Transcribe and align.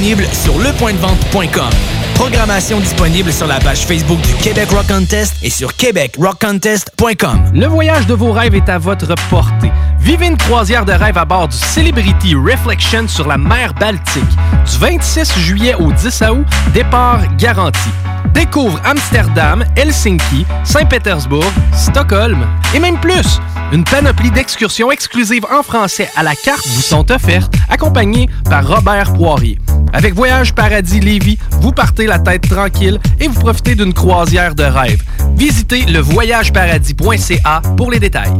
disponible 0.00 0.26
sur 0.32 0.58
lepointdevente.com. 0.58 1.99
Programmation 2.20 2.78
disponible 2.80 3.32
sur 3.32 3.46
la 3.46 3.58
page 3.60 3.86
Facebook 3.86 4.20
du 4.20 4.34
Québec 4.34 4.68
Rock 4.72 4.88
Contest 4.88 5.36
et 5.42 5.48
sur 5.48 5.74
québecrockcontest.com. 5.74 7.52
Le 7.54 7.66
voyage 7.66 8.06
de 8.06 8.12
vos 8.12 8.30
rêves 8.30 8.54
est 8.54 8.68
à 8.68 8.76
votre 8.76 9.14
portée. 9.30 9.72
Vivez 10.00 10.26
une 10.26 10.36
croisière 10.36 10.84
de 10.84 10.92
rêve 10.92 11.16
à 11.16 11.24
bord 11.24 11.48
du 11.48 11.56
Celebrity 11.56 12.34
Reflection 12.34 13.08
sur 13.08 13.26
la 13.26 13.38
mer 13.38 13.72
Baltique. 13.72 14.22
Du 14.70 14.78
26 14.78 15.38
juillet 15.38 15.74
au 15.76 15.92
10 15.92 16.22
août, 16.30 16.46
départ 16.74 17.20
garanti. 17.38 17.88
Découvre 18.34 18.78
Amsterdam, 18.84 19.64
Helsinki, 19.74 20.44
Saint-Pétersbourg, 20.62 21.50
Stockholm 21.74 22.46
et 22.74 22.80
même 22.80 23.00
plus. 23.00 23.40
Une 23.72 23.84
panoplie 23.84 24.30
d'excursions 24.30 24.92
exclusives 24.92 25.46
en 25.50 25.62
français 25.62 26.10
à 26.16 26.22
la 26.22 26.34
carte 26.34 26.66
vous 26.66 26.82
sont 26.82 27.10
offertes, 27.10 27.54
accompagnées 27.70 28.28
par 28.44 28.66
Robert 28.68 29.14
Poirier. 29.14 29.58
Avec 29.92 30.14
Voyage 30.14 30.54
Paradis 30.54 31.00
Lévis, 31.00 31.38
vous 31.50 31.72
partez 31.72 32.06
la 32.10 32.18
tête 32.18 32.48
tranquille 32.48 32.98
et 33.20 33.28
vous 33.28 33.38
profitez 33.38 33.76
d'une 33.76 33.94
croisière 33.94 34.56
de 34.56 34.64
rêve. 34.64 35.00
Visitez 35.36 35.84
le 35.86 36.00
voyageparadis.ca 36.00 37.62
pour 37.76 37.92
les 37.92 38.00
détails. 38.00 38.32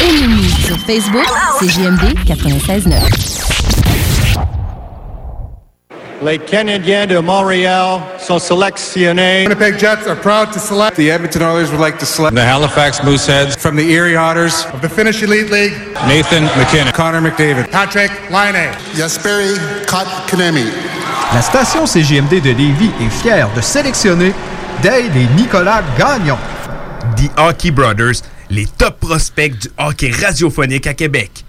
Et 0.00 0.66
sur 0.66 0.76
Facebook, 0.80 1.28
c'est 1.60 1.68
JMD 1.68 2.16
96.9. 2.26 3.52
Les 6.24 6.38
Canadiens 6.38 7.06
de 7.06 7.18
Montréal 7.18 8.00
sont 8.18 8.40
sélectionnés. 8.40 9.44
Winnipeg 9.44 9.78
Jets 9.78 10.08
are 10.08 10.16
proud 10.16 10.52
to 10.52 10.58
select. 10.58 10.96
The 10.96 11.10
Edmonton 11.10 11.42
Oilers 11.42 11.70
would 11.70 11.80
like 11.80 11.98
to 11.98 12.06
select. 12.06 12.34
The 12.34 12.44
Halifax 12.44 13.00
Mooseheads. 13.02 13.56
From 13.58 13.76
the 13.76 13.90
Erie 13.90 14.16
Otters. 14.16 14.66
Of 14.74 14.80
the 14.80 14.88
Finnish 14.88 15.22
Elite 15.22 15.50
League. 15.50 15.74
Nathan 16.08 16.46
McKinnon. 16.58 16.92
Connor 16.92 17.20
McDavid. 17.20 17.70
Patrick 17.70 18.10
Laine. 18.30 18.72
Yasperi 18.94 19.56
Kotkaniemi. 19.86 21.01
La 21.34 21.40
station 21.40 21.86
CGMD 21.86 22.42
de 22.42 22.50
Lévis 22.50 22.90
est 23.00 23.08
fière 23.08 23.48
de 23.54 23.62
sélectionner 23.62 24.34
Dale 24.82 25.16
et 25.16 25.26
Nicolas 25.34 25.82
Gagnon. 25.98 26.36
The 27.16 27.30
Hockey 27.38 27.70
Brothers, 27.70 28.20
les 28.50 28.66
top 28.66 29.00
prospects 29.00 29.58
du 29.58 29.68
hockey 29.78 30.10
radiophonique 30.10 30.86
à 30.86 30.92
Québec. 30.92 31.46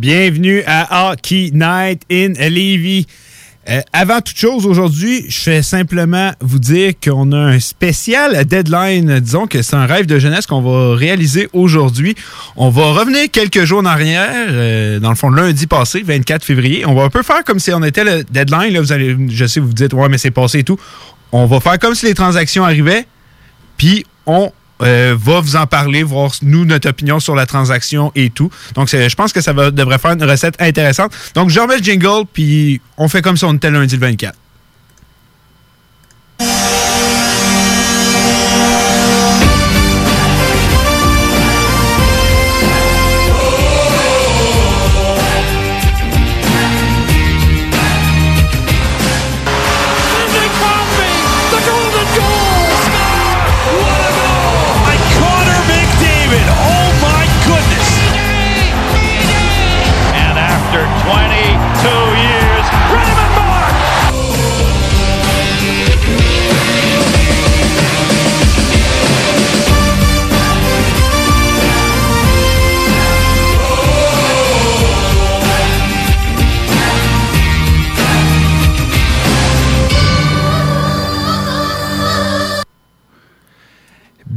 Bienvenue 0.00 0.62
à 0.66 1.10
Hockey 1.12 1.50
Night 1.52 2.04
in 2.10 2.32
Levy. 2.48 3.06
Euh, 3.68 3.82
avant 3.92 4.22
toute 4.22 4.38
chose, 4.38 4.64
aujourd'hui, 4.64 5.26
je 5.28 5.38
fais 5.40 5.62
simplement 5.62 6.32
vous 6.40 6.58
dire 6.58 6.94
qu'on 7.04 7.32
a 7.32 7.36
un 7.36 7.60
spécial 7.60 8.46
deadline. 8.46 9.20
Disons 9.20 9.46
que 9.46 9.60
c'est 9.60 9.76
un 9.76 9.84
rêve 9.84 10.06
de 10.06 10.18
jeunesse 10.18 10.46
qu'on 10.46 10.62
va 10.62 10.96
réaliser 10.96 11.50
aujourd'hui. 11.52 12.14
On 12.56 12.70
va 12.70 12.92
revenir 12.92 13.30
quelques 13.30 13.64
jours 13.64 13.80
en 13.80 13.84
arrière, 13.84 14.46
euh, 14.48 15.00
dans 15.00 15.10
le 15.10 15.16
fond, 15.16 15.28
lundi 15.28 15.66
passé, 15.66 16.02
24 16.02 16.46
février. 16.46 16.86
On 16.86 16.94
va 16.94 17.02
un 17.02 17.10
peu 17.10 17.22
faire 17.22 17.44
comme 17.44 17.58
si 17.58 17.70
on 17.70 17.82
était 17.82 18.04
le 18.04 18.24
deadline. 18.24 18.72
Là, 18.72 18.80
vous 18.80 18.92
allez, 18.92 19.14
je 19.28 19.44
sais, 19.44 19.60
vous 19.60 19.66
vous 19.66 19.74
dites, 19.74 19.92
ouais, 19.92 20.08
mais 20.08 20.16
c'est 20.16 20.30
passé 20.30 20.60
et 20.60 20.64
tout. 20.64 20.80
On 21.30 21.44
va 21.44 21.60
faire 21.60 21.78
comme 21.78 21.94
si 21.94 22.06
les 22.06 22.14
transactions 22.14 22.64
arrivaient, 22.64 23.04
puis 23.76 24.06
on 24.24 24.50
euh, 24.82 25.16
va 25.18 25.40
vous 25.40 25.56
en 25.56 25.66
parler, 25.66 26.02
voir 26.02 26.32
nous 26.42 26.64
notre 26.64 26.88
opinion 26.88 27.20
sur 27.20 27.34
la 27.34 27.46
transaction 27.46 28.12
et 28.14 28.30
tout. 28.30 28.50
Donc, 28.74 28.88
je 28.88 29.14
pense 29.14 29.32
que 29.32 29.40
ça 29.40 29.52
devrait 29.52 29.98
faire 29.98 30.12
une 30.12 30.24
recette 30.24 30.60
intéressante. 30.60 31.12
Donc, 31.34 31.50
je 31.50 31.60
remets 31.60 31.78
le 31.78 31.82
jingle, 31.82 32.24
puis 32.32 32.80
on 32.96 33.08
fait 33.08 33.22
comme 33.22 33.36
si 33.36 33.44
on 33.44 33.54
était 33.54 33.70
lundi 33.70 33.96
le 33.96 34.00
24. 34.00 34.34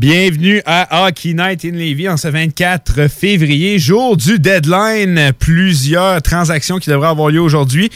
Bienvenue 0.06 0.62
à 0.66 1.08
Hockey 1.08 1.34
Night 1.34 1.64
in 1.64 1.78
Levy 1.78 2.10
en 2.10 2.18
ce 2.18 2.28
24 2.28 3.08
février, 3.08 3.80
jour 3.80 4.18
du 4.18 4.38
deadline. 4.38 5.32
Plusieurs 5.40 6.22
transactions 6.22 6.78
qui 6.78 6.90
devraient 6.90 7.08
avoir 7.08 7.30
lieu 7.30 7.40
aujourd'hui. 7.40 7.90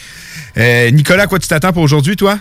Euh, 0.56 0.90
Nicolas, 0.92 1.28
quoi 1.28 1.38
tu 1.38 1.50
t'attends 1.50 1.74
pour 1.74 1.84
aujourd'hui, 1.84 2.16
toi? 2.16 2.40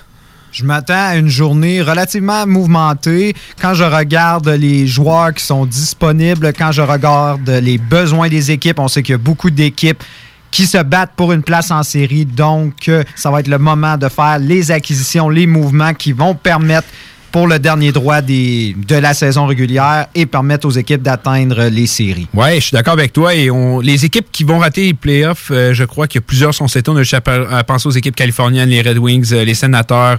Je 0.53 0.63
m'attends 0.63 1.09
à 1.09 1.17
une 1.17 1.27
journée 1.27 1.83
relativement 1.83 2.47
mouvementée. 2.47 3.35
Quand 3.61 3.75
je 3.75 3.83
regarde 3.83 4.49
les 4.51 4.87
joueurs 4.87 5.35
qui 5.35 5.43
sont 5.43 5.67
disponibles, 5.67 6.53
quand 6.57 6.71
je 6.71 6.83
regarde 6.83 7.51
les 7.51 7.79
besoins 7.79 8.29
des 8.29 8.53
équipes, 8.53 8.79
on 8.79 8.87
sait 8.87 9.03
qu'il 9.03 9.15
y 9.15 9.17
a 9.17 9.19
beaucoup 9.19 9.51
d'équipes 9.51 10.05
qui 10.53 10.69
se 10.69 10.79
battent 10.79 11.15
pour 11.17 11.33
une 11.33 11.43
place 11.43 11.73
en 11.73 11.83
série. 11.83 12.25
Donc, 12.25 12.89
euh, 12.89 13.03
ça 13.17 13.33
va 13.33 13.41
être 13.41 13.49
le 13.49 13.59
moment 13.59 13.97
de 13.97 14.09
faire 14.09 14.39
les 14.39 14.71
acquisitions, 14.71 15.29
les 15.29 15.49
mouvements 15.49 15.93
qui 15.93 16.13
vont 16.13 16.37
permettre 16.37 16.87
pour 17.37 17.47
le 17.47 17.59
dernier 17.59 17.93
droit 17.93 18.23
de 18.23 18.95
la 18.95 19.13
saison 19.13 19.45
régulière 19.45 20.07
et 20.15 20.25
permettre 20.25 20.67
aux 20.67 20.71
équipes 20.71 21.03
d'atteindre 21.03 21.65
les 21.65 21.87
séries. 21.87 22.27
Oui, 22.33 22.55
je 22.55 22.61
suis 22.61 22.73
d'accord 22.73 22.95
avec 22.95 23.13
toi. 23.13 23.35
Et 23.35 23.51
les 23.83 24.07
équipes 24.07 24.29
qui 24.33 24.43
vont 24.43 24.59
rater 24.59 24.87
les 24.87 24.95
playoffs, 24.95 25.51
euh, 25.51 25.75
je 25.75 25.85
crois 25.85 26.09
que 26.09 26.19
plusieurs 26.19 26.55
sont 26.55 26.67
cette 26.67 26.89
On 26.89 26.97
a 26.97 27.63
aux 27.85 27.91
équipes 27.91 28.17
californiennes, 28.17 28.71
les 28.71 28.81
Red 28.81 28.97
Wings, 28.97 29.35
euh, 29.35 29.45
les 29.45 29.53
Sénateurs, 29.53 30.19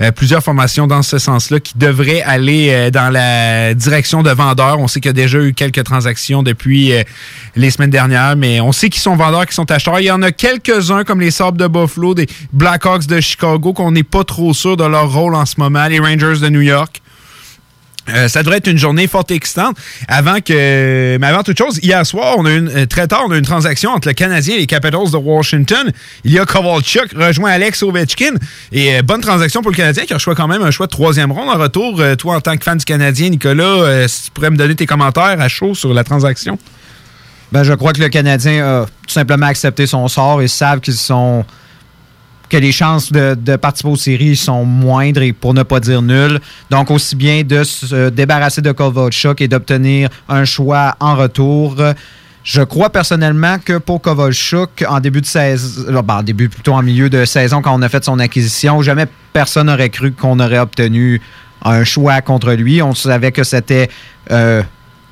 euh, 0.00 0.12
plusieurs 0.12 0.42
formations 0.42 0.86
dans 0.86 1.02
ce 1.02 1.18
sens-là 1.18 1.58
qui 1.58 1.76
devraient 1.76 2.22
aller 2.22 2.68
euh, 2.70 2.90
dans 2.90 3.10
la 3.10 3.74
direction 3.74 4.22
de 4.22 4.30
vendeurs. 4.30 4.78
On 4.78 4.86
sait 4.86 5.00
qu'il 5.00 5.08
y 5.08 5.10
a 5.10 5.12
déjà 5.12 5.38
eu 5.40 5.54
quelques 5.54 5.82
transactions 5.82 6.42
depuis 6.42 6.92
euh, 6.92 7.02
les 7.56 7.70
semaines 7.70 7.90
dernières, 7.90 8.36
mais 8.36 8.60
on 8.60 8.70
sait 8.70 8.90
qu'ils 8.90 9.02
sont 9.02 9.16
vendeurs, 9.16 9.46
qu'ils 9.46 9.54
sont 9.54 9.70
acheteurs. 9.70 9.98
Il 9.98 10.06
y 10.06 10.10
en 10.10 10.22
a 10.22 10.30
quelques-uns 10.30 11.02
comme 11.02 11.20
les 11.20 11.32
Sabres 11.32 11.58
de 11.58 11.66
Buffalo, 11.66 12.14
des 12.14 12.26
Blackhawks 12.52 13.06
de 13.06 13.20
Chicago 13.20 13.72
qu'on 13.72 13.90
n'est 13.90 14.04
pas 14.04 14.24
trop 14.24 14.54
sûr 14.54 14.76
de 14.76 14.84
leur 14.84 15.12
rôle 15.12 15.34
en 15.34 15.46
ce 15.46 15.54
moment, 15.58 15.86
les 15.88 15.98
Rangers 15.98 16.40
de 16.40 16.48
New 16.48 16.60
York. 16.60 17.02
Euh, 18.10 18.28
ça 18.28 18.42
devrait 18.42 18.58
être 18.58 18.66
une 18.68 18.78
journée 18.78 19.06
forte 19.06 19.30
et 19.30 19.34
excitante. 19.34 19.76
Avant 20.06 20.40
que, 20.40 21.16
mais 21.18 21.26
avant 21.26 21.42
toute 21.42 21.58
chose, 21.58 21.78
hier 21.82 22.04
soir, 22.06 22.36
on 22.38 22.44
a 22.46 22.52
une, 22.52 22.68
euh, 22.68 22.86
très 22.86 23.06
tard, 23.06 23.24
on 23.26 23.30
a 23.30 23.36
une 23.36 23.44
transaction 23.44 23.90
entre 23.90 24.08
le 24.08 24.14
Canadien 24.14 24.56
et 24.56 24.58
les 24.58 24.66
Capitals 24.66 25.10
de 25.12 25.16
Washington. 25.16 25.92
Il 26.24 26.32
y 26.32 26.38
a 26.38 26.46
Kovalchuk 26.46 27.12
rejoint 27.16 27.50
Alex 27.50 27.82
Ovechkin 27.82 28.34
et 28.72 28.96
euh, 28.96 29.02
bonne 29.02 29.20
transaction 29.20 29.62
pour 29.62 29.70
le 29.70 29.76
Canadien 29.76 30.04
qui 30.04 30.14
reçoit 30.14 30.34
quand 30.34 30.48
même 30.48 30.62
un 30.62 30.70
choix 30.70 30.86
de 30.86 30.92
troisième 30.92 31.32
ronde 31.32 31.48
en 31.48 31.58
retour. 31.58 32.02
toi, 32.18 32.36
en 32.36 32.40
tant 32.40 32.56
que 32.56 32.64
fan 32.64 32.78
du 32.78 32.84
Canadien, 32.84 33.28
Nicolas, 33.28 34.08
si 34.08 34.24
tu 34.24 34.30
pourrais 34.30 34.50
me 34.50 34.56
donner 34.56 34.74
tes 34.74 34.86
commentaires 34.86 35.40
à 35.40 35.48
chaud 35.48 35.74
sur 35.74 35.92
la 35.92 36.04
transaction? 36.04 36.58
Ben, 37.52 37.62
je 37.62 37.72
crois 37.72 37.92
que 37.92 38.00
le 38.00 38.08
Canadien 38.08 38.64
a 38.64 38.86
tout 38.86 39.12
simplement 39.12 39.46
accepté 39.46 39.86
son 39.86 40.06
sort 40.08 40.42
et 40.42 40.48
savent 40.48 40.80
qu'ils 40.80 40.94
sont 40.94 41.44
que 42.48 42.56
les 42.56 42.72
chances 42.72 43.12
de, 43.12 43.56
participer 43.56 43.90
aux 43.90 43.96
séries 43.96 44.36
sont 44.36 44.64
moindres 44.64 45.22
et 45.22 45.32
pour 45.32 45.54
ne 45.54 45.62
pas 45.62 45.80
dire 45.80 46.02
nulles. 46.02 46.40
Donc, 46.70 46.90
aussi 46.90 47.16
bien 47.16 47.42
de 47.42 47.64
se 47.64 48.08
débarrasser 48.08 48.62
de 48.62 48.72
Kovalchuk 48.72 49.40
et 49.40 49.48
d'obtenir 49.48 50.08
un 50.28 50.44
choix 50.44 50.96
en 51.00 51.16
retour. 51.16 51.76
Je 52.44 52.62
crois 52.62 52.90
personnellement 52.90 53.58
que 53.62 53.78
pour 53.78 54.00
Kovalchuk, 54.00 54.84
en 54.88 55.00
début 55.00 55.20
de 55.20 55.26
saison, 55.26 55.82
euh, 55.88 56.02
ben, 56.02 56.16
en 56.16 56.22
début 56.22 56.48
plutôt 56.48 56.72
en 56.72 56.82
milieu 56.82 57.10
de 57.10 57.24
saison, 57.24 57.60
quand 57.60 57.74
on 57.74 57.82
a 57.82 57.88
fait 57.88 58.04
son 58.04 58.18
acquisition, 58.18 58.80
jamais 58.80 59.06
personne 59.32 59.66
n'aurait 59.66 59.90
cru 59.90 60.12
qu'on 60.12 60.40
aurait 60.40 60.58
obtenu 60.58 61.20
un 61.62 61.84
choix 61.84 62.22
contre 62.22 62.52
lui. 62.52 62.80
On 62.80 62.94
savait 62.94 63.32
que 63.32 63.44
c'était 63.44 63.90
euh, 64.30 64.62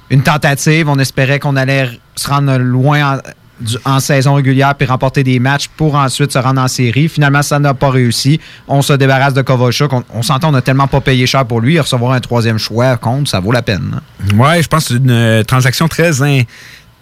une 0.09 0.23
tentative. 0.23 0.89
On 0.89 0.99
espérait 0.99 1.39
qu'on 1.39 1.57
allait 1.57 1.91
se 2.15 2.29
rendre 2.29 2.57
loin 2.57 3.17
en, 3.17 3.21
en 3.85 4.01
saison 4.01 4.35
régulière 4.35 4.75
puis 4.75 4.87
remporter 4.87 5.25
des 5.25 5.39
matchs 5.39 5.69
pour 5.77 5.95
ensuite 5.95 6.33
se 6.33 6.39
rendre 6.39 6.61
en 6.61 6.69
série. 6.69 7.09
Finalement, 7.09 7.43
ça 7.43 7.59
n'a 7.59 7.75
pas 7.75 7.91
réussi. 7.91 8.41
On 8.69 8.83
se 8.83 8.93
débarrasse 8.93 9.35
de 9.35 9.43
Kovalchuk. 9.43 9.91
On, 10.13 10.23
s'entend, 10.23 10.49
on 10.49 10.53
n'a 10.53 10.63
tellement 10.63 10.87
pas 10.89 11.01
payé 11.01 11.27
cher 11.27 11.45
pour 11.47 11.61
lui. 11.61 11.79
Recevoir 11.81 12.13
un 12.13 12.21
troisième 12.21 12.59
choix 12.59 12.97
compte, 12.97 13.29
ça 13.29 13.41
vaut 13.41 13.53
la 13.53 13.63
peine. 13.63 14.01
hein. 14.33 14.37
Ouais, 14.37 14.63
je 14.63 14.69
pense 14.69 14.89
que 14.89 14.95
c'est 14.95 14.99
une 15.01 15.11
euh, 15.11 15.43
transaction 15.43 15.89
très 15.89 16.23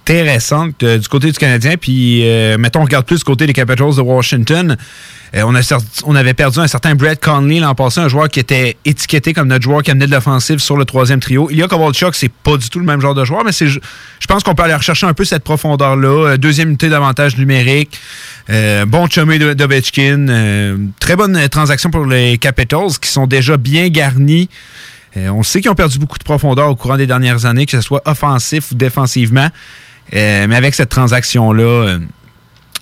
intéressante 0.05 0.83
euh, 0.83 0.99
du 0.99 1.09
côté 1.09 1.33
du 1.33 1.39
Canadien. 1.39 1.77
Puis, 1.81 2.29
euh, 2.29 2.59
mettons, 2.59 2.81
on 2.81 2.85
regarde 2.85 3.07
plus 3.07 3.19
du 3.19 3.25
côté 3.25 3.47
des 3.47 3.53
Capitals 3.53 3.97
de 3.97 4.01
Washington. 4.01 4.77
Euh, 5.35 5.43
on, 5.47 5.55
a 5.55 5.79
on 6.05 6.15
avait 6.15 6.35
perdu 6.35 6.61
un 6.61 6.67
certain 6.67 6.95
Brett 6.95 7.23
Conley 7.23 7.59
l'an 7.59 7.75
passé, 7.75 8.01
un 8.01 8.09
joueur 8.09 8.29
qui 8.29 8.39
était 8.39 8.77
étiqueté 8.85 9.33
comme 9.33 9.49
notre 9.49 9.65
joueur 9.65 9.83
qui 9.83 9.91
amenait 9.91 10.07
de 10.07 10.13
l'offensive 10.13 10.59
sur 10.59 10.77
le 10.77 10.85
troisième 10.85 11.21
trio. 11.21 11.49
Il 11.51 11.57
y 11.57 11.63
a 11.63 11.69
Kovalchuk, 11.69 12.15
c'est 12.15 12.31
pas 12.31 12.57
du 12.57 12.69
tout 12.69 12.79
le 12.79 12.85
même 12.85 13.01
genre 13.01 13.15
de 13.15 13.25
joueur, 13.25 13.45
mais 13.45 13.53
c'est, 13.53 13.67
je 13.67 13.81
pense 14.29 14.43
qu'on 14.43 14.55
peut 14.55 14.63
aller 14.63 14.75
rechercher 14.75 15.07
un 15.07 15.15
peu 15.15 15.25
cette 15.25 15.43
profondeur-là. 15.43 16.29
Euh, 16.33 16.37
Deuxième 16.37 16.69
unité 16.69 16.89
d'avantage 16.89 17.37
numérique. 17.39 17.99
Euh, 18.51 18.85
bon 18.85 19.09
chumé 19.09 19.39
de 19.39 19.55
d'Ovechkin. 19.55 20.29
Euh, 20.29 20.77
très 21.01 21.17
bonne 21.17 21.49
transaction 21.49 21.91
pour 21.91 22.05
les 22.05 22.39
Capitals 22.39 22.99
qui 23.01 23.09
sont 23.09 23.27
déjà 23.27 23.57
bien 23.57 23.89
garnis. 23.89 24.49
On 25.17 25.45
sait 25.45 25.61
qu'ils 25.61 25.71
ont 25.71 25.77
perdu 25.77 26.01
beaucoup 26.01 26.19
de 26.19 26.25
profondeur 26.25 26.69
au 26.69 26.75
courant 26.75 26.97
des 26.97 27.07
dernières 27.07 27.47
années, 27.47 27.67
que 27.67 27.71
ce 27.71 27.81
soit 27.81 28.03
offensif 28.05 28.73
ou 28.73 28.75
défensivement. 28.75 29.49
Euh, 30.13 30.47
mais 30.49 30.57
avec 30.57 30.75
cette 30.75 30.91
transaction-là, 30.91 31.63
euh, 31.63 31.99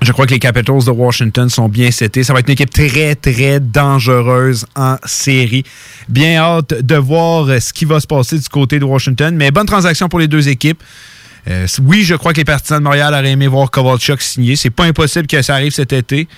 je 0.00 0.12
crois 0.12 0.26
que 0.26 0.32
les 0.32 0.38
Capitals 0.38 0.84
de 0.84 0.90
Washington 0.90 1.48
sont 1.48 1.68
bien 1.68 1.90
setés. 1.90 2.24
Ça 2.24 2.32
va 2.32 2.40
être 2.40 2.48
une 2.48 2.54
équipe 2.54 2.70
très, 2.70 3.14
très 3.14 3.60
dangereuse 3.60 4.66
en 4.74 4.96
série. 5.04 5.64
Bien 6.08 6.38
hâte 6.38 6.74
de 6.74 6.96
voir 6.96 7.48
euh, 7.48 7.60
ce 7.60 7.72
qui 7.72 7.84
va 7.84 8.00
se 8.00 8.06
passer 8.06 8.38
du 8.38 8.48
côté 8.48 8.78
de 8.78 8.84
Washington. 8.84 9.34
Mais 9.36 9.50
bonne 9.50 9.66
transaction 9.66 10.08
pour 10.08 10.18
les 10.18 10.28
deux 10.28 10.48
équipes. 10.48 10.82
Oui, 11.80 12.04
je 12.04 12.14
crois 12.14 12.32
que 12.32 12.36
les 12.36 12.44
partisans 12.44 12.78
de 12.78 12.84
Montréal 12.84 13.12
auraient 13.12 13.32
aimé 13.32 13.48
voir 13.48 13.68
Kovalchuk 13.68 14.22
signer. 14.22 14.54
C'est 14.54 14.70
pas 14.70 14.84
impossible 14.84 15.26
que 15.26 15.42
ça 15.42 15.54
arrive 15.54 15.72
cet 15.72 15.92
été. 15.92 16.28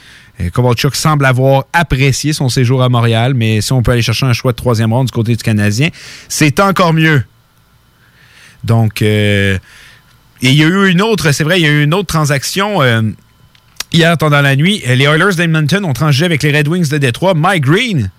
Kovalchuk 0.55 0.97
semble 0.97 1.27
avoir 1.27 1.65
apprécié 1.75 2.33
son 2.33 2.49
séjour 2.49 2.83
à 2.83 2.89
Montréal, 2.89 3.35
mais 3.35 3.61
si 3.61 3.75
on 3.75 3.83
peut 3.83 3.93
aller 3.93 4.01
chercher 4.01 4.25
un 4.25 4.33
choix 4.33 4.53
de 4.53 4.57
troisième 4.57 4.95
ronde 4.95 5.09
du 5.09 5.13
côté 5.13 5.37
du 5.37 5.43
Canadien, 5.43 5.91
c'est 6.31 6.59
encore 6.59 6.95
mieux. 6.95 7.23
Donc, 8.65 9.05
et 10.45 10.51
il 10.51 10.57
y 10.57 10.63
a 10.63 10.67
eu 10.67 10.91
une 10.91 11.01
autre, 11.01 11.33
c'est 11.33 11.43
vrai, 11.43 11.59
il 11.59 11.63
y 11.63 11.67
a 11.67 11.71
eu 11.71 11.85
une 11.85 11.95
autre 11.95 12.09
transaction 12.09 12.83
euh, 12.83 13.01
hier 13.93 14.19
pendant 14.19 14.43
la 14.43 14.57
nuit. 14.57 14.83
Les 14.87 15.05
Oilers 15.05 15.37
d'Edmonton 15.37 15.83
ont 15.85 15.95
transigé 15.95 16.27
avec 16.27 16.43
les 16.43 16.55
Red 16.55 16.69
Wings 16.69 16.91
de 16.91 16.99
Détroit. 16.99 17.33
Mike 17.33 17.65
Green, 17.65 18.11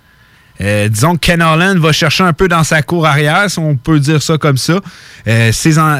euh, 0.62 0.88
disons 0.88 1.16
que 1.16 1.19
Ken 1.19 1.42
Holland 1.42 1.78
va 1.80 1.92
chercher 1.92 2.24
un 2.24 2.34
peu 2.34 2.48
dans 2.48 2.63
sa 2.63 2.81
cour 2.81 3.06
arrière, 3.06 3.50
si 3.50 3.60
on 3.60 3.75
peut 3.75 4.00
dire 4.00 4.22
ça 4.22 4.38
comme 4.38 4.57
ça, 4.57 4.80
euh, 5.28 5.52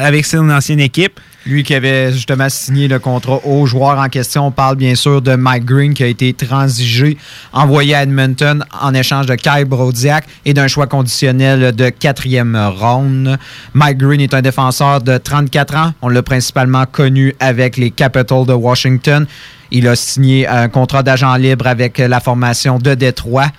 avec 0.02 0.24
son 0.24 0.48
ancienne 0.50 0.80
équipe. 0.80 1.20
Lui 1.44 1.62
qui 1.62 1.74
avait 1.74 2.12
justement 2.12 2.48
signé 2.48 2.88
le 2.88 2.98
contrat 2.98 3.38
au 3.44 3.66
joueur 3.66 3.98
en 4.00 4.08
question. 4.08 4.48
On 4.48 4.50
parle 4.50 4.74
bien 4.74 4.96
sûr 4.96 5.22
de 5.22 5.36
Mike 5.36 5.64
Green 5.64 5.94
qui 5.94 6.02
a 6.02 6.08
été 6.08 6.34
transigé, 6.34 7.16
envoyé 7.52 7.94
à 7.94 8.02
Edmonton 8.02 8.64
en 8.80 8.92
échange 8.94 9.26
de 9.26 9.36
Kyle 9.36 9.64
Brodiak 9.64 10.24
et 10.44 10.54
d'un 10.54 10.66
choix 10.66 10.88
conditionnel 10.88 11.72
de 11.72 11.88
quatrième 11.90 12.56
ronde. 12.56 13.38
Mike 13.74 13.98
Green 13.98 14.20
est 14.20 14.34
un 14.34 14.42
défenseur 14.42 15.02
de 15.02 15.18
34 15.18 15.76
ans. 15.76 15.92
On 16.02 16.08
l'a 16.08 16.24
principalement 16.24 16.84
connu 16.84 17.32
avec 17.38 17.76
les 17.76 17.92
Capitals 17.92 18.46
de 18.46 18.52
Washington. 18.52 19.24
Il 19.70 19.86
a 19.86 19.94
signé 19.94 20.48
un 20.48 20.68
contrat 20.68 21.04
d'agent 21.04 21.36
libre 21.36 21.68
avec 21.68 21.98
la 21.98 22.18
formation 22.18 22.80
de 22.80 22.94
Détroit. 22.94 23.52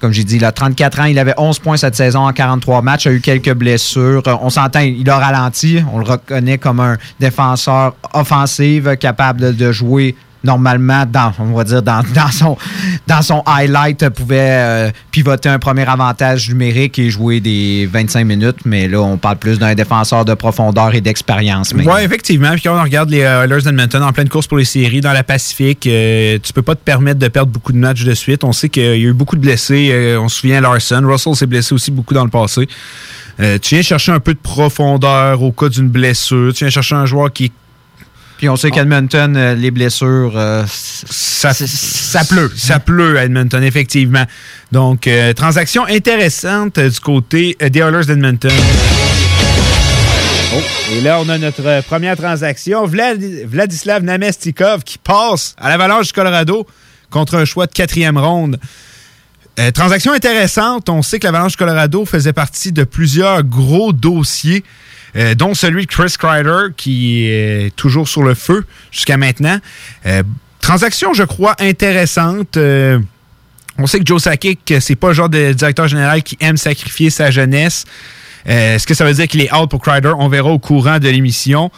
Comme 0.00 0.12
j'ai 0.12 0.24
dit, 0.24 0.36
il 0.36 0.44
a 0.44 0.52
34 0.52 1.00
ans, 1.00 1.04
il 1.04 1.18
avait 1.18 1.34
11 1.36 1.58
points 1.58 1.76
cette 1.76 1.96
saison 1.96 2.20
en 2.20 2.32
43 2.32 2.82
matchs, 2.82 3.06
a 3.06 3.12
eu 3.12 3.20
quelques 3.20 3.52
blessures. 3.52 4.22
Euh, 4.26 4.36
On 4.40 4.50
s'entend, 4.50 4.80
il 4.80 5.08
a 5.10 5.18
ralenti. 5.18 5.82
On 5.92 5.98
le 5.98 6.04
reconnaît 6.04 6.58
comme 6.58 6.80
un 6.80 6.96
défenseur 7.18 7.94
offensif 8.12 8.84
capable 8.98 9.56
de 9.56 9.72
jouer 9.72 10.14
normalement 10.44 11.04
dans, 11.10 11.32
on 11.38 11.52
va 11.52 11.64
dire, 11.64 11.82
dans, 11.82 12.02
dans 12.14 12.30
son, 12.30 12.56
dans 13.06 13.22
son 13.22 13.42
highlight, 13.46 14.02
euh, 14.02 14.10
pouvait 14.10 14.38
euh, 14.40 14.90
pivoter 15.10 15.48
un 15.48 15.58
premier 15.58 15.88
avantage 15.88 16.48
numérique 16.48 16.98
et 16.98 17.10
jouer 17.10 17.40
des 17.40 17.88
25 17.90 18.24
minutes. 18.24 18.58
Mais 18.64 18.88
là, 18.88 19.00
on 19.00 19.16
parle 19.16 19.36
plus 19.36 19.58
d'un 19.58 19.74
défenseur 19.74 20.24
de 20.24 20.34
profondeur 20.34 20.94
et 20.94 21.00
d'expérience. 21.00 21.72
Oui, 21.74 21.84
effectivement. 22.02 22.52
Puis 22.52 22.62
quand 22.62 22.78
on 22.78 22.82
regarde 22.82 23.10
les 23.10 23.22
euh, 23.22 23.44
Oilers 23.44 23.62
d'Edmonton 23.62 24.02
en 24.02 24.12
pleine 24.12 24.28
course 24.28 24.46
pour 24.46 24.58
les 24.58 24.64
séries 24.64 25.00
dans 25.00 25.12
la 25.12 25.24
Pacifique, 25.24 25.86
euh, 25.86 26.38
tu 26.42 26.52
peux 26.52 26.62
pas 26.62 26.74
te 26.74 26.82
permettre 26.84 27.18
de 27.18 27.28
perdre 27.28 27.52
beaucoup 27.52 27.72
de 27.72 27.78
matchs 27.78 28.04
de 28.04 28.14
suite. 28.14 28.44
On 28.44 28.52
sait 28.52 28.68
qu'il 28.68 28.82
y 28.82 28.86
a 28.86 28.96
eu 28.96 29.12
beaucoup 29.12 29.36
de 29.36 29.40
blessés. 29.40 30.16
On 30.18 30.28
se 30.28 30.40
souvient 30.40 30.60
Larson. 30.60 31.02
Russell 31.04 31.34
s'est 31.34 31.46
blessé 31.46 31.74
aussi 31.74 31.90
beaucoup 31.90 32.14
dans 32.14 32.24
le 32.24 32.30
passé. 32.30 32.68
Tu 33.38 33.74
viens 33.74 33.82
chercher 33.82 34.12
un 34.12 34.20
peu 34.20 34.34
de 34.34 34.38
profondeur 34.38 35.42
au 35.42 35.52
cas 35.52 35.68
d'une 35.68 35.88
blessure. 35.88 36.52
Tu 36.52 36.64
viens 36.64 36.70
chercher 36.70 36.96
un 36.96 37.06
joueur 37.06 37.32
qui 37.32 37.52
Puis 38.38 38.48
on 38.48 38.56
sait 38.56 38.70
qu'Edmonton, 38.70 39.36
euh, 39.36 39.54
les 39.56 39.70
blessures, 39.72 40.32
euh, 40.36 40.64
ça, 40.68 41.52
ça 41.52 42.24
pleut. 42.24 42.50
Ça 42.56 42.78
pleut 42.78 43.18
à 43.18 43.24
Edmonton, 43.24 43.62
effectivement. 43.64 44.24
Donc, 44.70 45.06
euh, 45.08 45.32
transaction 45.32 45.84
intéressante 45.86 46.78
du 46.78 47.00
côté 47.00 47.56
euh, 47.60 47.68
des 47.68 47.80
Oilers 47.80 48.06
d'Edmonton. 48.06 48.52
Oh, 50.54 50.60
et 50.92 51.00
là, 51.00 51.18
on 51.20 51.28
a 51.28 51.36
notre 51.36 51.82
première 51.86 52.16
transaction. 52.16 52.86
Vlad- 52.86 53.44
Vladislav 53.44 54.02
Namestikov 54.04 54.82
qui 54.84 54.98
passe 54.98 55.54
à 55.58 55.68
l'Avalanche 55.68 56.06
du 56.06 56.12
Colorado 56.12 56.66
contre 57.10 57.34
un 57.36 57.44
choix 57.44 57.66
de 57.66 57.72
quatrième 57.72 58.18
ronde. 58.18 58.58
Euh, 59.58 59.72
transaction 59.72 60.12
intéressante. 60.12 60.88
On 60.88 61.02
sait 61.02 61.18
que 61.18 61.26
l'Avalanche 61.26 61.52
du 61.52 61.56
Colorado 61.58 62.04
faisait 62.04 62.32
partie 62.32 62.70
de 62.70 62.84
plusieurs 62.84 63.42
gros 63.42 63.92
dossiers, 63.92 64.62
euh, 65.16 65.34
dont 65.34 65.54
celui 65.54 65.86
de 65.86 65.90
Chris 65.90 66.14
Kreider, 66.18 66.72
qui 66.76 67.26
est 67.26 67.74
toujours 67.76 68.08
sur 68.08 68.22
le 68.22 68.34
feu 68.34 68.64
jusqu'à 68.90 69.16
maintenant. 69.16 69.58
Euh, 70.06 70.22
transaction, 70.60 71.14
je 71.14 71.24
crois, 71.24 71.54
intéressante. 71.58 72.56
Euh, 72.56 72.98
on 73.78 73.86
sait 73.86 73.98
que 74.00 74.06
Joe 74.06 74.22
Sakic, 74.22 74.74
c'est 74.80 74.96
pas 74.96 75.08
le 75.08 75.14
genre 75.14 75.28
de 75.28 75.52
directeur 75.52 75.88
général 75.88 76.22
qui 76.22 76.36
aime 76.40 76.56
sacrifier 76.56 77.10
sa 77.10 77.30
jeunesse. 77.30 77.84
Est-ce 78.44 78.86
que 78.86 78.94
ça 78.94 79.04
veut 79.04 79.12
dire 79.12 79.28
qu'il 79.28 79.42
est 79.42 79.52
out 79.54 79.68
pour 79.68 79.80
Kreider? 79.80 80.12
On 80.18 80.28
verra 80.28 80.50
au 80.50 80.58
courant 80.58 80.98
de 80.98 81.08
l'émission. 81.08 81.70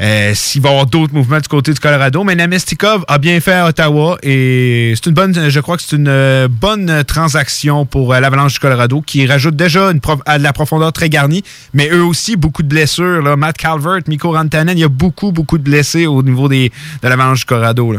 Euh, 0.00 0.32
S'il 0.34 0.62
va 0.62 0.70
y 0.70 0.72
avoir 0.72 0.86
d'autres 0.86 1.12
mouvements 1.12 1.40
du 1.40 1.48
côté 1.48 1.74
du 1.74 1.80
Colorado. 1.80 2.24
Mais 2.24 2.34
Namestikov 2.34 3.04
a 3.06 3.18
bien 3.18 3.38
fait 3.40 3.52
à 3.52 3.66
Ottawa 3.66 4.16
et 4.22 4.94
c'est 4.96 5.06
une 5.10 5.14
bonne, 5.14 5.50
je 5.50 5.60
crois 5.60 5.76
que 5.76 5.82
c'est 5.82 5.96
une 5.96 6.46
bonne 6.48 7.04
transaction 7.04 7.84
pour 7.84 8.14
euh, 8.14 8.20
l'Avalanche 8.20 8.54
du 8.54 8.58
Colorado 8.60 9.02
qui 9.02 9.26
rajoute 9.26 9.56
déjà 9.56 9.92
de 9.92 10.00
la 10.38 10.52
profondeur 10.54 10.92
très 10.94 11.10
garnie, 11.10 11.44
mais 11.74 11.90
eux 11.90 12.02
aussi 12.02 12.36
beaucoup 12.36 12.62
de 12.62 12.68
blessures. 12.68 13.36
Matt 13.36 13.58
Calvert, 13.58 14.00
Mikko 14.06 14.32
Rantanen, 14.32 14.76
il 14.76 14.80
y 14.80 14.84
a 14.84 14.88
beaucoup, 14.88 15.32
beaucoup 15.32 15.58
de 15.58 15.64
blessés 15.64 16.06
au 16.06 16.22
niveau 16.22 16.48
des, 16.48 16.72
de 17.02 17.08
l'Avalanche 17.08 17.40
du 17.40 17.44
Colorado. 17.44 17.94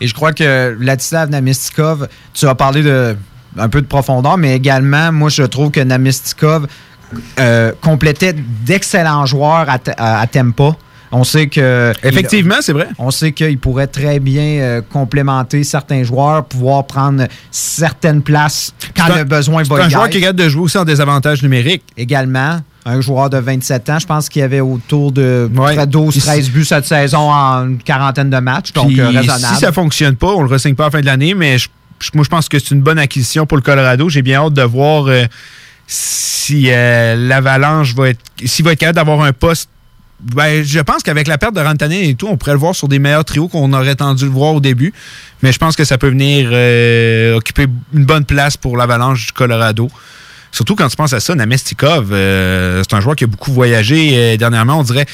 Et 0.00 0.06
je 0.06 0.14
crois 0.14 0.32
que 0.32 0.74
Vladislav 0.78 1.28
Namestikov, 1.28 2.08
tu 2.32 2.46
as 2.46 2.54
parlé 2.54 2.82
de 2.82 3.16
un 3.58 3.68
peu 3.68 3.82
de 3.82 3.86
profondeur, 3.86 4.38
mais 4.38 4.54
également, 4.54 5.10
moi, 5.10 5.28
je 5.28 5.42
trouve 5.42 5.70
que 5.70 5.80
Namestikov 5.80 6.68
euh, 7.40 7.72
complétait 7.80 8.32
d'excellents 8.34 9.26
joueurs 9.26 9.68
à, 9.68 9.78
à, 9.96 10.20
à 10.20 10.26
Tampa. 10.26 10.76
On 11.10 11.24
sait 11.24 11.46
que. 11.46 11.92
Effectivement, 12.02 12.56
c'est 12.60 12.72
vrai. 12.72 12.88
On 12.98 13.10
sait 13.10 13.32
qu'il 13.32 13.58
pourrait 13.58 13.86
très 13.86 14.18
bien 14.20 14.42
euh, 14.60 14.82
complémenter 14.92 15.64
certains 15.64 16.02
joueurs, 16.02 16.44
pouvoir 16.44 16.86
prendre 16.86 17.26
certaines 17.50 18.22
places 18.22 18.74
quand 18.96 19.10
un- 19.10 19.16
le 19.18 19.24
besoin 19.24 19.62
va 19.62 19.76
un 19.84 19.86
y 19.88 19.90
joueur 19.90 20.04
être. 20.06 20.12
qui 20.12 20.20
capable 20.20 20.38
de 20.40 20.48
jouer 20.48 20.62
aussi 20.62 20.78
en 20.78 20.84
désavantage 20.84 21.42
numérique. 21.42 21.82
Également, 21.96 22.60
un 22.84 23.00
joueur 23.00 23.30
de 23.30 23.38
27 23.38 23.88
ans, 23.90 23.98
je 23.98 24.06
pense 24.06 24.28
qu'il 24.28 24.40
y 24.40 24.42
avait 24.42 24.60
autour 24.60 25.12
de 25.12 25.50
Ouais. 25.54 25.76
12-13 25.86 26.50
buts 26.50 26.64
cette 26.64 26.86
saison 26.86 27.30
en 27.32 27.66
une 27.66 27.78
quarantaine 27.78 28.30
de 28.30 28.38
matchs, 28.38 28.72
donc 28.72 28.88
Puis, 28.88 29.00
euh, 29.00 29.08
raisonnable. 29.08 29.54
Si 29.54 29.60
ça 29.60 29.72
fonctionne 29.72 30.16
pas, 30.16 30.28
on 30.34 30.42
le 30.42 30.48
ressigne 30.48 30.74
pas 30.74 30.84
à 30.84 30.86
la 30.86 30.90
fin 30.92 31.00
de 31.00 31.06
l'année, 31.06 31.34
mais 31.34 31.58
je- 31.58 31.68
je- 32.00 32.10
moi, 32.14 32.24
je 32.24 32.28
pense 32.30 32.48
que 32.48 32.58
c'est 32.58 32.70
une 32.74 32.82
bonne 32.82 32.98
acquisition 32.98 33.46
pour 33.46 33.56
le 33.56 33.62
Colorado. 33.62 34.08
J'ai 34.08 34.22
bien 34.22 34.40
hâte 34.42 34.54
de 34.54 34.62
voir 34.62 35.06
euh, 35.08 35.24
si 35.86 36.66
euh, 36.68 37.16
l'Avalanche 37.16 37.94
va 37.94 38.10
être, 38.10 38.20
s'il 38.44 38.64
va 38.64 38.72
être 38.72 38.78
capable 38.78 38.96
d'avoir 38.96 39.22
un 39.22 39.32
poste. 39.32 39.68
Ben, 40.20 40.64
je 40.64 40.80
pense 40.80 41.02
qu'avec 41.04 41.28
la 41.28 41.38
perte 41.38 41.54
de 41.54 41.60
Rantanen 41.60 42.02
et 42.02 42.14
tout, 42.14 42.26
on 42.26 42.36
pourrait 42.36 42.52
le 42.52 42.58
voir 42.58 42.74
sur 42.74 42.88
des 42.88 42.98
meilleurs 42.98 43.24
trios 43.24 43.46
qu'on 43.46 43.72
aurait 43.72 43.94
tendu 43.94 44.24
le 44.24 44.30
voir 44.30 44.54
au 44.54 44.60
début. 44.60 44.92
Mais 45.42 45.52
je 45.52 45.58
pense 45.58 45.76
que 45.76 45.84
ça 45.84 45.96
peut 45.96 46.08
venir 46.08 46.50
euh, 46.52 47.36
occuper 47.36 47.66
une 47.94 48.04
bonne 48.04 48.24
place 48.24 48.56
pour 48.56 48.76
l'Avalanche 48.76 49.26
du 49.26 49.32
Colorado. 49.32 49.88
Surtout 50.50 50.74
quand 50.74 50.88
tu 50.88 50.96
penses 50.96 51.12
à 51.12 51.20
ça, 51.20 51.34
Namestikov, 51.34 52.08
euh, 52.10 52.82
c'est 52.82 52.96
un 52.96 53.00
joueur 53.00 53.14
qui 53.14 53.24
a 53.24 53.26
beaucoup 53.26 53.52
voyagé 53.52 54.12
euh, 54.14 54.36
dernièrement. 54.36 54.80
On 54.80 54.82
dirait, 54.82 55.06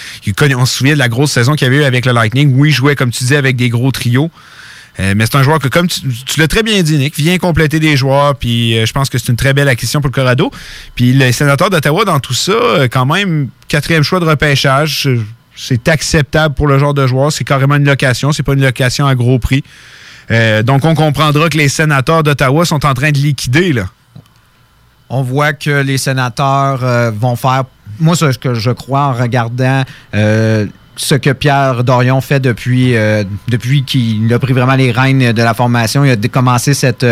on 0.57 0.65
se 0.65 0.79
souvient 0.79 0.95
de 0.95 0.99
la 0.99 1.09
grosse 1.09 1.33
saison 1.33 1.55
qu'il 1.55 1.67
y 1.67 1.69
avait 1.69 1.83
eu 1.83 1.85
avec 1.85 2.07
le 2.07 2.13
Lightning. 2.13 2.55
Oui, 2.57 2.71
il 2.71 2.73
jouait, 2.73 2.97
comme 2.97 3.11
tu 3.11 3.25
disais, 3.25 3.37
avec 3.37 3.57
des 3.57 3.69
gros 3.69 3.91
trios. 3.91 4.31
Euh, 5.01 5.15
mais 5.17 5.27
c'est 5.27 5.37
un 5.37 5.43
joueur 5.43 5.59
que, 5.59 5.69
comme 5.69 5.89
tu, 5.89 6.03
l'as 6.39 6.49
très 6.49 6.63
bien 6.63 6.83
dit, 6.83 6.97
Nick, 6.99 7.17
vient 7.17 7.37
compléter 7.39 7.81
des 7.81 7.97
joueurs. 7.97 8.37
Puis 8.37 8.79
euh, 8.79 8.87
je 8.87 8.93
pense 8.93 9.09
que 9.09 9.19
c'est 9.19 9.29
une 9.29 9.37
très 9.37 9.53
belle 9.53 9.69
acquisition 9.69 10.01
pour 10.01 10.09
le 10.09 10.15
Colorado. 10.15 10.51
Puis 10.95 11.13
les 11.13 11.33
sénateurs 11.33 11.71
d'Ottawa, 11.71 12.05
dans 12.05 12.21
tout 12.21 12.35
ça, 12.35 12.53
euh, 12.53 12.89
quand 12.89 13.07
même, 13.07 13.49
quatrième 13.69 14.03
choix 14.03 14.21
de 14.21 14.27
repêchage. 14.27 15.09
C'est 15.57 15.89
acceptable 15.89 16.55
pour 16.55 16.67
le 16.67 16.79
genre 16.79 16.95
de 16.95 17.07
joueur. 17.07 17.33
C'est 17.33 17.45
carrément 17.45 17.77
une 17.77 17.85
location. 17.85 18.33
C'est 18.33 18.43
pas 18.43 18.55
une 18.55 18.63
location 18.63 19.07
à 19.07 19.15
gros 19.15 19.39
prix. 19.39 19.63
Donc, 20.65 20.85
on 20.87 20.95
comprendra 20.95 21.51
que 21.51 21.59
les 21.59 21.69
sénateurs 21.69 22.23
d'Ottawa 22.23 22.65
sont 22.65 22.87
en 22.87 22.95
train 22.95 23.13
de 23.13 23.19
liquider. 23.19 23.75
Là. 23.75 23.85
On 25.11 25.23
voit 25.23 25.53
que 25.53 25.83
les 25.83 25.99
sénateurs 25.99 27.13
vont 27.13 27.37
faire. 27.37 27.65
Moi, 28.01 28.17
ce 28.17 28.37
que 28.37 28.55
je 28.55 28.71
crois 28.71 29.03
en 29.03 29.13
regardant 29.13 29.85
ce 30.97 31.15
que 31.15 31.31
Pierre 31.31 31.85
Dorion 31.85 32.21
fait 32.21 32.41
depuis, 32.41 32.95
depuis 33.49 33.85
qu'il 33.85 34.33
a 34.33 34.39
pris 34.39 34.53
vraiment 34.53 34.75
les 34.75 34.93
rênes 34.93 35.33
de 35.33 35.43
la 35.43 35.55
formation. 35.55 36.05
Il 36.05 36.13
a 36.13 36.17
commencé 36.29 36.75
cette 36.75 37.07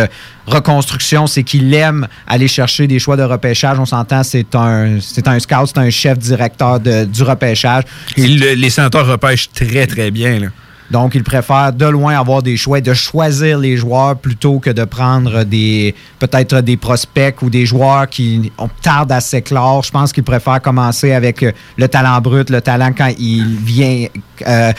reconstruction. 0.46 1.26
C'est 1.26 1.42
qu'il 1.42 1.72
aime 1.74 2.06
aller 2.26 2.48
chercher 2.48 2.86
des 2.86 2.98
choix 2.98 3.16
de 3.16 3.22
repêchage. 3.22 3.78
On 3.78 3.86
s'entend, 3.86 4.22
c'est 4.22 4.54
un, 4.54 4.98
c'est 5.00 5.26
un 5.26 5.38
scout, 5.38 5.66
c'est 5.66 5.78
un 5.78 5.90
chef 5.90 6.18
directeur 6.18 6.80
du 6.80 7.22
repêchage. 7.22 7.84
les 8.16 8.70
sénateurs 8.70 9.06
repêchent 9.06 9.50
très, 9.50 9.86
très 9.86 10.10
bien. 10.10 10.50
Donc, 10.92 11.14
il 11.14 11.24
préfère 11.24 11.72
de 11.72 11.86
loin 11.86 12.18
avoir 12.18 12.42
des 12.42 12.58
choix, 12.58 12.82
de 12.82 12.92
choisir 12.92 13.58
les 13.58 13.78
joueurs 13.78 14.14
plutôt 14.14 14.58
que 14.58 14.68
de 14.68 14.84
prendre 14.84 15.42
des 15.42 15.94
peut-être 16.18 16.60
des 16.60 16.76
prospects 16.76 17.40
ou 17.40 17.48
des 17.48 17.64
joueurs 17.64 18.06
qui 18.10 18.52
ont 18.58 18.68
tardent 18.82 19.12
à 19.12 19.22
s'éclore. 19.22 19.82
Je 19.84 19.90
pense 19.90 20.12
qu'il 20.12 20.22
préfère 20.22 20.60
commencer 20.60 21.12
avec 21.12 21.42
euh, 21.42 21.52
le 21.78 21.88
talent 21.88 22.20
brut, 22.20 22.50
le 22.50 22.60
talent 22.60 22.92
quand 22.96 23.10
il 23.18 23.56
vient. 23.56 24.06
Euh, 24.46 24.72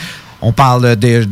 on 0.44 0.52
parle 0.52 0.98
de, 0.98 1.26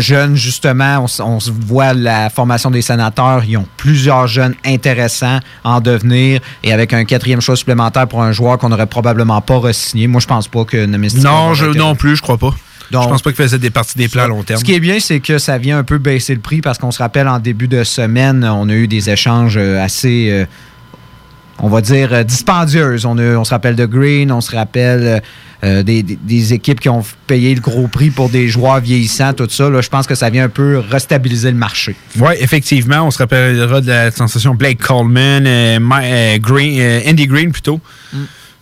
jeunes, 0.00 0.36
justement. 0.36 1.04
On, 1.18 1.38
voit 1.66 1.92
la 1.92 2.30
formation 2.30 2.70
des 2.70 2.80
sénateurs. 2.80 3.42
Ils 3.44 3.58
ont 3.58 3.66
plusieurs 3.76 4.28
jeunes 4.28 4.54
intéressants 4.64 5.40
en 5.64 5.80
devenir. 5.80 6.40
Et 6.62 6.72
avec 6.72 6.92
un 6.92 7.04
quatrième 7.04 7.40
choix 7.40 7.56
supplémentaire 7.56 8.06
pour 8.06 8.22
un 8.22 8.30
joueur 8.30 8.58
qu'on 8.58 8.68
n'aurait 8.68 8.86
probablement 8.86 9.40
pas 9.40 9.58
re-signé. 9.58 10.06
Moi, 10.06 10.20
je 10.20 10.28
pense 10.28 10.46
pas 10.46 10.64
que 10.64 10.86
Non, 10.86 11.54
je, 11.54 11.66
non 11.66 11.96
plus, 11.96 12.16
je 12.16 12.22
crois 12.22 12.38
pas. 12.38 12.54
Donc, 12.92 13.04
je 13.04 13.08
pense 13.08 13.22
pas 13.22 13.30
qu'il 13.30 13.42
faisait 13.42 13.58
des 13.58 13.70
parties 13.70 13.96
des 13.96 14.08
plans 14.08 14.24
à 14.24 14.28
long 14.28 14.42
terme. 14.42 14.60
Ce 14.60 14.64
qui 14.64 14.74
est 14.74 14.80
bien, 14.80 15.00
c'est 15.00 15.20
que 15.20 15.38
ça 15.38 15.56
vient 15.56 15.78
un 15.78 15.82
peu 15.82 15.96
baisser 15.96 16.34
le 16.34 16.40
prix 16.40 16.60
parce 16.60 16.78
qu'on 16.78 16.90
se 16.90 16.98
rappelle 16.98 17.26
en 17.26 17.38
début 17.38 17.66
de 17.66 17.84
semaine, 17.84 18.44
on 18.44 18.68
a 18.68 18.74
eu 18.74 18.86
des 18.86 19.08
échanges 19.08 19.56
euh, 19.56 19.82
assez, 19.82 20.28
euh, 20.30 20.44
on 21.58 21.68
va 21.68 21.80
dire, 21.80 22.12
euh, 22.12 22.22
dispendieuses. 22.22 23.06
On, 23.06 23.18
on, 23.18 23.44
se 23.44 23.50
rappelle 23.50 23.76
de 23.76 23.86
Green, 23.86 24.30
on 24.30 24.42
se 24.42 24.54
rappelle 24.54 25.22
des, 25.62 26.52
équipes 26.52 26.80
qui 26.80 26.90
ont 26.90 27.02
payé 27.26 27.54
le 27.54 27.62
gros 27.62 27.88
prix 27.88 28.10
pour 28.10 28.28
des 28.28 28.48
joueurs 28.48 28.80
vieillissants, 28.80 29.32
tout 29.32 29.48
ça. 29.48 29.70
Là, 29.70 29.80
je 29.80 29.88
pense 29.88 30.06
que 30.06 30.14
ça 30.14 30.28
vient 30.28 30.44
un 30.44 30.50
peu 30.50 30.78
restabiliser 30.78 31.50
le 31.50 31.56
marché. 31.56 31.96
Oui, 32.18 32.34
effectivement. 32.40 33.06
On 33.06 33.10
se 33.10 33.18
rappellera 33.18 33.80
de 33.80 33.86
la 33.86 34.10
sensation 34.10 34.54
Blake 34.54 34.80
Coleman, 34.80 35.44
Green, 36.40 37.02
Andy 37.08 37.26
Green 37.26 37.52
plutôt. 37.52 37.80
Mm. 38.12 38.18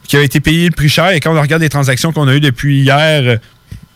qui 0.06 0.16
a 0.16 0.22
été 0.22 0.38
payé 0.38 0.66
le 0.66 0.74
prix 0.74 0.88
cher. 0.88 1.10
Et 1.10 1.18
quand 1.18 1.34
on 1.34 1.40
regarde 1.40 1.62
les 1.62 1.68
transactions 1.68 2.12
qu'on 2.12 2.28
a 2.28 2.34
eues 2.34 2.40
depuis 2.40 2.82
hier, 2.82 3.40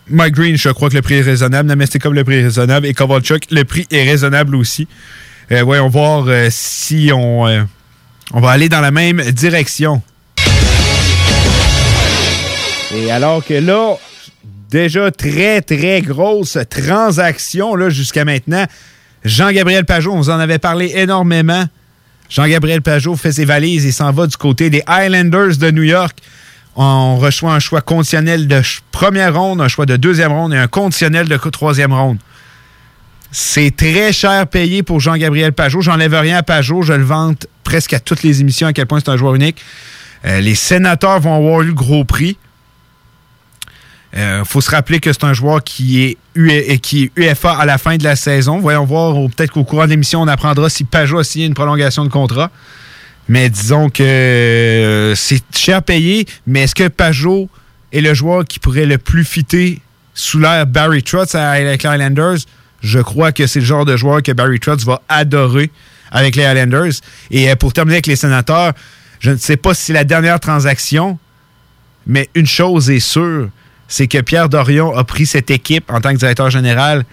Mike 0.08 0.34
Green, 0.34 0.56
je 0.56 0.68
crois 0.68 0.90
que 0.90 0.94
le 0.94 1.02
prix 1.02 1.14
est 1.14 1.22
raisonnable. 1.22 1.74
comme 2.00 2.14
le 2.14 2.24
prix 2.24 2.36
est 2.36 2.44
raisonnable. 2.44 2.86
Et 2.86 2.94
Kovalchuk, 2.94 3.50
le 3.50 3.64
prix 3.64 3.86
est 3.90 4.04
raisonnable 4.04 4.54
aussi. 4.56 4.86
Euh, 5.50 5.62
voyons 5.62 5.88
voir 5.88 6.24
euh, 6.26 6.48
si 6.50 7.10
on, 7.14 7.46
euh, 7.46 7.62
on 8.32 8.40
va 8.40 8.50
aller 8.50 8.68
dans 8.68 8.80
la 8.80 8.90
même 8.90 9.20
direction. 9.32 10.02
Et 12.94 13.10
alors 13.10 13.44
que 13.44 13.54
là, 13.54 13.96
déjà 14.70 15.10
très, 15.10 15.60
très 15.62 16.00
grosse 16.00 16.58
transaction 16.68 17.90
jusqu'à 17.90 18.24
maintenant. 18.24 18.66
Jean-Gabriel 19.24 19.84
Pajot, 19.84 20.12
on 20.12 20.18
vous 20.18 20.30
en 20.30 20.38
avait 20.38 20.58
parlé 20.58 20.92
énormément. 20.94 21.64
Jean-Gabriel 22.28 22.82
Pajot 22.82 23.16
fait 23.16 23.32
ses 23.32 23.44
valises 23.44 23.86
et 23.86 23.92
s'en 23.92 24.12
va 24.12 24.26
du 24.26 24.36
côté 24.36 24.70
des 24.70 24.82
Islanders 24.88 25.56
de 25.56 25.70
New 25.70 25.82
York 25.82 26.18
on 26.76 27.16
reçoit 27.16 27.52
un 27.52 27.60
choix 27.60 27.80
conditionnel 27.80 28.48
de 28.48 28.60
première 28.90 29.34
ronde, 29.34 29.60
un 29.60 29.68
choix 29.68 29.86
de 29.86 29.96
deuxième 29.96 30.32
ronde 30.32 30.54
et 30.54 30.58
un 30.58 30.66
conditionnel 30.66 31.28
de 31.28 31.36
troisième 31.36 31.92
ronde. 31.92 32.18
C'est 33.30 33.74
très 33.76 34.12
cher 34.12 34.46
payé 34.46 34.82
pour 34.82 35.00
Jean-Gabriel 35.00 35.52
Pajot. 35.52 35.80
J'enlève 35.80 36.14
rien 36.14 36.36
à 36.36 36.42
Pajot. 36.42 36.82
Je 36.82 36.92
le 36.92 37.02
vante 37.02 37.48
presque 37.64 37.92
à 37.92 37.98
toutes 37.98 38.22
les 38.22 38.40
émissions 38.40 38.68
à 38.68 38.72
quel 38.72 38.86
point 38.86 39.00
c'est 39.00 39.10
un 39.10 39.16
joueur 39.16 39.34
unique. 39.34 39.60
Euh, 40.24 40.40
les 40.40 40.54
sénateurs 40.54 41.18
vont 41.20 41.36
avoir 41.36 41.62
eu 41.62 41.66
le 41.66 41.74
gros 41.74 42.04
prix. 42.04 42.36
Il 44.12 44.20
euh, 44.20 44.44
faut 44.44 44.60
se 44.60 44.70
rappeler 44.70 45.00
que 45.00 45.12
c'est 45.12 45.24
un 45.24 45.32
joueur 45.32 45.64
qui 45.64 46.04
est, 46.04 46.16
e, 46.36 46.76
qui 46.76 47.04
est 47.04 47.12
UFA 47.16 47.52
à 47.52 47.66
la 47.66 47.78
fin 47.78 47.96
de 47.96 48.04
la 48.04 48.14
saison. 48.14 48.60
Voyons 48.60 48.84
voir, 48.84 49.14
peut-être 49.34 49.50
qu'au 49.50 49.64
courant 49.64 49.86
de 49.86 49.90
l'émission, 49.90 50.22
on 50.22 50.28
apprendra 50.28 50.68
si 50.68 50.84
Pajot 50.84 51.18
a 51.18 51.24
signé 51.24 51.46
une 51.46 51.54
prolongation 51.54 52.04
de 52.04 52.10
contrat. 52.10 52.52
Mais 53.28 53.48
disons 53.48 53.88
que 53.88 54.02
euh, 54.02 55.14
c'est 55.14 55.42
cher 55.54 55.82
payé, 55.82 56.26
mais 56.46 56.62
est-ce 56.62 56.74
que 56.74 56.88
Pajot 56.88 57.48
est 57.92 58.00
le 58.00 58.12
joueur 58.12 58.44
qui 58.44 58.58
pourrait 58.58 58.86
le 58.86 58.98
plus 58.98 59.24
fitter 59.24 59.80
sous 60.12 60.38
l'air 60.38 60.66
Barry 60.66 61.02
Trotz 61.02 61.34
avec 61.34 61.82
les 61.82 61.88
Islanders? 61.88 62.38
Je 62.82 62.98
crois 62.98 63.32
que 63.32 63.46
c'est 63.46 63.60
le 63.60 63.66
genre 63.66 63.86
de 63.86 63.96
joueur 63.96 64.22
que 64.22 64.32
Barry 64.32 64.60
Trotz 64.60 64.84
va 64.84 65.00
adorer 65.08 65.70
avec 66.10 66.36
les 66.36 66.42
Islanders. 66.42 66.92
Et 67.30 67.50
euh, 67.50 67.56
pour 67.56 67.72
terminer 67.72 67.96
avec 67.96 68.06
les 68.06 68.16
sénateurs, 68.16 68.74
je 69.20 69.30
ne 69.30 69.36
sais 69.36 69.56
pas 69.56 69.72
si 69.72 69.86
c'est 69.86 69.92
la 69.94 70.04
dernière 70.04 70.38
transaction, 70.38 71.18
mais 72.06 72.28
une 72.34 72.46
chose 72.46 72.90
est 72.90 73.00
sûre, 73.00 73.48
c'est 73.88 74.06
que 74.06 74.20
Pierre 74.20 74.50
Dorion 74.50 74.94
a 74.94 75.04
pris 75.04 75.24
cette 75.24 75.50
équipe 75.50 75.90
en 75.90 76.00
tant 76.00 76.12
que 76.12 76.18
directeur 76.18 76.50
général 76.50 77.04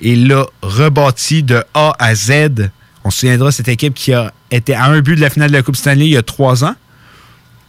et 0.00 0.14
l'a 0.14 0.46
rebâti 0.62 1.42
de 1.42 1.64
A 1.74 1.96
à 1.98 2.14
Z 2.14 2.70
on 3.06 3.10
se 3.10 3.20
souviendra, 3.20 3.52
cette 3.52 3.68
équipe 3.68 3.94
qui 3.94 4.12
a 4.12 4.32
été 4.50 4.74
à 4.74 4.86
un 4.86 5.00
but 5.00 5.14
de 5.14 5.20
la 5.20 5.30
finale 5.30 5.50
de 5.50 5.56
la 5.56 5.62
Coupe 5.62 5.76
Stanley 5.76 6.06
il 6.06 6.12
y 6.12 6.16
a 6.16 6.22
trois 6.22 6.64
ans. 6.64 6.74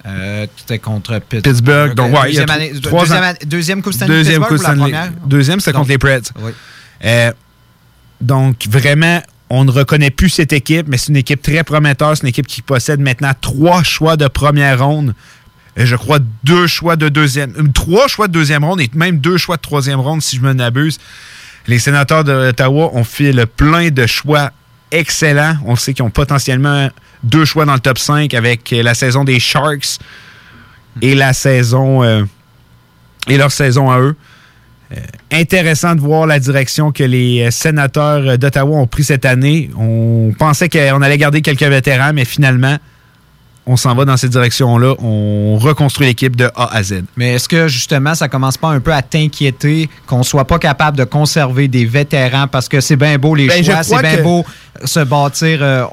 Euh, 0.08 0.48
C'était 0.58 0.80
contre 0.80 1.20
Pittsburgh. 1.20 1.94
Donc, 1.94 2.12
ouais, 2.14 2.30
deuxième, 2.30 2.50
année, 2.50 2.72
deuxième, 3.46 3.84
Coupe 3.84 3.94
Stanley. 3.94 4.14
Deuxième 4.16 4.44
Coupe 4.44 4.58
Stanley. 4.58 4.94
Deuxième, 5.26 5.60
c'était 5.60 5.74
contre 5.74 5.90
les 5.90 5.98
Preds. 6.00 6.32
Euh, 7.06 7.32
donc, 8.20 8.66
vraiment, 8.68 9.22
on 9.52 9.64
ne 9.64 9.70
reconnaît 9.70 10.10
plus 10.10 10.30
cette 10.30 10.54
équipe, 10.54 10.88
mais 10.88 10.98
c'est 10.98 11.10
une 11.10 11.18
équipe 11.18 11.44
très 11.44 11.64
prometteuse. 11.64 12.18
C'est 12.18 12.24
une 12.24 12.30
équipe 12.30 12.48
qui 12.48 12.64
possède 12.64 13.00
maintenant 13.00 13.34
trois 13.40 13.84
choix 13.84 14.18
de 14.18 14.28
première 14.28 14.84
ronde. 14.84 15.14
Euh, 15.78 15.86
je 15.86 15.96
crois 15.96 16.18
deux 16.44 16.66
choix 16.66 16.96
de 16.96 17.10
deuxième. 17.10 17.72
Trois 17.74 18.08
choix 18.08 18.28
de 18.28 18.34
deuxième 18.34 18.64
ronde 18.64 18.82
et 18.82 18.90
même 18.96 19.20
deux 19.20 19.38
choix 19.38 19.58
de 19.58 19.62
troisième 19.62 20.00
ronde, 20.00 20.24
si 20.24 20.38
je 20.38 20.42
me 20.42 20.54
n'abuse. 20.54 20.98
Les 21.68 21.78
sénateurs 21.78 22.24
d'Ottawa 22.24 22.90
ont 22.94 23.04
fait 23.04 23.34
le 23.34 23.46
plein 23.46 23.90
de 23.90 24.08
choix 24.08 24.52
excellent. 24.92 25.56
On 25.66 25.76
sait 25.76 25.94
qu'ils 25.94 26.04
ont 26.04 26.10
potentiellement 26.10 26.90
deux 27.24 27.46
choix 27.46 27.66
dans 27.66 27.74
le 27.74 27.80
top 27.80 27.98
5 27.98 28.34
avec 28.34 28.72
la 28.72 28.94
saison 28.94 29.24
des 29.24 29.40
Sharks 29.40 30.00
et 31.02 31.16
la 31.16 31.34
saison 31.34 32.04
euh, 32.04 32.24
et 33.28 33.38
leur 33.38 33.52
saison 33.52 33.92
à 33.92 34.00
eux. 34.00 34.16
Euh, 34.92 34.96
intéressant 35.32 35.96
de 35.96 36.00
voir 36.00 36.28
la 36.28 36.40
direction 36.40 36.92
que 36.92 37.04
les 37.04 37.52
sénateurs 37.52 38.38
d'Ottawa 38.38 38.78
ont 38.78 38.88
pris 38.88 39.04
cette 39.04 39.26
année. 39.26 39.70
On 39.78 40.34
pensait 40.38 40.70
qu'on 40.70 41.02
allait 41.02 41.18
garder 41.18 41.42
quelques 41.42 41.64
vétérans, 41.64 42.14
mais 42.14 42.24
finalement, 42.26 42.78
on 43.68 43.76
s'en 43.76 43.94
va 43.94 44.06
dans 44.06 44.18
cette 44.18 44.32
direction-là. 44.32 44.96
On 45.00 45.58
reconstruit 45.58 46.08
l'équipe 46.08 46.36
de 46.36 46.50
A 46.56 46.74
à 46.74 46.84
Z. 46.84 47.04
Mais 47.18 47.34
est-ce 47.34 47.50
que 47.50 47.68
justement, 47.68 48.16
ça 48.16 48.30
commence 48.30 48.58
pas 48.58 48.70
un 48.70 48.80
peu 48.80 48.94
à 48.94 49.02
t'inquiéter 49.02 49.90
qu'on 50.08 50.24
soit 50.24 50.46
pas 50.46 50.58
capable 50.58 50.98
de 50.98 51.04
conserver 51.04 51.68
des 51.68 51.86
vétérans? 51.86 52.48
Parce 52.48 52.70
que 52.70 52.80
c'est 52.80 52.96
bien 52.96 53.18
beau 53.18 53.36
les 53.36 53.48
ben, 53.48 53.64
choix, 53.64 53.84
c'est 53.84 54.02
bien 54.02 54.24
beau 54.24 54.46
se 54.84 55.02
bâtir. 55.02 55.60
Euh, 55.62 55.86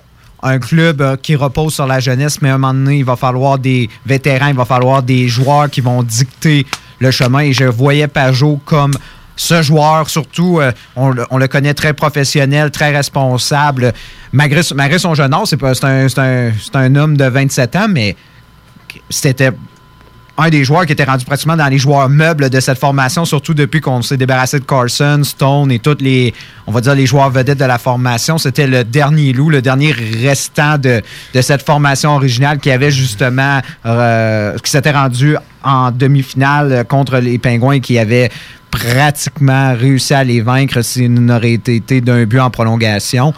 un 0.44 0.58
club 0.58 1.00
euh, 1.00 1.16
qui 1.16 1.36
repose 1.36 1.74
sur 1.74 1.86
la 1.86 2.00
jeunesse, 2.00 2.40
mais 2.42 2.50
à 2.50 2.54
un 2.54 2.58
moment 2.58 2.74
donné, 2.74 2.98
il 2.98 3.04
va 3.04 3.16
falloir 3.16 3.58
des 3.58 3.88
vétérans, 4.04 4.48
il 4.48 4.54
va 4.54 4.66
falloir 4.66 5.02
des 5.02 5.26
joueurs 5.26 5.70
qui 5.70 5.80
vont 5.80 6.02
dicter 6.02 6.66
le 6.98 7.10
chemin. 7.10 7.40
Et 7.40 7.52
je 7.52 7.64
voyais 7.64 8.06
Pajot 8.06 8.60
comme 8.64 8.92
ce 9.36 9.62
joueur, 9.62 10.08
surtout, 10.08 10.60
euh, 10.60 10.72
on, 10.96 11.10
le 11.10 11.48
connaît 11.48 11.74
très 11.74 11.92
professionnel, 11.92 12.70
très 12.70 12.94
responsable. 12.94 13.92
Malgré, 14.32 14.62
son 14.62 15.14
jeune 15.14 15.34
âge, 15.34 15.48
c'est 15.48 15.84
un, 15.84 16.52
un, 16.74 16.96
homme 16.96 17.16
de 17.16 17.24
27 17.24 17.76
ans, 17.76 17.86
mais 17.88 18.16
c'était 19.10 19.50
un 20.36 20.48
des 20.50 20.64
joueurs 20.64 20.84
qui 20.84 20.92
était 20.92 21.04
rendu 21.04 21.24
pratiquement 21.24 21.56
dans 21.56 21.68
les 21.68 21.78
joueurs 21.78 22.08
meubles 22.08 22.50
de 22.50 22.60
cette 22.60 22.78
formation, 22.78 23.24
surtout 23.24 23.54
depuis 23.54 23.80
qu'on 23.80 24.02
s'est 24.02 24.16
débarrassé 24.16 24.58
de 24.58 24.64
Carson, 24.64 25.20
Stone 25.22 25.70
et 25.70 25.78
tous 25.78 25.98
les, 26.00 26.34
on 26.66 26.72
va 26.72 26.80
dire, 26.80 26.94
les 26.94 27.06
joueurs 27.06 27.30
vedettes 27.30 27.58
de 27.58 27.64
la 27.64 27.78
formation. 27.78 28.36
C'était 28.38 28.66
le 28.66 28.82
dernier 28.82 29.32
loup, 29.32 29.50
le 29.50 29.62
dernier 29.62 29.92
restant 29.92 30.76
de, 30.78 31.02
cette 31.40 31.62
formation 31.62 32.16
originale 32.16 32.58
qui 32.58 32.70
avait 32.70 32.90
justement, 32.90 33.60
euh, 33.86 34.56
qui 34.58 34.70
s'était 34.70 34.90
rendu 34.90 35.36
en 35.62 35.92
demi-finale 35.92 36.84
contre 36.88 37.18
les 37.18 37.38
Pingouins 37.38 37.80
qui 37.80 37.98
avait 37.98 38.30
pratiquement 38.74 39.74
réussi 39.74 40.14
à 40.14 40.24
les 40.24 40.40
vaincre 40.40 40.82
s'ils 40.82 41.12
n'auraient 41.12 41.52
été 41.52 42.00
d'un 42.00 42.24
but 42.24 42.40
en 42.40 42.50
prolongation. 42.50 43.32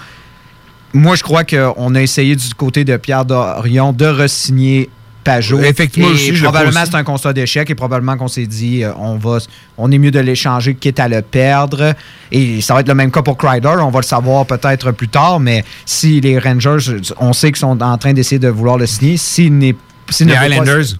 Moi, 0.94 1.14
je 1.14 1.22
crois 1.22 1.44
qu'on 1.44 1.94
a 1.94 2.00
essayé 2.00 2.36
du 2.36 2.54
côté 2.54 2.84
de 2.84 2.96
Pierre 2.96 3.26
Dorion 3.26 3.92
de 3.92 4.06
re-signer 4.06 4.88
Pajot. 5.24 5.60
Effectivement, 5.60 6.10
probablement 6.42 6.84
c'est 6.84 6.94
un 6.94 7.02
constat 7.02 7.32
d'échec 7.32 7.68
et 7.68 7.74
probablement 7.74 8.16
qu'on 8.16 8.28
s'est 8.28 8.46
dit 8.46 8.84
euh, 8.84 8.92
on 8.96 9.16
va 9.16 9.38
on 9.76 9.90
est 9.90 9.98
mieux 9.98 10.12
de 10.12 10.20
l'échanger 10.20 10.76
quitte 10.76 11.00
à 11.00 11.08
le 11.08 11.20
perdre. 11.20 11.94
Et 12.30 12.60
ça 12.60 12.74
va 12.74 12.80
être 12.80 12.88
le 12.88 12.94
même 12.94 13.10
cas 13.10 13.22
pour 13.22 13.36
Crider, 13.36 13.74
on 13.80 13.90
va 13.90 13.98
le 13.98 14.04
savoir 14.04 14.46
peut-être 14.46 14.92
plus 14.92 15.08
tard, 15.08 15.40
mais 15.40 15.64
si 15.84 16.20
les 16.20 16.38
Rangers, 16.38 16.78
on 17.18 17.32
sait 17.32 17.48
qu'ils 17.48 17.58
sont 17.58 17.82
en 17.82 17.98
train 17.98 18.12
d'essayer 18.12 18.38
de 18.38 18.48
vouloir 18.48 18.78
le 18.78 18.86
signer, 18.86 19.16
s'il 19.16 19.58
n'est 19.58 19.74
les 20.20 20.32
Highlanders. 20.32 20.96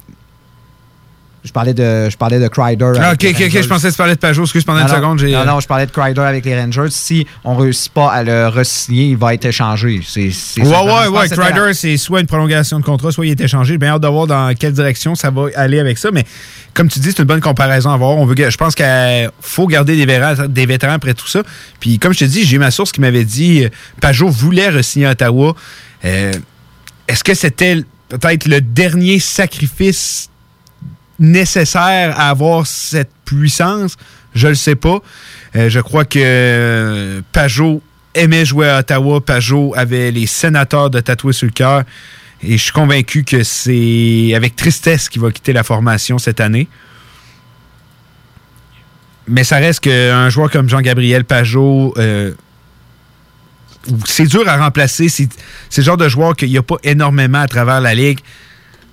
Je 1.47 1.53
parlais 1.53 1.73
de, 1.75 2.11
je 2.11 2.17
parlais 2.17 2.41
de 2.41 2.49
Crider. 2.49 2.93
Ah, 3.00 3.12
ok, 3.12 3.25
ok, 3.31 3.49
je 3.62 3.69
pensais 3.69 3.87
que 3.87 3.93
tu 3.93 3.97
parlais 3.97 4.17
de 4.17 4.19
Pajot. 4.21 4.43
Excuse, 4.43 4.65
pendant 4.65 4.81
Non, 4.81 4.88
une 4.88 4.95
seconde, 4.95 5.19
j'ai. 5.21 5.31
Non, 5.31 5.45
non, 5.45 5.61
je 5.61 5.69
parlais 5.69 5.87
de 5.87 5.93
Crider 5.93 6.21
avec 6.21 6.45
les 6.45 6.61
Rangers. 6.61 6.88
Si 6.91 7.25
on 7.45 7.55
ne 7.55 7.61
réussit 7.62 7.93
pas 7.93 8.11
à 8.11 8.25
le 8.25 8.49
re-signer, 8.49 9.11
il 9.11 9.17
va 9.17 9.33
être 9.33 9.45
échangé. 9.45 10.00
C'est, 10.05 10.31
c'est 10.33 10.61
Ouais, 10.62 10.69
ouais, 10.69 11.07
ouais. 11.07 11.29
Crider, 11.29 11.73
c'est 11.73 11.97
soit 11.97 12.21
une 12.21 12.26
prolongation 12.26 12.81
de 12.81 12.85
contrat, 12.85 13.12
soit 13.12 13.26
il 13.26 13.31
est 13.31 13.41
échangé. 13.41 13.75
J'ai 13.75 13.79
bien 13.79 13.91
hâte 13.95 14.03
de 14.03 14.09
voir 14.09 14.26
dans 14.26 14.53
quelle 14.59 14.73
direction 14.73 15.15
ça 15.15 15.31
va 15.31 15.45
aller 15.55 15.79
avec 15.79 15.99
ça. 15.99 16.11
Mais 16.11 16.25
comme 16.75 16.88
tu 16.88 16.99
dis, 16.99 17.11
c'est 17.12 17.21
une 17.21 17.25
bonne 17.26 17.41
comparaison 17.41 17.91
à 17.91 17.97
voir. 17.97 18.11
On 18.17 18.26
veut, 18.26 18.35
je 18.37 18.57
pense 18.57 18.75
qu'il 18.75 19.31
faut 19.41 19.69
garder 19.69 19.97
des 19.97 20.05
vétérans, 20.05 20.47
des 20.49 20.67
vétérans 20.67 20.95
après 20.95 21.15
tout 21.15 21.29
ça. 21.29 21.43
Puis 21.79 22.00
comme 22.00 22.12
je 22.12 22.19
te 22.19 22.25
dis, 22.25 22.45
j'ai 22.45 22.59
ma 22.59 22.73
source 22.73 22.91
qui 22.91 23.00
m'avait 23.00 23.25
dit 23.25 23.65
euh, 23.65 23.69
Pajot 24.00 24.29
voulait 24.29 24.69
re-signer 24.71 25.07
à 25.07 25.11
Ottawa. 25.12 25.55
Euh, 26.05 26.33
Est-ce 27.07 27.23
que 27.23 27.35
c'était 27.35 27.83
peut-être 28.09 28.47
le 28.47 28.61
dernier 28.61 29.19
sacrifice 29.21 30.29
nécessaire 31.18 32.18
à 32.18 32.30
avoir 32.30 32.66
cette 32.66 33.11
puissance? 33.25 33.96
Je 34.35 34.49
le 34.49 34.54
sais 34.54 34.76
pas. 34.76 34.99
Euh, 35.56 35.70
je 35.70 35.80
crois 35.80 36.04
que 36.04 36.18
euh, 36.23 37.23
Pajot 37.32 37.82
aimait 38.14 38.44
jouer 38.44 38.68
à 38.68 38.80
Ottawa. 38.80 39.20
Pajot 39.20 39.73
avait 39.76 40.11
les 40.11 40.26
sénateurs 40.26 40.90
de 40.90 41.00
tatouer 41.00 41.32
sur 41.32 41.46
le 41.46 41.52
cœur. 41.52 41.82
Et 42.42 42.58
je 42.58 42.62
suis 42.62 42.73
convaincu 42.73 43.25
que 43.25 43.42
c'est 43.42 44.32
avec 44.35 44.56
tristesse 44.56 45.08
qu'il 45.08 45.23
va 45.23 45.30
quitter 45.30 45.52
la 45.52 45.62
formation 45.62 46.18
cette 46.18 46.40
année. 46.40 46.68
Mais 49.26 49.42
ça 49.42 49.56
reste 49.56 49.80
qu'un 49.80 50.28
joueur 50.28 50.50
comme 50.50 50.68
Jean-Gabriel 50.68 51.25
Pajot, 51.25 51.94
euh, 51.96 52.32
c'est 54.04 54.26
dur 54.26 54.46
à 54.49 54.56
remplacer. 54.56 55.08
C'est 55.08 55.28
le 55.78 55.82
genre 55.82 55.96
de 55.96 56.08
joueur 56.08 56.37
qu'il 56.37 56.50
n'y 56.50 56.58
a 56.58 56.62
pas 56.62 56.76
énormément 56.85 57.40
à 57.40 57.49
travers 57.49 57.80
la 57.80 57.94
ligue. 57.94 58.20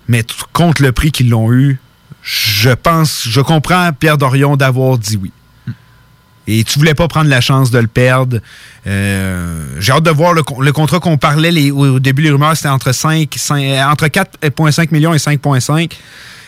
Mais 0.08 0.24
contre 0.54 0.82
le 0.82 0.92
prix 0.92 1.12
qu'ils 1.12 1.30
l'ont 1.30 1.52
eu, 1.52 1.80
je 2.24 2.70
pense, 2.70 3.28
je 3.30 3.42
comprends 3.42 3.92
Pierre 3.94 4.18
Dorion 4.18 4.56
d'avoir 4.56 4.98
dit 4.98 5.18
oui. 5.22 5.32
Et 6.46 6.64
tu 6.66 6.78
voulais 6.78 6.94
pas 6.94 7.08
prendre 7.08 7.30
la 7.30 7.40
chance 7.40 7.72
de 7.72 7.80
le 7.80 7.88
perdre. 7.88 8.40
Euh, 8.86 9.66
J'ai 9.80 9.94
hâte 9.94 10.04
de 10.04 10.10
voir 10.12 10.34
le, 10.34 10.44
con- 10.44 10.60
le 10.60 10.72
contrat 10.74 11.00
qu'on 11.00 11.18
parlait 11.18 11.52
les- 11.52 11.72
au 11.72 12.00
début, 12.00 12.22
les 12.22 12.32
rumeurs, 12.32 12.56
c'était 12.58 12.68
entre 12.70 12.92
5, 12.92 13.34
5 13.38 13.64
euh, 13.64 13.84
entre 13.86 14.08
4,5 14.08 14.92
millions 14.92 15.14
et 15.14 15.18
5,5. 15.20 15.94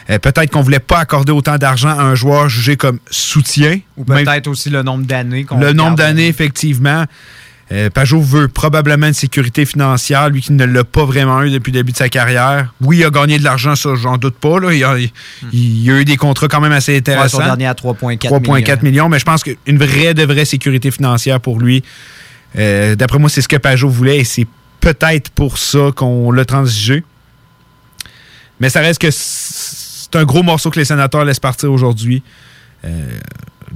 Euh, 0.10 0.20
peut-être 0.20 0.51
qu'on 0.51 0.62
voulait 0.62 0.79
pas 0.79 1.00
accorder 1.00 1.32
autant 1.32 1.58
d'argent 1.58 1.89
à 1.98 2.03
un 2.03 2.13
joueur 2.13 2.50
jugé 2.50 2.75
comme 2.75 3.00
soutien. 3.10 3.79
Ou 3.98 4.03
peut-être 4.25 4.48
aussi 4.48 4.70
le 4.70 4.84
nombre 4.84 5.05
d'années 5.05 5.46
qu'on 5.46 5.60
Le 5.60 5.72
nombre 5.74 5.96
d'années, 5.96 6.27
effectivement. 6.27 7.05
Euh, 7.72 7.89
Pajot 7.89 8.22
veut 8.22 8.48
probablement 8.48 9.07
une 9.07 9.13
sécurité 9.13 9.65
financière, 9.65 10.29
lui 10.29 10.41
qui 10.41 10.53
ne 10.53 10.65
l'a 10.65 10.84
pas 10.84 11.03
vraiment 11.03 11.41
eu 11.41 11.50
depuis 11.50 11.72
le 11.72 11.79
début 11.79 11.93
de 11.93 11.98
sa 11.98 12.10
carrière. 12.10 12.72
Oui, 12.81 12.98
il 13.00 13.03
a 13.05 13.10
gagné 13.10 13.39
de 13.39 13.43
l'argent, 13.43 13.75
ça, 13.75 13.95
j'en 13.95 14.17
doute 14.17 14.36
pas. 14.36 14.60
Là. 14.60 14.72
Il, 14.72 14.84
a, 14.84 15.00
il- 15.00 15.12
il 15.51 15.89
a 15.91 16.00
eu 16.00 16.05
des 16.05 16.15
contrats 16.15 16.48
quand 16.48 16.62
même 16.62 16.72
assez 16.72 16.91
Ouais, 16.91 16.98
intéressants. 17.00 17.39
son 17.39 17.43
dernier 17.45 17.65
à 17.65 17.74
3,4 17.74 18.19
3,4 18.19 18.84
millions. 18.84 19.10
mais 19.10 19.17
je 19.17 19.25
pense 19.25 19.43
qu'une 19.43 19.77
vraie 19.79 20.13
de 20.13 20.24
vraie 20.24 20.45
sécurité 20.45 20.91
financière 20.91 21.41
pour 21.41 21.60
lui, 21.60 21.84
euh, 22.57 22.95
d'après 22.95 23.17
moi, 23.17 23.29
c'est 23.31 23.41
ce 23.41 23.48
que 23.48 23.55
Pajot 23.57 23.89
voulait 23.89 24.19
et 24.19 24.24
c'est 24.25 24.45
peut-être 24.79 25.31
pour 25.31 25.57
ça 25.57 25.89
qu'on 25.95 26.31
l'a 26.31 26.45
transigé. 26.45 27.03
Mais 28.60 28.69
ça 28.69 28.79
reste 28.81 29.01
que 29.01 29.10
c'est 29.12 30.15
un 30.15 30.24
gros 30.24 30.43
morceau 30.43 30.69
que 30.69 30.77
les 30.79 30.86
sénateurs 30.86 31.25
laissent 31.25 31.39
partir 31.39 31.72
aujourd'hui. 31.72 32.22
Euh, 32.86 33.17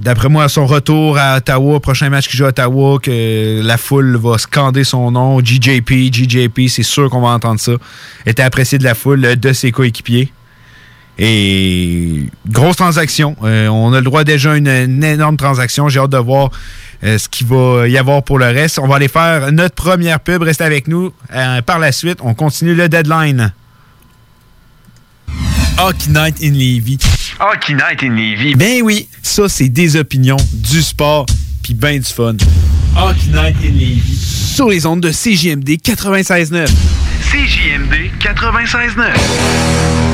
D'après 0.00 0.30
moi, 0.30 0.48
son 0.48 0.64
retour 0.64 1.18
à 1.18 1.36
Ottawa, 1.36 1.78
prochain 1.78 2.08
match 2.08 2.26
qu'il 2.26 2.38
joue 2.38 2.46
à 2.46 2.48
Ottawa, 2.48 2.98
que 2.98 3.60
la 3.62 3.76
foule 3.76 4.16
va 4.16 4.38
scander 4.38 4.82
son 4.82 5.10
nom, 5.10 5.40
GJP, 5.40 6.10
GJP, 6.10 6.68
c'est 6.68 6.82
sûr 6.82 7.10
qu'on 7.10 7.20
va 7.20 7.28
entendre 7.28 7.60
ça. 7.60 7.72
Était 8.24 8.42
apprécié 8.42 8.78
de 8.78 8.84
la 8.84 8.94
foule, 8.94 9.22
euh, 9.26 9.36
de 9.36 9.52
ses 9.52 9.72
coéquipiers. 9.72 10.32
Et 11.18 12.28
grosse 12.48 12.76
transaction. 12.76 13.36
Euh, 13.42 13.68
on 13.68 13.92
a 13.92 13.98
le 13.98 14.04
droit 14.04 14.24
déjà 14.24 14.52
à 14.52 14.56
une, 14.56 15.04
énorme 15.04 15.36
transaction. 15.36 15.90
J'ai 15.90 16.00
hâte 16.00 16.08
de 16.08 16.16
voir 16.16 16.48
euh, 17.04 17.18
ce 17.18 17.28
qu'il 17.28 17.46
va 17.48 17.86
y 17.86 17.98
avoir 17.98 18.22
pour 18.22 18.38
le 18.38 18.46
reste. 18.46 18.78
On 18.78 18.88
va 18.88 18.96
aller 18.96 19.08
faire 19.08 19.52
notre 19.52 19.74
première 19.74 20.20
pub. 20.20 20.42
Restez 20.42 20.64
avec 20.64 20.88
nous. 20.88 21.12
Par 21.66 21.78
la 21.78 21.92
suite, 21.92 22.20
on 22.22 22.32
continue 22.32 22.74
le 22.74 22.88
deadline. 22.88 23.52
Hockey 25.82 26.10
Night 26.10 26.42
in 26.42 26.52
Levy. 26.52 26.98
Hockey 27.38 27.72
Night 27.72 28.02
in 28.02 28.14
Levy. 28.14 28.54
Ben 28.54 28.82
oui, 28.82 29.08
ça 29.22 29.48
c'est 29.48 29.70
des 29.70 29.96
opinions, 29.96 30.36
du 30.52 30.82
sport, 30.82 31.24
puis 31.62 31.72
ben 31.72 31.98
du 31.98 32.04
fun. 32.04 32.36
Hockey 32.94 33.28
Night 33.32 33.56
in 33.64 33.72
Levy. 33.72 34.14
Sur 34.14 34.68
les 34.68 34.84
ondes 34.84 35.00
de 35.00 35.10
CJMD 35.10 35.80
96.9. 35.80 36.68
CJMD 37.30 38.10
96.9. 38.20 40.09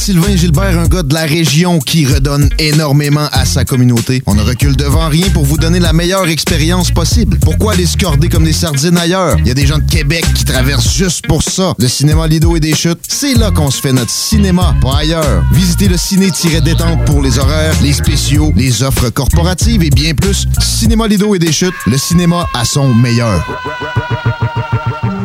Sylvain 0.00 0.34
Gilbert, 0.34 0.78
un 0.78 0.88
gars 0.88 1.02
de 1.02 1.12
la 1.12 1.26
région 1.26 1.78
qui 1.78 2.06
redonne 2.06 2.48
énormément 2.58 3.28
à 3.32 3.44
sa 3.44 3.66
communauté. 3.66 4.22
On 4.26 4.34
ne 4.34 4.40
recule 4.42 4.74
devant 4.74 5.10
rien 5.10 5.28
pour 5.28 5.44
vous 5.44 5.58
donner 5.58 5.78
la 5.78 5.92
meilleure 5.92 6.26
expérience 6.26 6.90
possible. 6.90 7.38
Pourquoi 7.38 7.74
aller 7.74 7.84
se 7.84 7.98
corder 7.98 8.30
comme 8.30 8.44
des 8.44 8.54
sardines 8.54 8.96
ailleurs? 8.96 9.36
Il 9.40 9.46
y 9.46 9.50
a 9.50 9.54
des 9.54 9.66
gens 9.66 9.76
de 9.76 9.84
Québec 9.84 10.24
qui 10.34 10.46
traversent 10.46 10.96
juste 10.96 11.26
pour 11.26 11.42
ça. 11.42 11.74
Le 11.78 11.86
cinéma 11.86 12.26
Lido 12.26 12.56
et 12.56 12.60
des 12.60 12.74
chutes, 12.74 13.00
c'est 13.06 13.34
là 13.34 13.50
qu'on 13.50 13.70
se 13.70 13.78
fait 13.78 13.92
notre 13.92 14.10
cinéma, 14.10 14.74
pas 14.80 15.00
ailleurs. 15.00 15.44
Visitez 15.52 15.86
le 15.86 15.98
ciné-détente 15.98 17.04
pour 17.04 17.20
les 17.20 17.38
horaires, 17.38 17.74
les 17.82 17.92
spéciaux, 17.92 18.54
les 18.56 18.82
offres 18.82 19.10
corporatives 19.10 19.82
et 19.82 19.90
bien 19.90 20.14
plus. 20.14 20.46
Cinéma 20.62 21.08
Lido 21.08 21.34
et 21.34 21.38
des 21.38 21.52
chutes, 21.52 21.74
le 21.86 21.98
cinéma 21.98 22.48
à 22.54 22.64
son 22.64 22.94
meilleur. 22.94 23.46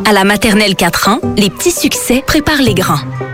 À 0.04 0.12
la 0.12 0.24
maternelle 0.24 0.76
4 0.76 1.08
ans, 1.08 1.20
les 1.38 1.48
petits 1.48 1.72
succès 1.72 2.22
préparent 2.26 2.62
les 2.62 2.74
grands. 2.74 3.00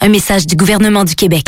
Un 0.00 0.08
message 0.08 0.46
du 0.46 0.54
gouvernement 0.56 1.04
du 1.04 1.14
Québec. 1.14 1.44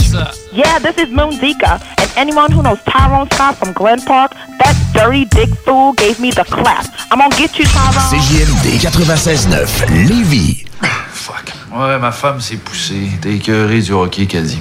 Yeah, 0.52 0.78
this 0.80 0.96
is 0.96 1.10
Moon 1.12 1.30
Zika, 1.32 1.78
and 1.98 2.08
anyone 2.16 2.50
who 2.50 2.62
knows 2.62 2.78
Tyrone 2.86 3.28
Scott 3.32 3.56
from 3.56 3.72
Glen 3.72 4.00
Park, 4.02 4.32
that 4.62 4.74
dirty 4.94 5.26
dick 5.26 5.50
fool 5.64 5.92
gave 5.94 6.18
me 6.18 6.30
the 6.30 6.44
clap. 6.44 6.86
I'm 7.10 7.18
gonna 7.18 7.34
get 7.36 7.58
you, 7.58 7.66
Tyrone. 7.66 8.08
CJMD 8.08 8.80
96.9, 8.80 10.08
Lévis. 10.08 10.64
Fuck. 11.12 11.52
Ouais, 11.74 11.98
ma 11.98 12.12
femme 12.12 12.40
s'est 12.40 12.56
poussée. 12.56 13.10
T'es 13.20 13.34
écœuré 13.34 13.80
du 13.80 13.92
hockey, 13.92 14.26
qu'elle 14.26 14.46
dit. 14.46 14.60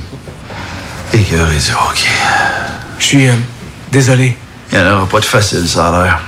Écœuré 1.14 1.56
du 1.56 1.72
hockey. 1.72 2.10
Je 3.00 3.04
suis 3.06 3.28
euh, 3.28 3.34
désolé. 3.92 4.36
Il 4.74 4.78
n'y 4.78 4.84
en 4.84 4.92
aura 4.98 5.06
pas 5.08 5.20
de 5.22 5.26
facile, 5.26 5.66
ça 5.68 5.88
a 5.88 6.04
l'air. 6.04 6.22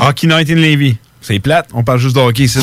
Hockey 0.00 0.26
Night 0.26 0.48
in 0.48 0.54
Levy. 0.54 0.96
C'est 1.20 1.38
plate, 1.40 1.68
on 1.74 1.82
parle 1.82 1.98
juste 1.98 2.14
de 2.14 2.20
hockey 2.20 2.44
ici. 2.44 2.60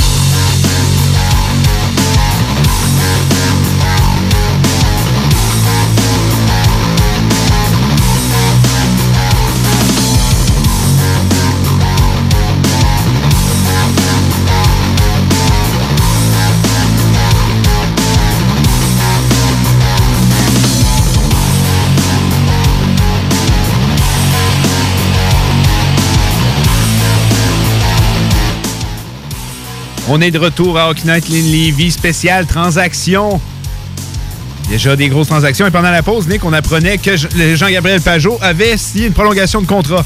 On 30.10 30.20
est 30.20 30.32
de 30.32 30.40
retour 30.40 30.78
à 30.78 30.90
Hockey 30.90 31.04
Night 31.06 31.30
Lynn 31.30 31.46
Levy, 31.46 31.90
spécial 31.90 32.46
transaction. 32.46 33.40
Déjà 34.70 34.98
des 34.98 35.08
grosses 35.08 35.28
transactions. 35.28 35.66
Et 35.66 35.72
pendant 35.72 35.92
la 35.92 36.04
pause, 36.04 36.28
Nick, 36.28 36.44
on 36.44 36.52
apprenait 36.52 36.98
que 36.98 37.16
Jean-Gabriel 37.16 38.02
Pajot 38.02 38.38
avait 38.42 38.76
signé 38.76 39.08
une 39.08 39.14
prolongation 39.14 39.62
de 39.62 39.66
contrat. 39.66 40.04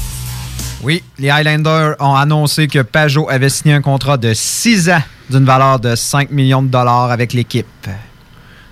Oui, 0.82 1.02
les 1.18 1.30
Highlanders 1.30 1.96
ont 1.98 2.14
annoncé 2.14 2.68
que 2.68 2.78
Pajot 2.78 3.28
avait 3.28 3.48
signé 3.48 3.74
un 3.74 3.82
contrat 3.82 4.16
de 4.16 4.32
6 4.34 4.88
ans 4.90 5.02
d'une 5.30 5.44
valeur 5.44 5.80
de 5.80 5.96
5 5.96 6.30
millions 6.30 6.62
de 6.62 6.68
dollars 6.68 7.10
avec 7.10 7.32
l'équipe. 7.32 7.66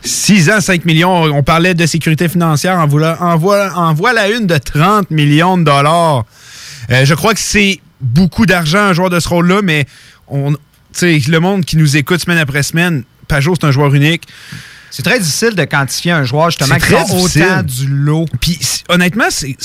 6 0.02 0.50
ans, 0.50 0.60
5 0.60 0.84
millions. 0.84 1.24
On 1.24 1.42
parlait 1.42 1.74
de 1.74 1.86
sécurité 1.86 2.28
financière. 2.28 2.78
En 2.78 2.86
voilà, 2.86 3.18
en 3.76 3.94
voilà 3.94 4.28
une 4.30 4.46
de 4.46 4.58
30 4.58 5.10
millions 5.10 5.58
de 5.58 5.64
dollars. 5.64 6.24
Euh, 6.92 7.04
je 7.04 7.14
crois 7.14 7.34
que 7.34 7.40
c'est 7.40 7.80
beaucoup 8.00 8.46
d'argent, 8.46 8.78
un 8.78 8.92
joueur 8.92 9.10
de 9.10 9.18
ce 9.18 9.28
rôle-là, 9.28 9.60
mais 9.62 9.86
on, 10.28 10.54
sais, 10.98 11.30
le 11.30 11.40
monde 11.40 11.64
qui 11.64 11.76
nous 11.76 11.96
écoute 11.96 12.20
semaine 12.20 12.38
après 12.38 12.62
semaine, 12.62 13.04
Pajot, 13.28 13.54
c'est 13.60 13.66
un 13.66 13.70
joueur 13.70 13.94
unique. 13.94 14.26
C'est 14.90 15.02
très 15.02 15.18
difficile 15.18 15.54
de 15.54 15.64
quantifier 15.64 16.12
un 16.12 16.24
joueur 16.24 16.50
justement 16.50 16.76
qui 16.76 16.88
sort 16.88 17.14
autant 17.14 17.62
du 17.62 17.86
lot. 17.88 18.26
Puis 18.40 18.58
honnêtement, 18.88 19.26
c'est. 19.30 19.56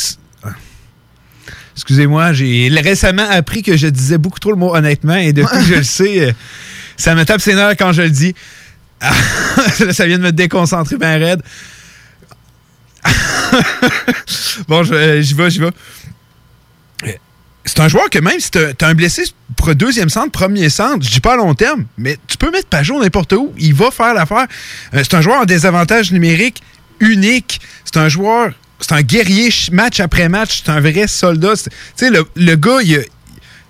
Excusez-moi, 1.74 2.34
j'ai 2.34 2.70
récemment 2.84 3.28
appris 3.30 3.64
que 3.64 3.78
je 3.78 3.88
disais 3.88 4.18
beaucoup 4.18 4.40
trop 4.40 4.52
le 4.52 4.58
mot 4.58 4.76
honnêtement 4.76 5.16
et 5.16 5.32
depuis 5.32 5.58
que 5.58 5.64
je 5.64 5.76
le 5.76 5.84
sais, 5.86 6.28
euh, 6.28 6.32
ça 6.98 7.16
me 7.16 7.24
tape 7.24 7.40
ses 7.40 7.56
nerfs 7.56 7.78
quand 7.78 7.94
je 7.94 8.02
le 8.02 8.10
dis. 8.10 8.36
ça 9.92 10.06
vient 10.06 10.18
de 10.18 10.24
me 10.24 10.32
déconcentrer 10.32 10.98
bien 10.98 11.18
raide. 11.18 11.42
bon, 14.68 14.84
euh, 14.92 15.22
j'y 15.22 15.34
vais, 15.34 15.50
j'y 15.50 15.60
vais 15.60 15.72
c'est 17.66 17.80
un 17.80 17.88
joueur 17.88 18.10
que 18.10 18.20
même 18.20 18.40
si 18.40 18.52
tu 18.52 18.60
as 18.60 18.88
un 18.88 18.94
blessé 18.94 19.24
pour 19.56 19.74
deuxième 19.76 20.10
centre, 20.10 20.32
premier 20.32 20.70
centre, 20.70 21.06
je 21.06 21.12
dis 21.12 21.20
pas 21.20 21.34
à 21.34 21.38
long 21.38 21.54
terme, 21.54 21.86
mais 21.98 22.18
tu 22.28 22.38
peux 22.38 22.50
mettre 22.50 22.68
Pajot 22.68 23.02
n'importe 23.02 23.34
où, 23.34 23.54
il 23.58 23.74
va 23.74 23.92
faire 23.92 24.14
l'affaire. 24.14 24.48
Euh, 24.94 25.02
c'est 25.04 25.14
un 25.14 25.22
joueur 25.22 25.42
en 25.42 25.46
désavantage 25.46 26.12
numérique 26.12 26.62
unique. 27.02 27.60
C'est 27.86 27.98
un 27.98 28.08
joueur, 28.08 28.52
c'est 28.80 28.94
un 28.94 29.02
guerrier 29.02 29.50
match 29.72 30.00
après 30.00 30.30
match, 30.30 30.64
c'est 30.64 30.72
un 30.72 30.80
vrai 30.80 31.08
soldat. 31.08 31.54
Tu 31.56 31.70
sais, 31.96 32.10
le, 32.10 32.26
le, 32.36 32.56
gars, 32.56 32.80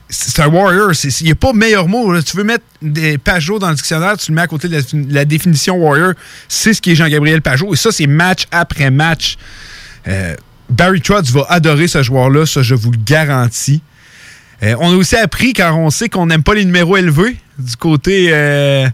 c'est 0.09 0.41
un 0.41 0.47
warrior. 0.47 0.91
Il 1.19 1.25
n'y 1.25 1.31
a 1.31 1.35
pas 1.35 1.53
meilleur 1.53 1.87
mot. 1.87 2.21
Tu 2.21 2.37
veux 2.37 2.43
mettre 2.43 2.65
des 2.81 3.17
Pajot 3.17 3.59
dans 3.59 3.69
le 3.69 3.75
dictionnaire, 3.75 4.17
tu 4.17 4.31
le 4.31 4.35
mets 4.35 4.41
à 4.41 4.47
côté 4.47 4.67
de 4.67 4.81
la, 5.09 5.25
définition 5.25 5.75
warrior. 5.75 6.13
C'est 6.47 6.73
ce 6.73 6.81
qui 6.81 6.91
est 6.91 6.95
Jean-Gabriel 6.95 7.41
Pajot. 7.41 7.73
Et 7.73 7.77
ça, 7.77 7.91
c'est 7.91 8.07
match 8.07 8.45
après 8.51 8.91
match. 8.91 9.37
Euh, 10.07 10.35
Barry 10.71 11.01
Trotz 11.01 11.31
va 11.31 11.45
adorer 11.49 11.87
ce 11.87 12.01
joueur-là, 12.01 12.45
ça 12.45 12.61
je 12.61 12.75
vous 12.75 12.91
le 12.91 12.97
garantis. 12.97 13.81
Euh, 14.63 14.75
on 14.79 14.91
a 14.93 14.95
aussi 14.95 15.15
appris, 15.15 15.53
car 15.53 15.77
on 15.77 15.89
sait 15.89 16.07
qu'on 16.07 16.27
n'aime 16.27 16.43
pas 16.43 16.53
les 16.53 16.65
numéros 16.65 16.95
élevés 16.95 17.35
du 17.59 17.75
côté 17.75 18.29
euh, 18.31 18.87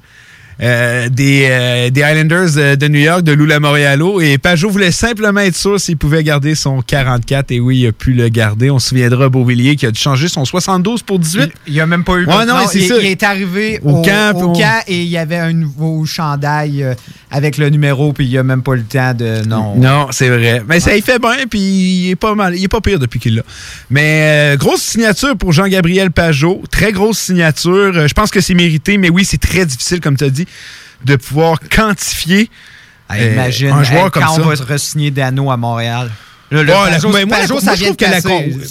euh, 0.61 1.09
des, 1.09 1.89
des, 1.91 2.01
Islanders 2.01 2.77
de 2.77 2.87
New 2.87 2.99
York, 2.99 3.23
de 3.23 3.31
Lula 3.31 3.59
Morialo. 3.59 4.21
Et 4.21 4.37
Pajot 4.37 4.69
voulait 4.69 4.91
simplement 4.91 5.41
être 5.41 5.55
sûr 5.55 5.79
s'il 5.79 5.97
pouvait 5.97 6.23
garder 6.23 6.55
son 6.55 6.81
44. 6.81 7.51
Et 7.51 7.59
oui, 7.59 7.79
il 7.79 7.87
a 7.87 7.91
pu 7.91 8.13
le 8.13 8.29
garder. 8.29 8.69
On 8.69 8.79
se 8.79 8.89
souviendra 8.89 9.29
Beauvillier 9.29 9.75
qui 9.75 9.85
a 9.85 9.91
dû 9.91 9.99
changer 9.99 10.27
son 10.27 10.45
72 10.45 11.03
pour 11.03 11.19
18. 11.19 11.51
Il 11.67 11.75
n'a 11.75 11.85
même 11.85 12.03
pas 12.03 12.17
eu 12.17 12.25
ouais, 12.25 12.45
non, 12.45 12.55
il, 12.73 12.81
il, 12.81 13.05
est 13.05 13.23
arrivé 13.23 13.79
au, 13.83 14.01
camp, 14.01 14.33
et 14.87 15.01
il 15.01 15.07
y 15.07 15.17
avait 15.17 15.37
un 15.37 15.53
nouveau 15.53 16.05
chandail 16.05 16.85
avec 17.29 17.57
le 17.57 17.69
numéro, 17.69 18.13
puis 18.13 18.25
il 18.25 18.37
a 18.37 18.43
même 18.43 18.63
pas 18.63 18.75
le 18.75 18.83
temps 18.83 19.13
de. 19.13 19.45
Non. 19.47 19.75
Non, 19.75 20.07
c'est 20.11 20.29
vrai. 20.29 20.63
Mais 20.67 20.79
ça 20.79 20.95
y 20.95 21.01
fait 21.01 21.19
bien, 21.19 21.45
puis 21.49 21.59
il 21.59 22.09
est 22.11 22.15
pas 22.15 22.35
mal. 22.35 22.55
Il 22.55 22.63
est 22.63 22.69
pas 22.69 22.81
pire 22.81 22.99
depuis 22.99 23.19
qu'il 23.19 23.35
l'a. 23.35 23.43
Mais 23.89 24.53
euh, 24.53 24.57
grosse 24.57 24.81
signature 24.81 25.35
pour 25.35 25.51
Jean-Gabriel 25.51 26.11
Pajot. 26.11 26.63
Très 26.71 26.91
grosse 26.91 27.19
signature. 27.19 27.91
Euh, 27.95 28.07
je 28.07 28.13
pense 28.13 28.31
que 28.31 28.39
c'est 28.39 28.53
mérité, 28.53 28.97
mais 28.97 29.09
oui, 29.09 29.25
c'est 29.25 29.39
très 29.41 29.65
difficile, 29.65 29.99
comme 29.99 30.15
tu 30.15 30.23
as 30.23 30.29
dit, 30.29 30.46
de 31.05 31.15
pouvoir 31.15 31.59
quantifier. 31.59 32.49
Euh, 33.11 33.33
imagine 33.33 33.71
un 33.71 33.83
joueur 33.83 34.11
comme 34.11 34.23
quand 34.23 34.39
on 34.39 34.49
va 34.49 34.53
re-signer 34.53 35.11
Dano 35.11 35.49
à 35.51 35.57
Montréal. 35.57 36.11
Le, 36.49 36.63
moi, 36.63 36.89
je 36.91 37.47
trouve 37.47 37.95
que 37.95 38.05
la, 38.05 38.21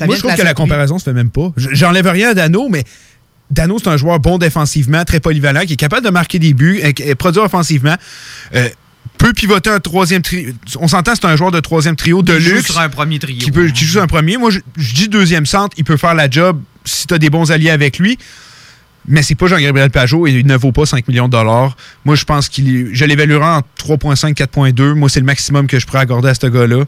moi, 0.06 0.16
je 0.16 0.20
trouve 0.20 0.34
que 0.34 0.42
la 0.42 0.54
comparaison 0.54 0.98
se 0.98 1.04
fait 1.04 1.12
même 1.12 1.30
pas. 1.30 1.52
J'enlève 1.56 2.06
rien 2.06 2.30
à 2.30 2.34
Dano, 2.34 2.68
mais 2.70 2.84
Dano, 3.50 3.78
c'est 3.78 3.88
un 3.88 3.96
joueur 3.96 4.18
bon 4.18 4.38
défensivement, 4.38 5.04
très 5.04 5.20
polyvalent, 5.20 5.64
qui 5.66 5.74
est 5.74 5.76
capable 5.76 6.04
de 6.04 6.10
marquer 6.10 6.38
des 6.38 6.54
buts, 6.54 6.80
et, 6.82 7.14
produire 7.14 7.44
offensivement. 7.44 7.94
Euh, 8.54 8.68
peut 9.18 9.32
pivoter 9.32 9.70
un 9.70 9.80
troisième 9.80 10.22
trio. 10.22 10.52
On 10.78 10.88
s'entend, 10.88 11.14
c'est 11.14 11.26
un 11.26 11.36
joueur 11.36 11.50
de 11.50 11.60
troisième 11.60 11.96
trio 11.96 12.22
de 12.22 12.32
luxe. 12.32 12.66
Joue 12.66 12.72
sur 12.72 12.80
un 12.80 12.88
premier 12.88 13.18
trio. 13.18 13.38
Qui, 13.38 13.50
peut, 13.50 13.68
qui 13.68 13.84
joue 13.84 13.92
sur 13.92 14.02
un 14.02 14.06
premier. 14.06 14.36
Moi, 14.36 14.50
je, 14.50 14.94
dis 14.94 15.08
deuxième 15.08 15.46
centre. 15.46 15.74
Il 15.78 15.84
peut 15.84 15.96
faire 15.96 16.14
la 16.14 16.28
job 16.28 16.60
si 16.84 17.06
tu 17.06 17.14
as 17.14 17.18
des 17.18 17.30
bons 17.30 17.50
alliés 17.50 17.70
avec 17.70 17.98
lui. 17.98 18.18
Mais 19.08 19.22
c'est 19.22 19.34
pas 19.34 19.46
Jean-Gabriel 19.46 19.90
Pajot 19.90 20.26
et 20.26 20.32
il 20.32 20.46
ne 20.46 20.56
vaut 20.56 20.72
pas 20.72 20.86
5 20.86 21.06
millions 21.08 21.26
de 21.26 21.32
dollars. 21.32 21.76
Moi, 22.04 22.16
je 22.16 22.24
pense 22.24 22.48
qu'il. 22.48 22.90
Je 22.92 23.04
l'évaluerai 23.04 23.44
en 23.44 23.60
3,5, 23.60 24.34
4,2. 24.34 24.94
Moi, 24.94 25.08
c'est 25.08 25.20
le 25.20 25.26
maximum 25.26 25.66
que 25.66 25.78
je 25.78 25.86
pourrais 25.86 26.00
accorder 26.00 26.28
à 26.28 26.34
ce 26.34 26.46
gars-là. 26.46 26.84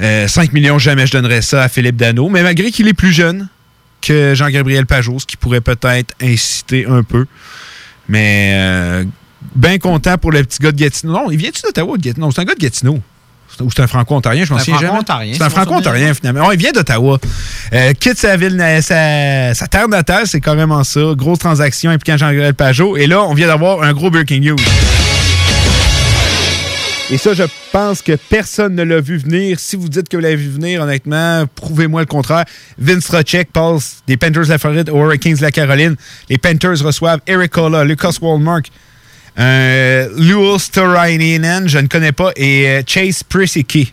5 0.00 0.02
euh, 0.02 0.26
millions, 0.52 0.78
jamais 0.78 1.06
je 1.06 1.12
donnerais 1.12 1.42
ça 1.42 1.64
à 1.64 1.68
Philippe 1.68 1.96
Dano. 1.96 2.28
Mais 2.28 2.42
malgré 2.42 2.70
qu'il 2.70 2.88
est 2.88 2.94
plus 2.94 3.12
jeune, 3.12 3.48
que 4.00 4.34
Jean-Gabriel 4.34 4.86
Pajot, 4.86 5.18
ce 5.18 5.26
qui 5.26 5.36
pourrait 5.36 5.60
peut-être 5.60 6.14
inciter 6.22 6.86
un 6.86 7.02
peu. 7.02 7.26
Mais 8.08 8.52
euh, 8.54 9.04
bien 9.54 9.78
content 9.78 10.16
pour 10.18 10.32
le 10.32 10.42
petit 10.44 10.58
gars 10.60 10.72
de 10.72 10.76
Gatineau. 10.76 11.12
Non, 11.12 11.30
il 11.30 11.36
vient-tu 11.36 11.62
d'Ottawa 11.62 11.96
de 11.96 12.02
Gatineau? 12.02 12.26
Non, 12.26 12.30
c'est 12.30 12.40
un 12.40 12.44
gars 12.44 12.54
de 12.54 12.60
Gatineau. 12.60 13.00
Ou 13.60 13.70
c'est 13.74 13.82
un 13.82 13.86
franco-ontarien, 13.86 14.44
je 14.44 14.52
m'en 14.52 14.58
souviens 14.58 14.78
jamais. 14.78 15.34
C'est 15.34 15.42
un 15.42 15.50
franco-ontarien, 15.50 16.14
finalement. 16.14 16.44
Oh, 16.46 16.52
il 16.52 16.58
vient 16.58 16.72
d'Ottawa. 16.72 17.18
Euh, 17.72 17.92
quitte 17.92 18.18
sa 18.18 18.36
ville, 18.36 18.62
sa, 18.82 19.54
sa 19.54 19.66
terre 19.66 19.88
natale, 19.88 20.26
c'est 20.26 20.40
carrément 20.40 20.84
ça. 20.84 21.00
Grosse 21.16 21.40
transaction 21.40 21.90
impliquant 21.90 22.16
Jean-Gabriel 22.16 22.54
Pajot. 22.54 22.96
Et 22.96 23.06
là, 23.06 23.22
on 23.24 23.34
vient 23.34 23.48
d'avoir 23.48 23.82
un 23.82 23.92
gros 23.92 24.10
breaking 24.10 24.40
news. 24.40 24.56
Et 27.10 27.16
ça, 27.16 27.32
je 27.32 27.44
pense 27.72 28.02
que 28.02 28.12
personne 28.28 28.74
ne 28.74 28.82
l'a 28.82 29.00
vu 29.00 29.16
venir. 29.16 29.58
Si 29.58 29.76
vous 29.76 29.88
dites 29.88 30.10
que 30.10 30.16
vous 30.18 30.22
l'avez 30.22 30.36
vu 30.36 30.50
venir, 30.50 30.82
honnêtement, 30.82 31.46
prouvez-moi 31.54 32.02
le 32.02 32.06
contraire. 32.06 32.44
Vince 32.76 33.06
Trocek 33.06 33.50
passe 33.50 34.02
des 34.06 34.18
Panthers 34.18 34.44
de 34.44 34.50
la 34.50 34.58
Floride 34.58 34.90
aux 34.90 34.98
Hurricanes 34.98 35.36
de 35.36 35.42
la 35.42 35.50
Caroline. 35.50 35.96
Les 36.28 36.36
Panthers 36.36 36.82
reçoivent 36.82 37.20
Eric 37.26 37.52
Cola, 37.52 37.82
Lucas 37.84 38.18
Wallmark, 38.20 38.70
euh, 39.38 40.08
Lewis 40.16 40.60
Storainen, 40.60 41.68
je 41.68 41.78
ne 41.78 41.86
connais 41.86 42.12
pas, 42.12 42.32
et 42.36 42.68
euh, 42.68 42.82
Chase 42.86 43.22
Prisicki. 43.22 43.92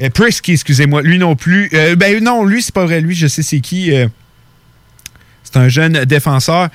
Euh, 0.00 0.08
excusez-moi. 0.48 1.02
Lui 1.02 1.18
non 1.18 1.36
plus. 1.36 1.68
Euh, 1.72 1.96
ben 1.96 2.22
non, 2.22 2.44
lui, 2.44 2.62
c'est 2.62 2.74
pas 2.74 2.84
vrai. 2.84 3.00
Lui, 3.00 3.14
je 3.14 3.26
sais 3.26 3.42
c'est 3.42 3.60
qui. 3.60 3.94
euh, 3.94 4.08
c'est 5.42 5.56
un 5.56 5.68
jeune 5.68 6.04
défenseur. 6.04 6.68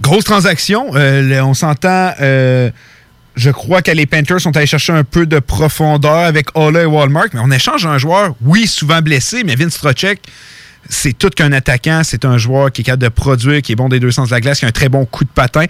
Grosse 0.00 0.24
transaction. 0.24 0.90
On 0.92 1.54
s'entend. 1.54 2.12
je 2.18 3.50
crois 3.50 3.80
que 3.80 3.90
les 3.90 4.04
Panthers 4.04 4.40
sont 4.40 4.54
allés 4.56 4.66
chercher 4.66 4.92
un 4.92 5.04
peu 5.04 5.24
de 5.24 5.38
profondeur 5.38 6.16
avec 6.16 6.48
Ola 6.54 6.82
et 6.82 6.84
Walmart, 6.84 7.28
mais 7.32 7.40
on 7.42 7.50
échange 7.50 7.86
un 7.86 7.96
joueur, 7.96 8.34
oui, 8.42 8.66
souvent 8.66 9.00
blessé, 9.00 9.44
mais 9.44 9.54
Vince 9.54 9.78
Trocek, 9.78 10.20
c'est 10.90 11.16
tout 11.16 11.30
qu'un 11.30 11.52
attaquant. 11.52 12.02
C'est 12.04 12.24
un 12.26 12.36
joueur 12.36 12.70
qui 12.70 12.82
est 12.82 12.84
capable 12.84 13.04
de 13.04 13.08
produire, 13.08 13.62
qui 13.62 13.72
est 13.72 13.76
bon 13.76 13.88
des 13.88 14.00
deux 14.00 14.10
sens 14.10 14.28
de 14.28 14.34
la 14.34 14.40
glace, 14.40 14.58
qui 14.58 14.66
a 14.66 14.68
un 14.68 14.72
très 14.72 14.88
bon 14.90 15.06
coup 15.06 15.24
de 15.24 15.30
patin. 15.30 15.64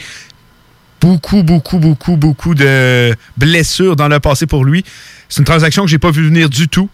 Beaucoup, 1.01 1.43
beaucoup, 1.43 1.79
beaucoup, 1.79 2.17
beaucoup 2.17 2.55
de 2.55 3.15
blessures 3.37 3.95
dans 3.97 4.09
le 4.09 4.19
passé 4.21 4.47
pour 4.47 4.65
lui. 4.65 4.85
C'est 5.29 5.39
une 5.41 5.45
transaction 5.45 5.85
que 5.85 5.89
j'ai 5.91 5.99
pas 5.99 6.11
vu 6.11 6.25
venir 6.25 6.49
du 6.51 6.69
tout. 6.69 6.89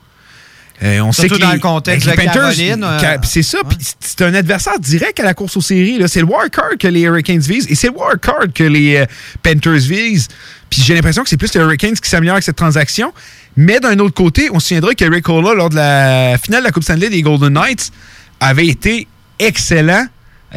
Euh, 0.83 0.99
on 1.01 1.12
Surtout 1.12 1.35
sait 1.35 1.37
que 1.37 1.40
dans 1.40 1.49
les- 1.51 1.55
le 1.55 1.61
contexte 1.61 2.07
les 2.07 2.17
de 2.17 2.21
Caroline, 2.33 2.83
euh, 2.85 2.99
ca- 2.99 3.19
c'est 3.23 3.45
ça. 3.45 3.59
puis 3.67 3.79
C'est 4.01 4.23
un 4.23 4.35
adversaire 4.35 4.79
direct 4.81 5.21
à 5.21 5.23
la 5.23 5.33
course 5.33 5.57
aux 5.57 5.61
séries. 5.61 6.03
C'est 6.09 6.19
le 6.21 6.27
wildcard 6.27 6.77
que 6.79 6.88
les 6.88 7.03
Hurricanes 7.03 7.38
visent 7.38 7.67
et 7.71 7.77
c'est 7.77 7.87
le 7.88 7.95
wildcard 7.97 8.53
que 8.53 8.64
les 8.64 8.97
euh, 8.97 9.07
Panthers 9.43 9.79
visent. 9.79 10.27
Puis 10.69 10.83
j'ai 10.83 10.95
l'impression 10.95 11.23
que 11.23 11.29
c'est 11.29 11.37
plus 11.37 11.55
les 11.55 11.61
Hurricanes 11.61 11.95
qui 11.95 12.11
s'améliorent 12.11 12.35
avec 12.35 12.45
cette 12.45 12.57
transaction. 12.57 13.12
Mais 13.57 13.79
d'un 13.79 13.97
autre 14.01 14.14
côté, 14.14 14.51
on 14.53 14.59
se 14.59 14.67
souviendra 14.69 14.95
que 14.95 15.05
Rick 15.05 15.29
Ola, 15.29 15.55
lors 15.55 15.71
de 15.71 15.77
la 15.77 16.37
finale 16.43 16.61
de 16.62 16.67
la 16.67 16.73
Coupe 16.73 16.83
Stanley 16.83 17.09
des 17.09 17.23
Golden 17.23 17.53
Knights, 17.53 17.93
avait 18.40 18.67
été 18.67 19.07
excellent, 19.38 20.07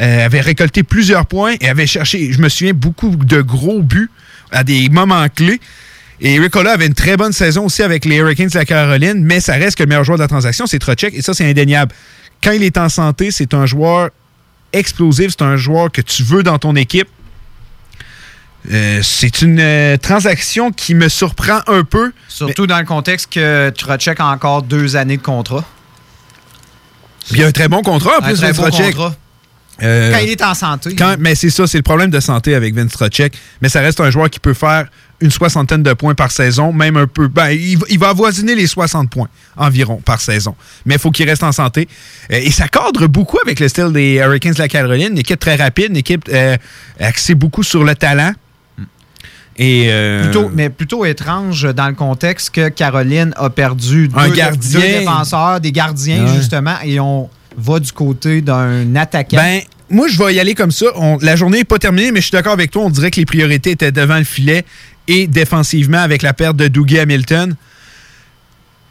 euh, 0.00 0.24
avait 0.24 0.40
récolté 0.40 0.82
plusieurs 0.82 1.26
points 1.26 1.54
et 1.60 1.68
avait 1.68 1.86
cherché, 1.86 2.32
je 2.32 2.40
me 2.40 2.48
souviens, 2.48 2.72
beaucoup 2.72 3.10
de 3.16 3.40
gros 3.40 3.82
buts 3.82 4.10
à 4.52 4.64
des 4.64 4.88
moments 4.88 5.26
clés. 5.28 5.60
Et 6.20 6.38
Ricola 6.38 6.72
avait 6.72 6.86
une 6.86 6.94
très 6.94 7.16
bonne 7.16 7.32
saison 7.32 7.66
aussi 7.66 7.82
avec 7.82 8.04
les 8.04 8.16
Hurricanes 8.16 8.48
de 8.48 8.58
la 8.58 8.64
Caroline, 8.64 9.22
mais 9.24 9.40
ça 9.40 9.54
reste 9.54 9.78
que 9.78 9.84
le 9.84 9.88
meilleur 9.88 10.04
joueur 10.04 10.18
de 10.18 10.22
la 10.22 10.28
transaction, 10.28 10.66
c'est 10.66 10.78
Trocek, 10.78 11.14
et 11.14 11.22
ça, 11.22 11.34
c'est 11.34 11.48
indéniable. 11.48 11.92
Quand 12.42 12.52
il 12.52 12.62
est 12.62 12.76
en 12.76 12.88
santé, 12.88 13.30
c'est 13.30 13.54
un 13.54 13.66
joueur 13.66 14.10
explosif, 14.72 15.30
c'est 15.30 15.42
un 15.42 15.56
joueur 15.56 15.90
que 15.90 16.00
tu 16.00 16.22
veux 16.22 16.42
dans 16.42 16.58
ton 16.58 16.74
équipe. 16.76 17.08
Euh, 18.70 19.00
c'est 19.02 19.42
une 19.42 19.60
euh, 19.60 19.96
transaction 19.96 20.72
qui 20.72 20.94
me 20.94 21.08
surprend 21.08 21.60
un 21.68 21.84
peu. 21.84 22.12
Surtout 22.28 22.66
dans 22.66 22.78
le 22.78 22.84
contexte 22.84 23.32
que 23.32 23.70
Trocek 23.70 24.18
a 24.20 24.26
encore 24.26 24.62
deux 24.62 24.96
années 24.96 25.16
de 25.16 25.22
contrat. 25.22 25.64
Il 27.30 27.38
y 27.38 27.42
a 27.44 27.46
un 27.46 27.52
très 27.52 27.68
bon 27.68 27.82
contrat 27.82 28.18
en 28.18 28.24
Un 28.24 28.28
plus, 28.28 28.38
très 28.38 28.52
beau 28.52 28.62
Trocek. 28.62 28.94
contrat. 28.94 29.14
Euh, 29.82 30.12
Quand 30.12 30.18
il 30.18 30.30
est 30.30 30.42
en 30.42 30.54
santé. 30.54 30.94
Quand- 30.96 31.16
mais 31.20 31.34
c'est 31.34 31.50
ça, 31.50 31.66
c'est 31.66 31.78
le 31.78 31.82
problème 31.82 32.10
de 32.10 32.18
santé 32.20 32.54
avec 32.54 32.74
Vince 32.74 32.90
Trocek. 32.92 33.32
Mais 33.62 33.68
ça 33.68 33.80
reste 33.80 34.00
un 34.00 34.10
joueur 34.10 34.28
qui 34.28 34.40
peut 34.40 34.54
faire 34.54 34.86
une 35.20 35.30
soixantaine 35.30 35.82
de 35.82 35.92
points 35.92 36.14
par 36.14 36.30
saison, 36.32 36.72
même 36.72 36.96
un 36.96 37.06
peu. 37.06 37.28
Ben, 37.28 37.50
il, 37.50 37.76
va- 37.78 37.86
il 37.88 37.98
va 37.98 38.08
avoisiner 38.10 38.54
les 38.54 38.66
60 38.66 39.10
points 39.10 39.28
environ 39.56 39.96
par 40.04 40.20
saison. 40.20 40.54
Mais 40.86 40.94
il 40.94 41.00
faut 41.00 41.10
qu'il 41.10 41.28
reste 41.28 41.42
en 41.42 41.52
santé. 41.52 41.88
Euh, 42.32 42.36
et 42.42 42.50
ça 42.50 42.66
cadre 42.68 43.06
beaucoup 43.06 43.38
avec 43.44 43.60
le 43.60 43.68
style 43.68 43.92
des 43.92 44.14
Hurricanes 44.16 44.54
de 44.54 44.58
la 44.58 44.68
Caroline. 44.68 45.12
Une 45.12 45.18
équipe 45.18 45.40
très 45.40 45.56
rapide, 45.56 45.90
une 45.90 45.96
équipe 45.96 46.28
euh, 46.32 46.56
axée 47.00 47.34
beaucoup 47.34 47.62
sur 47.62 47.84
le 47.84 47.94
talent. 47.94 48.32
Et 49.60 49.86
euh, 49.88 50.22
Plutôt, 50.22 50.50
mais 50.54 50.70
plutôt 50.70 51.04
étrange 51.04 51.62
dans 51.74 51.88
le 51.88 51.94
contexte 51.94 52.50
que 52.50 52.68
Caroline 52.68 53.32
a 53.36 53.50
perdu 53.50 54.08
Un 54.14 54.28
deux, 54.28 54.34
gardien. 54.36 54.80
deux 54.80 54.86
défenseurs, 54.86 55.60
des 55.60 55.72
gardiens 55.72 56.24
Ouais. 56.26 56.34
justement, 56.36 56.76
et 56.84 57.00
on 57.00 57.28
va 57.58 57.80
du 57.80 57.92
côté 57.92 58.40
d'un 58.40 58.94
attaquant? 58.96 59.36
Ben, 59.36 59.60
moi, 59.90 60.08
je 60.08 60.22
vais 60.22 60.34
y 60.34 60.40
aller 60.40 60.54
comme 60.54 60.70
ça. 60.70 60.86
La 61.20 61.36
journée 61.36 61.58
n'est 61.58 61.64
pas 61.64 61.78
terminée, 61.78 62.12
mais 62.12 62.20
je 62.20 62.26
suis 62.26 62.32
d'accord 62.32 62.52
avec 62.52 62.70
toi. 62.70 62.84
On 62.84 62.90
dirait 62.90 63.10
que 63.10 63.20
les 63.20 63.26
priorités 63.26 63.72
étaient 63.72 63.92
devant 63.92 64.18
le 64.18 64.24
filet 64.24 64.64
et 65.06 65.26
défensivement 65.26 65.98
avec 65.98 66.22
la 66.22 66.32
perte 66.34 66.56
de 66.56 66.68
Dougie 66.68 66.98
Hamilton. 66.98 67.56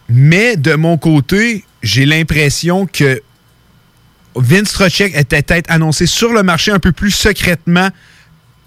Mais 0.09 0.57
de 0.57 0.73
mon 0.73 0.97
côté, 0.97 1.63
j'ai 1.83 2.05
l'impression 2.05 2.87
que 2.87 3.21
Vince 4.35 4.71
Trocek 4.71 5.15
était 5.15 5.41
peut-être 5.41 5.69
annoncé 5.71 6.05
sur 6.05 6.33
le 6.33 6.43
marché 6.43 6.71
un 6.71 6.79
peu 6.79 6.91
plus 6.91 7.11
secrètement 7.11 7.89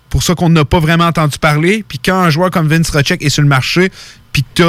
pour 0.08 0.22
ça 0.24 0.34
qu'on 0.34 0.48
n'a 0.48 0.64
pas 0.64 0.80
vraiment 0.80 1.06
entendu 1.06 1.38
parler. 1.38 1.84
Puis 1.86 1.98
quand 1.98 2.20
un 2.20 2.30
joueur 2.30 2.50
comme 2.50 2.68
Vince 2.68 2.88
Trocek 2.88 3.22
est 3.22 3.28
sur 3.28 3.42
le 3.42 3.48
marché, 3.48 3.90
puis 4.32 4.44
tu 4.54 4.62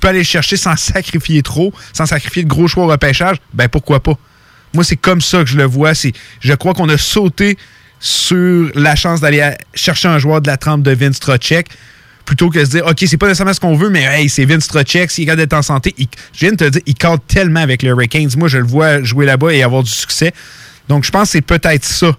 peux 0.00 0.08
aller 0.08 0.18
le 0.18 0.24
chercher 0.24 0.56
sans 0.56 0.76
sacrifier 0.76 1.42
trop, 1.42 1.72
sans 1.92 2.06
sacrifier 2.06 2.42
de 2.42 2.48
gros 2.48 2.66
choix 2.66 2.84
au 2.84 2.88
repêchage, 2.88 3.36
ben 3.52 3.68
pourquoi 3.68 4.00
pas? 4.02 4.18
Moi, 4.76 4.84
c'est 4.84 4.96
comme 4.96 5.20
ça 5.20 5.42
que 5.42 5.50
je 5.50 5.56
le 5.56 5.64
vois. 5.64 5.92
Je 6.40 6.52
crois 6.54 6.74
qu'on 6.74 6.88
a 6.88 6.96
sauté 6.96 7.58
sur 7.98 8.70
la 8.74 8.94
chance 8.94 9.20
d'aller 9.20 9.50
chercher 9.74 10.08
un 10.08 10.18
joueur 10.18 10.40
de 10.40 10.46
la 10.46 10.56
trempe 10.56 10.82
de 10.82 10.92
Vince 10.92 11.18
Trocek 11.18 11.68
plutôt 12.24 12.50
que 12.50 12.58
de 12.58 12.64
se 12.64 12.70
dire, 12.70 12.86
OK, 12.86 12.96
c'est 13.06 13.16
pas 13.16 13.26
nécessairement 13.26 13.54
ce 13.54 13.60
qu'on 13.60 13.76
veut, 13.76 13.88
mais 13.88 14.02
hey, 14.02 14.28
c'est 14.28 14.44
Vince 14.44 14.66
Trocek, 14.66 15.10
s'il 15.10 15.24
est 15.24 15.26
capable 15.26 15.54
en 15.54 15.62
santé, 15.62 15.94
je 15.98 16.40
viens 16.40 16.50
de 16.50 16.56
te 16.56 16.68
dire, 16.68 16.82
il 16.84 16.94
cadre 16.94 17.22
tellement 17.26 17.60
avec 17.60 17.82
les 17.82 17.88
Hurricanes. 17.88 18.30
Moi, 18.36 18.48
je 18.48 18.58
le 18.58 18.66
vois 18.66 19.02
jouer 19.02 19.24
là-bas 19.26 19.54
et 19.54 19.62
avoir 19.62 19.82
du 19.82 19.90
succès. 19.90 20.32
Donc, 20.88 21.04
je 21.04 21.10
pense 21.10 21.28
que 21.28 21.32
c'est 21.32 21.40
peut-être 21.40 21.84
ça 21.84 22.16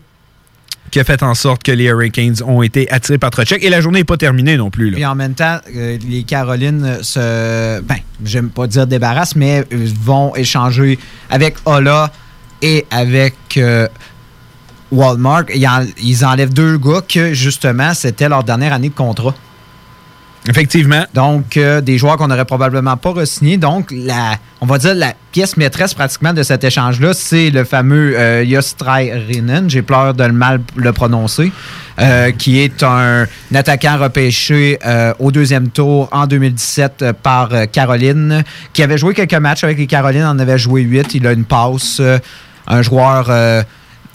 qui 0.91 0.99
a 0.99 1.03
fait 1.03 1.21
en 1.23 1.33
sorte 1.33 1.63
que 1.63 1.71
les 1.71 1.85
Hurricanes 1.85 2.35
ont 2.45 2.61
été 2.61 2.89
attirés 2.89 3.17
par 3.17 3.31
Trocek. 3.31 3.61
Et 3.63 3.69
la 3.69 3.81
journée 3.81 3.99
n'est 3.99 4.05
pas 4.05 4.17
terminée 4.17 4.55
non 4.55 4.69
plus. 4.69 4.89
là. 4.89 4.95
Puis 4.95 5.05
en 5.05 5.15
même 5.15 5.33
temps, 5.33 5.59
euh, 5.75 5.97
les 6.07 6.23
Carolines 6.23 6.99
se. 7.01 7.81
Ben, 7.81 7.97
j'aime 8.23 8.49
pas 8.49 8.67
dire 8.67 8.87
débarrassent, 8.87 9.35
mais 9.35 9.65
euh, 9.73 9.87
vont 10.01 10.33
échanger 10.35 10.97
avec 11.29 11.55
Ola 11.65 12.11
et 12.61 12.85
avec 12.91 13.35
euh, 13.57 13.87
Walmart. 14.91 15.45
Ils, 15.53 15.67
en- 15.67 15.85
ils 16.01 16.25
enlèvent 16.25 16.53
deux 16.53 16.77
gars 16.77 17.01
que, 17.07 17.33
justement, 17.33 17.93
c'était 17.93 18.29
leur 18.29 18.43
dernière 18.43 18.73
année 18.73 18.89
de 18.89 18.93
contrat. 18.95 19.35
Effectivement. 20.49 21.03
Donc, 21.13 21.57
euh, 21.57 21.81
des 21.81 21.97
joueurs 21.97 22.15
qu'on 22.15 22.27
n'aurait 22.27 22.45
probablement 22.45 22.95
pas 22.95 23.09
re-signés. 23.11 23.57
Donc, 23.57 23.91
la, 23.91 24.35
on 24.61 24.65
va 24.65 24.77
dire 24.77 24.93
la 24.95 25.13
pièce 25.33 25.57
maîtresse 25.57 25.93
pratiquement 25.93 26.31
de 26.31 26.41
cet 26.41 26.63
échange-là, 26.63 27.13
c'est 27.13 27.49
le 27.49 27.65
fameux 27.65 28.17
euh, 28.17 28.45
Jostrainen, 28.49 29.69
j'ai 29.69 29.81
peur 29.81 30.13
de 30.13 30.23
le 30.23 30.31
mal 30.31 30.61
le 30.77 30.93
prononcer, 30.93 31.51
euh, 31.99 32.31
qui 32.31 32.59
est 32.61 32.81
un, 32.81 33.23
un 33.23 33.55
attaquant 33.55 33.97
repêché 33.97 34.79
euh, 34.85 35.13
au 35.19 35.33
deuxième 35.33 35.67
tour 35.67 36.07
en 36.13 36.27
2017 36.27 37.01
euh, 37.01 37.11
par 37.11 37.49
Caroline, 37.73 38.43
qui 38.71 38.83
avait 38.83 38.97
joué 38.97 39.13
quelques 39.13 39.33
matchs 39.33 39.65
avec 39.65 39.77
les 39.77 39.87
Carolines, 39.87 40.23
en 40.23 40.39
avait 40.39 40.57
joué 40.57 40.81
huit. 40.83 41.13
Il 41.13 41.27
a 41.27 41.33
une 41.33 41.43
passe, 41.43 42.01
un 42.67 42.81
joueur 42.81 43.27
euh, 43.29 43.63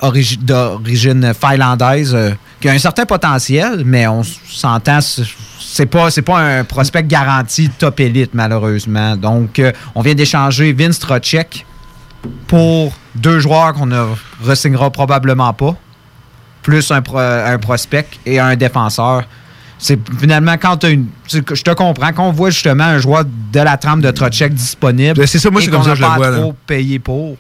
origi- 0.01 0.39
d'origine 0.39 1.33
finlandaise 1.35 2.15
euh, 2.15 2.31
qui 2.61 2.69
a 2.69 2.73
un 2.73 2.79
certain 2.79 3.07
potentiel, 3.07 3.83
mais 3.85 4.07
on 4.07 4.23
s'entend, 4.23 5.01
c'est- 5.01 5.87
pas, 5.87 6.11
c'est 6.11 6.23
pas 6.23 6.39
un 6.39 6.65
prospect 6.65 7.03
garanti 7.05 7.71
top 7.71 7.99
élite, 8.01 8.31
malheureusement. 8.35 9.17
Donc, 9.17 9.59
euh, 9.59 9.73
on 9.95 10.03
vient 10.03 10.15
d'échanger 10.15 10.73
Vince 10.73 10.99
Trocek 10.99 11.65
pour 12.47 12.93
deux 13.15 13.41
joueurs 13.41 13.73
qu'on 13.73 13.87
ne 13.87 14.01
re-signera 14.45 14.91
probablement 14.91 15.53
pas, 15.53 15.75
plus 16.63 16.91
un, 16.91 17.03
pro- 17.03 17.19
un 17.19 17.59
prospect 17.59 18.07
et 18.27 18.39
un 18.39 18.55
défenseur. 18.57 19.25
C'est 19.79 19.99
finalement 20.21 20.53
quand 20.61 20.77
tu 20.77 21.05
Je 21.29 21.41
te 21.63 21.71
comprends, 21.73 22.13
quand 22.13 22.29
on 22.29 22.33
voit 22.33 22.51
justement 22.51 22.85
un 22.85 22.99
joueur 22.99 23.25
de 23.25 23.59
la 23.61 23.77
trame 23.77 24.01
de 24.01 24.13
Trocek 24.13 24.55
disponible. 24.55 25.15
Ben, 25.19 25.27
c'est 25.27 25.41
ça, 25.41 25.51
moi, 25.51 25.61
c'est 25.61 25.71
comme 25.71 25.81
qu'on 25.81 25.87
ça 25.87 25.91
que 25.91 25.97
je 25.97 26.03
le 26.03 26.09
pas 26.09 26.17
vois, 26.17 26.31
là. 26.31 26.39
trop 26.39 26.55
payé 26.67 26.99
pour. 27.01 27.37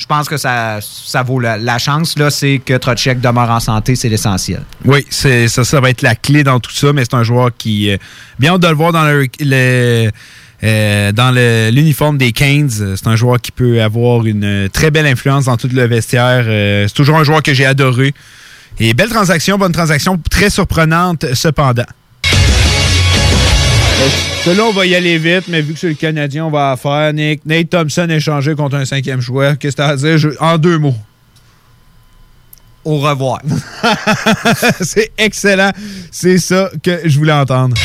Je 0.00 0.06
pense 0.06 0.30
que 0.30 0.38
ça, 0.38 0.78
ça 0.80 1.22
vaut 1.22 1.38
la, 1.40 1.78
chance. 1.78 2.18
Là, 2.18 2.30
c'est 2.30 2.58
que 2.64 2.72
Trocek 2.72 3.20
demeure 3.20 3.50
en 3.50 3.60
santé, 3.60 3.94
c'est 3.94 4.08
l'essentiel. 4.08 4.62
Oui, 4.86 5.04
ça, 5.10 5.46
ça 5.46 5.78
va 5.78 5.90
être 5.90 6.00
la 6.00 6.14
clé 6.14 6.42
dans 6.42 6.58
tout 6.58 6.70
ça, 6.70 6.94
mais 6.94 7.04
c'est 7.04 7.14
un 7.14 7.22
joueur 7.22 7.50
qui. 7.56 7.90
euh, 7.90 7.98
bien 8.38 8.54
hâte 8.54 8.62
de 8.62 8.68
le 8.68 8.74
voir 8.74 8.92
dans 8.92 9.04
le. 9.04 9.28
euh, 10.62 11.12
dans 11.12 11.70
l'uniforme 11.70 12.16
des 12.16 12.32
Canes, 12.32 12.70
c'est 12.70 13.06
un 13.06 13.16
joueur 13.16 13.42
qui 13.42 13.52
peut 13.52 13.82
avoir 13.82 14.24
une 14.24 14.70
très 14.72 14.90
belle 14.90 15.06
influence 15.06 15.44
dans 15.44 15.58
tout 15.58 15.68
le 15.70 15.84
vestiaire. 15.86 16.44
Euh, 16.46 16.88
c'est 16.88 16.94
toujours 16.94 17.18
un 17.18 17.24
joueur 17.24 17.42
que 17.42 17.52
j'ai 17.52 17.66
adoré. 17.66 18.14
Et 18.78 18.94
belle 18.94 19.10
transaction, 19.10 19.58
bonne 19.58 19.72
transaction, 19.72 20.18
très 20.30 20.48
surprenante 20.48 21.26
cependant. 21.34 21.84
Celui-là, 24.44 24.64
on 24.64 24.72
va 24.72 24.86
y 24.86 24.94
aller 24.94 25.18
vite, 25.18 25.48
mais 25.48 25.60
vu 25.60 25.74
que 25.74 25.78
c'est 25.78 25.88
le 25.88 25.94
Canadien, 25.94 26.46
on 26.46 26.50
va 26.50 26.76
faire. 26.80 27.12
Nick, 27.12 27.44
Nate 27.44 27.68
Thompson 27.68 28.08
échangé 28.08 28.54
contre 28.54 28.76
un 28.76 28.84
cinquième 28.84 29.20
choix. 29.20 29.56
Qu'est-ce 29.56 29.76
que 29.76 29.82
tu 29.82 29.88
as 29.88 29.92
à 29.92 29.96
dire? 29.96 30.30
En 30.40 30.56
deux 30.56 30.78
mots. 30.78 30.94
Au 32.84 32.98
revoir. 32.98 33.40
c'est 34.80 35.12
excellent. 35.18 35.72
C'est 36.10 36.38
ça 36.38 36.70
que 36.82 37.00
je 37.04 37.18
voulais 37.18 37.32
entendre. 37.32 37.76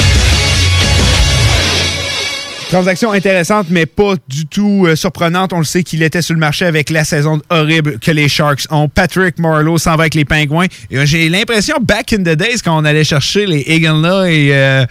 Transaction 2.70 3.12
intéressante, 3.12 3.68
mais 3.70 3.86
pas 3.86 4.16
du 4.28 4.48
tout 4.48 4.86
euh, 4.88 4.96
surprenante. 4.96 5.54
On 5.54 5.60
le 5.60 5.66
sait 5.66 5.84
qu'il 5.84 6.02
était 6.02 6.24
sur 6.24 6.34
le 6.34 6.40
marché 6.40 6.66
avec 6.66 6.90
la 6.90 7.04
saison 7.04 7.40
horrible 7.50 8.00
que 8.00 8.10
les 8.10 8.28
Sharks 8.28 8.66
ont. 8.72 8.90
Patrick 8.90 9.38
Marlowe 9.38 9.78
s'en 9.78 9.96
va 9.96 10.04
avec 10.04 10.16
les 10.16 10.26
Pingouins. 10.26 10.66
Et, 10.90 10.98
euh, 10.98 11.06
J'ai 11.06 11.30
l'impression, 11.30 11.78
back 11.80 12.12
in 12.14 12.24
the 12.24 12.36
days, 12.36 12.62
quand 12.64 12.76
on 12.76 12.84
allait 12.84 13.04
chercher 13.04 13.46
les 13.46 13.62
Higgins-là 13.68 14.26
et... 14.26 14.50
euh, 14.52 14.86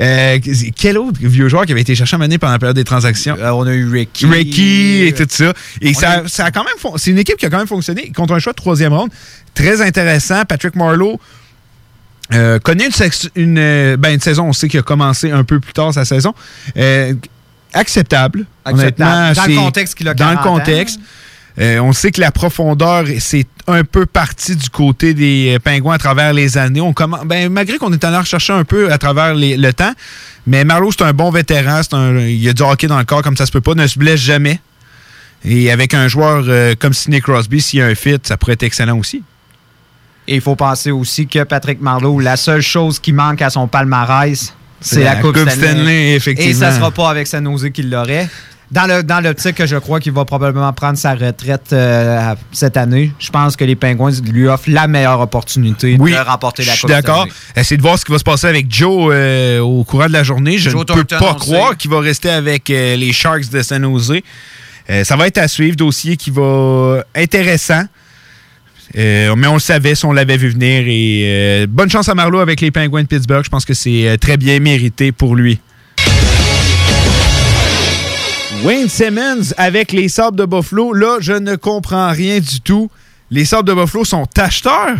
euh, 0.00 0.38
quel 0.76 0.98
autre 0.98 1.18
vieux 1.20 1.48
joueur 1.48 1.64
qui 1.64 1.72
avait 1.72 1.80
été 1.80 1.94
cherché 1.94 2.14
à 2.14 2.18
mener 2.18 2.36
pendant 2.36 2.52
la 2.52 2.58
période 2.58 2.76
des 2.76 2.84
transactions? 2.84 3.36
on 3.40 3.66
a 3.66 3.72
eu 3.72 3.88
Ricky. 3.88 4.26
Ricky 4.26 5.04
et 5.06 5.14
tout 5.14 5.26
ça. 5.28 5.52
Et 5.80 5.94
ça, 5.94 6.10
a 6.10 6.28
ça 6.28 6.44
a 6.46 6.50
quand 6.50 6.64
même... 6.64 6.94
C'est 6.98 7.10
une 7.10 7.18
équipe 7.18 7.36
qui 7.36 7.46
a 7.46 7.50
quand 7.50 7.58
même 7.58 7.66
fonctionné 7.66 8.12
contre 8.14 8.34
un 8.34 8.38
choix 8.38 8.52
de 8.52 8.58
troisième 8.58 8.92
ronde. 8.92 9.10
Très 9.54 9.80
intéressant. 9.80 10.44
Patrick 10.44 10.76
Marlowe... 10.76 11.18
Euh, 12.32 12.58
connaît 12.58 12.86
une, 12.86 12.92
sex- 12.92 13.28
une, 13.36 13.58
euh, 13.58 13.96
ben, 13.98 14.14
une 14.14 14.20
saison, 14.20 14.46
on 14.48 14.52
sait 14.54 14.68
qu'il 14.68 14.80
a 14.80 14.82
commencé 14.82 15.30
un 15.30 15.44
peu 15.44 15.60
plus 15.60 15.72
tard 15.74 15.92
sa 15.92 16.04
saison. 16.06 16.32
Euh, 16.76 17.12
acceptable. 17.74 18.46
Acceptable. 18.64 19.02
Honnêtement, 19.10 19.32
Dans 19.44 19.50
le 19.50 19.56
contexte 19.66 19.94
qu'il 19.94 20.08
a 20.08 20.14
Dans 20.14 20.30
le 20.30 20.36
40 20.36 20.46
ans. 20.46 20.58
contexte. 20.58 21.00
Euh, 21.60 21.78
on 21.78 21.92
sait 21.92 22.10
que 22.10 22.20
la 22.20 22.32
profondeur, 22.32 23.04
c'est 23.20 23.46
un 23.68 23.84
peu 23.84 24.06
parti 24.06 24.56
du 24.56 24.68
côté 24.70 25.14
des 25.14 25.58
pingouins 25.62 25.94
à 25.94 25.98
travers 25.98 26.32
les 26.32 26.58
années. 26.58 26.80
On 26.80 26.92
ben, 27.26 27.48
malgré 27.52 27.78
qu'on 27.78 27.92
est 27.92 28.02
allé 28.02 28.16
en 28.16 28.20
rechercher 28.20 28.52
un 28.52 28.64
peu 28.64 28.90
à 28.92 28.98
travers 28.98 29.34
les- 29.34 29.56
le 29.56 29.72
temps, 29.72 29.92
mais 30.48 30.64
Marlowe, 30.64 30.90
c'est 30.90 31.04
un 31.04 31.12
bon 31.12 31.30
vétéran. 31.30 31.80
c'est 31.82 31.94
un- 31.94 32.18
il 32.18 32.48
a 32.48 32.52
du 32.52 32.62
hockey 32.62 32.88
dans 32.88 32.98
le 32.98 33.04
corps 33.04 33.22
comme 33.22 33.36
ça 33.36 33.46
se 33.46 33.52
peut 33.52 33.60
pas, 33.60 33.74
ne 33.74 33.86
se 33.86 33.98
blesse 33.98 34.20
jamais. 34.20 34.58
Et 35.44 35.70
avec 35.70 35.94
un 35.94 36.08
joueur 36.08 36.44
euh, 36.48 36.74
comme 36.76 36.92
Sidney 36.94 37.20
Crosby, 37.20 37.60
s'il 37.60 37.78
y 37.78 37.82
a 37.82 37.86
un 37.86 37.94
fit, 37.94 38.16
ça 38.22 38.36
pourrait 38.36 38.54
être 38.54 38.62
excellent 38.64 38.98
aussi. 38.98 39.22
Et 40.26 40.36
il 40.36 40.40
faut 40.40 40.56
penser 40.56 40.90
aussi 40.90 41.26
que 41.26 41.42
Patrick 41.44 41.80
Marleau, 41.80 42.18
la 42.18 42.36
seule 42.36 42.62
chose 42.62 42.98
qui 42.98 43.12
manque 43.12 43.42
à 43.42 43.50
son 43.50 43.68
palmarès, 43.68 44.54
c'est 44.80 45.04
la, 45.04 45.14
la 45.14 45.20
Coupe, 45.20 45.36
Coupe 45.36 45.48
Stanley. 45.50 45.72
Stanley, 45.72 46.14
effectivement. 46.14 46.50
Et 46.50 46.54
ça 46.54 46.72
sera 46.72 46.90
pas 46.90 47.10
avec 47.10 47.26
San 47.26 47.44
Jose 47.44 47.70
qu'il 47.72 47.90
l'aurait. 47.90 48.28
Dans 48.70 48.86
le 48.86 49.02
dans 49.02 49.20
l'optique 49.20 49.56
que 49.56 49.66
je 49.66 49.76
crois 49.76 50.00
qu'il 50.00 50.12
va 50.12 50.24
probablement 50.24 50.72
prendre 50.72 50.96
sa 50.96 51.14
retraite 51.14 51.72
euh, 51.72 52.34
cette 52.50 52.76
année, 52.78 53.12
je 53.18 53.30
pense 53.30 53.56
que 53.56 53.64
les 53.64 53.76
Penguins 53.76 54.10
lui 54.32 54.48
offrent 54.48 54.70
la 54.70 54.88
meilleure 54.88 55.20
opportunité 55.20 55.96
de 55.96 56.28
remporter 56.28 56.64
la 56.64 56.72
Je 56.72 56.78
suis 56.78 56.80
Coupe 56.80 56.90
d'accord. 56.90 57.26
Essayez 57.54 57.76
de 57.76 57.82
voir 57.82 57.98
ce 57.98 58.04
qui 58.04 58.10
va 58.10 58.18
se 58.18 58.24
passer 58.24 58.46
avec 58.46 58.74
Joe 58.74 59.12
euh, 59.12 59.60
au 59.60 59.84
courant 59.84 60.06
de 60.06 60.12
la 60.12 60.24
journée. 60.24 60.56
Je 60.56 60.70
Joe 60.70 60.80
ne 60.80 60.94
peux 60.94 61.04
pas 61.04 61.34
croire 61.34 61.76
qu'il 61.76 61.90
va 61.90 62.00
rester 62.00 62.30
avec 62.30 62.70
euh, 62.70 62.96
les 62.96 63.12
Sharks 63.12 63.50
de 63.50 63.62
San 63.62 63.82
Jose. 63.82 64.20
Ça 65.04 65.16
va 65.16 65.26
être 65.26 65.38
à 65.38 65.48
suivre, 65.48 65.76
dossier 65.76 66.16
qui 66.16 66.30
va 66.30 67.04
intéressant. 67.14 67.84
Euh, 68.96 69.34
mais 69.36 69.46
on 69.48 69.54
le 69.54 69.60
savait 69.60 69.94
si 69.94 70.04
on 70.04 70.12
l'avait 70.12 70.36
vu 70.36 70.48
venir. 70.48 70.84
Et 70.86 71.24
euh, 71.24 71.66
bonne 71.68 71.90
chance 71.90 72.08
à 72.08 72.14
Marlowe 72.14 72.40
avec 72.40 72.60
les 72.60 72.70
Penguins 72.70 73.02
de 73.02 73.08
Pittsburgh. 73.08 73.44
Je 73.44 73.50
pense 73.50 73.64
que 73.64 73.74
c'est 73.74 74.08
euh, 74.08 74.16
très 74.16 74.36
bien 74.36 74.60
mérité 74.60 75.12
pour 75.12 75.34
lui. 75.34 75.58
Wayne 78.62 78.88
Simmons 78.88 79.52
avec 79.56 79.92
les 79.92 80.08
Sabres 80.08 80.36
de 80.36 80.46
Buffalo. 80.46 80.92
Là, 80.92 81.18
je 81.20 81.32
ne 81.32 81.56
comprends 81.56 82.10
rien 82.10 82.38
du 82.38 82.60
tout. 82.60 82.90
Les 83.30 83.44
Sabres 83.44 83.64
de 83.64 83.74
Buffalo 83.74 84.04
sont 84.04 84.26
acheteurs. 84.36 84.96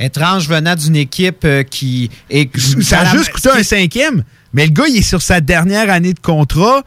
Étrange 0.00 0.48
venant 0.48 0.74
d'une 0.74 0.96
équipe 0.96 1.46
qui 1.70 2.10
est. 2.30 2.50
Ça 2.80 3.00
a 3.00 3.16
juste 3.16 3.32
coûté 3.32 3.50
un 3.50 3.64
cinquième, 3.64 4.22
mais 4.52 4.66
le 4.66 4.72
gars, 4.72 4.84
il 4.88 4.98
est 4.98 5.02
sur 5.02 5.20
sa 5.20 5.40
dernière 5.40 5.90
année 5.90 6.14
de 6.14 6.20
contrat. 6.20 6.84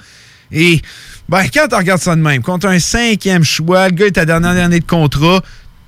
Et 0.52 0.82
ben, 1.30 1.44
quand 1.54 1.68
tu 1.70 1.76
regardes 1.76 2.02
ça 2.02 2.16
de 2.16 2.22
même, 2.22 2.42
contre 2.42 2.68
un 2.68 2.80
cinquième 2.80 3.44
choix, 3.44 3.88
le 3.88 3.96
gars 3.96 4.08
est 4.08 4.18
à 4.18 4.26
dernière 4.26 4.66
année 4.66 4.80
de 4.80 4.86
contrat, 4.86 5.42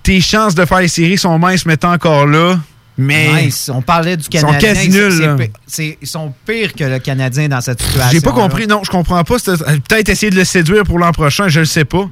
tes 0.03 0.21
chances 0.21 0.53
de 0.55 0.65
faire 0.65 0.79
les 0.79 0.87
séries 0.87 1.17
sont 1.17 1.39
minces, 1.39 1.65
mais 1.65 1.77
t'es 1.77 1.87
encore 1.87 2.27
là. 2.27 2.59
Mais 2.97 3.45
Nice. 3.45 3.71
On 3.73 3.81
parlait 3.81 4.15
du 4.17 4.25
Ils 4.31 4.39
sont 4.39 4.45
Canadien. 4.47 4.73
quasi 4.73 4.91
c'est- 4.91 5.87
nuls, 5.87 5.97
Ils 6.01 6.07
sont 6.07 6.31
pires 6.45 6.73
que 6.73 6.83
le 6.83 6.99
Canadien 6.99 7.49
dans 7.49 7.61
cette 7.61 7.81
situation. 7.81 8.11
j'ai 8.11 8.21
pas 8.21 8.33
compris, 8.33 8.67
non, 8.67 8.81
je 8.83 8.91
comprends 8.91 9.23
pas. 9.23 9.39
C'était- 9.39 9.63
Peut-être 9.87 10.09
essayer 10.09 10.29
de 10.29 10.35
le 10.35 10.43
séduire 10.45 10.83
pour 10.83 10.99
l'an 10.99 11.11
prochain, 11.11 11.47
je 11.47 11.61
le 11.61 11.65
sais 11.65 11.85
pas. 11.85 12.07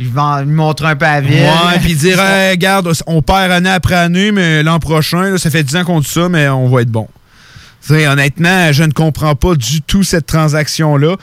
Ils 0.00 0.08
vont 0.10 0.40
lui 0.40 0.52
montrer 0.52 0.88
un 0.88 0.96
peu 0.96 1.06
à 1.06 1.20
ville. 1.20 1.40
Ouais, 1.40 1.78
puis 1.80 1.94
dire, 1.94 2.18
Hey, 2.20 2.50
regarde, 2.50 2.92
on 3.06 3.22
perd 3.22 3.52
année 3.52 3.70
après 3.70 3.94
année, 3.94 4.32
mais 4.32 4.62
l'an 4.64 4.78
prochain, 4.80 5.30
là, 5.30 5.38
ça 5.38 5.50
fait 5.50 5.62
10 5.62 5.76
ans 5.76 5.84
qu'on 5.84 6.00
dit 6.00 6.08
ça, 6.10 6.28
mais 6.28 6.48
on 6.48 6.68
va 6.68 6.82
être 6.82 6.90
bon. 6.90 7.06
Honnêtement, 7.88 8.72
je 8.72 8.82
ne 8.82 8.90
comprends 8.92 9.36
pas 9.36 9.54
du 9.54 9.80
tout 9.82 10.02
cette 10.02 10.26
transaction-là. 10.26 11.14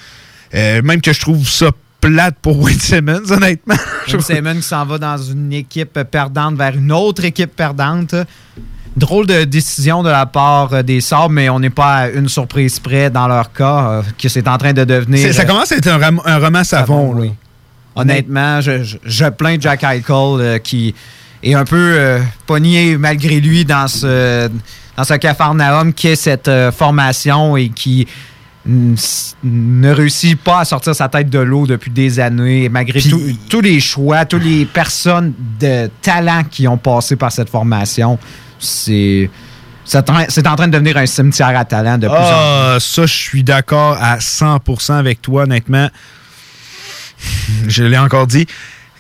Euh, 0.56 0.82
même 0.84 1.02
que 1.02 1.12
je 1.12 1.20
trouve 1.20 1.48
ça 1.50 1.72
plate 2.08 2.36
pour 2.42 2.60
Wayne 2.60 2.80
Simmons, 2.80 3.32
honnêtement. 3.32 3.76
Wayne 4.08 4.22
Simmons 4.22 4.56
qui 4.56 4.62
s'en 4.64 4.86
va 4.86 4.98
dans 4.98 5.18
une 5.18 5.54
équipe 5.54 6.00
perdante 6.12 6.56
vers 6.56 6.76
une 6.76 6.92
autre 6.92 7.24
équipe 7.24 7.56
perdante. 7.56 8.14
Drôle 8.96 9.26
de 9.26 9.44
décision 9.46 10.04
de 10.04 10.10
la 10.10 10.26
part 10.28 10.72
euh, 10.74 10.84
des 10.84 11.02
Sabres, 11.02 11.30
mais 11.32 11.50
on 11.50 11.60
n'est 11.60 11.72
pas 11.72 11.96
à 11.96 12.10
une 12.10 12.30
surprise 12.30 12.80
près 12.80 13.10
dans 13.10 13.28
leur 13.28 13.52
cas, 13.52 13.88
euh, 13.90 14.02
que 14.22 14.30
c'est 14.30 14.48
en 14.48 14.58
train 14.58 14.74
de 14.74 14.84
devenir. 14.84 15.34
Ça 15.34 15.42
euh, 15.42 15.46
commence 15.46 15.72
à 15.72 15.78
être 15.78 15.88
un, 15.88 15.98
ram- 15.98 16.22
un 16.26 16.38
roman 16.38 16.64
savon, 16.64 17.14
là. 17.16 17.28
Honnêtement, 17.96 18.62
je, 18.62 18.84
je- 18.84 18.98
je 19.04 19.26
plains 19.30 19.58
Jack 19.60 19.84
Eichel 19.84 20.04
euh, 20.12 20.58
qui 20.60 20.94
est 21.42 21.54
un 21.56 21.66
peu 21.66 21.76
euh, 21.98 22.20
pogné 22.46 22.98
malgré 22.98 23.40
lui 23.40 23.66
dans 23.66 23.88
ce, 23.88 24.50
dans 24.96 25.04
ce 25.04 25.14
cafarnaum 25.16 25.92
qui 25.94 26.10
est 26.10 26.16
cette 26.16 26.52
formation 26.72 27.58
et 27.58 27.70
qui 27.70 28.08
ne 28.66 29.92
réussit 29.92 30.40
pas 30.42 30.60
à 30.62 30.66
sortir 30.66 30.96
sa 30.96 31.10
tête 31.10 31.30
de 31.30 31.40
l'eau 31.40 31.68
depuis 31.68 31.92
des 31.92 32.20
années, 32.20 32.70
malgré 32.70 33.02
tous 33.50 33.62
les 33.62 33.80
choix, 33.82 34.26
toutes 34.26 34.44
les 34.44 34.66
personnes 34.66 35.34
de 35.60 35.90
talent 36.02 36.44
qui 36.50 36.68
ont 36.68 36.78
passé 36.78 37.16
par 37.16 37.32
cette 37.32 37.50
formation. 37.50 38.18
C'est 38.60 39.30
c'est 39.86 39.98
en 39.98 40.04
train- 40.56 40.68
de 40.68 40.72
devenir 40.72 40.96
un 40.96 41.06
cimetière 41.06 41.58
à 41.58 41.66
talent 41.66 41.98
de 41.98 42.08
plus 42.08 42.16
en 42.16 42.20
plus. 42.20 42.24
Ah, 42.26 42.78
ça, 42.80 43.06
je 43.06 43.14
suis 43.14 43.44
d'accord 43.44 43.98
à 44.02 44.18
100% 44.20 44.94
avec 44.94 45.22
toi, 45.22 45.44
honnêtement. 45.44 45.90
Je 47.68 47.84
l'ai 47.84 47.98
encore 47.98 48.28
dit. 48.28 48.48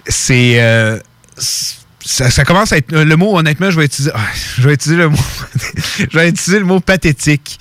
C'est. 0.05 0.61
euh, 0.61 0.99
ça, 1.37 2.29
ça 2.29 2.43
commence 2.43 2.73
à 2.73 2.77
être. 2.77 2.91
Le 2.93 3.15
mot, 3.15 3.37
honnêtement, 3.37 3.71
je 3.71 3.79
vais 3.79 3.85
utiliser. 3.85 4.11
je 4.57 4.67
vais 4.67 4.73
utiliser 4.73 5.01
le 5.01 5.09
mot. 5.09 5.17
je 6.11 6.17
vais 6.17 6.27
utiliser 6.29 6.59
le 6.59 6.65
mot 6.65 6.81
pathétique 6.81 7.59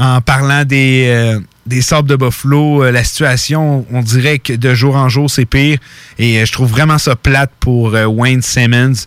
en 0.00 0.22
parlant 0.22 0.64
des, 0.64 1.06
euh, 1.08 1.40
des 1.66 1.80
de 1.80 2.16
Buffalo. 2.16 2.84
Euh, 2.84 2.90
la 2.90 3.04
situation, 3.04 3.86
on 3.92 4.00
dirait 4.00 4.38
que 4.38 4.54
de 4.54 4.74
jour 4.74 4.96
en 4.96 5.10
jour, 5.10 5.30
c'est 5.30 5.44
pire. 5.44 5.78
Et 6.18 6.38
euh, 6.38 6.46
je 6.46 6.52
trouve 6.52 6.70
vraiment 6.70 6.96
ça 6.96 7.16
plate 7.16 7.52
pour 7.60 7.94
euh, 7.94 8.06
Wayne 8.06 8.42
Simmons 8.42 9.06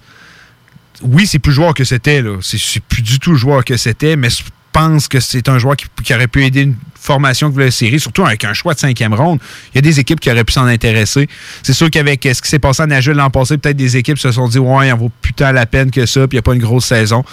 oui, 1.02 1.28
c'est 1.28 1.40
plus 1.40 1.52
joueur 1.52 1.74
que 1.74 1.84
c'était. 1.84 2.24
C'est 2.42 2.82
plus 2.84 3.02
du 3.02 3.20
tout 3.20 3.36
joueur 3.36 3.66
que 3.66 3.76
c'était, 3.76 4.16
mais 4.16 4.30
je 4.30 4.44
pense 4.72 5.10
que 5.10 5.20
c'est 5.20 5.50
un 5.50 5.60
joueur 5.60 5.76
qui, 5.76 5.86
qui 6.02 6.14
aurait 6.14 6.28
pu 6.28 6.46
aider 6.46 6.62
une 6.62 6.76
formation 6.96 7.50
voulait 7.50 7.66
la 7.66 7.72
série, 7.72 8.00
surtout 8.00 8.26
avec 8.26 8.46
un 8.46 8.54
choix 8.54 8.74
de 8.74 8.80
cinquième 8.80 9.14
ronde. 9.14 9.40
Il 9.74 9.76
y 9.76 9.80
a 9.80 9.82
des 9.82 10.00
équipes 10.00 10.22
qui 10.22 10.32
auraient 10.32 10.46
pu 10.46 10.54
s'en 10.54 10.66
intéresser. 10.66 11.28
C'est 11.62 11.74
sûr 11.74 11.90
qu'avec 11.90 12.24
ce 12.24 12.42
qui 12.42 12.48
s'est 12.48 12.60
passé 12.60 12.84
à 12.84 12.86
Nashville 12.86 13.18
l'an 13.18 13.30
passé, 13.30 13.58
peut-être 13.58 13.76
des 13.76 13.98
équipes 13.98 14.18
se 14.18 14.32
sont 14.32 14.48
dit 14.48 14.60
Ouais, 14.60 14.92
en 14.92 14.98
vaut 14.98 15.12
putain 15.22 15.52
la 15.52 15.66
peine 15.66 15.92
que 15.92 16.06
ça, 16.06 16.22
puis 16.28 16.38
il 16.38 16.40
n'y 16.40 16.40
a 16.40 16.44
pas 16.44 16.54
une 16.54 16.62
grosse 16.62 16.86
saison. 16.86 17.26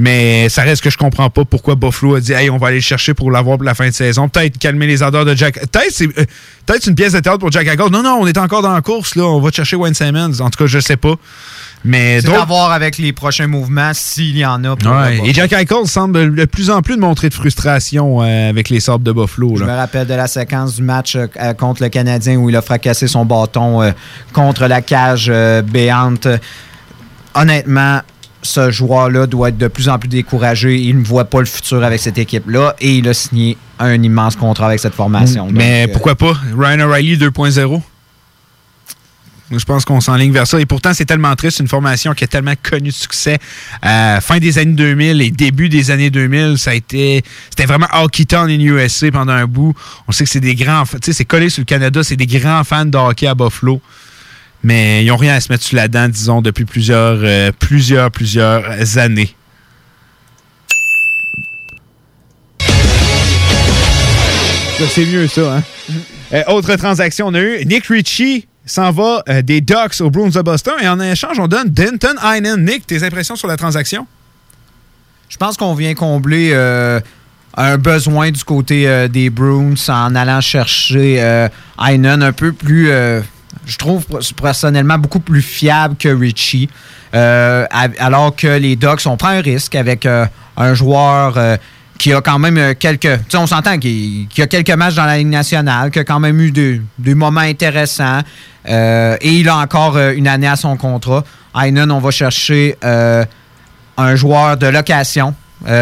Mais 0.00 0.48
ça 0.48 0.62
reste 0.62 0.80
que 0.80 0.90
je 0.90 0.96
comprends 0.96 1.28
pas 1.28 1.44
pourquoi 1.44 1.74
Buffalo 1.74 2.14
a 2.14 2.20
dit 2.20 2.32
Hey, 2.32 2.50
on 2.50 2.56
va 2.56 2.68
aller 2.68 2.76
le 2.76 2.82
chercher 2.82 3.14
pour 3.14 3.32
l'avoir 3.32 3.56
pour 3.56 3.64
la 3.64 3.74
fin 3.74 3.88
de 3.88 3.92
saison. 3.92 4.28
Peut-être 4.28 4.56
calmer 4.56 4.86
les 4.86 5.02
ardeurs 5.02 5.24
de 5.24 5.34
Jack. 5.34 5.54
Peut-être 5.54 5.90
c'est 5.90 6.06
euh, 6.06 6.24
peut-être 6.66 6.86
une 6.86 6.94
pièce 6.94 7.14
de 7.14 7.18
théâtre 7.18 7.38
pour 7.38 7.50
Jack 7.50 7.66
Eichel. 7.66 7.90
Non, 7.90 8.04
non, 8.04 8.18
on 8.20 8.26
est 8.28 8.38
encore 8.38 8.62
dans 8.62 8.72
la 8.72 8.80
course, 8.80 9.16
là. 9.16 9.24
On 9.24 9.40
va 9.40 9.50
chercher 9.50 9.74
Wayne 9.74 9.94
Simmons. 9.94 10.40
En 10.40 10.50
tout 10.50 10.58
cas, 10.62 10.66
je 10.66 10.78
sais 10.78 10.96
pas. 10.96 11.14
Mais 11.84 12.20
C'est 12.20 12.32
à 12.32 12.44
voir 12.44 12.70
avec 12.70 12.98
les 12.98 13.12
prochains 13.12 13.48
mouvements 13.48 13.90
s'il 13.92 14.36
y 14.36 14.46
en 14.46 14.62
a. 14.62 14.76
pour 14.76 14.92
Ouais, 14.92 15.18
Et. 15.24 15.34
Jack 15.34 15.52
Eichel 15.52 15.86
semble 15.86 16.32
de 16.32 16.44
plus 16.44 16.70
en 16.70 16.80
plus 16.80 16.94
de 16.94 17.00
montrer 17.00 17.28
de 17.28 17.34
frustration 17.34 18.22
euh, 18.22 18.50
avec 18.50 18.68
les 18.68 18.78
Sabres 18.78 19.04
de 19.04 19.10
Buffalo. 19.12 19.56
Je 19.56 19.64
me 19.64 19.74
rappelle 19.74 20.06
de 20.06 20.14
la 20.14 20.28
séquence 20.28 20.76
du 20.76 20.82
match 20.82 21.16
euh, 21.16 21.54
contre 21.54 21.82
le 21.82 21.88
Canadien 21.88 22.36
où 22.36 22.50
il 22.50 22.56
a 22.56 22.62
fracassé 22.62 23.08
son 23.08 23.24
bâton 23.24 23.82
euh, 23.82 23.90
contre 24.32 24.66
la 24.66 24.80
cage 24.80 25.32
béante. 25.64 26.28
Honnêtement, 27.34 28.00
ce 28.42 28.70
joueur-là 28.70 29.26
doit 29.26 29.48
être 29.48 29.58
de 29.58 29.68
plus 29.68 29.88
en 29.88 29.98
plus 29.98 30.08
découragé. 30.08 30.78
Il 30.78 30.98
ne 30.98 31.04
voit 31.04 31.24
pas 31.24 31.40
le 31.40 31.46
futur 31.46 31.82
avec 31.82 32.00
cette 32.00 32.18
équipe-là 32.18 32.74
et 32.80 32.96
il 32.96 33.08
a 33.08 33.14
signé 33.14 33.56
un 33.78 34.02
immense 34.02 34.36
contrat 34.36 34.66
avec 34.66 34.80
cette 34.80 34.94
formation. 34.94 35.48
Mais 35.50 35.82
Donc, 35.82 35.90
euh, 35.90 35.92
pourquoi 35.92 36.14
pas? 36.14 36.32
Ryan 36.56 36.80
O'Reilly 36.80 37.16
2.0? 37.16 37.82
Je 39.50 39.64
pense 39.64 39.84
qu'on 39.86 40.00
s'enligne 40.00 40.32
vers 40.32 40.46
ça. 40.46 40.60
Et 40.60 40.66
pourtant, 40.66 40.92
c'est 40.92 41.06
tellement 41.06 41.34
triste, 41.34 41.60
une 41.60 41.68
formation 41.68 42.12
qui 42.12 42.24
a 42.24 42.26
tellement 42.26 42.52
connu 42.62 42.88
de 42.88 42.94
succès 42.94 43.38
à 43.80 44.20
fin 44.20 44.38
des 44.38 44.58
années 44.58 44.74
2000 44.74 45.22
et 45.22 45.30
début 45.30 45.70
des 45.70 45.90
années 45.90 46.10
2000. 46.10 46.58
Ça 46.58 46.72
a 46.72 46.74
été, 46.74 47.22
c'était 47.48 47.64
vraiment 47.64 47.86
Hockey 47.94 48.26
Town 48.26 48.50
in 48.50 48.60
USA 48.60 49.10
pendant 49.10 49.32
un 49.32 49.46
bout. 49.46 49.74
On 50.06 50.12
sait 50.12 50.24
que 50.24 50.30
c'est 50.30 50.40
des 50.40 50.54
grands, 50.54 50.84
tu 50.84 50.98
sais, 51.02 51.12
c'est 51.14 51.24
collé 51.24 51.48
sur 51.48 51.62
le 51.62 51.64
Canada, 51.64 52.02
c'est 52.02 52.16
des 52.16 52.26
grands 52.26 52.62
fans 52.62 52.84
de 52.84 52.98
hockey 52.98 53.26
à 53.26 53.34
Buffalo. 53.34 53.80
Mais 54.62 55.04
ils 55.04 55.08
n'ont 55.08 55.16
rien 55.16 55.34
à 55.34 55.40
se 55.40 55.52
mettre 55.52 55.64
sur 55.64 55.76
la 55.76 55.88
dent, 55.88 56.08
disons, 56.08 56.42
depuis 56.42 56.64
plusieurs, 56.64 57.18
euh, 57.22 57.52
plusieurs, 57.58 58.10
plusieurs 58.10 58.98
années. 58.98 59.34
Ça, 64.78 64.84
C'est 64.88 65.06
mieux, 65.06 65.26
ça, 65.26 65.56
hein? 65.56 65.62
Euh, 66.32 66.42
autre 66.48 66.74
transaction, 66.76 67.28
on 67.28 67.34
a 67.34 67.40
eu 67.40 67.64
Nick 67.64 67.86
Ritchie 67.86 68.46
s'en 68.68 68.92
va 68.92 69.22
euh, 69.28 69.42
des 69.42 69.60
Ducks 69.60 70.00
aux 70.00 70.10
Bruins 70.10 70.28
de 70.28 70.42
Boston 70.42 70.74
et 70.80 70.88
en 70.88 71.00
échange, 71.00 71.38
on 71.38 71.48
donne 71.48 71.70
Denton 71.70 72.14
Heinen. 72.22 72.64
Nick, 72.64 72.86
tes 72.86 73.02
impressions 73.02 73.36
sur 73.36 73.48
la 73.48 73.56
transaction? 73.56 74.06
Je 75.28 75.36
pense 75.36 75.56
qu'on 75.56 75.74
vient 75.74 75.94
combler 75.94 76.50
euh, 76.52 77.00
un 77.56 77.76
besoin 77.78 78.30
du 78.30 78.44
côté 78.44 78.88
euh, 78.88 79.08
des 79.08 79.30
Bruins 79.30 79.74
en 79.88 80.14
allant 80.14 80.40
chercher 80.40 81.22
euh, 81.22 81.48
Heinen 81.78 82.22
un 82.22 82.32
peu 82.32 82.52
plus, 82.52 82.90
euh, 82.90 83.20
je 83.68 83.76
trouve 83.76 84.04
personnellement 84.40 84.98
beaucoup 84.98 85.20
plus 85.20 85.42
fiable 85.42 85.96
que 85.96 86.08
Richie. 86.08 86.68
Euh, 87.14 87.66
alors 87.98 88.34
que 88.34 88.58
les 88.58 88.76
Ducks, 88.76 89.06
on 89.06 89.16
prend 89.16 89.28
un 89.28 89.40
risque 89.40 89.74
avec 89.74 90.06
euh, 90.06 90.26
un 90.56 90.74
joueur 90.74 91.34
euh, 91.36 91.56
qui 91.98 92.12
a 92.12 92.20
quand 92.20 92.38
même 92.38 92.74
quelques. 92.76 93.28
Tu 93.28 93.36
on 93.36 93.46
s'entend 93.46 93.78
qu'il 93.78 94.26
a 94.38 94.46
quelques 94.46 94.70
matchs 94.70 94.94
dans 94.94 95.04
la 95.04 95.18
Ligue 95.18 95.28
nationale, 95.28 95.90
qui 95.90 95.98
a 95.98 96.04
quand 96.04 96.20
même 96.20 96.40
eu 96.40 96.50
des, 96.50 97.14
moments 97.14 97.40
intéressants. 97.40 98.20
et 98.66 99.18
il 99.22 99.48
a 99.48 99.56
encore 99.56 99.98
une 99.98 100.28
année 100.28 100.48
à 100.48 100.56
son 100.56 100.76
contrat. 100.76 101.24
Heinen, 101.54 101.90
on 101.90 101.98
va 101.98 102.10
chercher 102.10 102.76
un 102.82 104.14
joueur 104.14 104.56
de 104.56 104.68
location, 104.68 105.34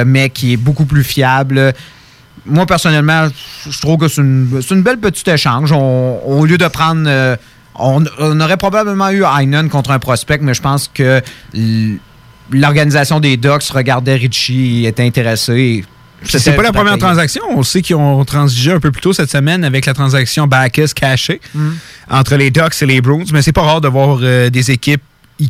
mais 0.06 0.30
qui 0.30 0.54
est 0.54 0.56
beaucoup 0.56 0.86
plus 0.86 1.04
fiable. 1.04 1.74
Moi, 2.46 2.64
personnellement, 2.64 3.28
je 3.68 3.78
trouve 3.80 3.98
que 3.98 4.08
c'est 4.08 4.22
une, 4.22 4.62
une 4.70 4.82
belle 4.82 4.98
petite 4.98 5.28
échange. 5.28 5.70
Au 5.72 6.46
lieu 6.46 6.56
de 6.56 6.68
prendre. 6.68 7.36
On, 7.78 8.04
on 8.18 8.40
aurait 8.40 8.56
probablement 8.56 9.10
eu 9.10 9.24
Heinen 9.24 9.68
contre 9.68 9.90
un 9.90 9.98
prospect, 9.98 10.38
mais 10.42 10.54
je 10.54 10.62
pense 10.62 10.88
que 10.92 11.22
l'organisation 12.50 13.20
des 13.20 13.36
Ducks 13.36 13.64
regardait 13.70 14.16
Richie 14.16 14.84
et 14.84 14.88
était 14.88 15.02
intéressée. 15.04 15.84
C'est 16.24 16.56
pas 16.56 16.62
la 16.62 16.72
première 16.72 16.94
payé. 16.94 17.02
transaction. 17.02 17.42
On 17.50 17.62
sait 17.62 17.82
qu'ils 17.82 17.96
ont 17.96 18.24
transigé 18.24 18.72
un 18.72 18.80
peu 18.80 18.90
plus 18.90 19.02
tôt 19.02 19.12
cette 19.12 19.30
semaine 19.30 19.64
avec 19.64 19.84
la 19.86 19.92
transaction 19.94 20.46
Bacchus 20.46 20.88
cachée 20.94 21.40
Mm. 21.54 21.70
entre 22.10 22.36
les 22.36 22.50
Ducks 22.50 22.80
et 22.80 22.86
les 22.86 23.00
Bruins. 23.00 23.24
Mais 23.32 23.42
c'est 23.42 23.52
pas 23.52 23.62
rare 23.62 23.80
de 23.80 23.88
voir 23.88 24.18
euh, 24.22 24.48
des 24.48 24.70
équipes, 24.70 25.02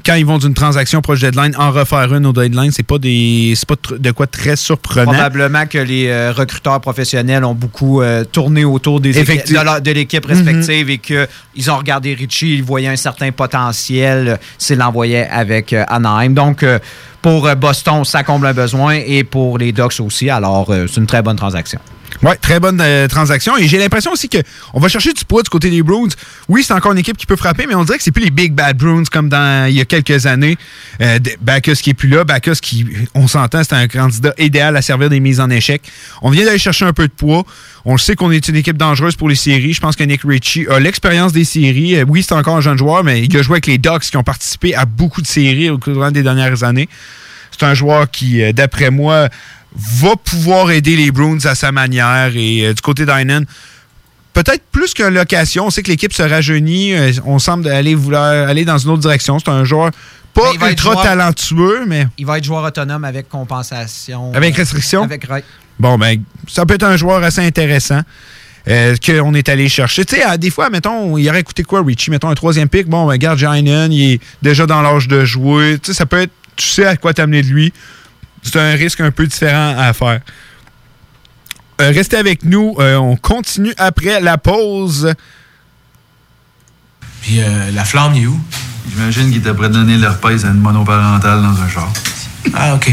quand 0.05 0.15
ils 0.15 0.27
vont 0.27 0.39
d'une 0.39 0.55
transaction 0.55 1.01
proche 1.01 1.21
deadline, 1.21 1.55
en 1.57 1.71
refaire 1.71 2.13
une 2.13 2.27
au 2.27 2.33
deadline. 2.33 2.73
C'est 2.73 2.83
pas, 2.83 2.99
des, 2.99 3.55
c'est 3.55 3.69
pas 3.69 3.77
de 3.97 4.11
quoi 4.11 4.27
très 4.27 4.57
surprenant. 4.57 5.13
Probablement 5.13 5.67
que 5.67 5.79
les 5.79 6.09
euh, 6.09 6.33
recruteurs 6.33 6.81
professionnels 6.81 7.45
ont 7.45 7.55
beaucoup 7.55 8.03
euh, 8.03 8.25
tourné 8.25 8.65
autour 8.65 9.01
des 9.01 9.13
de, 9.13 9.81
de 9.81 9.91
l'équipe 9.93 10.25
respective 10.25 10.91
et 10.91 10.99
qu'ils 10.99 11.71
ont 11.71 11.77
regardé 11.77 12.15
Richie, 12.15 12.55
ils 12.55 12.65
voyaient 12.65 12.89
un 12.89 12.97
certain 12.97 13.31
potentiel 13.31 14.39
s'ils 14.59 14.79
l'envoyaient 14.79 15.29
avec 15.29 15.73
euh, 15.73 15.85
Anaheim. 15.89 16.31
Donc, 16.31 16.65
pour 17.23 17.49
Boston, 17.57 18.05
ça 18.05 18.23
comble 18.23 18.47
un 18.47 18.55
besoin 18.55 18.95
et 18.95 19.25
pour 19.25 19.59
les 19.59 19.73
Ducks 19.73 20.01
aussi. 20.01 20.31
Alors, 20.31 20.73
c'est 20.73 20.97
une 20.97 21.07
très 21.07 21.23
bonne 21.23 21.37
transaction. 21.37 21.81
Ouais, 22.23 22.37
très 22.37 22.61
bonne 22.61 22.81
euh, 22.81 23.09
transaction. 23.09 23.57
Et 23.57 23.69
j'ai 23.69 23.79
l'impression 23.79 24.13
aussi 24.13 24.29
que 24.29 24.39
on 24.73 24.81
va 24.81 24.89
chercher 24.89 25.13
du 25.13 25.25
poids 25.25 25.43
du 25.43 25.51
côté 25.51 25.71
des 25.71 25.83
Bruins. 25.83 26.09
Oui, 26.49 26.63
c'est 26.63 26.73
encore 26.73 26.93
une 26.93 26.99
équipe 26.99 27.17
qui 27.17 27.27
peut 27.27 27.37
frapper, 27.37 27.67
mais 27.67 27.75
on 27.75 27.85
dirait 27.85 27.99
que 27.99 28.05
c'est 28.05 28.13
plus 28.13 28.25
les 28.25 28.31
Big 28.31 28.53
Bad 28.53 28.77
Bruins 28.77 29.05
comme 29.11 29.29
dans 29.29 29.69
il 29.69 29.75
y 29.75 29.81
a 29.81 29.85
quelques 29.85 30.27
années. 30.27 30.57
Euh, 31.01 31.19
qui 31.83 31.91
est 31.91 31.95
plus 31.95 32.09
là, 32.09 32.25
Bacchus 32.25 32.57
qui, 32.63 32.87
on 33.15 33.29
s'entend, 33.29 33.63
c'est 33.63 33.75
un 33.75 33.89
candidat 33.89 34.33
idéal 34.39 34.77
à 34.77 34.83
servir 34.83 35.11
des 35.11 35.21
mises 35.21 35.41
en 35.41 35.51
échec. 35.51 35.83
On 36.23 36.31
vient 36.31 36.45
d'aller 36.45 36.59
chercher 36.59 36.85
un 36.85 36.93
peu 36.93 37.07
de 37.07 37.13
poids. 37.13 37.45
On 37.85 37.99
sait 37.99 38.17
qu'on 38.17 38.31
est 38.31 38.49
une 38.49 38.57
équipe 38.57 38.77
dangereuse 38.77 39.15
pour 39.15 39.29
les 39.29 39.35
séries. 39.35 39.73
Je 39.73 39.81
pense 39.81 39.97
que 39.97 40.05
Nick 40.05 40.23
Ritchie 40.25 40.67
a 40.69 40.81
l'expérience 40.81 41.33
des 41.33 41.45
séries. 41.45 41.97
Euh, 41.97 42.05
oui, 42.09 42.23
c'est 42.23 42.35
encore 42.35 42.57
un 42.57 42.61
jeune 42.61 42.79
joueur, 42.79 43.05
mais 43.05 43.23
il 43.23 43.37
a 43.37 43.43
joué 43.43 43.55
avec 43.55 43.67
les 43.67 43.79
Ducks 43.79 44.03
qui 44.03 44.17
ont 44.17 44.25
participé 44.25 44.75
à 44.75 44.85
beaucoup 44.85 45.23
de 45.23 45.27
séries 45.27 45.71
au 45.71 45.79
cours 45.79 46.11
des 46.11 46.23
dernières 46.23 46.65
années. 46.65 46.89
C'est 47.53 47.65
un 47.65 47.75
joueur 47.75 48.11
qui, 48.11 48.43
euh, 48.43 48.53
d'après 48.53 48.91
moi, 48.91 49.29
va 49.77 50.17
pouvoir 50.17 50.71
aider 50.71 50.97
les 50.97 51.11
Bruins 51.11 51.39
à 51.45 51.55
sa 51.55 51.73
manière. 51.73 52.33
Et 52.35 52.67
euh, 52.67 52.75
du 52.75 52.81
côté 52.83 53.05
d'Heinen, 53.07 53.45
peut-être 54.33 54.63
plus 54.73 54.95
qu'une 54.95 55.09
location. 55.09 55.67
On 55.67 55.71
sait 55.71 55.83
que 55.83 55.91
l'équipe 55.91 56.13
se 56.13 56.23
rajeunit. 56.23 56.95
euh, 56.95 57.13
on 57.25 57.39
semble 57.39 57.69
aller 57.69 57.95
vouloir 57.95 58.49
aller 58.49 58.65
dans 58.65 58.79
une 58.79 58.91
autre 58.91 59.03
direction. 59.03 59.39
C'est 59.39 59.51
un 59.51 59.65
joueur 59.65 59.91
pas 60.35 60.53
Mais 60.61 60.71
ultra 60.71 60.93
joueur- 60.93 61.03
talentueux, 61.05 61.85
mais 61.87 62.07
Il 62.19 62.27
va 62.27 62.37
être 62.39 62.45
joueur 62.45 62.63
autonome 62.65 63.05
avec 63.05 63.29
compensation. 63.29 64.33
Avec 64.35 64.55
restriction? 64.57 65.03
Avec, 65.05 65.27
bon, 65.79 65.97
ben, 65.97 66.23
ça 66.47 66.67
peut 66.67 66.75
être 66.75 66.83
un 66.85 66.97
joueur 66.97 67.23
assez 67.23 67.41
intéressant. 67.41 68.01
euh, 68.69 68.97
qu'on 69.07 69.33
est 69.35 69.49
allé 69.49 69.69
chercher. 69.69 70.05
Tu 70.05 70.17
sais, 70.17 70.23
à- 70.25 70.37
des 70.37 70.51
fois, 70.51 70.71
mettons, 70.71 71.17
il 71.17 71.29
aurait 71.29 71.45
coûté 71.45 71.63
quoi, 71.63 71.85
Richie? 71.85 72.11
Mettons 72.11 72.29
un 72.29 72.35
troisième 72.35 72.69
pick. 72.69 72.89
Bon, 72.89 73.07
ben, 73.07 73.13
regarde, 73.13 73.41
Heinen, 73.41 73.93
il 73.93 74.15
est 74.15 74.21
déjà 74.43 74.67
dans 74.67 74.83
l'âge 74.83 75.07
de 75.07 75.25
jouer. 75.25 75.79
Tu 75.81 75.93
sais, 75.93 75.97
ça 75.99 76.05
peut 76.05 76.21
être, 76.23 76.33
tu 76.57 76.67
sais 76.67 76.85
à 76.85 76.97
quoi 76.97 77.15
t'amener 77.15 77.43
de 77.43 77.47
lui. 77.47 77.73
C'est 78.47 78.61
un 78.61 78.77
risque 78.77 79.01
un 79.01 79.11
peu 79.11 79.27
différent 79.27 79.75
à 79.77 79.93
faire. 79.93 80.21
Euh, 81.81 81.91
restez 81.91 82.17
avec 82.17 82.45
nous. 82.45 82.77
euh, 82.79 82.97
on 82.97 83.17
continue 83.17 83.75
après 83.77 84.21
la 84.21 84.39
pause. 84.39 85.13
Puis 87.23 87.41
euh, 87.41 87.71
la 87.73 87.85
flamme, 87.85 88.15
il 88.15 88.23
est 88.23 88.27
où? 88.27 88.41
J'imagine 88.89 89.33
qu'il 89.33 89.43
t'a 89.43 89.53
prêt 89.53 89.69
de 89.69 89.75
donner 89.75 89.97
l'herpès 89.97 90.45
à 90.45 90.49
une 90.49 90.61
monoparentale 90.61 91.43
dans 91.43 91.61
un 91.61 91.69
char. 91.69 91.93
Ah, 92.55 92.75
OK. 92.77 92.93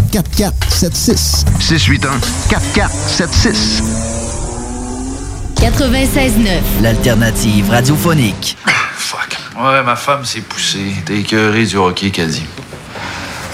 4476. 0.11 1.45
681 1.59 2.19
4476. 2.49 3.83
96.9. 5.55 6.81
L'alternative 6.81 7.69
radiophonique. 7.69 8.57
Fuck. 8.95 9.37
Ouais, 9.57 9.83
ma 9.83 9.95
femme 9.95 10.25
s'est 10.25 10.41
poussée. 10.41 10.93
T'es 11.05 11.19
écœuré 11.19 11.65
du 11.65 11.77
hockey, 11.77 12.09
Caddy. 12.09 12.43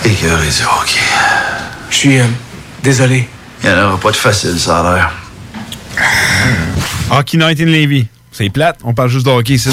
Écœuré 0.05 0.47
du 0.47 0.63
hockey. 0.63 0.99
Je 1.89 1.95
suis 1.95 2.19
euh, 2.19 2.25
désolé. 2.83 3.27
Il 3.63 3.69
n'y 3.69 3.75
en 3.75 3.87
aura 3.87 3.99
pas 3.99 4.11
de 4.11 4.15
facile, 4.15 4.59
ça 4.59 4.79
a 4.79 4.95
l'air. 4.95 5.11
Hockey 7.11 7.37
Night 7.37 7.59
in 7.59 7.65
Levy. 7.65 8.07
C'est 8.31 8.49
plate, 8.49 8.79
on 8.83 8.93
parle 8.93 9.09
juste 9.09 9.25
de 9.25 9.31
hockey 9.31 9.55
ici. 9.55 9.69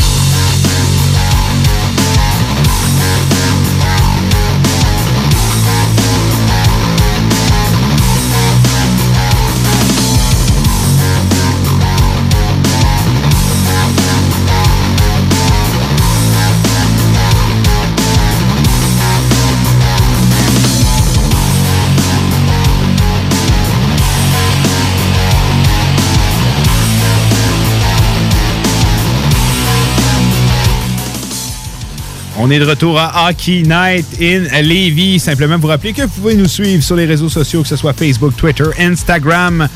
On 32.47 32.51
est 32.51 32.59
de 32.59 32.66
retour 32.66 33.01
à 33.01 33.26
Hockey 33.30 33.62
Night 33.62 34.05
in 34.20 34.61
Levy. 34.61 35.18
Simplement 35.18 35.57
vous 35.57 35.66
rappeler 35.68 35.95
que 35.95 36.03
vous 36.03 36.09
pouvez 36.09 36.34
nous 36.34 36.47
suivre 36.47 36.84
sur 36.84 36.95
les 36.95 37.07
réseaux 37.07 37.30
sociaux, 37.30 37.62
que 37.62 37.68
ce 37.68 37.76
soit 37.76 37.95
Facebook, 37.95 38.36
Twitter, 38.36 38.64
Instagram, 38.78 39.66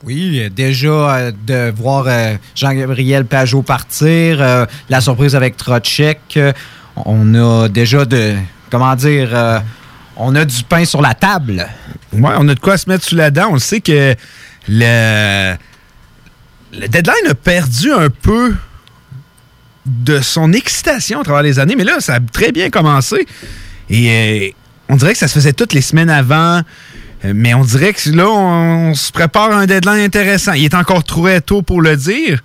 Oui, 0.03 0.41
euh, 0.41 0.49
déjà 0.49 1.15
euh, 1.15 1.31
de 1.47 1.71
voir 1.71 2.05
euh, 2.07 2.35
Jean-Gabriel 2.55 3.25
Pajot 3.25 3.61
partir, 3.61 4.67
la 4.89 5.01
surprise 5.01 5.35
avec 5.35 5.55
Trotschek, 5.55 6.19
euh, 6.35 6.51
on 6.97 7.33
a 7.35 7.69
déjà 7.69 8.03
de, 8.03 8.33
comment 8.69 8.95
dire, 8.95 9.29
on 10.17 10.35
a 10.35 10.45
du 10.45 10.63
pain 10.63 10.85
sur 10.85 11.01
la 11.01 11.13
table. 11.13 11.67
Ouais, 12.13 12.31
on 12.37 12.47
a 12.47 12.55
de 12.55 12.59
quoi 12.59 12.77
se 12.77 12.89
mettre 12.89 13.03
sous 13.03 13.15
la 13.15 13.31
dent. 13.31 13.49
On 13.51 13.59
sait 13.59 13.81
que 13.81 14.15
le, 14.67 15.55
deadline 16.87 17.27
a 17.29 17.35
perdu 17.35 17.91
un 17.91 18.09
peu 18.09 18.53
de 19.85 20.21
son 20.21 20.53
excitation 20.53 21.21
à 21.21 21.23
travers 21.23 21.43
les 21.43 21.59
années, 21.59 21.75
mais 21.75 21.83
là, 21.83 21.99
ça 21.99 22.15
a 22.15 22.19
très 22.19 22.51
bien 22.51 22.69
commencé. 22.69 23.27
Et 23.89 24.09
euh, 24.09 24.49
on 24.89 24.95
dirait 24.95 25.13
que 25.13 25.19
ça 25.19 25.27
se 25.27 25.33
faisait 25.33 25.53
toutes 25.53 25.73
les 25.73 25.81
semaines 25.81 26.09
avant. 26.09 26.61
Euh, 27.25 27.33
Mais 27.35 27.53
on 27.53 27.63
dirait 27.63 27.93
que 27.93 28.09
là, 28.11 28.29
on, 28.29 28.93
se 28.93 29.11
prépare 29.11 29.51
à 29.51 29.57
un 29.57 29.65
deadline 29.65 29.99
intéressant. 29.99 30.53
Il 30.53 30.63
est 30.63 30.75
encore 30.75 31.03
trop 31.03 31.27
tôt 31.39 31.61
pour 31.61 31.81
le 31.81 31.97
dire. 31.97 32.41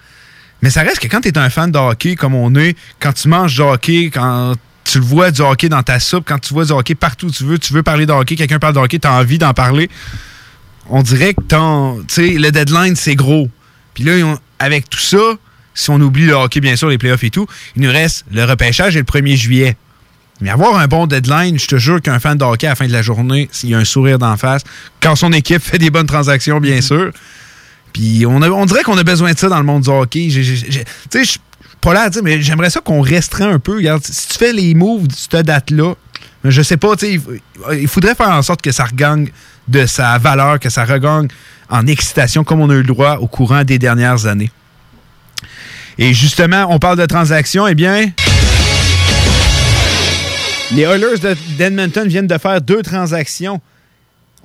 Mais 0.63 0.71
ça 0.71 0.83
reste 0.83 0.99
que 0.99 1.07
quand 1.07 1.21
tu 1.21 1.29
es 1.29 1.39
un 1.39 1.51
fan 1.51 1.71
de 1.71 1.79
hockey 1.79 2.17
comme 2.17 2.35
on 2.35 2.55
est, 2.57 2.77
quand 2.99 3.13
tu 3.13 3.29
manges 3.29 3.55
du 3.55 3.61
hockey, 3.61 4.11
quand 4.13 4.55
tu 4.91 4.99
le 4.99 5.05
vois 5.05 5.31
du 5.31 5.41
hockey 5.43 5.69
dans 5.69 5.83
ta 5.83 6.01
soupe, 6.01 6.25
quand 6.27 6.39
tu 6.39 6.55
vois 6.55 6.65
du 6.65 6.73
hockey 6.73 6.95
partout 6.95 7.27
où 7.27 7.31
tu 7.31 7.45
veux, 7.45 7.59
tu 7.59 7.73
veux 7.73 7.83
parler 7.83 8.07
de 8.07 8.13
hockey, 8.13 8.37
quelqu'un 8.37 8.59
parle 8.59 8.75
de 8.75 8.79
hockey, 8.81 8.99
tu 8.99 9.07
as 9.07 9.13
envie 9.13 9.39
d'en 9.39 9.53
parler. 9.55 9.91
On 10.89 11.03
dirait 11.03 11.35
que 11.35 11.43
ton, 11.43 11.99
le 12.17 12.51
deadline, 12.51 12.97
c'est 12.97 13.15
gros. 13.15 13.49
Puis 13.95 14.05
là, 14.05 14.13
on- 14.25 14.39
avec 14.59 14.89
tout 14.89 14.99
ça, 14.99 15.19
si 15.75 15.91
on 15.91 16.01
oublie 16.01 16.27
le 16.27 16.33
hockey, 16.33 16.61
bien 16.61 16.75
sûr, 16.77 16.89
les 16.89 16.99
playoffs 16.99 17.23
et 17.25 17.31
tout, 17.31 17.47
il 17.77 17.83
nous 17.83 17.91
reste 17.91 18.25
le 18.33 18.45
repêchage 18.45 18.97
et 18.97 19.01
le 19.01 19.05
1er 19.05 19.37
juillet. 19.37 19.77
Mais 20.41 20.51
avoir 20.51 20.77
un 20.79 20.87
bon 20.87 21.07
deadline, 21.07 21.59
je 21.59 21.67
te 21.67 21.77
jure 21.77 22.01
qu'un 22.01 22.21
fan 22.21 22.39
de 22.39 22.45
hockey 22.45 22.67
à 22.67 22.71
la 22.71 22.77
fin 22.77 22.87
de 22.87 22.93
la 22.93 23.03
journée, 23.03 23.49
s'il 23.53 23.71
y 23.71 23.75
a 23.75 23.79
un 23.79 23.85
sourire 23.85 24.19
d'en 24.19 24.37
face, 24.37 24.63
quand 25.01 25.17
son 25.17 25.33
équipe 25.33 25.61
fait 25.63 25.79
des 25.79 25.91
bonnes 25.91 26.07
transactions, 26.07 26.61
bien 26.61 26.81
sûr. 26.81 27.11
Puis 27.93 28.25
on, 28.27 28.41
a- 28.43 28.49
on 28.49 28.65
dirait 28.65 28.83
qu'on 28.85 28.97
a 28.99 29.03
besoin 29.05 29.33
de 29.33 29.39
ça 29.39 29.49
dans 29.49 29.59
le 29.59 29.65
monde 29.65 29.83
du 29.83 29.91
hockey. 29.91 30.29
Tu 30.31 31.25
sais, 31.25 31.39
pas 31.81 32.01
à 32.03 32.11
dire, 32.11 32.23
mais 32.23 32.41
j'aimerais 32.43 32.71
ça 32.71 32.81
qu'on 32.81 33.01
restreint 33.01 33.51
un 33.53 33.59
peu. 33.59 33.77
Regarde, 33.77 34.03
si 34.05 34.29
tu 34.29 34.39
fais 34.39 34.53
les 34.53 34.75
moves 34.75 35.07
de 35.07 35.13
cette 35.15 35.47
date-là, 35.47 35.95
je 36.45 36.63
sais 36.63 36.77
pas, 36.77 36.97
tu 36.97 37.21
il- 37.73 37.89
faudrait 37.89 38.15
faire 38.15 38.31
en 38.31 38.43
sorte 38.43 38.63
que 38.63 38.73
ça 38.73 38.85
regagne 38.85 39.29
de 39.67 39.87
sa 39.87 40.19
valeur, 40.19 40.59
que 40.61 40.71
ça 40.71 40.85
regagne 40.85 41.29
en 41.69 41.87
excitation 41.87 42.45
comme 42.45 42.61
on 42.61 42.71
a 42.71 42.75
eu 42.75 42.79
le 42.79 42.85
droit 42.85 43.17
au 43.17 43.27
courant 43.27 43.65
des 43.65 43.79
dernières 43.79 44.27
années. 44.27 44.51
Et 45.99 46.15
justement, 46.15 46.67
on 46.71 46.79
parle 46.79 46.97
de 46.99 47.07
transactions, 47.07 47.67
eh 47.67 47.75
bien, 47.75 48.11
les 50.73 50.83
Oilers 50.83 51.19
de- 51.21 51.37
d'Edmonton 51.57 52.07
viennent 52.07 52.27
de 52.27 52.39
faire 52.39 52.61
deux 52.61 52.83
transactions. 52.83 53.61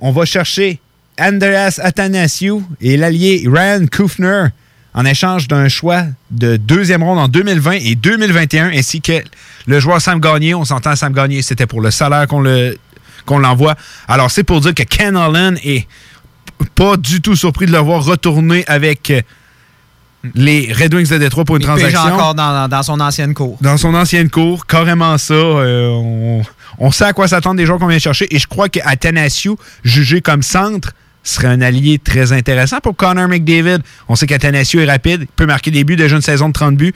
On 0.00 0.10
va 0.10 0.24
chercher 0.24 0.80
Andreas 1.18 1.78
Athanasiou 1.82 2.64
et 2.80 2.96
l'allié 2.96 3.44
Ryan 3.46 3.86
Kufner 3.86 4.46
en 4.94 5.04
échange 5.04 5.48
d'un 5.48 5.68
choix 5.68 6.04
de 6.30 6.56
deuxième 6.56 7.02
ronde 7.02 7.18
en 7.18 7.28
2020 7.28 7.72
et 7.82 7.94
2021, 7.96 8.70
ainsi 8.72 9.00
que 9.00 9.22
le 9.66 9.80
joueur 9.80 10.00
Sam 10.00 10.20
Gagné. 10.20 10.54
On 10.54 10.64
s'entend 10.64 10.94
Sam 10.96 11.12
Gagné, 11.12 11.42
c'était 11.42 11.66
pour 11.66 11.80
le 11.80 11.90
salaire 11.90 12.26
qu'on 12.28 12.40
le 12.40 12.78
qu'on 13.26 13.38
l'envoie. 13.38 13.74
Alors, 14.06 14.30
c'est 14.30 14.44
pour 14.44 14.60
dire 14.60 14.74
que 14.74 14.82
Ken 14.82 15.16
Allen 15.16 15.58
est 15.64 15.86
pas 16.74 16.96
du 16.96 17.20
tout 17.22 17.34
surpris 17.36 17.66
de 17.66 17.72
le 17.72 17.78
voir 17.78 18.04
retourner 18.04 18.64
avec 18.66 19.10
euh, 19.10 19.22
les 20.34 20.72
Red 20.72 20.94
Wings 20.94 21.08
de 21.08 21.18
Détroit 21.18 21.44
pour 21.44 21.56
une 21.56 21.62
Il 21.62 21.66
transaction 21.66 22.00
encore 22.00 22.34
dans, 22.34 22.68
dans 22.68 22.82
son 22.82 23.00
ancienne 23.00 23.34
cour. 23.34 23.56
dans 23.60 23.76
son 23.76 23.94
ancienne 23.94 24.30
cour, 24.30 24.66
carrément 24.66 25.16
ça. 25.18 25.34
euh, 25.34 25.88
on, 25.88 26.42
on 26.78 26.90
sait 26.90 27.04
à 27.04 27.12
quoi 27.12 27.28
s'attendre 27.28 27.56
des 27.56 27.66
joueurs 27.66 27.78
qu'on 27.78 27.86
vient 27.86 27.98
chercher. 27.98 28.26
Et 28.34 28.38
je 28.38 28.46
crois 28.46 28.68
qu'Athanasiou, 28.68 29.56
jugé 29.84 30.20
comme 30.20 30.42
centre, 30.42 30.92
serait 31.24 31.48
un 31.48 31.60
allié 31.62 31.98
très 31.98 32.32
intéressant 32.32 32.78
pour 32.80 32.94
Connor 32.94 33.26
McDavid. 33.28 33.78
On 34.08 34.14
sait 34.14 34.26
qu'Athanasiou 34.26 34.80
est 34.80 34.86
rapide, 34.90 35.22
il 35.22 35.26
peut 35.26 35.46
marquer 35.46 35.70
des 35.70 35.82
buts, 35.84 35.96
déjà 35.96 36.16
une 36.16 36.22
saison 36.22 36.48
de 36.48 36.52
30 36.52 36.76
buts. 36.76 36.92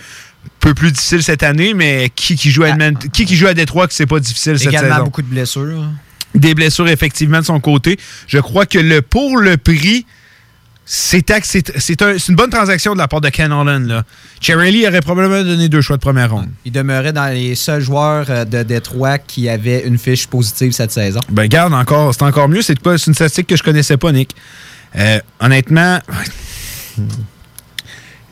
Peu 0.61 0.75
plus 0.75 0.93
difficile 0.93 1.23
cette 1.23 1.43
année, 1.43 1.75
mais 1.75 2.11
qui, 2.15 2.37
qui, 2.37 2.51
joue, 2.51 2.63
à 2.65 2.69
Edmont- 2.71 3.11
qui, 3.13 3.25
qui 3.27 3.37
joue 3.37 3.47
à 3.49 3.55
Détroit 3.55 3.87
que 3.89 3.95
c'est 3.95 4.07
pas 4.07 4.21
difficile 4.21 4.59
cette 4.59 4.69
Également 4.69 4.91
saison? 4.95 5.05
beaucoup 5.05 5.23
de 5.23 5.27
blessures. 5.27 5.85
des 6.35 6.55
blessures 6.55 6.89
effectivement 6.89 7.41
de 7.41 7.45
son 7.45 7.59
côté. 7.61 7.99
Je 8.27 8.39
crois 8.39 8.65
que 8.67 8.79
le 8.79 9.03
pour 9.03 9.39
le 9.39 9.57
prix, 9.57 10.07
c'est 10.91 11.31
un- 12.03 12.17
une 12.17 12.35
bonne 12.35 12.49
transaction 12.49 12.95
de 12.95 12.99
la 12.99 13.09
part 13.09 13.21
de 13.21 13.29
Ken 13.29 13.53
Holland. 13.53 13.87
Là. 13.87 14.05
Cherry 14.41 14.73
Lee 14.73 14.87
aurait 14.89 15.03
probablement 15.03 15.43
donné 15.43 15.69
deux 15.69 15.83
choix 15.83 15.97
de 15.97 16.01
première 16.01 16.31
ronde. 16.31 16.49
Il 16.65 16.73
demeurait 16.73 17.13
dans 17.13 17.27
les 17.27 17.55
seuls 17.55 17.83
joueurs 17.83 18.25
euh, 18.31 18.45
de 18.47 18.63
Détroit 18.63 19.19
qui 19.19 19.51
avaient 19.51 19.83
une 19.87 19.99
fiche 19.99 20.27
positive 20.27 20.73
cette 20.73 20.93
saison. 20.93 21.21
Ben 21.29 21.47
garde 21.47 21.75
encore, 21.75 22.15
c'est 22.15 22.23
encore 22.23 22.49
mieux. 22.49 22.63
C'est 22.63 22.79
une 22.87 23.15
statistique 23.15 23.47
que 23.49 23.57
je 23.57 23.63
connaissais 23.63 23.99
pas, 23.99 24.13
Nick. 24.13 24.35
Euh, 24.97 25.21
honnêtement, 25.41 26.01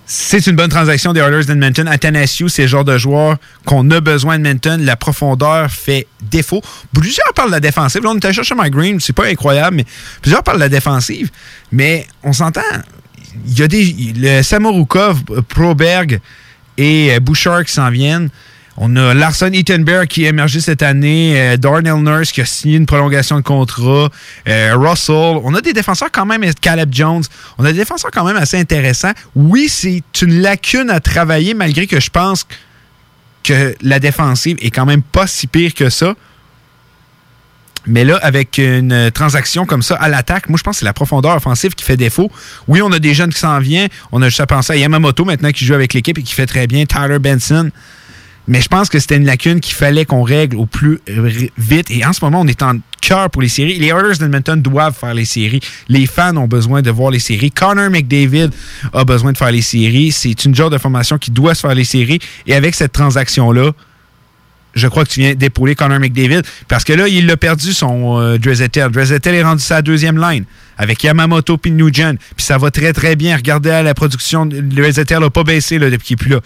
c'est 0.08 0.46
une 0.46 0.54
bonne 0.54 0.70
transaction 0.70 1.12
des 1.12 1.20
Oilers 1.20 1.44
d'Edmonton. 1.44 1.88
Athanasiou, 1.88 2.48
c'est 2.48 2.62
le 2.62 2.68
genre 2.68 2.84
de 2.84 2.96
joueur 2.96 3.38
qu'on 3.64 3.90
a 3.90 4.00
besoin 4.00 4.38
d'Edmonton. 4.38 4.80
La 4.84 4.94
profondeur 4.94 5.68
fait 5.68 6.06
défaut. 6.22 6.62
Plusieurs 6.94 7.32
parlent 7.34 7.48
de 7.48 7.54
la 7.54 7.60
défensive. 7.60 8.04
Là, 8.04 8.10
on 8.10 8.16
était 8.16 8.32
chercher 8.32 8.54
Mike 8.54 8.72
Green, 8.72 9.00
c'est 9.00 9.12
pas 9.12 9.26
incroyable, 9.26 9.76
mais 9.76 9.84
plusieurs 10.22 10.44
parlent 10.44 10.58
de 10.58 10.62
la 10.62 10.68
défensive. 10.68 11.30
Mais 11.72 12.06
on 12.22 12.32
s'entend, 12.32 12.60
il 13.48 13.58
y 13.58 13.62
a 13.62 13.68
des. 13.68 14.12
Le 14.16 14.42
Samorukov, 14.42 15.24
Proberg 15.48 16.20
et 16.78 17.18
Bouchard 17.18 17.64
qui 17.64 17.72
s'en 17.72 17.90
viennent. 17.90 18.30
On 18.78 18.94
a 18.96 19.14
Larson 19.14 19.50
Bear 19.78 20.06
qui 20.06 20.24
est 20.24 20.28
émergé 20.28 20.60
cette 20.60 20.82
année, 20.82 21.40
euh, 21.40 21.56
Darnell 21.56 22.02
Nurse 22.02 22.30
qui 22.30 22.42
a 22.42 22.44
signé 22.44 22.76
une 22.76 22.86
prolongation 22.86 23.36
de 23.36 23.42
contrat, 23.42 24.10
euh, 24.48 24.74
Russell. 24.76 25.40
On 25.44 25.54
a 25.54 25.62
des 25.62 25.72
défenseurs 25.72 26.10
quand 26.12 26.26
même, 26.26 26.44
Caleb 26.60 26.90
Jones. 26.92 27.22
On 27.56 27.64
a 27.64 27.72
des 27.72 27.78
défenseurs 27.78 28.10
quand 28.10 28.24
même 28.24 28.36
assez 28.36 28.58
intéressants. 28.58 29.12
Oui, 29.34 29.68
c'est 29.70 30.02
une 30.20 30.42
lacune 30.42 30.90
à 30.90 31.00
travailler 31.00 31.54
malgré 31.54 31.86
que 31.86 32.00
je 32.00 32.10
pense 32.10 32.46
que 33.42 33.74
la 33.80 33.98
défensive 33.98 34.58
est 34.60 34.70
quand 34.70 34.86
même 34.86 35.02
pas 35.02 35.26
si 35.26 35.46
pire 35.46 35.72
que 35.72 35.88
ça. 35.88 36.14
Mais 37.86 38.04
là, 38.04 38.18
avec 38.20 38.58
une 38.58 39.12
transaction 39.12 39.64
comme 39.64 39.82
ça 39.82 39.94
à 39.94 40.08
l'attaque, 40.08 40.48
moi, 40.48 40.58
je 40.58 40.64
pense 40.64 40.74
que 40.74 40.78
c'est 40.80 40.84
la 40.84 40.92
profondeur 40.92 41.36
offensive 41.36 41.74
qui 41.74 41.84
fait 41.84 41.96
défaut. 41.96 42.30
Oui, 42.66 42.82
on 42.82 42.90
a 42.90 42.98
des 42.98 43.14
jeunes 43.14 43.32
qui 43.32 43.38
s'en 43.38 43.60
viennent. 43.60 43.88
On 44.10 44.20
a 44.22 44.28
juste 44.28 44.40
à 44.40 44.46
penser 44.46 44.72
à 44.72 44.76
Yamamoto 44.76 45.24
maintenant 45.24 45.52
qui 45.52 45.64
joue 45.64 45.74
avec 45.74 45.94
l'équipe 45.94 46.18
et 46.18 46.22
qui 46.22 46.34
fait 46.34 46.46
très 46.46 46.66
bien. 46.66 46.84
Tyler 46.84 47.20
Benson. 47.20 47.70
Mais 48.48 48.60
je 48.60 48.68
pense 48.68 48.88
que 48.88 48.98
c'était 48.98 49.16
une 49.16 49.26
lacune 49.26 49.60
qu'il 49.60 49.74
fallait 49.74 50.04
qu'on 50.04 50.22
règle 50.22 50.56
au 50.56 50.66
plus 50.66 51.00
vite. 51.58 51.90
Et 51.90 52.04
en 52.04 52.12
ce 52.12 52.24
moment, 52.24 52.40
on 52.42 52.46
est 52.46 52.62
en 52.62 52.78
cœur 53.00 53.30
pour 53.30 53.42
les 53.42 53.48
séries. 53.48 53.78
Les 53.78 53.88
Oilers 53.88 54.18
d'Edmonton 54.18 54.56
doivent 54.56 54.96
faire 54.96 55.14
les 55.14 55.24
séries. 55.24 55.60
Les 55.88 56.06
fans 56.06 56.36
ont 56.36 56.46
besoin 56.46 56.82
de 56.82 56.90
voir 56.90 57.10
les 57.10 57.18
séries. 57.18 57.50
Connor 57.50 57.90
McDavid 57.90 58.50
a 58.92 59.04
besoin 59.04 59.32
de 59.32 59.38
faire 59.38 59.50
les 59.50 59.62
séries. 59.62 60.12
C'est 60.12 60.44
une 60.44 60.54
genre 60.54 60.70
de 60.70 60.78
formation 60.78 61.18
qui 61.18 61.30
doit 61.30 61.54
se 61.54 61.60
faire 61.60 61.74
les 61.74 61.84
séries. 61.84 62.20
Et 62.46 62.54
avec 62.54 62.74
cette 62.74 62.92
transaction-là, 62.92 63.72
je 64.74 64.88
crois 64.88 65.04
que 65.04 65.10
tu 65.10 65.20
viens 65.20 65.34
d'épauler 65.34 65.74
Connor 65.74 65.98
McDavid. 65.98 66.42
Parce 66.68 66.84
que 66.84 66.92
là, 66.92 67.08
il 67.08 67.28
a 67.30 67.36
perdu 67.36 67.72
son 67.72 68.20
euh, 68.20 68.38
Drezetel. 68.38 68.90
est 69.34 69.42
rendu 69.42 69.62
sa 69.62 69.82
deuxième 69.82 70.20
line 70.20 70.44
avec 70.78 71.02
Yamamoto 71.02 71.56
puis 71.56 71.72
Nugent. 71.72 72.16
Puis 72.36 72.44
ça 72.44 72.58
va 72.58 72.70
très, 72.70 72.92
très 72.92 73.16
bien. 73.16 73.36
Regardez 73.36 73.70
la 73.82 73.94
production. 73.94 74.46
Drezetel 74.46 75.20
n'a 75.20 75.30
pas 75.30 75.42
baissé 75.42 75.78
depuis 75.78 76.06
qu'il 76.06 76.16
n'est 76.16 76.22
plus 76.22 76.30
là. 76.30 76.40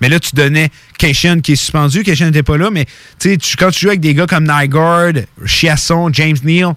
Mais 0.00 0.08
là, 0.08 0.18
tu 0.18 0.34
donnais 0.34 0.70
Cation 0.98 1.40
qui 1.40 1.52
est 1.52 1.56
suspendu. 1.56 2.02
Cation 2.02 2.26
n'était 2.26 2.42
pas 2.42 2.56
là, 2.56 2.70
mais 2.70 2.86
tu, 3.18 3.36
quand 3.58 3.70
tu 3.70 3.80
joues 3.80 3.88
avec 3.88 4.00
des 4.00 4.14
gars 4.14 4.26
comme 4.26 4.44
Nygaard, 4.44 5.24
Chiasson, 5.44 6.10
James 6.12 6.36
Neal, 6.42 6.74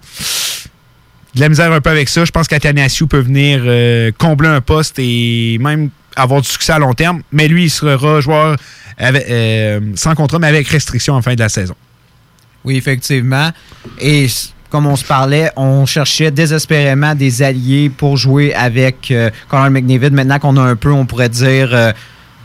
de 1.34 1.40
la 1.40 1.48
misère 1.48 1.72
un 1.72 1.80
peu 1.80 1.90
avec 1.90 2.08
ça. 2.08 2.24
Je 2.24 2.30
pense 2.30 2.48
qu'Athanasiou 2.48 3.06
peut 3.06 3.20
venir 3.20 3.62
euh, 3.64 4.10
combler 4.16 4.48
un 4.48 4.60
poste 4.60 4.98
et 4.98 5.58
même 5.60 5.90
avoir 6.16 6.40
du 6.42 6.48
succès 6.48 6.72
à 6.72 6.78
long 6.78 6.94
terme. 6.94 7.22
Mais 7.32 7.48
lui, 7.48 7.64
il 7.64 7.70
sera 7.70 8.20
joueur 8.20 8.56
euh, 9.00 9.80
sans 9.94 10.14
contrat, 10.14 10.38
mais 10.38 10.48
avec 10.48 10.68
restriction 10.68 11.14
en 11.14 11.22
fin 11.22 11.34
de 11.34 11.40
la 11.40 11.48
saison. 11.48 11.74
Oui, 12.64 12.76
effectivement. 12.76 13.50
Et 14.00 14.26
comme 14.70 14.86
on 14.86 14.96
se 14.96 15.04
parlait, 15.04 15.50
on 15.56 15.86
cherchait 15.86 16.30
désespérément 16.30 17.14
des 17.14 17.42
alliés 17.42 17.88
pour 17.88 18.16
jouer 18.16 18.52
avec 18.54 19.10
euh, 19.10 19.30
Conor 19.48 19.70
McNavid. 19.70 20.10
Maintenant 20.10 20.38
qu'on 20.38 20.56
a 20.56 20.62
un 20.62 20.76
peu, 20.76 20.90
on 20.90 21.06
pourrait 21.06 21.28
dire, 21.28 21.94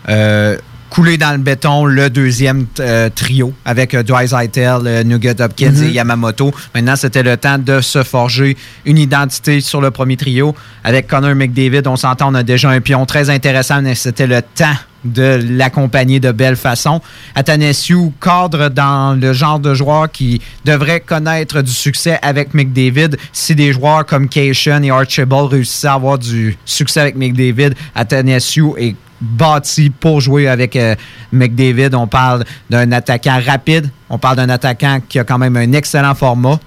euh, 0.10 0.58
couler 0.90 1.18
dans 1.18 1.32
le 1.32 1.40
béton 1.40 1.86
le 1.86 2.10
deuxième 2.12 2.68
euh, 2.80 3.10
trio 3.10 3.52
avec 3.66 3.96
euh, 3.96 4.04
Dreisaitl, 4.04 4.82
euh, 4.86 5.04
Nugget 5.04 5.42
Hopkins 5.42 5.72
Mhm. 5.72 5.84
et 5.86 5.92
Yamamoto. 5.92 6.54
Maintenant, 6.76 6.96
c'était 6.96 7.24
le 7.24 7.36
temps 7.36 7.58
de 7.58 7.82
se 7.82 8.04
forger 8.04 8.56
une 8.86 9.00
identité 9.00 9.60
sur 9.60 9.82
le 9.82 9.90
premier 9.90 10.18
trio. 10.18 10.54
Avec 10.84 11.08
Connor 11.08 11.34
McDavid, 11.34 11.88
on 11.88 11.96
s'entend, 11.96 12.32
on 12.32 12.36
a 12.36 12.44
déjà 12.44 12.70
un 12.70 12.80
pion 12.80 13.06
très 13.08 13.32
intéressant, 13.32 13.82
mais 13.82 13.96
c'était 13.96 14.28
le 14.28 14.42
temps 14.44 14.76
de 15.04 15.40
l'accompagner 15.50 16.20
de 16.22 16.32
belle 16.32 16.56
façon. 16.56 17.02
Athanasiou 17.34 18.14
cadre 18.22 18.70
dans 18.70 19.20
le 19.20 19.34
genre 19.34 19.60
de 19.60 19.74
joueur 19.74 20.10
qui 20.12 20.40
devrait 20.64 21.02
connaître 21.02 21.62
du 21.62 21.72
succès 21.72 22.20
avec 22.22 22.54
McDavid. 22.54 23.18
Si 23.34 23.54
des 23.56 23.74
joueurs 23.74 24.06
comme 24.06 24.30
Cation 24.30 24.82
et 24.84 24.92
Archibald 24.92 25.48
réussissaient 25.52 25.88
à 25.88 25.94
avoir 25.96 26.20
du 26.20 26.56
succès 26.66 27.02
avec 27.02 27.16
McDavid, 27.16 27.74
Athanasiou 27.96 28.76
est 28.78 28.96
bâti 29.24 29.90
pour 29.90 30.22
jouer 30.22 30.48
avec 30.48 30.76
euh, 30.76 30.96
McDavid. 31.32 31.96
On 31.96 32.08
parle 32.08 32.44
d'un 32.70 32.92
attaquant 32.92 33.40
rapide. 33.44 33.90
On 34.10 34.18
parle 34.18 34.36
d'un 34.36 34.50
attaquant 34.50 35.00
qui 35.08 35.18
a 35.18 35.24
quand 35.24 35.38
même 35.38 35.56
un 35.56 35.72
excellent 35.72 36.14
format. 36.14 36.60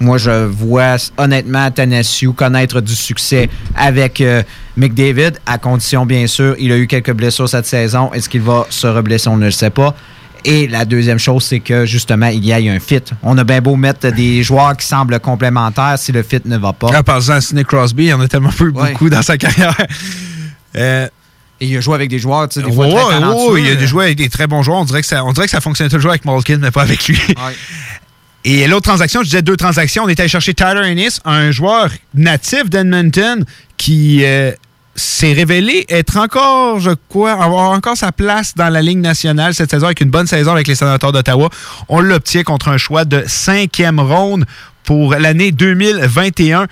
Moi, 0.00 0.18
je 0.18 0.46
vois 0.46 0.96
honnêtement 1.16 1.70
Tennessee 1.70 2.26
connaître 2.34 2.80
du 2.80 2.94
succès 2.94 3.48
avec 3.76 4.20
euh, 4.20 4.42
McDavid, 4.76 5.32
à 5.46 5.58
condition, 5.58 6.04
bien 6.06 6.26
sûr, 6.26 6.56
il 6.58 6.72
a 6.72 6.76
eu 6.76 6.88
quelques 6.88 7.12
blessures 7.12 7.48
cette 7.48 7.66
saison. 7.66 8.12
Est-ce 8.12 8.28
qu'il 8.28 8.40
va 8.42 8.66
se 8.68 8.88
reblesser? 8.88 9.28
On 9.28 9.36
ne 9.36 9.44
le 9.44 9.52
sait 9.52 9.70
pas. 9.70 9.94
Et 10.44 10.66
la 10.66 10.84
deuxième 10.84 11.20
chose, 11.20 11.44
c'est 11.44 11.60
que 11.60 11.86
justement, 11.86 12.26
il 12.26 12.44
y 12.44 12.52
a 12.52 12.56
un 12.56 12.80
fit. 12.80 13.02
On 13.22 13.38
a 13.38 13.44
bien 13.44 13.60
beau 13.60 13.76
mettre 13.76 14.10
des 14.10 14.42
joueurs 14.42 14.76
qui 14.76 14.84
semblent 14.84 15.20
complémentaires 15.20 15.94
si 15.98 16.10
le 16.10 16.24
fit 16.24 16.40
ne 16.44 16.58
va 16.58 16.72
pas. 16.72 16.88
En 16.88 17.02
passant 17.04 17.34
à 17.34 17.40
Sidney 17.40 17.64
Crosby, 17.64 18.06
il 18.06 18.14
en 18.14 18.20
a 18.20 18.26
tellement 18.26 18.50
peu 18.50 18.72
beaucoup 18.72 19.08
dans 19.08 19.22
sa 19.22 19.38
carrière. 19.38 19.76
Euh, 20.74 21.06
Et 21.62 21.66
il 21.66 21.76
a 21.76 21.80
joué 21.80 21.94
avec 21.94 22.10
des 22.10 22.18
joueurs, 22.18 22.48
tu 22.48 22.58
sais, 22.58 22.66
des 22.66 22.72
fois 22.72 22.88
très 22.88 23.60
il 23.60 23.70
a 23.70 23.76
des 23.76 23.86
joueurs 23.86 24.06
avec 24.06 24.16
des 24.16 24.28
très 24.28 24.48
bons 24.48 24.64
joueurs. 24.64 24.78
On 24.78 24.84
dirait 24.84 25.00
que 25.00 25.06
ça, 25.06 25.24
on 25.24 25.32
dirait 25.32 25.46
que 25.46 25.52
ça 25.52 25.60
fonctionnait 25.60 25.90
toujours 25.90 26.10
avec 26.10 26.24
Malkin, 26.24 26.58
mais 26.58 26.72
pas 26.72 26.82
avec 26.82 27.06
lui. 27.06 27.20
Et 28.44 28.66
l'autre 28.66 28.88
transaction, 28.88 29.20
je 29.20 29.26
disais 29.26 29.42
deux 29.42 29.56
transactions. 29.56 30.02
On 30.02 30.08
était 30.08 30.22
allé 30.22 30.28
chercher 30.28 30.54
Tyler 30.54 30.82
Ennis, 30.84 31.20
un 31.24 31.52
joueur 31.52 31.90
natif 32.14 32.68
d'Edmonton 32.68 33.44
qui 33.76 34.24
euh, 34.24 34.50
s'est 34.96 35.32
révélé 35.32 35.86
être 35.88 36.16
encore, 36.16 36.80
je 36.80 36.90
crois, 37.08 37.40
avoir 37.40 37.70
encore 37.70 37.96
sa 37.96 38.10
place 38.10 38.56
dans 38.56 38.68
la 38.68 38.82
Ligue 38.82 38.98
nationale 38.98 39.54
cette 39.54 39.70
saison 39.70 39.86
avec 39.86 40.00
une 40.00 40.10
bonne 40.10 40.26
saison 40.26 40.50
avec 40.50 40.66
les 40.66 40.74
sénateurs 40.74 41.12
d'Ottawa. 41.12 41.48
On 41.88 42.00
l'obtient 42.00 42.42
contre 42.42 42.70
un 42.70 42.76
choix 42.76 43.04
de 43.04 43.22
cinquième 43.28 44.00
ronde 44.00 44.46
pour 44.82 45.14
l'année 45.14 45.52
2021. 45.52 46.66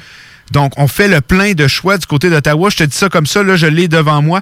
Donc, 0.50 0.72
on 0.78 0.88
fait 0.88 1.06
le 1.06 1.20
plein 1.20 1.52
de 1.52 1.68
choix 1.68 1.96
du 1.96 2.06
côté 2.06 2.28
d'Ottawa. 2.28 2.70
Je 2.70 2.78
te 2.78 2.82
dis 2.82 2.96
ça 2.96 3.08
comme 3.08 3.26
ça, 3.26 3.44
là, 3.44 3.54
je 3.54 3.68
l'ai 3.68 3.86
devant 3.86 4.20
moi. 4.20 4.40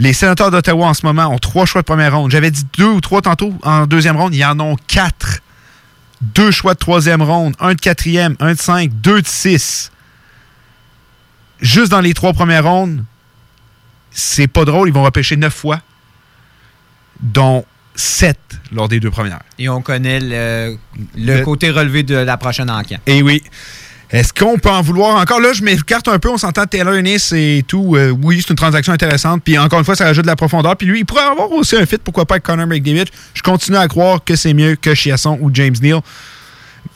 Les 0.00 0.12
sénateurs 0.14 0.50
d'Ottawa 0.50 0.86
en 0.88 0.94
ce 0.94 1.04
moment 1.04 1.26
ont 1.26 1.38
trois 1.38 1.66
choix 1.66 1.82
de 1.82 1.86
première 1.86 2.16
ronde. 2.16 2.30
J'avais 2.30 2.50
dit 2.50 2.64
deux 2.78 2.86
ou 2.88 3.00
trois 3.00 3.20
tantôt 3.20 3.54
en 3.62 3.86
deuxième 3.86 4.16
ronde. 4.16 4.34
Ils 4.34 4.44
en 4.44 4.58
ont 4.58 4.76
quatre. 4.88 5.40
Deux 6.22 6.50
choix 6.50 6.74
de 6.74 6.78
troisième 6.78 7.22
ronde, 7.22 7.54
un 7.60 7.74
de 7.74 7.80
quatrième, 7.80 8.34
un 8.40 8.52
de 8.54 8.58
cinq, 8.58 8.90
deux 9.00 9.22
de 9.22 9.26
six. 9.26 9.90
Juste 11.60 11.90
dans 11.90 12.00
les 12.00 12.14
trois 12.14 12.32
premières 12.32 12.64
rondes, 12.64 13.04
c'est 14.10 14.46
pas 14.48 14.64
drôle. 14.64 14.88
Ils 14.88 14.94
vont 14.94 15.02
repêcher 15.02 15.36
neuf 15.36 15.54
fois, 15.54 15.80
dont 17.20 17.64
sept 17.94 18.38
lors 18.72 18.88
des 18.88 19.00
deux 19.00 19.10
premières. 19.10 19.40
Et 19.58 19.68
on 19.68 19.82
connaît 19.82 20.20
le, 20.20 20.78
le 21.16 21.38
Le- 21.38 21.42
côté 21.44 21.70
relevé 21.70 22.02
de 22.02 22.14
la 22.16 22.36
prochaine 22.38 22.70
enquête. 22.70 23.00
Et 23.06 23.22
oui. 23.22 23.42
Est-ce 24.12 24.32
qu'on 24.32 24.58
peut 24.58 24.70
en 24.70 24.82
vouloir 24.82 25.16
encore? 25.16 25.40
Là, 25.40 25.52
je 25.52 25.62
m'écarte 25.62 26.08
un 26.08 26.18
peu, 26.18 26.28
on 26.30 26.36
s'entend 26.36 26.66
Taylor 26.66 26.94
Ennis 26.94 27.30
et 27.32 27.64
tout. 27.66 27.94
Euh, 27.94 28.10
oui, 28.10 28.40
c'est 28.40 28.50
une 28.50 28.56
transaction 28.56 28.92
intéressante. 28.92 29.42
Puis 29.44 29.56
encore 29.56 29.78
une 29.78 29.84
fois, 29.84 29.94
ça 29.94 30.04
rajoute 30.04 30.24
de 30.24 30.30
la 30.30 30.36
profondeur. 30.36 30.76
Puis 30.76 30.86
lui, 30.88 31.00
il 31.00 31.06
pourrait 31.06 31.22
avoir 31.22 31.52
aussi 31.52 31.76
un 31.76 31.86
fit, 31.86 31.98
pourquoi 31.98 32.26
pas 32.26 32.34
avec 32.34 32.42
Connor 32.42 32.66
McDavid. 32.66 33.04
Je 33.34 33.42
continue 33.42 33.76
à 33.76 33.86
croire 33.86 34.24
que 34.24 34.34
c'est 34.34 34.52
mieux 34.52 34.74
que 34.74 34.94
Chiasson 34.94 35.38
ou 35.40 35.50
James 35.54 35.76
Neal. 35.80 36.00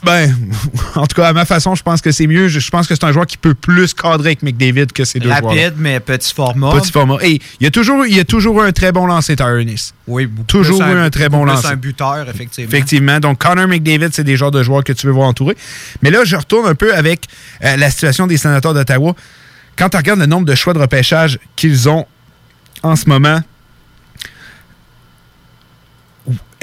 Ben, 0.05 0.35
en 0.95 1.07
tout 1.07 1.17
cas, 1.17 1.29
à 1.29 1.33
ma 1.33 1.45
façon, 1.45 1.75
je 1.75 1.83
pense 1.83 2.01
que 2.01 2.13
c'est 2.13 2.27
mieux. 2.27 2.49
Je, 2.49 2.61
je 2.61 2.71
pense 2.71 2.87
que 2.87 2.95
c'est 2.95 3.05
un 3.05 3.13
joueur 3.13 3.27
qui 3.27 3.37
peut 3.37 3.55
plus 3.55 3.95
cadrer 3.95 4.31
avec 4.31 4.43
McDavid 4.43 4.87
que 4.87 5.05
ces 5.05 5.19
deux 5.19 5.29
joueurs. 5.29 5.45
Rapide, 5.45 5.75
mais 5.79 6.01
petit 6.01 6.35
format. 6.35 6.73
Petit 6.73 6.93
format. 6.93 7.17
Et 7.23 7.41
il 7.61 7.65
y 7.65 7.67
a 7.67 7.71
toujours, 7.71 8.07
il 8.07 8.17
y 8.17 8.21
a 8.21 8.25
toujours 8.25 8.63
eu 8.63 8.67
un 8.67 8.73
très 8.73 8.93
bon 8.93 9.07
lancer, 9.07 9.37
Tyler 9.37 9.63
Ennis. 9.63 9.93
Oui, 10.07 10.27
beaucoup 10.27 10.47
Toujours 10.47 10.83
eu 10.83 10.99
un 10.99 11.11
très 11.11 11.29
bon 11.29 11.45
lancer. 11.45 11.69
un 11.69 11.77
buteur, 11.77 12.29
effectivement. 12.29 12.69
Effectivement. 12.69 13.21
Donc, 13.21 13.39
Connor 13.39 13.67
McDavid, 13.67 14.11
c'est 14.13 14.25
des 14.25 14.37
genres 14.37 14.51
de 14.51 14.63
joueurs 14.63 14.85
que 14.85 14.93
tu 14.93 15.07
veux 15.07 15.13
voir 15.13 15.29
entourés. 15.29 15.57
Mais 16.03 16.11
là, 16.11 16.25
je 16.25 16.37
retourne 16.37 16.67
un 16.67 16.75
peu 16.75 16.95
avec 16.95 17.27
euh, 17.65 17.77
la 17.77 17.91
situation 17.91 18.27
des 18.27 18.37
sénateurs 18.37 18.75
d'Ottawa. 18.75 19.15
Quand 19.77 19.89
tu 19.89 19.97
regardes 19.97 20.21
le 20.21 20.27
nombre 20.27 20.47
de 20.47 20.55
choix 20.55 20.75
de 20.75 20.79
repêchage 20.79 21.39
qu'ils 21.57 21.89
ont 21.89 22.07
en 22.83 22.97
ce 22.97 23.09
moment, 23.09 23.41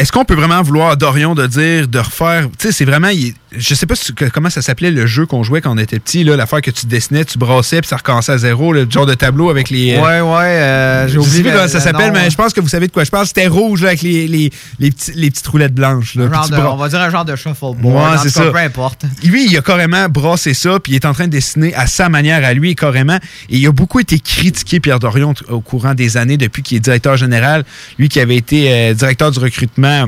est-ce 0.02 0.12
qu'on 0.12 0.26
peut 0.26 0.34
vraiment 0.34 0.64
vouloir 0.64 0.98
Dorion 0.98 1.36
de 1.36 1.46
dire, 1.46 1.88
de 1.88 2.00
refaire. 2.00 2.48
Tu 2.58 2.68
sais, 2.68 2.72
c'est 2.72 2.86
vraiment. 2.86 3.10
Je 3.56 3.76
sais 3.76 3.86
pas 3.86 3.96
si- 3.96 4.14
comment 4.14 4.50
ça 4.50 4.62
s'appelait 4.62 4.92
le 4.92 5.06
jeu 5.06 5.26
qu'on 5.26 5.44
jouait 5.44 5.62
quand 5.62 5.72
on 5.74 5.78
était 5.78 6.00
petit, 6.00 6.24
là, 6.24 6.36
l'affaire 6.36 6.62
que 6.62 6.72
tu 6.72 6.86
dessinais, 6.86 7.26
tu 7.26 7.38
brassais, 7.38 7.82
puis 7.82 7.88
ça 7.90 7.98
recommençait 7.98 8.32
à 8.32 8.38
zéro, 8.38 8.72
le 8.74 8.88
genre 8.90 9.06
de 9.06 9.14
tableau 9.14 9.50
avec 9.50 9.70
les. 9.70 9.94
euh, 9.96 10.02
Ouais, 10.02 10.22
ouais, 10.22 10.46
euh, 10.46 11.08
j'ai 11.08 11.14
je 11.16 11.20
sais 11.20 11.28
oublié 11.28 11.42
plus 11.44 11.50
le- 11.52 11.56
comment 11.58 11.68
ça 11.68 11.78
le 11.80 11.84
s'appelle, 11.84 12.12
mais 12.14 12.30
je 12.30 12.36
pense 12.38 12.54
que 12.54 12.62
vous 12.62 12.70
savez 12.70 12.88
de 12.88 12.92
quoi 12.92 13.04
je 13.04 13.12
parle. 13.12 13.28
C'était 13.28 13.48
rouge 13.48 13.82
là, 13.82 13.90
avec 13.90 14.02
les, 14.04 14.28
les, 14.28 14.52
les, 14.80 14.92
petits- 14.92 15.12
les 15.16 15.30
petites 15.32 15.48
roulettes 15.48 15.74
blanches. 15.74 16.16
Là, 16.16 16.28
de- 16.28 16.56
on 16.56 16.76
va 16.78 16.90
dire 16.90 17.00
un 17.02 17.10
genre 17.10 17.26
de 17.26 17.36
shuffleboard. 17.36 17.84
Ouais, 17.84 18.18
c'est 18.24 18.30
ça. 18.30 18.46
Peu 18.52 18.58
importe. 18.58 19.04
Lui, 19.24 19.46
il 19.48 19.58
a 19.58 19.62
carrément 19.62 20.08
brassé 20.10 20.54
ça, 20.54 20.80
puis 20.80 20.94
il 20.94 20.96
est 20.96 21.06
en 21.06 21.14
train 21.14 21.26
de 21.26 21.32
dessiner 21.32 21.74
à 21.76 21.88
sa 21.88 22.10
manière 22.10 22.44
à 22.46 22.54
lui, 22.54 22.76
carrément. 22.76 23.18
Et 23.50 23.58
il 23.58 23.68
a 23.68 23.72
beaucoup 23.72 24.00
été 24.00 24.20
critiqué, 24.20 24.80
Pierre 24.80 25.00
Dorion, 25.00 25.34
au 25.50 25.62
courant 25.62 25.94
des 25.94 26.18
années, 26.18 26.38
depuis 26.38 26.64
qu'il 26.64 26.78
est 26.78 26.82
directeur 26.82 27.18
général. 27.18 27.64
Lui 28.00 28.08
qui 28.10 28.20
avait 28.20 28.38
été 28.38 28.72
euh, 28.72 28.94
directeur 28.94 29.32
du 29.32 29.40
recrutement 29.40 30.08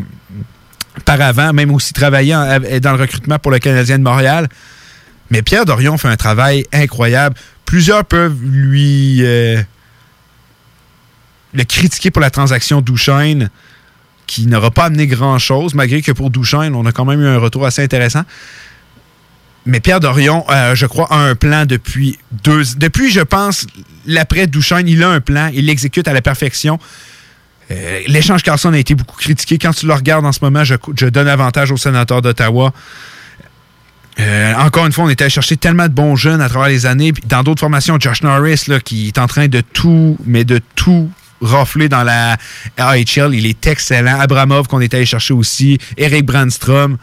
par 1.06 1.20
avant, 1.22 1.54
même 1.54 1.72
aussi 1.72 1.94
travaillé 1.94 2.34
dans 2.34 2.92
le 2.92 3.02
recrutement 3.02 3.40
pour 3.40 3.52
le 3.52 3.60
Canadien 3.60 3.98
de 3.98 4.04
Montréal. 4.04 4.48
Mais 5.30 5.42
Pierre 5.42 5.66
Dorion 5.66 5.98
fait 5.98 6.10
un 6.10 6.16
travail 6.16 6.66
incroyable. 6.72 7.36
Plusieurs 7.66 8.06
peuvent 8.06 8.38
lui 8.42 9.20
euh, 9.22 9.62
le 11.54 11.64
critiquer 11.64 12.12
pour 12.12 12.22
la 12.22 12.30
transaction 12.30 12.82
Douchaine, 12.82 13.50
qui 14.28 14.46
n'aura 14.48 14.72
pas 14.72 14.86
amené 14.86 15.08
grand-chose, 15.08 15.74
malgré 15.74 16.02
que 16.02 16.12
pour 16.12 16.30
Douchaine, 16.30 16.76
on 16.76 16.86
a 16.86 16.92
quand 16.92 17.06
même 17.06 17.22
eu 17.22 17.28
un 17.28 17.40
retour 17.40 17.66
assez 17.66 17.84
intéressant. 17.84 18.24
Mais 19.66 19.80
Pierre 19.80 20.00
Dorion, 20.00 20.46
euh, 20.50 20.76
je 20.76 20.86
crois, 20.86 21.08
a 21.10 21.18
un 21.18 21.36
plan 21.36 21.66
depuis 21.66 22.20
deux... 22.32 22.64
Depuis, 22.78 23.12
je 23.12 23.22
pense, 23.22 23.66
l'après 24.06 24.46
Douchaine, 24.46 24.88
il 24.88 25.02
a 25.04 25.10
un 25.10 25.22
plan, 25.22 25.50
il 25.54 25.66
l'exécute 25.68 26.08
à 26.08 26.14
la 26.14 26.22
perfection. 26.22 26.80
Euh, 27.72 28.02
L'échange 28.08 28.44
Carlson 28.44 28.74
a 28.74 28.78
été 28.78 28.96
beaucoup 28.96 29.18
critiqué. 29.18 29.58
Quand 29.58 29.72
tu 29.72 29.86
le 29.86 29.94
regardes 29.94 30.26
en 30.26 30.32
ce 30.32 30.40
moment, 30.42 30.64
je, 30.64 30.76
donne 31.08 31.28
avantage 31.28 31.72
aux 31.72 31.78
sénateurs 31.78 32.22
d'Ottawa. 32.22 32.74
Euh, 34.20 34.54
encore 34.56 34.86
une 34.86 34.92
fois, 34.92 35.06
on 35.06 35.10
était 35.10 35.24
allé 35.24 35.32
chercher 35.32 35.58
tellement 35.58 35.88
de 35.88 35.94
bons 35.94 36.16
jeunes 36.16 36.42
à 36.42 36.50
travers 36.50 36.70
les 36.70 36.86
années. 36.86 37.14
Dans 37.26 37.42
d'autres 37.44 37.62
formations, 37.62 37.98
Josh 38.00 38.22
Norris, 38.22 38.66
là, 38.68 38.80
qui 38.80 39.08
est 39.08 39.18
en 39.18 39.28
train 39.28 39.48
de 39.48 39.62
tout, 39.62 40.18
mais 40.26 40.44
de 40.44 40.62
tout 40.76 41.10
rafler 41.42 41.90
dans 41.90 42.04
la 42.04 42.38
AHL. 42.78 43.34
Il 43.34 43.46
est 43.46 43.68
excellent. 43.68 44.20
Abramov, 44.20 44.68
qu'on 44.68 44.82
est 44.82 44.94
allé 44.94 45.06
chercher 45.06 45.34
aussi. 45.34 45.78
Eric 45.98 46.26
Brandstrom. 46.26 46.98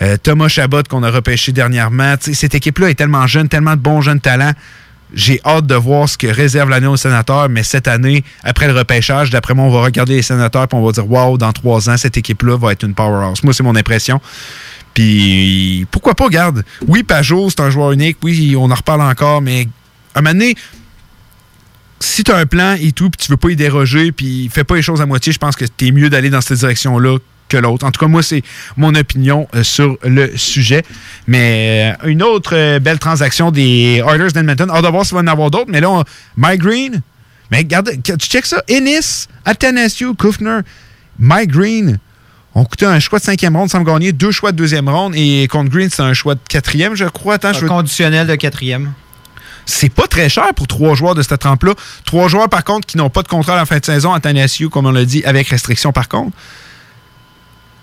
Euh, 0.00 0.16
Thomas 0.16 0.48
Chabot, 0.48 0.82
qu'on 0.88 1.02
a 1.02 1.10
repêché 1.10 1.52
dernièrement. 1.52 2.14
Cette 2.20 2.54
équipe-là 2.54 2.90
est 2.90 2.94
tellement 2.94 3.26
jeune, 3.26 3.48
tellement 3.48 3.76
de 3.76 3.80
bons 3.80 4.00
jeunes 4.00 4.20
talents. 4.20 4.52
J'ai 5.14 5.40
hâte 5.44 5.66
de 5.66 5.74
voir 5.74 6.08
ce 6.08 6.18
que 6.18 6.26
réserve 6.26 6.68
l'année 6.68 6.86
aux 6.86 6.96
sénateurs, 6.96 7.48
mais 7.48 7.62
cette 7.62 7.88
année, 7.88 8.24
après 8.42 8.66
le 8.66 8.74
repêchage, 8.74 9.30
d'après 9.30 9.54
moi, 9.54 9.64
on 9.64 9.70
va 9.70 9.82
regarder 9.82 10.16
les 10.16 10.22
sénateurs 10.22 10.64
et 10.64 10.74
on 10.74 10.84
va 10.84 10.92
dire 10.92 11.10
Waouh, 11.10 11.38
dans 11.38 11.52
trois 11.52 11.88
ans, 11.88 11.96
cette 11.96 12.16
équipe-là 12.16 12.56
va 12.56 12.72
être 12.72 12.84
une 12.84 12.94
powerhouse. 12.94 13.42
Moi, 13.42 13.54
c'est 13.54 13.62
mon 13.62 13.76
impression. 13.76 14.20
Puis 14.94 15.86
pourquoi 15.90 16.14
pas, 16.14 16.28
garde. 16.28 16.64
Oui, 16.86 17.02
Pajot, 17.02 17.50
c'est 17.50 17.60
un 17.60 17.70
joueur 17.70 17.92
unique. 17.92 18.18
Oui, 18.22 18.54
on 18.56 18.70
en 18.70 18.74
reparle 18.74 19.02
encore, 19.02 19.40
mais 19.40 19.68
à 20.14 20.18
un 20.18 20.22
moment 20.22 20.34
donné, 20.34 20.56
si 22.00 22.24
tu 22.24 22.32
as 22.32 22.36
un 22.36 22.46
plan 22.46 22.76
et 22.80 22.92
tout, 22.92 23.10
puis 23.10 23.24
tu 23.24 23.30
veux 23.30 23.36
pas 23.36 23.50
y 23.50 23.56
déroger, 23.56 24.12
puis 24.12 24.50
fais 24.52 24.64
pas 24.64 24.76
les 24.76 24.82
choses 24.82 25.00
à 25.00 25.06
moitié, 25.06 25.32
je 25.32 25.38
pense 25.38 25.56
que 25.56 25.64
tu 25.64 25.88
es 25.88 25.92
mieux 25.92 26.10
d'aller 26.10 26.30
dans 26.30 26.40
cette 26.40 26.58
direction-là 26.58 27.18
que 27.48 27.56
l'autre. 27.56 27.84
En 27.86 27.90
tout 27.90 28.00
cas, 28.00 28.06
moi, 28.06 28.22
c'est 28.22 28.42
mon 28.76 28.94
opinion 28.94 29.48
euh, 29.54 29.62
sur 29.62 29.96
le 30.04 30.36
sujet. 30.36 30.82
Mais 31.26 31.94
euh, 32.02 32.08
une 32.08 32.22
autre 32.22 32.54
euh, 32.54 32.78
belle 32.78 32.98
transaction 32.98 33.50
des 33.50 34.02
Oilers 34.06 34.32
d'Edmonton. 34.32 34.70
Hâte 34.70 34.84
de 34.84 34.88
voir 34.88 35.04
s'il 35.04 35.14
va 35.14 35.20
en 35.22 35.26
avoir 35.26 35.50
d'autres. 35.50 35.70
Mais 35.70 35.80
là, 35.80 35.90
on- 35.90 36.04
Mike 36.36 36.60
Green. 36.60 37.00
Mais 37.50 37.58
regarde, 37.58 37.90
tu 38.04 38.12
check 38.18 38.44
ça. 38.46 38.62
Ennis, 38.68 39.26
Athanasiou, 39.44 40.14
Kufner, 40.14 40.60
Mike 41.18 41.50
Green 41.50 41.98
ont 42.54 42.64
coûté 42.64 42.84
un 42.86 42.98
choix 43.00 43.18
de 43.20 43.24
cinquième 43.24 43.56
ronde 43.56 43.70
sans 43.70 43.80
me 43.80 43.84
gagner, 43.84 44.12
deux 44.12 44.30
choix 44.32 44.52
de 44.52 44.56
deuxième 44.56 44.88
ronde. 44.88 45.14
Et 45.16 45.46
contre 45.48 45.70
Green, 45.70 45.88
c'est 45.90 46.02
un 46.02 46.12
choix 46.12 46.34
de 46.34 46.40
quatrième, 46.48 46.94
je 46.94 47.04
crois. 47.06 47.34
Attends, 47.34 47.52
je 47.52 47.60
veux- 47.60 47.68
Conditionnel 47.68 48.26
de 48.26 48.34
quatrième. 48.34 48.92
c'est 49.64 49.90
pas 49.90 50.06
très 50.06 50.28
cher 50.28 50.52
pour 50.56 50.66
trois 50.66 50.94
joueurs 50.94 51.14
de 51.14 51.22
cette 51.22 51.38
trempe-là. 51.40 51.72
Trois 52.04 52.28
joueurs, 52.28 52.48
par 52.48 52.64
contre, 52.64 52.86
qui 52.86 52.96
n'ont 52.96 53.10
pas 53.10 53.22
de 53.22 53.28
contrat 53.28 53.52
à 53.54 53.56
la 53.56 53.66
fin 53.66 53.78
de 53.78 53.84
saison, 53.84 54.12
Athanasiou, 54.12 54.70
comme 54.70 54.86
on 54.86 54.90
l'a 54.92 55.04
dit, 55.04 55.22
avec 55.24 55.48
restriction, 55.48 55.92
par 55.92 56.08
contre. 56.08 56.36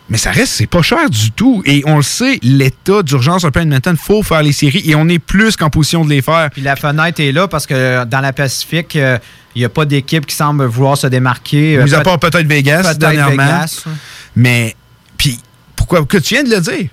Mais 0.08 0.18
ça 0.20 0.30
reste, 0.32 0.54
c'est 0.54 0.68
pas 0.68 0.84
cher 0.84 1.10
du 1.10 1.32
tout. 1.32 1.64
Et 1.66 1.82
on 1.88 1.98
le 1.98 2.04
sait, 2.04 2.38
l'état 2.44 3.02
d'urgence 3.02 3.44
un 3.44 3.50
peu 3.50 3.62
Edmonton, 3.62 3.96
il 4.00 4.04
faut 4.04 4.22
faire 4.22 4.44
les 4.44 4.52
séries 4.52 4.84
et 4.86 4.94
on 4.94 5.10
est 5.10 5.18
plus 5.18 5.56
qu'en 5.56 5.72
position 5.72 6.06
de 6.06 6.10
les 6.12 6.22
faire. 6.22 6.50
Puis 6.52 6.62
la 6.62 6.76
fenêtre 6.76 7.20
est 7.22 7.32
là 7.32 7.48
parce 7.48 7.66
que 7.66 8.04
dans 8.06 8.20
la 8.20 8.32
Pacifique, 8.32 8.96
euh, 8.98 9.18
il 9.56 9.60
n'y 9.60 9.66
a 9.66 9.70
pas 9.70 9.86
d'équipe 9.86 10.26
qui 10.28 10.36
semble 10.36 10.66
vouloir 10.66 10.96
se 10.96 11.08
démarquer. 11.08 11.80
Mis 11.84 11.94
à 11.96 12.00
Euh, 12.00 12.04
part 12.04 12.20
peut-être 12.20 12.46
Vegas, 12.46 12.94
dernièrement. 12.94 13.32
Vegas. 13.32 13.86
Mais, 14.36 14.76
puis, 15.18 15.40
pourquoi, 15.76 16.06
que 16.06 16.18
tu 16.18 16.36
viens 16.36 16.44
de 16.44 16.50
le 16.52 16.62
dire, 16.62 16.88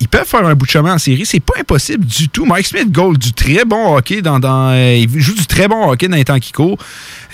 ils 0.00 0.08
peuvent 0.08 0.26
faire 0.26 0.46
un 0.46 0.54
bout 0.54 0.66
de 0.66 0.70
chemin 0.70 0.94
en 0.94 0.98
série, 0.98 1.26
c'est 1.26 1.40
pas 1.40 1.54
impossible 1.58 2.04
du 2.04 2.28
tout. 2.28 2.44
Mike 2.44 2.66
Smith 2.66 2.92
goal 2.92 3.18
du 3.18 3.32
très 3.32 3.64
bon 3.64 3.96
hockey 3.96 4.22
dans, 4.22 4.40
euh, 4.44 4.94
il 4.94 5.20
joue 5.20 5.34
du 5.34 5.46
très 5.46 5.66
bon 5.66 5.90
hockey 5.90 6.08
dans 6.08 6.16
les 6.16 6.24
temps 6.24 6.38
qui 6.38 6.52
courent. 6.52 6.78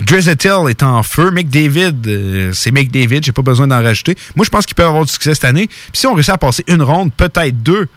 Drizzettel 0.01 0.69
est 0.69 0.81
en 0.81 1.03
feu. 1.03 1.31
McDavid, 1.31 1.95
euh, 2.07 2.51
c'est 2.53 2.71
McDavid, 2.71 3.23
j'ai 3.23 3.31
pas 3.31 3.43
besoin 3.43 3.67
d'en 3.67 3.81
rajouter. 3.81 4.15
Moi, 4.35 4.45
je 4.45 4.49
pense 4.49 4.65
qu'il 4.65 4.75
peut 4.75 4.83
avoir 4.83 5.05
du 5.05 5.11
succès 5.11 5.35
cette 5.35 5.45
année. 5.45 5.67
Puis 5.67 5.99
si 5.99 6.07
on 6.07 6.13
réussit 6.13 6.33
à 6.33 6.37
passer 6.37 6.63
une 6.67 6.81
ronde, 6.81 7.11
peut-être 7.13 7.61
deux, 7.61 7.87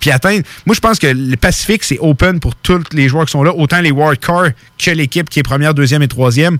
puis 0.00 0.10
atteindre. 0.10 0.44
Moi, 0.66 0.74
je 0.74 0.80
pense 0.80 0.98
que 0.98 1.06
le 1.06 1.36
Pacifique, 1.36 1.84
c'est 1.84 1.98
open 2.00 2.40
pour 2.40 2.54
tous 2.54 2.82
les 2.92 3.08
joueurs 3.08 3.26
qui 3.26 3.32
sont 3.32 3.42
là, 3.42 3.52
autant 3.54 3.80
les 3.80 3.90
wildcards 3.90 4.50
que 4.78 4.90
l'équipe 4.90 5.28
qui 5.28 5.40
est 5.40 5.44
première, 5.44 5.74
deuxième 5.74 6.02
et 6.02 6.08
troisième. 6.08 6.58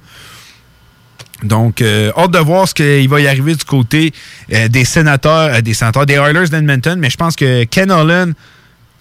Donc, 1.45 1.83
euh, 1.83 2.11
hâte 2.17 2.31
de 2.31 2.39
voir 2.39 2.69
ce 2.69 2.75
qu'il 2.75 3.09
va 3.09 3.21
y 3.21 3.29
arriver 3.29 3.55
du 3.55 3.65
côté 3.65 4.13
euh, 4.53 4.69
des 4.69 4.85
sénateurs, 4.85 5.55
euh, 5.55 5.61
des 5.61 5.75
sénateurs, 5.75 6.07
des 6.07 6.15
Oilers 6.15 6.49
d'Edmonton, 6.49 6.99
mais 6.99 7.11
je 7.11 7.17
pense 7.17 7.37
que 7.37 7.65
Ken 7.65 7.91
Holland 7.91 8.35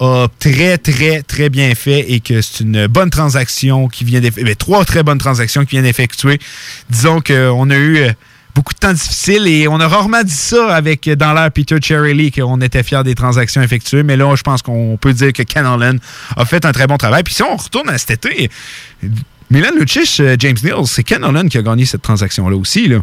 a 0.00 0.26
très, 0.38 0.76
très, 0.76 1.22
très 1.22 1.48
bien 1.48 1.74
fait 1.74 2.12
et 2.12 2.20
que 2.20 2.42
c'est 2.42 2.64
une 2.64 2.86
bonne 2.86 3.10
transaction 3.10 3.88
qui 3.88 4.04
vient 4.04 4.20
d'effectuer. 4.20 4.56
Trois 4.56 4.84
très 4.84 5.02
bonnes 5.02 5.18
transactions 5.18 5.64
qui 5.64 5.72
viennent 5.72 5.84
d'effectuer. 5.84 6.38
Disons 6.90 7.20
qu'on 7.20 7.70
a 7.70 7.76
eu 7.76 8.04
beaucoup 8.54 8.72
de 8.72 8.78
temps 8.78 8.92
difficiles 8.92 9.46
et 9.46 9.66
on 9.68 9.80
a 9.80 9.88
rarement 9.88 10.22
dit 10.22 10.32
ça 10.32 10.74
avec 10.74 11.08
dans 11.08 11.32
l'air 11.32 11.50
Peter 11.50 11.76
Cherry 11.80 12.30
qu'on 12.30 12.60
était 12.60 12.82
fiers 12.82 13.02
des 13.04 13.14
transactions 13.14 13.62
effectuées, 13.62 14.02
mais 14.02 14.16
là, 14.16 14.34
je 14.36 14.42
pense 14.42 14.62
qu'on 14.62 14.96
peut 15.00 15.12
dire 15.12 15.32
que 15.32 15.42
Ken 15.42 15.64
Holland 15.64 15.98
a 16.36 16.44
fait 16.44 16.64
un 16.64 16.72
très 16.72 16.86
bon 16.86 16.96
travail. 16.96 17.22
Puis 17.22 17.34
si 17.34 17.42
on 17.42 17.56
retourne 17.56 17.88
à 17.88 17.98
cet 17.98 18.24
été, 18.24 18.50
Milan 19.54 19.70
Lucic, 19.78 20.18
euh, 20.18 20.34
James 20.36 20.56
Neal, 20.64 20.84
c'est 20.84 21.04
Ken 21.04 21.22
Holland 21.22 21.48
qui 21.48 21.58
a 21.58 21.62
gagné 21.62 21.84
cette 21.84 22.02
transaction-là 22.02 22.56
aussi. 22.56 22.88
Là. 22.88 22.98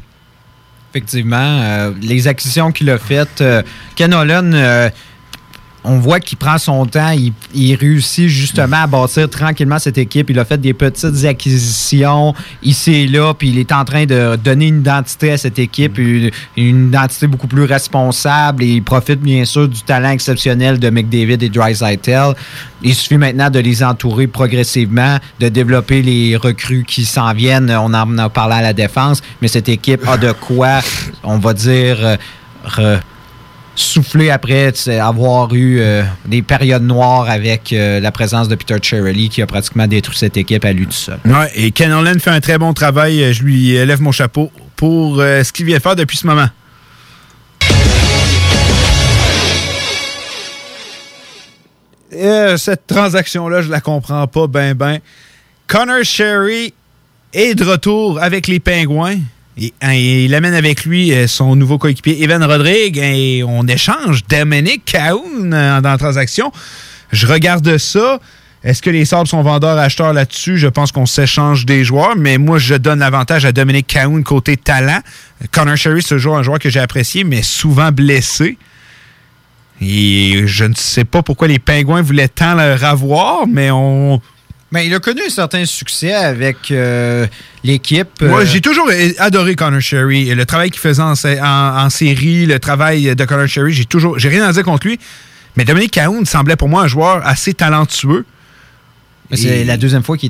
Effectivement, 0.92 1.38
euh, 1.38 1.94
les 2.02 2.28
acquisitions 2.28 2.74
qu'il 2.74 2.90
a 2.90 2.98
faites, 2.98 3.40
euh, 3.40 3.64
Ken 3.96 4.14
Holland, 4.14 4.54
euh, 4.54 4.90
on 5.84 5.98
voit 5.98 6.20
qu'il 6.20 6.38
prend 6.38 6.58
son 6.60 6.86
temps, 6.86 7.10
il, 7.10 7.34
il 7.56 7.74
réussit 7.76 8.28
justement 8.28 8.84
à 8.84 8.88
bâtir 8.88 9.28
tranquillement 9.30 9.80
cette 9.80 9.98
équipe. 9.98 10.30
Il 10.30 10.38
a 10.38 10.46
fait 10.46 10.60
des 10.60 10.74
petites 10.74 11.26
acquisitions 11.26 12.34
ici 12.62 12.94
et 12.94 13.08
là, 13.08 13.34
puis 13.34 13.50
il 13.50 13.58
est 13.58 13.72
en 13.72 13.84
train 13.84 14.06
de 14.06 14.36
donner 14.36 14.68
une 14.68 14.82
identité 14.82 15.32
à 15.32 15.38
cette 15.38 15.58
équipe, 15.58 15.98
une, 15.98 16.30
une 16.56 16.88
identité 16.90 17.26
beaucoup 17.28 17.48
plus 17.48 17.64
responsable 17.64 18.64
et 18.64 18.68
il 18.68 18.84
profite 18.84 19.22
bien 19.22 19.44
sûr 19.46 19.68
du 19.68 19.82
talent 19.82 20.12
exceptionnel 20.12 20.78
de 20.80 20.90
McDavid 20.90 21.42
et 21.44 21.50
Drysaitel. 21.50 22.34
Il 22.84 22.94
suffit 22.96 23.18
maintenant 23.18 23.50
de 23.50 23.60
les 23.60 23.84
entourer 23.84 24.28
progressivement, 24.28 25.18
de 25.40 25.50
développer 25.50 26.02
les 26.02 26.36
recrues 26.36 26.84
qui 26.88 27.06
s'en 27.06 27.34
viennent. 27.34 27.72
On 27.72 27.94
en 27.94 28.18
a 28.18 28.30
parlé 28.30 28.56
à 28.56 28.62
la 28.62 28.74
défense, 28.74 29.22
mais 29.42 29.48
cette 29.48 29.70
équipe 29.70 30.08
a 30.08 30.18
de 30.18 30.32
quoi, 30.32 30.80
on 31.24 31.38
va 31.38 31.54
dire, 31.54 31.98
euh, 32.06 32.16
re- 32.68 33.00
souffler 33.76 34.30
après 34.30 34.74
avoir 35.00 35.54
eu 35.54 35.80
euh, 35.80 36.04
des 36.26 36.42
périodes 36.42 36.84
noires 36.84 37.30
avec 37.30 37.74
euh, 37.74 38.00
la 38.00 38.12
présence 38.12 38.48
de 38.48 38.56
Peter 38.56 38.78
Cherrelly 38.82 39.30
qui 39.30 39.42
a 39.42 39.48
pratiquement 39.48 39.88
détruit 39.88 40.18
cette 40.18 40.38
équipe 40.38 40.66
à 40.66 40.74
lui 40.74 40.86
tout 40.86 40.92
seul. 40.92 41.20
Ouais, 41.26 41.52
et 41.56 41.72
Ken 41.72 41.92
Holland 41.92 42.20
fait 42.20 42.32
un 42.32 42.42
très 42.42 42.58
bon 42.58 42.74
travail. 42.74 43.24
Euh, 43.24 43.34
Je 43.34 43.44
lui 43.44 43.72
lève 43.74 44.02
mon 44.02 44.12
chapeau 44.12 44.52
pour 44.76 45.18
ce 45.18 45.52
qu'il 45.52 45.66
vient 45.66 45.80
faire 45.80 45.96
depuis 45.96 46.18
ce 46.18 46.26
moment. 46.26 46.48
Cette 52.58 52.88
transaction-là, 52.88 53.62
je 53.62 53.70
la 53.70 53.80
comprends 53.80 54.28
pas 54.28 54.48
ben 54.48 54.74
ben. 54.74 55.00
Connor 55.68 56.04
Sherry 56.04 56.74
est 57.32 57.56
de 57.56 57.64
retour 57.64 58.22
avec 58.22 58.48
les 58.48 58.60
Pingouins. 58.60 59.20
Hein, 59.82 59.94
il 59.94 60.34
amène 60.34 60.54
avec 60.54 60.86
lui 60.86 61.14
euh, 61.14 61.28
son 61.28 61.56
nouveau 61.56 61.78
coéquipier 61.78 62.24
Evan 62.24 62.44
Rodrigue 62.44 62.98
et 62.98 63.44
on 63.46 63.68
échange 63.68 64.24
Dominic 64.30 64.86
Cahoon 64.86 65.52
euh, 65.52 65.82
dans 65.82 65.90
la 65.90 65.98
transaction. 65.98 66.52
Je 67.12 67.28
regarde 67.28 67.78
ça. 67.78 68.20
Est-ce 68.64 68.82
que 68.82 68.90
les 68.90 69.06
Sabres 69.06 69.28
sont 69.28 69.42
vendeurs-acheteurs 69.42 70.14
là-dessus? 70.14 70.58
Je 70.58 70.68
pense 70.68 70.92
qu'on 70.92 71.08
s'échange 71.08 71.66
des 71.66 71.84
joueurs, 71.84 72.16
mais 72.16 72.38
moi, 72.38 72.60
je 72.60 72.76
donne 72.76 73.00
l'avantage 73.00 73.44
à 73.44 73.52
Dominic 73.52 73.88
Cahoon 73.88 74.22
côté 74.22 74.56
talent. 74.56 75.00
Connor 75.52 75.76
Sherry, 75.76 76.04
c'est 76.04 76.10
toujours 76.10 76.38
un 76.38 76.44
joueur 76.44 76.60
que 76.60 76.70
j'ai 76.70 76.80
apprécié, 76.80 77.24
mais 77.24 77.42
souvent 77.42 77.92
blessé. 77.92 78.58
Et 79.82 80.44
je 80.46 80.66
ne 80.66 80.76
sais 80.76 81.06
pas 81.06 81.24
pourquoi 81.24 81.48
les 81.48 81.58
Pingouins 81.58 82.04
voulaient 82.04 82.28
tant 82.28 82.54
le 82.54 82.84
avoir, 82.84 83.48
mais 83.48 83.72
on. 83.72 84.22
Mais 84.72 84.86
il 84.88 84.94
a 84.94 85.00
connu 85.00 85.22
un 85.26 85.30
certain 85.30 85.66
succès 85.66 86.14
avec 86.14 86.72
euh, 86.72 87.28
l'équipe. 87.64 88.08
Moi, 88.22 88.40
euh, 88.42 88.46
j'ai 88.46 88.62
toujours 88.62 88.90
adoré 89.20 89.56
Connor 89.56 89.82
Sherry. 89.82 90.30
Et 90.30 90.36
Le 90.36 90.46
travail 90.46 90.72
qu'il 90.72 90.80
faisait 90.80 91.02
en, 91.02 91.16
sé- 91.16 91.42
en- 91.42 91.46
en 91.86 91.90
série, 91.90 92.46
le 92.46 92.58
travail 92.60 93.14
de 93.16 93.26
Connor 93.26 93.48
Sherry, 93.48 93.74
j'ai 93.74 93.86
toujours. 93.86 94.18
J'ai 94.18 94.30
rien 94.30 94.48
à 94.48 94.54
dire 94.54 94.64
contre 94.64 94.88
lui. 94.88 94.98
Mais 95.58 95.66
Dominique 95.66 95.92
Cahoon 95.92 96.24
semblait 96.24 96.56
pour 96.56 96.70
moi 96.70 96.84
un 96.84 96.88
joueur 96.88 97.22
assez 97.28 97.54
talentueux. 97.54 98.26
c'est 99.38 99.64
la 99.66 99.76
deuxième 99.78 100.04
fois 100.04 100.18
qu'il 100.18 100.30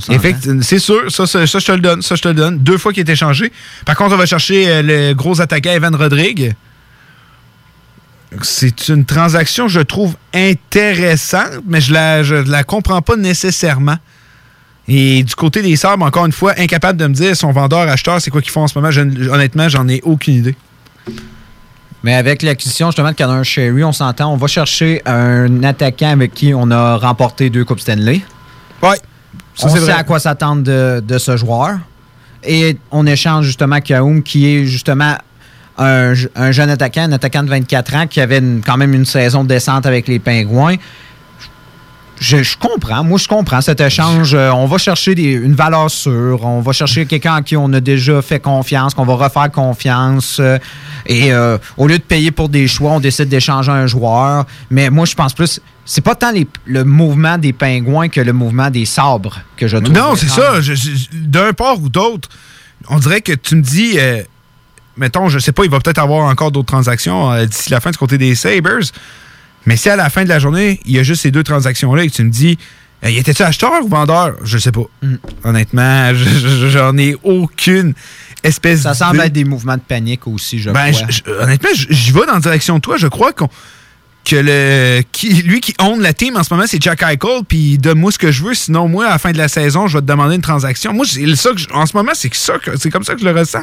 s'entend. 0.00 0.18
Effect- 0.18 0.62
c'est 0.62 0.78
sûr, 0.78 1.10
ça, 1.10 1.26
ça, 1.26 1.46
ça, 1.46 1.58
je 1.58 1.66
te 1.66 1.72
le 1.72 1.80
donne. 1.80 2.00
Ça, 2.02 2.14
je 2.14 2.22
te 2.22 2.28
le 2.28 2.34
donne. 2.34 2.58
Deux 2.58 2.78
fois 2.78 2.92
qu'il 2.94 3.06
est 3.08 3.12
échangé. 3.12 3.52
Par 3.84 3.96
contre, 3.96 4.14
on 4.14 4.18
va 4.18 4.24
chercher 4.26 4.68
euh, 4.68 4.82
le 4.82 5.12
gros 5.14 5.40
attaquant 5.42 5.72
Evan 5.72 5.94
Rodrigue. 5.94 6.54
C'est 8.42 8.88
une 8.88 9.04
transaction, 9.04 9.68
je 9.68 9.80
trouve, 9.80 10.14
intéressante, 10.34 11.62
mais 11.66 11.80
je 11.80 11.92
la, 11.92 12.22
je 12.22 12.34
la 12.34 12.64
comprends 12.64 13.00
pas 13.02 13.16
nécessairement. 13.16 13.96
Et 14.88 15.22
du 15.24 15.34
côté 15.34 15.62
des 15.62 15.74
Sabres, 15.76 16.04
encore 16.04 16.26
une 16.26 16.32
fois, 16.32 16.54
incapable 16.58 16.98
de 16.98 17.06
me 17.06 17.14
dire 17.14 17.36
son 17.36 17.50
vendeur-acheteur, 17.52 18.20
c'est 18.20 18.30
quoi 18.30 18.40
qu'ils 18.42 18.52
font 18.52 18.62
en 18.62 18.68
ce 18.68 18.78
moment. 18.78 18.90
Je- 18.90 19.28
honnêtement, 19.28 19.68
j'en 19.68 19.88
ai 19.88 20.00
aucune 20.04 20.34
idée. 20.34 20.56
Mais 22.04 22.14
avec 22.14 22.42
l'acquisition 22.42 22.88
justement 22.88 23.10
de 23.10 23.16
Connor 23.16 23.44
Sherry, 23.44 23.82
on 23.82 23.92
s'entend, 23.92 24.32
on 24.32 24.36
va 24.36 24.46
chercher 24.46 25.02
un 25.06 25.64
attaquant 25.64 26.10
avec 26.10 26.34
qui 26.34 26.52
on 26.54 26.70
a 26.70 26.96
remporté 26.98 27.50
deux 27.50 27.64
Coupes 27.64 27.80
Stanley. 27.80 28.20
Ouais. 28.82 29.00
on 29.62 29.68
sait 29.68 29.78
vrai. 29.80 29.92
à 29.92 30.04
quoi 30.04 30.20
s'attendre 30.20 30.62
de, 30.62 31.00
de 31.04 31.18
ce 31.18 31.36
joueur. 31.36 31.78
Et 32.44 32.76
on 32.92 33.06
échange 33.06 33.46
justement 33.46 33.80
Kaoum, 33.80 34.22
qui 34.22 34.46
est 34.46 34.66
justement 34.66 35.16
un, 35.78 36.14
un 36.34 36.52
jeune 36.52 36.70
attaquant, 36.70 37.02
un 37.02 37.12
attaquant 37.12 37.42
de 37.42 37.50
24 37.50 37.94
ans 37.94 38.06
qui 38.06 38.20
avait 38.20 38.38
une- 38.38 38.62
quand 38.64 38.76
même 38.76 38.94
une 38.94 39.04
saison 39.04 39.44
décente 39.44 39.86
avec 39.86 40.08
les 40.08 40.18
Pingouins. 40.18 40.76
je, 42.18 42.42
je 42.42 42.56
comprends. 42.56 43.04
Moi, 43.04 43.18
je 43.18 43.28
comprends 43.28 43.60
cet 43.60 43.78
échange. 43.78 44.32
Euh, 44.34 44.50
on 44.50 44.64
va 44.66 44.78
chercher 44.78 45.14
des- 45.14 45.32
une 45.34 45.54
valeur 45.54 45.90
sûre. 45.90 46.44
On 46.46 46.60
va 46.62 46.72
chercher 46.72 47.04
quelqu'un 47.04 47.34
à 47.34 47.42
qui 47.42 47.58
on 47.58 47.70
a 47.74 47.80
déjà 47.80 48.22
fait 48.22 48.40
confiance, 48.40 48.94
qu'on 48.94 49.04
va 49.04 49.14
refaire 49.16 49.50
confiance. 49.50 50.38
euh, 50.40 50.58
et 51.04 51.30
euh, 51.34 51.58
au 51.76 51.86
lieu 51.86 51.98
de 51.98 52.02
payer 52.02 52.30
pour 52.30 52.48
des 52.48 52.66
choix, 52.68 52.92
on 52.92 53.00
décide 53.00 53.28
d'échanger 53.28 53.70
un 53.70 53.86
joueur. 53.86 54.46
Mais 54.70 54.88
moi, 54.88 55.04
je 55.04 55.14
pense 55.14 55.34
plus. 55.34 55.60
C'est 55.84 56.00
pas 56.00 56.14
tant 56.14 56.32
les- 56.32 56.48
le 56.64 56.84
mouvement 56.84 57.36
des 57.36 57.52
pingouins 57.52 58.08
que 58.08 58.22
le 58.22 58.32
mouvement 58.32 58.70
des 58.70 58.86
sabres 58.86 59.38
que 59.58 59.68
je 59.68 59.76
trouve. 59.76 59.94
Non, 59.94 60.16
c'est 60.16 60.28
ça. 60.30 60.54
D'un 61.12 61.52
part 61.52 61.78
ou 61.82 61.90
d'autre, 61.90 62.30
on 62.88 62.98
dirait 62.98 63.20
que 63.20 63.32
tu 63.32 63.56
me 63.56 63.62
dis, 63.62 63.98
mettons, 64.96 65.28
je 65.28 65.38
sais 65.38 65.52
pas, 65.52 65.64
il 65.64 65.70
va 65.70 65.80
peut-être 65.80 65.98
avoir 65.98 66.26
encore 66.28 66.50
d'autres 66.52 66.66
transactions 66.68 67.32
euh, 67.32 67.46
d'ici 67.46 67.70
la 67.70 67.80
fin 67.80 67.90
du 67.90 67.98
côté 67.98 68.18
des 68.18 68.34
Sabres. 68.34 68.80
Mais 69.66 69.76
si 69.76 69.88
à 69.88 69.96
la 69.96 70.10
fin 70.10 70.24
de 70.24 70.28
la 70.28 70.38
journée, 70.38 70.80
il 70.84 70.92
y 70.92 70.98
a 70.98 71.02
juste 71.02 71.22
ces 71.22 71.30
deux 71.30 71.42
transactions-là 71.42 72.04
et 72.04 72.08
que 72.08 72.14
tu 72.14 72.22
me 72.24 72.30
dis, 72.30 72.56
euh, 73.04 73.10
y 73.10 73.18
était-tu 73.18 73.42
acheteur 73.42 73.72
ou 73.84 73.88
vendeur? 73.88 74.34
Je 74.44 74.58
sais 74.58 74.72
pas. 74.72 74.84
Mm. 75.02 75.14
Honnêtement, 75.44 76.14
je- 76.14 76.24
je- 76.24 76.68
j'en 76.68 76.96
ai 76.96 77.16
aucune 77.24 77.94
espèce 78.42 78.82
Ça 78.82 78.94
semble 78.94 79.20
être 79.20 79.32
des 79.32 79.44
mouvements 79.44 79.74
de 79.76 79.80
panique 79.80 80.26
aussi, 80.28 80.58
je 80.60 80.70
Ben, 80.70 80.92
crois. 80.92 81.42
honnêtement, 81.42 81.70
j'y 81.72 82.12
vais 82.12 82.26
dans 82.26 82.34
la 82.34 82.40
direction 82.40 82.76
de 82.76 82.80
toi. 82.80 82.96
Je 82.96 83.08
crois 83.08 83.32
qu'on- 83.32 83.48
que 84.24 84.34
le 84.36 85.02
qui, 85.12 85.34
lui 85.42 85.60
qui 85.60 85.72
own 85.80 86.00
la 86.00 86.12
team 86.12 86.36
en 86.36 86.42
ce 86.42 86.52
moment, 86.52 86.66
c'est 86.66 86.82
Jack 86.82 87.00
Eichel, 87.02 87.42
puis 87.46 87.78
donne-moi 87.78 88.10
ce 88.10 88.18
que 88.18 88.32
je 88.32 88.42
veux. 88.44 88.54
Sinon, 88.54 88.88
moi, 88.88 89.06
à 89.06 89.10
la 89.10 89.18
fin 89.18 89.30
de 89.30 89.38
la 89.38 89.46
saison, 89.48 89.86
je 89.86 89.98
vais 89.98 90.02
te 90.02 90.06
demander 90.06 90.34
une 90.34 90.42
transaction. 90.42 90.92
Moi, 90.92 91.06
ça 91.06 91.50
que 91.50 91.58
je- 91.58 91.68
en 91.72 91.86
ce 91.86 91.96
moment, 91.96 92.10
c'est 92.14 92.32
ça 92.34 92.58
que- 92.58 92.76
c'est 92.76 92.90
comme 92.90 93.04
ça 93.04 93.14
que 93.14 93.20
je 93.20 93.24
le 93.24 93.30
ressens. 93.38 93.62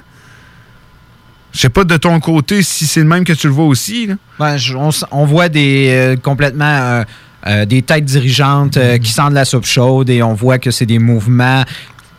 Je 1.54 1.60
sais 1.60 1.70
pas 1.70 1.84
de 1.84 1.98
ton 1.98 2.20
côté 2.20 2.64
si 2.64 2.88
c'est 2.88 3.00
le 3.02 3.06
même 3.06 3.24
que 3.24 3.34
tu 3.34 3.48
le 3.48 3.54
vois 3.54 3.66
aussi. 3.66 4.08
là. 4.08 4.16
Ben, 4.40 4.58
je- 4.58 4.76
on, 5.12 5.26
voit 5.26 5.50
des 5.50 5.88
euh, 5.92 6.16
complètement 6.18 6.66
euh, 6.66 7.04
euh, 7.48 7.66
des 7.66 7.82
têtes 7.84 8.06
dirigeantes 8.06 8.78
qui 9.02 9.12
sentent 9.12 9.34
la 9.34 9.46
soupe 9.46 9.66
chaude 9.66 10.10
et 10.10 10.24
on 10.24 10.34
voit 10.34 10.58
que 10.58 10.72
c'est 10.72 10.86
des 10.88 11.00
mouvements 11.00 11.64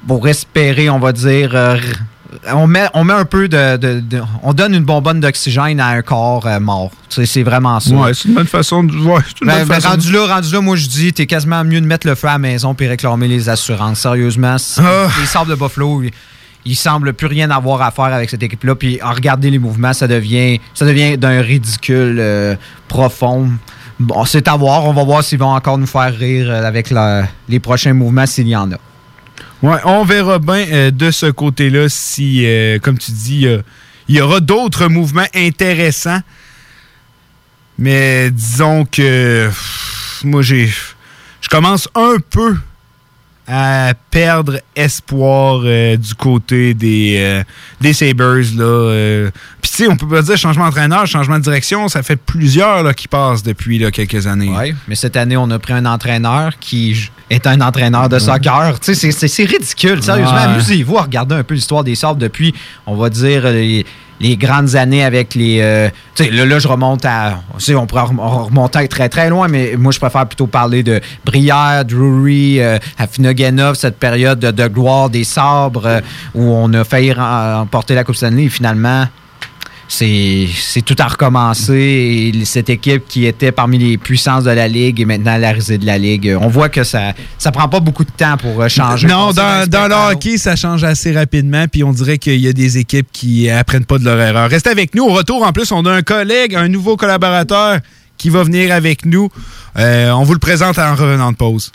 pour 0.06 0.28
espérer, 0.28 0.88
on 0.90 0.98
va 1.00 1.12
dire. 1.12 1.56
on 2.52 2.66
met, 2.66 2.86
on 2.94 3.04
met 3.04 3.12
un 3.14 3.24
peu 3.24 3.48
de, 3.48 3.76
de- 3.76 4.00
de- 4.00 4.22
On 4.42 4.52
donne 4.52 4.74
une 4.74 4.84
bonbonne 4.84 5.18
d'oxygène 5.20 5.80
à 5.80 5.88
un 5.88 6.02
corps 6.02 6.46
mort. 6.60 6.90
C'est 7.08 7.42
vraiment 7.42 7.80
ça. 7.80 7.94
Ouais, 7.94 8.12
c'est 8.14 8.28
une 8.28 8.34
bonne 8.34 8.46
façon 8.46 8.84
de. 8.84 8.92
Ouais, 8.96 9.20
une 9.40 9.46
Ben, 9.48 9.58
bonne 9.60 9.68
ben, 9.68 9.74
façon 9.80 9.88
de- 9.88 9.92
rendu 9.94 10.12
là, 10.12 10.26
rendu 10.34 10.52
là, 10.52 10.60
moi 10.60 10.76
je 10.76 10.86
dis, 10.88 11.12
t'es 11.12 11.26
quasiment 11.26 11.64
mieux 11.64 11.80
de 11.80 11.86
mettre 11.86 12.06
le 12.06 12.14
feu 12.14 12.28
à 12.28 12.32
la 12.32 12.38
maison 12.38 12.74
puis 12.74 12.86
réclamer 12.86 13.28
les 13.28 13.48
assurances. 13.48 14.00
Sérieusement, 14.00 14.56
Ah. 14.78 15.06
les 15.20 15.26
Sables 15.26 15.50
de 15.50 15.54
Buffalo, 15.56 16.02
ils 16.64 16.76
semblent 16.76 17.12
plus 17.12 17.26
rien 17.26 17.50
avoir 17.50 17.82
à 17.82 17.90
faire 17.90 18.06
avec 18.06 18.30
cette 18.30 18.42
équipe-là. 18.42 18.74
Puis 18.74 19.00
en 19.02 19.12
regarder 19.12 19.50
les 19.50 19.58
mouvements, 19.58 19.92
ça 19.92 20.08
devient, 20.08 20.60
ça 20.72 20.86
devient 20.86 21.18
d'un 21.18 21.40
ridicule 21.40 22.16
euh, 22.18 22.56
profond. 22.88 23.50
Bon, 24.00 24.24
c'est 24.24 24.48
à 24.48 24.56
voir. 24.56 24.84
On 24.86 24.92
va 24.92 25.04
voir 25.04 25.22
s'ils 25.22 25.38
vont 25.38 25.54
encore 25.54 25.78
nous 25.78 25.86
faire 25.86 26.16
rire 26.16 26.50
euh, 26.50 26.64
avec 26.64 26.92
les 27.48 27.60
prochains 27.60 27.92
mouvements 27.92 28.26
s'il 28.26 28.48
y 28.48 28.56
en 28.56 28.72
a. 28.72 28.76
Ouais, 29.62 29.78
on 29.84 30.04
verra 30.04 30.38
bien 30.38 30.66
euh, 30.70 30.90
de 30.90 31.10
ce 31.10 31.26
côté-là 31.26 31.88
si, 31.88 32.46
comme 32.82 32.98
tu 32.98 33.12
dis, 33.12 33.46
il 34.08 34.16
y 34.16 34.20
aura 34.20 34.40
d'autres 34.40 34.88
mouvements 34.88 35.26
intéressants. 35.34 36.20
Mais 37.78 38.30
disons 38.30 38.84
que 38.84 39.50
moi, 40.22 40.42
j'ai. 40.42 40.72
Je 41.40 41.48
commence 41.48 41.88
un 41.94 42.16
peu 42.30 42.56
à 43.46 43.92
perdre 44.10 44.58
espoir 44.74 45.60
euh, 45.64 45.96
du 45.96 46.14
côté 46.14 46.72
des, 46.72 47.16
euh, 47.18 47.42
des 47.80 47.92
Sabres. 47.92 48.40
Là, 48.56 48.64
euh. 48.64 49.30
Puis 49.60 49.70
tu 49.70 49.76
sais, 49.84 49.88
on 49.88 49.96
peut 49.96 50.08
pas 50.08 50.22
dire 50.22 50.36
changement 50.36 50.64
d'entraîneur, 50.66 51.06
changement 51.06 51.38
de 51.38 51.42
direction, 51.42 51.88
ça 51.88 52.02
fait 52.02 52.16
plusieurs 52.16 52.82
là, 52.82 52.94
qui 52.94 53.08
passent 53.08 53.42
depuis 53.42 53.78
là, 53.78 53.90
quelques 53.90 54.26
années. 54.26 54.50
Oui, 54.56 54.74
mais 54.88 54.94
cette 54.94 55.16
année, 55.16 55.36
on 55.36 55.50
a 55.50 55.58
pris 55.58 55.72
un 55.74 55.84
entraîneur 55.84 56.58
qui 56.58 57.10
est 57.28 57.46
un 57.46 57.60
entraîneur 57.60 58.08
de 58.08 58.18
soccer. 58.18 58.76
C'est 58.80 59.44
ridicule. 59.44 60.02
Sérieusement, 60.02 60.34
Ouais. 60.34 60.40
amusez-vous 60.42 60.96
à 60.98 61.02
regarder 61.02 61.34
un 61.34 61.42
peu 61.42 61.54
l'histoire 61.54 61.84
des 61.84 61.94
Sabres 61.94 62.20
depuis, 62.20 62.54
on 62.86 62.94
va 62.96 63.10
dire, 63.10 63.44
les, 63.50 63.84
les 64.20 64.36
grandes 64.36 64.76
années 64.76 65.04
avec 65.04 65.34
les... 65.34 65.58
euh, 65.60 65.88
tu 66.14 66.24
sais, 66.24 66.30
là, 66.30 66.46
là, 66.46 66.58
je 66.58 66.68
remonte 66.68 67.04
à... 67.04 67.40
on 67.76 67.86
pourrait 67.86 68.02
rem- 68.02 68.20
remonter 68.20 68.86
très, 68.88 69.08
très 69.08 69.28
loin, 69.28 69.48
mais 69.48 69.74
moi, 69.76 69.92
je 69.92 69.98
préfère 69.98 70.26
plutôt 70.26 70.46
parler 70.46 70.82
de 70.82 71.00
Brière, 71.24 71.84
Drury, 71.84 72.60
euh, 72.60 72.78
Afinogenov, 72.98 73.74
cette 73.74 73.98
période 73.98 74.38
de, 74.38 74.68
gloire 74.68 75.10
des 75.10 75.24
Sabres 75.24 75.86
euh, 75.86 76.00
où 76.34 76.42
on 76.42 76.72
a 76.74 76.84
failli 76.84 77.12
rem- 77.12 77.58
remporter 77.58 77.94
la 77.94 78.04
Coupe 78.04 78.16
Stanley. 78.16 78.48
Finalement 78.48 79.06
c'est 79.94 80.82
tout 80.84 80.96
à 80.98 81.06
recommencer. 81.06 82.32
Et 82.34 82.44
cette 82.44 82.68
équipe 82.70 83.04
qui 83.08 83.26
était 83.26 83.52
parmi 83.52 83.78
les 83.78 83.98
puissances 83.98 84.44
de 84.44 84.50
la 84.50 84.68
Ligue 84.68 85.00
est 85.00 85.04
maintenant 85.04 85.36
la 85.36 85.52
risée 85.52 85.78
de 85.78 85.86
la 85.86 85.98
Ligue. 85.98 86.36
On 86.40 86.48
voit 86.48 86.68
que 86.68 86.84
ça 86.84 87.12
ça 87.38 87.52
prend 87.52 87.68
pas 87.68 87.80
beaucoup 87.80 88.04
de 88.04 88.10
temps 88.10 88.36
pour 88.36 88.60
euh, 88.60 88.68
changer. 88.68 89.06
Non, 89.06 89.32
dans, 89.32 89.68
dans 89.68 89.88
le 89.88 90.12
hockey, 90.12 90.36
ça 90.38 90.56
change 90.56 90.82
assez 90.84 91.12
rapidement, 91.12 91.66
puis 91.68 91.84
on 91.84 91.92
dirait 91.92 92.18
qu'il 92.18 92.40
y 92.40 92.48
a 92.48 92.52
des 92.52 92.78
équipes 92.78 93.08
qui 93.12 93.48
apprennent 93.50 93.84
pas 93.84 93.98
de 93.98 94.04
leur 94.04 94.20
erreur. 94.20 94.50
Restez 94.50 94.70
avec 94.70 94.94
nous. 94.94 95.04
Au 95.04 95.12
retour, 95.12 95.42
en 95.42 95.52
plus, 95.52 95.70
on 95.72 95.84
a 95.86 95.92
un 95.92 96.02
collègue, 96.02 96.54
un 96.54 96.68
nouveau 96.68 96.96
collaborateur 96.96 97.78
qui 98.18 98.30
va 98.30 98.42
venir 98.42 98.72
avec 98.72 99.04
nous. 99.06 99.28
Euh, 99.78 100.10
on 100.10 100.22
vous 100.24 100.34
le 100.34 100.38
présente 100.38 100.78
en 100.78 100.94
revenant 100.94 101.32
de 101.32 101.36
pause. 101.36 101.72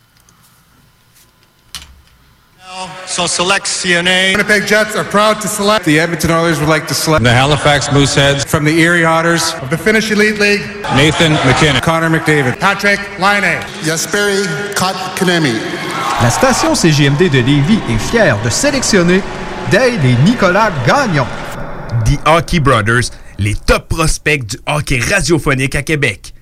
So 3.06 3.28
selectionné. 3.28 4.32
Winnipeg 4.32 4.68
Jets 4.68 4.96
are 4.96 5.04
proud 5.04 5.42
to 5.42 5.48
select. 5.48 5.86
The 5.86 6.00
Edmonton 6.00 6.32
Oilers 6.32 6.60
would 6.60 6.70
like 6.70 6.88
to 6.88 6.94
select. 6.94 7.24
The 7.24 7.34
Halifax 7.34 7.90
Mooseheads. 7.90 8.46
From 8.48 8.64
the 8.64 8.80
Erie 8.80 9.06
Otters 9.06 9.54
of 9.62 9.70
the 9.70 9.78
Finnish 9.78 10.12
Elite 10.12 10.40
League. 10.40 10.62
Nathan 10.96 11.34
McKinnon. 11.48 11.82
Connor 11.82 12.10
McDavid. 12.10 12.60
Patrick 12.60 13.00
Laine. 13.20 13.62
Jesperi 13.84 14.46
Kotkaniemi. 14.76 15.60
La 16.22 16.30
station 16.30 16.76
CGMD 16.76 17.30
de 17.30 17.40
Lévis 17.40 17.80
est 17.90 18.10
fière 18.10 18.42
de 18.44 18.50
sélectionner 18.50 19.22
Dale 19.72 20.06
et 20.06 20.16
Nicolas 20.24 20.72
Gagnon. 20.86 21.26
The 22.06 22.20
Hockey 22.28 22.60
Brothers, 22.60 23.12
les 23.38 23.56
top 23.56 23.88
prospects 23.88 24.46
du 24.46 24.58
hockey 24.68 25.00
radiophonique 25.00 25.76
à 25.76 25.82
Québec. 25.82 26.34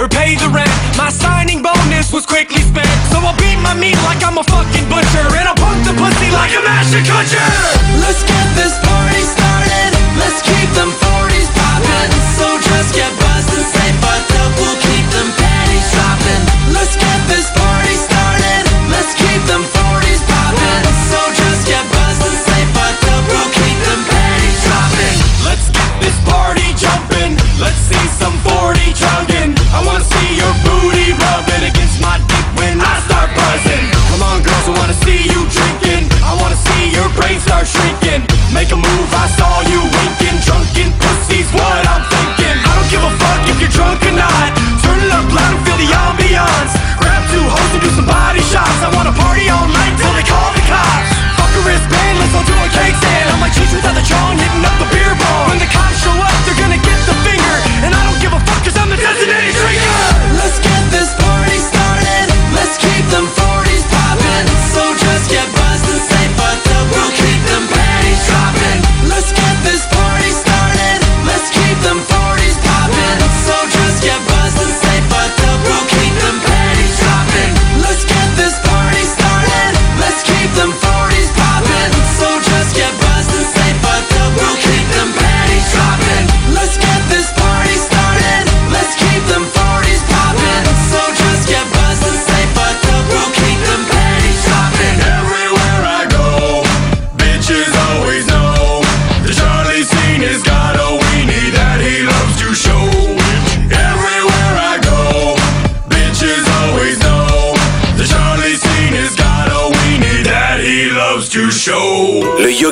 or 0.00 0.08
pay 0.08 0.34
the 0.34 0.48
rent. 0.48 0.72
My 0.96 1.10
signing 1.10 1.62
bonus 1.62 2.12
was 2.12 2.24
quickly 2.24 2.62
spent, 2.62 2.88
so 3.12 3.20
I 3.20 3.36
beat 3.36 3.60
my 3.60 3.74
meat 3.74 4.00
like 4.08 4.24
I'm 4.24 4.38
a 4.38 4.44
fucking 4.44 4.88
butcher, 4.88 5.26
and 5.36 5.46
I 5.46 5.54
punk 5.54 5.84
the 5.84 5.92
pussy 5.92 6.32
like 6.32 6.56
a 6.56 6.62
master 6.64 7.04
cutcher. 7.04 7.44
Let's 8.00 8.24
get 8.24 8.46
this. 8.56 8.89
Make 38.52 38.72
a 38.72 38.76
move, 38.76 39.14
I 39.14 39.26
saw 39.28 39.59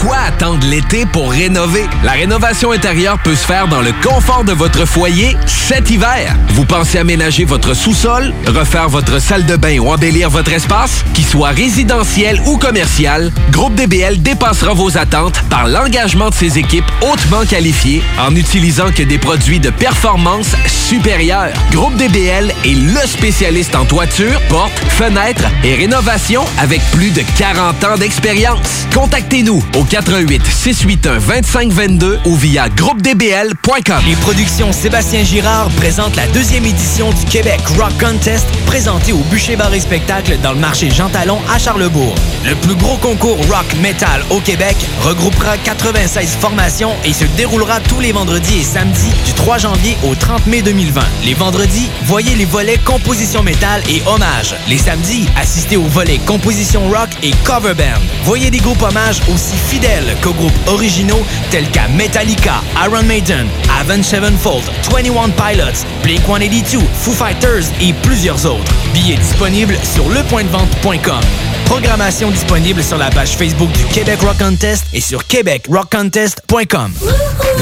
Pourquoi 0.00 0.20
attendre 0.20 0.66
l'été 0.66 1.04
pour 1.04 1.30
rénover? 1.30 1.84
La 2.02 2.12
rénovation 2.12 2.72
intérieure 2.72 3.18
peut 3.22 3.34
se 3.34 3.44
faire 3.44 3.68
dans 3.68 3.82
le 3.82 3.92
confort 4.02 4.44
de 4.44 4.52
votre 4.52 4.86
foyer 4.86 5.36
cet 5.44 5.90
hiver. 5.90 6.34
Vous 6.54 6.64
pensez 6.64 6.96
aménager 6.96 7.44
votre 7.44 7.74
sous-sol, 7.74 8.32
refaire 8.46 8.88
votre 8.88 9.20
salle 9.20 9.44
de 9.44 9.56
bain 9.56 9.78
ou 9.78 9.92
embellir 9.92 10.30
votre 10.30 10.52
espace? 10.52 11.04
Qu'il 11.12 11.26
soit 11.26 11.50
résidentiel 11.50 12.40
ou 12.46 12.56
commercial, 12.56 13.30
Groupe 13.50 13.74
DBL 13.74 14.22
dépassera 14.22 14.72
vos 14.72 14.96
attentes 14.96 15.42
par 15.50 15.68
l'engagement 15.68 16.30
de 16.30 16.34
ses 16.34 16.56
équipes 16.56 16.90
hautement 17.02 17.44
qualifiées 17.44 18.02
en 18.18 18.30
n'utilisant 18.30 18.92
que 18.92 19.02
des 19.02 19.18
produits 19.18 19.60
de 19.60 19.68
performance 19.68 20.56
supérieure. 20.66 21.52
Groupe 21.72 21.96
DBL 21.96 22.54
est 22.64 22.74
le 22.74 23.06
spécialiste 23.06 23.74
en 23.74 23.84
toiture, 23.84 24.40
portes, 24.48 24.78
fenêtres 24.90 25.46
et 25.64 25.74
rénovation 25.74 26.44
avec 26.58 26.80
plus 26.92 27.10
de 27.10 27.22
40 27.38 27.84
ans 27.84 27.96
d'expérience. 27.96 28.86
Contactez-nous 28.94 29.62
au 29.76 29.84
88 29.84 30.42
681 30.46 31.40
2522 31.40 32.20
ou 32.26 32.36
via 32.36 32.68
groupedbl.com. 32.68 34.02
Les 34.06 34.16
productions 34.16 34.72
Sébastien 34.72 35.24
Girard 35.24 35.68
présentent 35.70 36.16
la 36.16 36.26
deuxième 36.28 36.64
édition 36.64 37.10
du 37.10 37.24
Québec 37.24 37.60
Rock 37.78 37.92
Contest 37.98 38.46
présenté 38.66 39.12
au 39.12 39.18
Bûcher 39.30 39.56
Bar 39.56 39.72
et 39.74 39.80
Spectacle 39.80 40.38
dans 40.42 40.52
le 40.52 40.58
marché 40.58 40.90
Jean 40.90 41.08
Talon 41.08 41.38
à 41.52 41.58
Charlebourg. 41.58 42.14
Le 42.44 42.54
plus 42.56 42.74
gros 42.74 42.96
concours 42.96 43.38
rock 43.48 43.66
metal 43.80 44.22
au 44.30 44.40
Québec 44.40 44.76
regroupera 45.02 45.56
96 45.58 46.36
formations 46.40 46.94
et 47.04 47.12
se 47.12 47.24
déroulera 47.36 47.80
tous 47.80 48.00
les 48.00 48.12
vendredis 48.12 48.60
et 48.60 48.64
samedis 48.64 49.12
du 49.24 49.32
3 49.32 49.58
janvier 49.58 49.96
au 50.04 50.14
30 50.14 50.46
mai 50.46 50.62
2020. 50.62 51.00
Les 51.24 51.34
vendredis, 51.34 51.88
voyez 52.04 52.34
les 52.34 52.44
volets 52.50 52.78
composition 52.78 53.42
métal 53.42 53.82
et 53.88 54.02
hommage. 54.06 54.54
Les 54.68 54.78
samedis, 54.78 55.28
assistez 55.36 55.76
aux 55.76 55.84
volets 55.84 56.18
composition 56.18 56.88
rock 56.88 57.08
et 57.22 57.30
cover 57.44 57.74
band. 57.74 58.00
Voyez 58.24 58.50
des 58.50 58.58
groupes 58.58 58.82
hommages 58.82 59.20
aussi 59.32 59.56
fidèles 59.56 60.16
qu'aux 60.20 60.32
groupes 60.32 60.52
originaux 60.66 61.24
tels 61.50 61.70
qu'à 61.70 61.86
Metallica, 61.88 62.62
Iron 62.84 63.04
Maiden, 63.04 63.46
Avenged 63.80 64.04
Sevenfold, 64.04 64.64
21 64.90 65.30
Pilots, 65.30 65.84
Blink-182, 66.02 66.80
Foo 67.00 67.12
Fighters 67.12 67.70
et 67.80 67.92
plusieurs 68.02 68.44
autres. 68.46 68.72
Billets 68.92 69.16
disponibles 69.16 69.78
sur 69.82 70.08
lepointdevente.com. 70.08 71.20
Programmation 71.66 72.30
disponible 72.30 72.82
sur 72.82 72.98
la 72.98 73.10
page 73.10 73.36
Facebook 73.36 73.70
du 73.72 73.84
Québec 73.84 74.20
Rock 74.22 74.38
Contest 74.38 74.84
et 74.92 75.00
sur 75.00 75.24
québecrockcontest.com. 75.26 76.92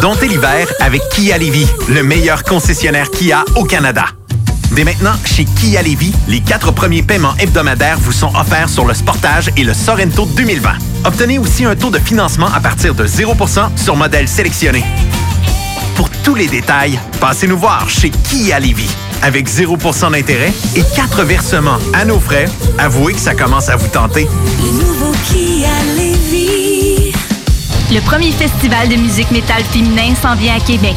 Domptez 0.01 0.29
l'hiver 0.29 0.67
avec 0.81 1.03
Kia 1.11 1.37
Lévis, 1.37 1.67
le 1.89 2.03
meilleur 2.03 2.43
concessionnaire 2.43 3.11
Kia 3.11 3.45
au 3.57 3.65
Canada. 3.65 4.18
Dès 4.79 4.85
maintenant, 4.85 5.15
chez 5.25 5.45
Kia 5.45 5.83
Lévis, 5.83 6.13
les 6.29 6.39
quatre 6.39 6.71
premiers 6.71 7.03
paiements 7.03 7.35
hebdomadaires 7.41 7.99
vous 7.99 8.13
sont 8.13 8.31
offerts 8.37 8.69
sur 8.69 8.85
le 8.85 8.95
Sportage 8.95 9.51
et 9.57 9.65
le 9.65 9.75
Sorento 9.75 10.25
2020. 10.25 10.71
Obtenez 11.05 11.41
aussi 11.41 11.65
un 11.65 11.75
taux 11.75 11.91
de 11.91 11.99
financement 11.99 12.47
à 12.55 12.61
partir 12.61 12.95
de 12.95 13.05
0% 13.05 13.77
sur 13.77 13.97
modèle 13.97 14.29
sélectionné. 14.29 14.85
Pour 15.97 16.09
tous 16.23 16.37
les 16.37 16.47
détails, 16.47 16.97
passez 17.21 17.49
nous 17.49 17.59
voir 17.59 17.91
chez 17.91 18.11
Kia 18.11 18.61
Lévis. 18.61 18.95
Avec 19.21 19.49
0% 19.49 20.13
d'intérêt 20.13 20.53
et 20.77 20.85
4 20.95 21.25
versements 21.25 21.79
à 21.93 22.05
nos 22.05 22.21
frais, 22.21 22.47
avouez 22.79 23.15
que 23.15 23.21
ça 23.21 23.35
commence 23.35 23.69
à 23.69 23.75
vous 23.75 23.89
tenter. 23.89 24.29
nouveau 24.63 25.13
Kia 25.27 25.71
Lévis. 25.97 27.13
Le 27.91 28.01
premier 28.03 28.31
festival 28.31 28.89
de 28.89 28.95
musique 28.95 29.33
métal 29.33 29.65
féminin 29.73 30.15
s'en 30.23 30.37
vient 30.37 30.55
à 30.55 30.61
Québec. 30.61 30.95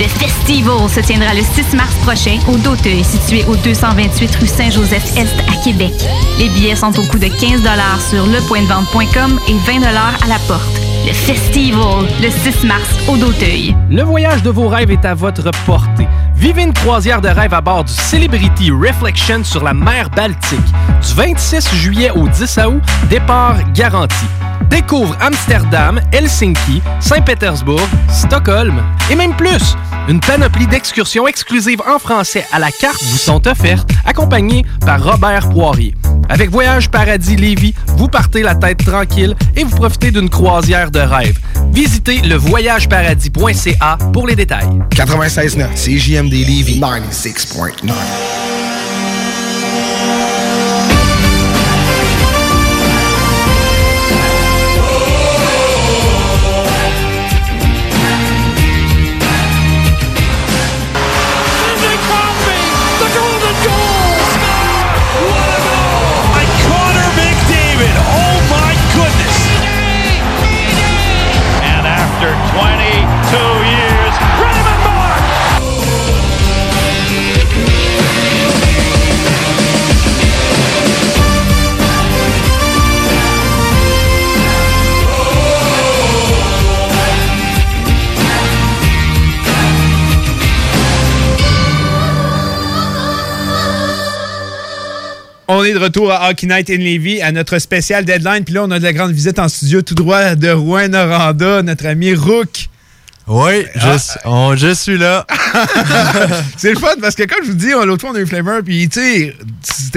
Le 0.00 0.08
Festival 0.08 0.88
se 0.88 1.00
tiendra 1.00 1.34
le 1.34 1.42
6 1.42 1.76
mars 1.76 1.94
prochain 2.02 2.38
au 2.48 2.56
Doteuil, 2.56 3.04
situé 3.04 3.44
au 3.48 3.54
228 3.54 4.34
rue 4.36 4.46
Saint-Joseph-Est 4.46 5.34
à 5.48 5.62
Québec. 5.62 5.92
Les 6.38 6.48
billets 6.48 6.74
sont 6.74 6.98
au 6.98 7.02
coût 7.04 7.18
de 7.18 7.28
15 7.28 7.62
sur 8.10 8.26
lepointdevente.com 8.26 9.38
et 9.48 9.54
20 9.54 9.82
à 9.84 10.26
la 10.26 10.38
porte. 10.48 10.80
Le 11.06 11.12
Festival, 11.12 12.08
le 12.20 12.30
6 12.30 12.66
mars 12.66 12.88
au 13.08 13.16
Doteuil. 13.16 13.76
Le 13.88 14.02
voyage 14.02 14.42
de 14.42 14.50
vos 14.50 14.66
rêves 14.66 14.90
est 14.90 15.04
à 15.04 15.14
votre 15.14 15.50
portée. 15.64 16.08
Vivez 16.36 16.62
une 16.62 16.72
croisière 16.72 17.20
de 17.20 17.28
rêve 17.28 17.54
à 17.54 17.60
bord 17.60 17.84
du 17.84 17.92
Celebrity 17.92 18.70
Reflection 18.70 19.44
sur 19.44 19.62
la 19.62 19.72
mer 19.72 20.10
Baltique. 20.10 20.60
Du 21.00 21.14
26 21.14 21.74
juillet 21.74 22.10
au 22.10 22.28
10 22.28 22.58
août, 22.66 22.82
départ 23.08 23.56
garanti. 23.72 24.26
Découvre 24.68 25.16
Amsterdam, 25.20 26.00
Helsinki, 26.12 26.82
Saint-Pétersbourg, 27.00 27.86
Stockholm 28.08 28.82
et 29.10 29.14
même 29.14 29.34
plus. 29.34 29.76
Une 30.06 30.20
panoplie 30.20 30.66
d'excursions 30.66 31.26
exclusives 31.26 31.80
en 31.86 31.98
français 31.98 32.44
à 32.52 32.58
la 32.58 32.70
carte 32.70 33.02
vous 33.02 33.16
sont 33.16 33.46
offertes, 33.48 33.88
accompagnées 34.04 34.64
par 34.84 35.02
Robert 35.02 35.48
Poirier. 35.48 35.94
Avec 36.28 36.50
Voyage 36.50 36.90
Paradis 36.90 37.36
Lévis, 37.36 37.74
vous 37.96 38.08
partez 38.08 38.42
la 38.42 38.54
tête 38.54 38.84
tranquille 38.84 39.34
et 39.56 39.64
vous 39.64 39.74
profitez 39.74 40.10
d'une 40.10 40.28
croisière 40.28 40.90
de 40.90 41.00
rêve. 41.00 41.38
Visitez 41.72 42.20
le 42.20 42.34
voyageparadis.ca 42.34 43.98
pour 44.12 44.26
les 44.26 44.36
détails. 44.36 44.78
96.9, 44.90 45.68
c'est 45.74 45.96
JMD 45.96 46.32
Lévis 46.32 46.80
96.9. 46.80 47.92
On 95.64 95.66
est 95.66 95.72
de 95.72 95.78
retour 95.78 96.12
à 96.12 96.28
Hockey 96.28 96.46
Night 96.46 96.68
in 96.68 96.76
Levy 96.76 97.22
à 97.22 97.32
notre 97.32 97.58
spécial 97.58 98.04
deadline. 98.04 98.44
Puis 98.44 98.52
là, 98.52 98.64
on 98.64 98.70
a 98.70 98.78
de 98.78 98.84
la 98.84 98.92
grande 98.92 99.12
visite 99.12 99.38
en 99.38 99.48
studio 99.48 99.80
tout 99.80 99.94
droit 99.94 100.34
de 100.34 100.50
Rouen-Noranda, 100.50 101.62
notre 101.62 101.86
ami 101.86 102.12
Rook. 102.12 102.66
Oui, 103.26 103.64
je, 103.74 103.80
Ah. 103.86 103.96
on- 104.26 104.56
je 104.56 104.74
suis 104.74 104.98
là. 104.98 105.26
c'est 106.58 106.74
le 106.74 106.78
fun 106.78 106.88
parce 107.00 107.14
que, 107.14 107.22
comme 107.22 107.42
je 107.46 107.52
vous 107.52 107.56
dis, 107.56 107.70
l'autre 107.70 108.02
fois, 108.02 108.10
on 108.10 108.14
a 108.14 108.20
eu 108.20 108.26
Flamer, 108.26 108.58
puis 108.62 108.90
tu 108.90 109.00
sais, 109.00 109.34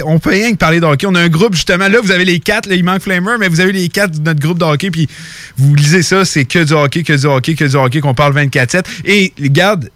on 0.06 0.20
peut 0.20 0.30
rien 0.30 0.54
que 0.54 0.58
parler 0.58 0.80
de 0.80 0.86
hockey. 0.86 1.06
On 1.06 1.16
a 1.16 1.20
un 1.22 1.28
groupe, 1.28 1.54
justement, 1.54 1.90
là, 1.90 2.00
vous 2.02 2.12
avez 2.12 2.24
les 2.24 2.40
quatre, 2.40 2.68
là, 2.70 2.76
il 2.76 2.86
manque 2.86 3.02
Flamer, 3.02 3.36
mais 3.38 3.50
vous 3.50 3.60
avez 3.60 3.74
les 3.74 3.90
quatre 3.90 4.12
de 4.22 4.24
notre 4.24 4.40
groupe 4.40 4.60
de 4.60 4.64
hockey, 4.64 4.90
puis 4.90 5.10
vous 5.58 5.76
lisez 5.76 6.02
ça, 6.02 6.24
c'est 6.24 6.46
que 6.46 6.64
du 6.64 6.72
hockey, 6.72 7.04
que 7.04 7.12
du 7.12 7.26
hockey, 7.26 7.56
que 7.56 7.66
du 7.66 7.76
hockey, 7.76 8.00
qu'on 8.00 8.14
parle 8.14 8.34
24-7. 8.34 8.86
Et, 9.04 9.34
regarde, 9.44 9.90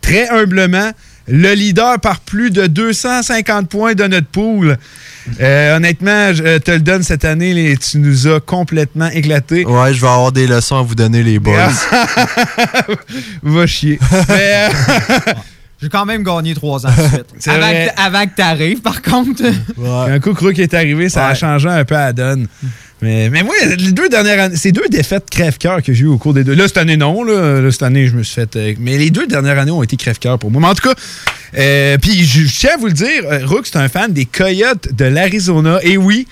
très 0.00 0.30
humblement, 0.30 0.92
le 1.26 1.52
leader 1.54 1.98
par 2.00 2.20
plus 2.20 2.50
de 2.50 2.66
250 2.66 3.68
points 3.68 3.94
de 3.94 4.04
notre 4.04 4.26
pool. 4.26 4.76
Euh, 5.40 5.76
honnêtement, 5.76 6.34
je 6.34 6.58
te 6.58 6.70
le 6.70 6.80
donne 6.80 7.02
cette 7.02 7.24
année, 7.24 7.54
les- 7.54 7.76
tu 7.78 7.96
nous 7.98 8.26
as 8.28 8.40
complètement 8.40 9.08
éclaté. 9.08 9.64
Ouais, 9.64 9.94
je 9.94 10.00
vais 10.02 10.06
avoir 10.06 10.32
des 10.32 10.46
leçons 10.46 10.76
à 10.76 10.82
vous 10.82 10.94
donner, 10.94 11.22
les 11.22 11.38
boys. 11.38 11.70
Va 13.42 13.66
chier. 13.66 13.98
Mais, 14.28 14.68
euh, 14.68 14.68
J'ai 15.82 15.88
quand 15.90 16.06
même 16.06 16.22
gagné 16.22 16.54
trois 16.54 16.86
ans 16.86 16.90
de 16.90 17.08
suite. 17.08 17.26
Avant, 17.48 17.68
que, 17.70 18.00
avant 18.00 18.24
que 18.26 18.34
t'arrives, 18.36 18.80
par 18.80 19.02
contre. 19.02 19.42
Un 20.08 20.18
coup 20.20 20.32
Crook 20.32 20.58
est 20.58 20.72
arrivé, 20.72 21.08
ça 21.10 21.26
a 21.28 21.34
changé 21.34 21.68
un 21.68 21.84
peu 21.84 21.94
à 21.96 22.06
la 22.06 22.12
donne. 22.14 22.46
Mais, 23.02 23.28
mais 23.28 23.42
moi, 23.42 23.54
les 23.76 23.92
deux 23.92 24.08
dernières 24.08 24.44
années, 24.44 24.56
c'est 24.56 24.72
deux 24.72 24.88
défaites 24.88 25.28
crève-cœur 25.28 25.82
que 25.82 25.92
j'ai 25.92 26.04
eu 26.04 26.06
au 26.06 26.16
cours 26.16 26.32
des 26.32 26.44
deux. 26.44 26.54
Là, 26.54 26.68
cette 26.68 26.78
année, 26.78 26.96
non. 26.96 27.22
Là, 27.24 27.60
Là, 27.60 27.70
cette 27.70 27.82
année, 27.82 28.06
je 28.08 28.14
me 28.16 28.22
suis 28.22 28.34
fait. 28.34 28.56
euh, 28.56 28.74
mais 28.78 28.96
les 28.96 29.10
deux 29.10 29.26
dernières 29.26 29.58
années 29.58 29.72
ont 29.72 29.82
été 29.82 29.96
crève-cœur 29.96 30.38
pour 30.38 30.50
moi. 30.50 30.60
Mais 30.62 30.68
en 30.68 30.74
tout 30.74 30.88
cas, 30.88 30.94
euh, 31.58 31.98
puis 31.98 32.24
je, 32.24 32.42
je 32.46 32.56
tiens 32.58 32.70
à 32.74 32.76
vous 32.78 32.86
le 32.86 32.92
dire, 32.92 33.24
euh, 33.24 33.44
Rook, 33.44 33.66
c'est 33.66 33.76
un 33.76 33.88
fan 33.88 34.12
des 34.12 34.24
Coyotes 34.24 34.88
de 34.94 35.04
l'Arizona. 35.04 35.78
Et 35.82 35.96
oui, 35.96 36.26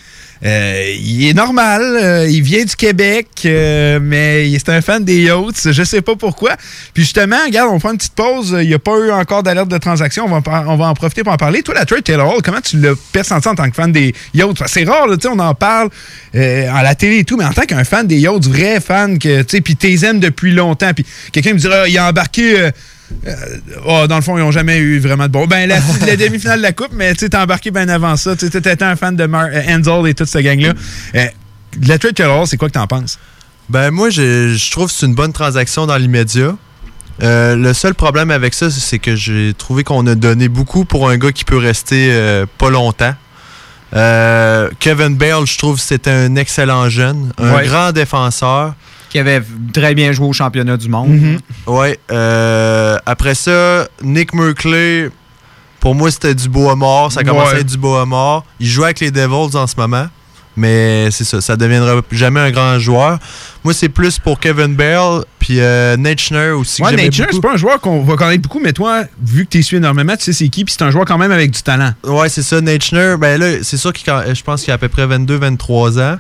Euh, 0.45 0.95
il 0.99 1.29
est 1.29 1.35
normal, 1.35 1.83
euh, 1.83 2.27
il 2.29 2.43
vient 2.43 2.65
du 2.65 2.75
Québec, 2.75 3.29
euh, 3.45 4.01
mais 4.03 4.49
il 4.49 4.55
est 4.57 4.69
un 4.69 4.81
fan 4.81 5.05
des 5.05 5.23
Yachts, 5.23 5.71
je 5.71 5.83
sais 5.85 6.03
pas 6.03 6.17
pourquoi. 6.17 6.57
Puis 6.95 7.05
justement, 7.05 7.37
regarde, 7.47 7.71
on 7.73 7.79
prend 7.79 7.93
une 7.93 7.99
petite 7.99 8.15
pause, 8.15 8.57
il 8.61 8.67
n'y 8.67 8.75
a 8.75 8.81
pas 8.81 8.99
eu 8.99 9.13
encore 9.13 9.45
d'alerte 9.45 9.69
de 9.69 9.79
transaction, 9.79 10.25
on 10.27 10.41
va, 10.41 10.65
on 10.67 10.77
va 10.77 10.87
en 10.87 10.95
profiter 10.95 11.23
pour 11.23 11.33
en 11.33 11.37
parler. 11.37 11.63
Toi, 11.63 11.75
la 11.75 11.85
trade 11.85 12.03
Taylor 12.03 12.35
Hall, 12.35 12.43
comment 12.43 12.61
tu 12.61 12.77
l'as 12.79 12.95
pressenti 13.13 13.47
en 13.47 13.55
tant 13.55 13.71
que 13.71 13.77
fan 13.77 13.93
des 13.93 14.15
Yachts? 14.35 14.63
C'est 14.67 14.85
rare, 14.85 15.07
là, 15.07 15.17
on 15.31 15.39
en 15.39 15.55
parle 15.55 15.91
euh, 16.35 16.69
à 16.73 16.83
la 16.83 16.97
télé 16.97 17.19
et 17.19 17.25
tout, 17.25 17.37
mais 17.37 17.45
en 17.45 17.53
tant 17.53 17.63
qu'un 17.63 17.85
fan 17.85 18.09
des 18.09 18.19
Yachts, 18.19 18.47
vrai 18.49 18.81
fan, 18.81 19.21
que, 19.21 19.43
tu 19.43 19.57
sais, 19.57 19.61
puis 19.61 19.77
t'es 19.77 20.05
aimes 20.05 20.19
depuis 20.19 20.53
longtemps, 20.53 20.93
puis 20.93 21.07
quelqu'un 21.31 21.53
me 21.53 21.59
dirait, 21.59 21.83
Ah, 21.83 21.89
il 21.89 21.97
a 21.99 22.09
embarqué... 22.09 22.71
euh, 23.27 23.35
oh, 23.87 24.07
dans 24.07 24.17
le 24.17 24.23
fond, 24.23 24.37
ils 24.37 24.41
n'ont 24.41 24.51
jamais 24.51 24.79
eu 24.79 24.99
vraiment 24.99 25.25
de 25.25 25.33
bon. 25.33 25.47
Ben, 25.47 25.69
la, 25.69 25.79
la 26.07 26.17
demi-finale 26.17 26.59
de 26.59 26.63
la 26.63 26.73
Coupe, 26.73 26.93
mais 26.93 27.13
tu 27.15 27.21
sais, 27.21 27.29
t'as 27.31 27.43
embarqué 27.43 27.71
bien 27.71 27.89
avant 27.89 28.17
ça. 28.17 28.35
Tu 28.37 28.47
étais 28.47 28.83
un 28.83 28.97
fan 28.97 29.17
de 29.17 29.27
Mar 29.27 29.47
euh, 29.53 29.63
Enzel 29.77 30.07
et 30.09 30.15
toute 30.15 30.29
cette 30.29 30.45
gang-là. 30.45 30.73
Euh, 31.15 31.27
la 31.87 31.99
trade 31.99 32.15
Taylor, 32.15 32.47
c'est 32.47 32.57
quoi 32.57 32.69
que 32.69 32.75
t'en 32.75 32.87
penses? 32.87 33.19
Ben 33.69 33.91
moi, 33.91 34.11
je, 34.11 34.55
je 34.57 34.71
trouve 34.71 34.89
que 34.89 34.93
c'est 34.93 35.07
une 35.07 35.15
bonne 35.15 35.33
transaction 35.33 35.87
dans 35.87 35.97
l'immédiat. 35.97 36.57
Euh, 37.23 37.55
le 37.57 37.73
seul 37.75 37.95
problème 37.95 38.31
avec 38.31 38.55
ça, 38.55 38.71
c'est 38.71 38.99
que 38.99 39.15
j'ai 39.15 39.55
trouvé 39.57 39.85
qu'on 39.85 40.07
a 40.07 40.15
donné 40.15 40.49
beaucoup 40.49 40.85
pour 40.85 41.09
un 41.09 41.17
gars 41.19 41.31
qui 41.33 41.45
peut 41.45 41.57
rester 41.59 42.09
euh, 42.11 42.47
pas 42.59 42.71
longtemps. 42.71 43.15
Euh, 43.95 44.71
Kevin 44.81 45.17
Bale, 45.17 45.47
je 45.47 45.59
trouve 45.59 45.77
que 45.77 45.83
c'était 45.83 46.11
un 46.11 46.35
excellent 46.37 46.89
jeune, 46.89 47.33
un 47.39 47.55
Ouais. 47.55 47.67
grand 47.67 47.93
défenseur. 47.93 48.75
Qui 49.13 49.19
avait 49.19 49.43
très 49.75 49.95
bien 49.95 50.11
joué 50.13 50.27
au 50.27 50.33
championnat 50.33 50.77
du 50.79 50.89
monde. 50.89 51.11
Mhm. 51.11 51.39
Ouais. 51.67 51.99
euh, 52.11 52.97
après 53.05 53.35
ça, 53.35 53.87
Nick 54.03 54.33
Merkley, 54.35 55.11
pour 55.81 55.95
moi, 55.95 56.11
c'était 56.11 56.35
du 56.35 56.49
beau 56.49 56.71
à 56.71 56.77
mort. 56.77 57.13
Ça 57.13 57.23
commençait 57.23 57.51
Ouais. 57.53 57.57
à 57.59 57.61
être 57.61 57.67
du 57.67 57.77
beau 57.77 57.95
à 57.97 58.07
mort. 58.07 58.45
Il 58.59 58.67
joue 58.69 58.85
avec 58.85 59.01
les 59.01 59.11
Devils 59.11 59.55
en 59.57 59.67
ce 59.67 59.75
moment. 59.77 60.07
Mais 60.57 61.11
c'est 61.11 61.25
ça, 61.25 61.41
ça 61.41 61.57
deviendra 61.57 62.03
jamais 62.11 62.39
un 62.41 62.51
grand 62.51 62.79
joueur. 62.79 63.19
Moi, 63.65 63.73
c'est 63.73 63.89
plus 63.89 64.19
pour 64.19 64.39
Kevin 64.39 64.75
Bale, 64.75 65.25
puis 65.39 65.61
euh, 65.61 65.97
Nate 65.97 66.21
Schneider 66.21 66.59
aussi. 66.59 66.83
que 66.83 66.89
Ouais, 66.89 67.09
c'est 67.11 67.41
pas 67.41 67.53
un 67.55 67.57
joueur 67.57 67.81
qu'on 67.81 68.03
va 68.03 68.17
connaître 68.17 68.43
beaucoup, 68.43 68.61
mais 68.61 68.75
toi, 68.75 69.05
vu 69.23 69.45
que 69.47 69.51
tu 69.51 69.63
suis 69.63 69.79
énormément, 69.79 70.15
tu 70.15 70.25
sais 70.25 70.33
c'est 70.35 70.49
qui, 70.51 70.67
puis 70.67 70.75
c'est 70.77 70.85
un 70.85 70.91
joueur 70.91 71.07
quand 71.07 71.17
même 71.17 71.33
avec 71.33 71.53
du 71.53 71.63
talent. 71.63 71.93
Ouais, 72.05 72.29
c'est 72.29 72.43
ça. 72.43 72.61
Nate 72.61 72.83
Schneider, 72.85 73.17
ben 73.17 73.41
là, 73.41 73.63
c'est 73.63 73.79
sûr 73.79 73.95
qu'il 73.95 74.05
je 74.35 74.43
pense 74.43 74.63
qu'il 74.63 74.73
a 74.73 74.75
à 74.75 74.79
peu 74.79 74.89
près 74.89 75.07
22-23 75.07 75.99
ans. 76.01 76.17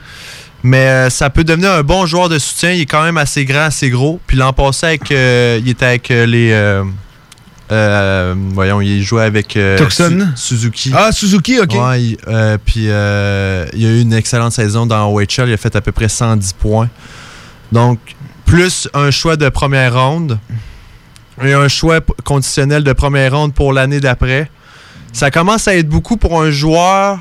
Mais 0.64 0.86
euh, 0.88 1.10
ça 1.10 1.28
peut 1.30 1.44
devenir 1.44 1.72
un 1.72 1.82
bon 1.82 2.06
joueur 2.06 2.28
de 2.28 2.38
soutien. 2.38 2.70
Il 2.72 2.82
est 2.82 2.86
quand 2.86 3.02
même 3.02 3.16
assez 3.18 3.44
grand, 3.44 3.62
assez 3.64 3.90
gros. 3.90 4.20
Puis 4.26 4.36
l'an 4.36 4.52
passé, 4.52 4.86
avec, 4.86 5.10
euh, 5.10 5.58
il 5.62 5.68
était 5.70 5.86
avec 5.86 6.10
euh, 6.10 6.24
les. 6.26 6.52
euh, 7.72 8.34
voyons, 8.52 8.80
il 8.80 9.02
jouait 9.02 9.24
avec 9.24 9.48
Tucson? 9.76 10.28
Su- 10.36 10.56
Suzuki. 10.56 10.92
Ah, 10.94 11.10
Suzuki, 11.12 11.58
ok. 11.60 11.72
Ouais, 11.74 12.02
il- 12.02 12.16
puis 12.64 12.84
il 12.84 12.90
a 12.92 13.66
eu 13.74 14.00
une 14.00 14.12
excellente 14.12 14.52
saison 14.52 14.86
dans 14.86 15.08
OHL. 15.12 15.48
Il 15.48 15.52
a 15.52 15.56
fait 15.56 15.74
à 15.74 15.80
peu 15.80 15.92
près 15.92 16.08
110 16.08 16.52
points. 16.52 16.88
Donc, 17.72 17.98
plus 18.44 18.88
un 18.94 19.10
choix 19.10 19.36
de 19.36 19.48
première 19.48 19.94
ronde 20.00 20.38
et 21.42 21.54
un 21.54 21.68
choix 21.68 22.00
conditionnel 22.24 22.84
de 22.84 22.92
première 22.92 23.34
ronde 23.36 23.54
pour 23.54 23.72
l'année 23.72 24.00
d'après. 24.00 24.50
Ça 25.14 25.30
commence 25.30 25.66
à 25.68 25.74
être 25.76 25.88
beaucoup 25.88 26.16
pour 26.18 26.40
un 26.42 26.50
joueur 26.50 27.18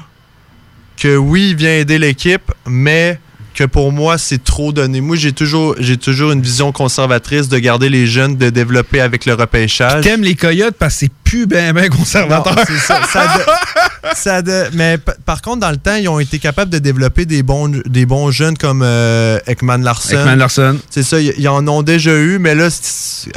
que 0.98 1.16
oui, 1.16 1.50
il 1.52 1.56
vient 1.56 1.72
aider 1.72 1.98
l'équipe, 1.98 2.52
mais 2.68 3.20
que 3.54 3.64
pour 3.66 3.92
moi, 3.92 4.18
c'est 4.18 4.44
trop 4.44 4.72
donné. 4.72 5.02
Moi, 5.02 5.18
j'ai 5.18 5.34
toujours, 5.34 5.76
j'ai 5.80 5.98
toujours 5.98 6.32
une 6.32 6.42
vision 6.42 6.72
conservatrice 6.72 7.50
de 7.50 7.58
garder 7.60 7.90
les 7.90 8.08
jeunes, 8.08 8.38
de 8.38 8.50
développer 8.50 9.02
avec 9.02 9.26
le 9.26 9.34
repêchage. 9.34 10.04
T'aimes 10.04 10.24
les 10.24 10.36
Coyotes 10.36 10.76
parce 10.80 10.94
que 10.96 11.00
c'est 11.02 11.12
plus 11.24 11.46
ben 11.48 11.74
ben 11.74 11.90
conservateur. 11.90 12.56
Non, 12.56 12.64
ça. 12.80 13.02
Ça 13.12 13.26
de- 13.38 14.16
ça 14.16 14.42
de- 14.42 14.70
mais 14.74 14.98
par 15.26 15.42
contre, 15.42 15.60
dans 15.60 15.70
le 15.72 15.78
temps, 15.78 15.96
ils 15.96 16.08
ont 16.08 16.20
été 16.20 16.40
capables 16.40 16.72
de 16.72 16.80
développer 16.80 17.26
des 17.26 17.44
bons, 17.44 17.70
des 17.86 18.06
bons 18.06 18.32
jeunes 18.32 18.58
comme 18.58 18.82
euh, 18.84 19.38
Ekman 19.48 19.84
Larson. 19.84 20.18
Ekman 20.20 20.36
Larson. 20.38 20.78
C'est 20.90 21.04
ça, 21.04 21.20
ils 21.20 21.34
ils 21.38 21.48
en 21.50 21.68
ont 21.68 21.82
déjà 21.84 22.12
eu, 22.18 22.38
mais 22.40 22.56
là, 22.56 22.70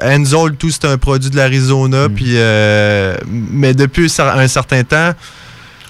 Enzo, 0.02 0.50
tout, 0.50 0.70
c'est 0.70 0.84
un 0.86 0.98
produit 0.98 1.30
de 1.30 1.36
l'Arizona. 1.36 2.08
Mm. 2.08 2.14
Puis, 2.14 2.32
euh, 2.36 3.16
mais 3.28 3.74
depuis 3.74 4.12
un 4.18 4.48
certain 4.48 4.82
temps, 4.84 5.12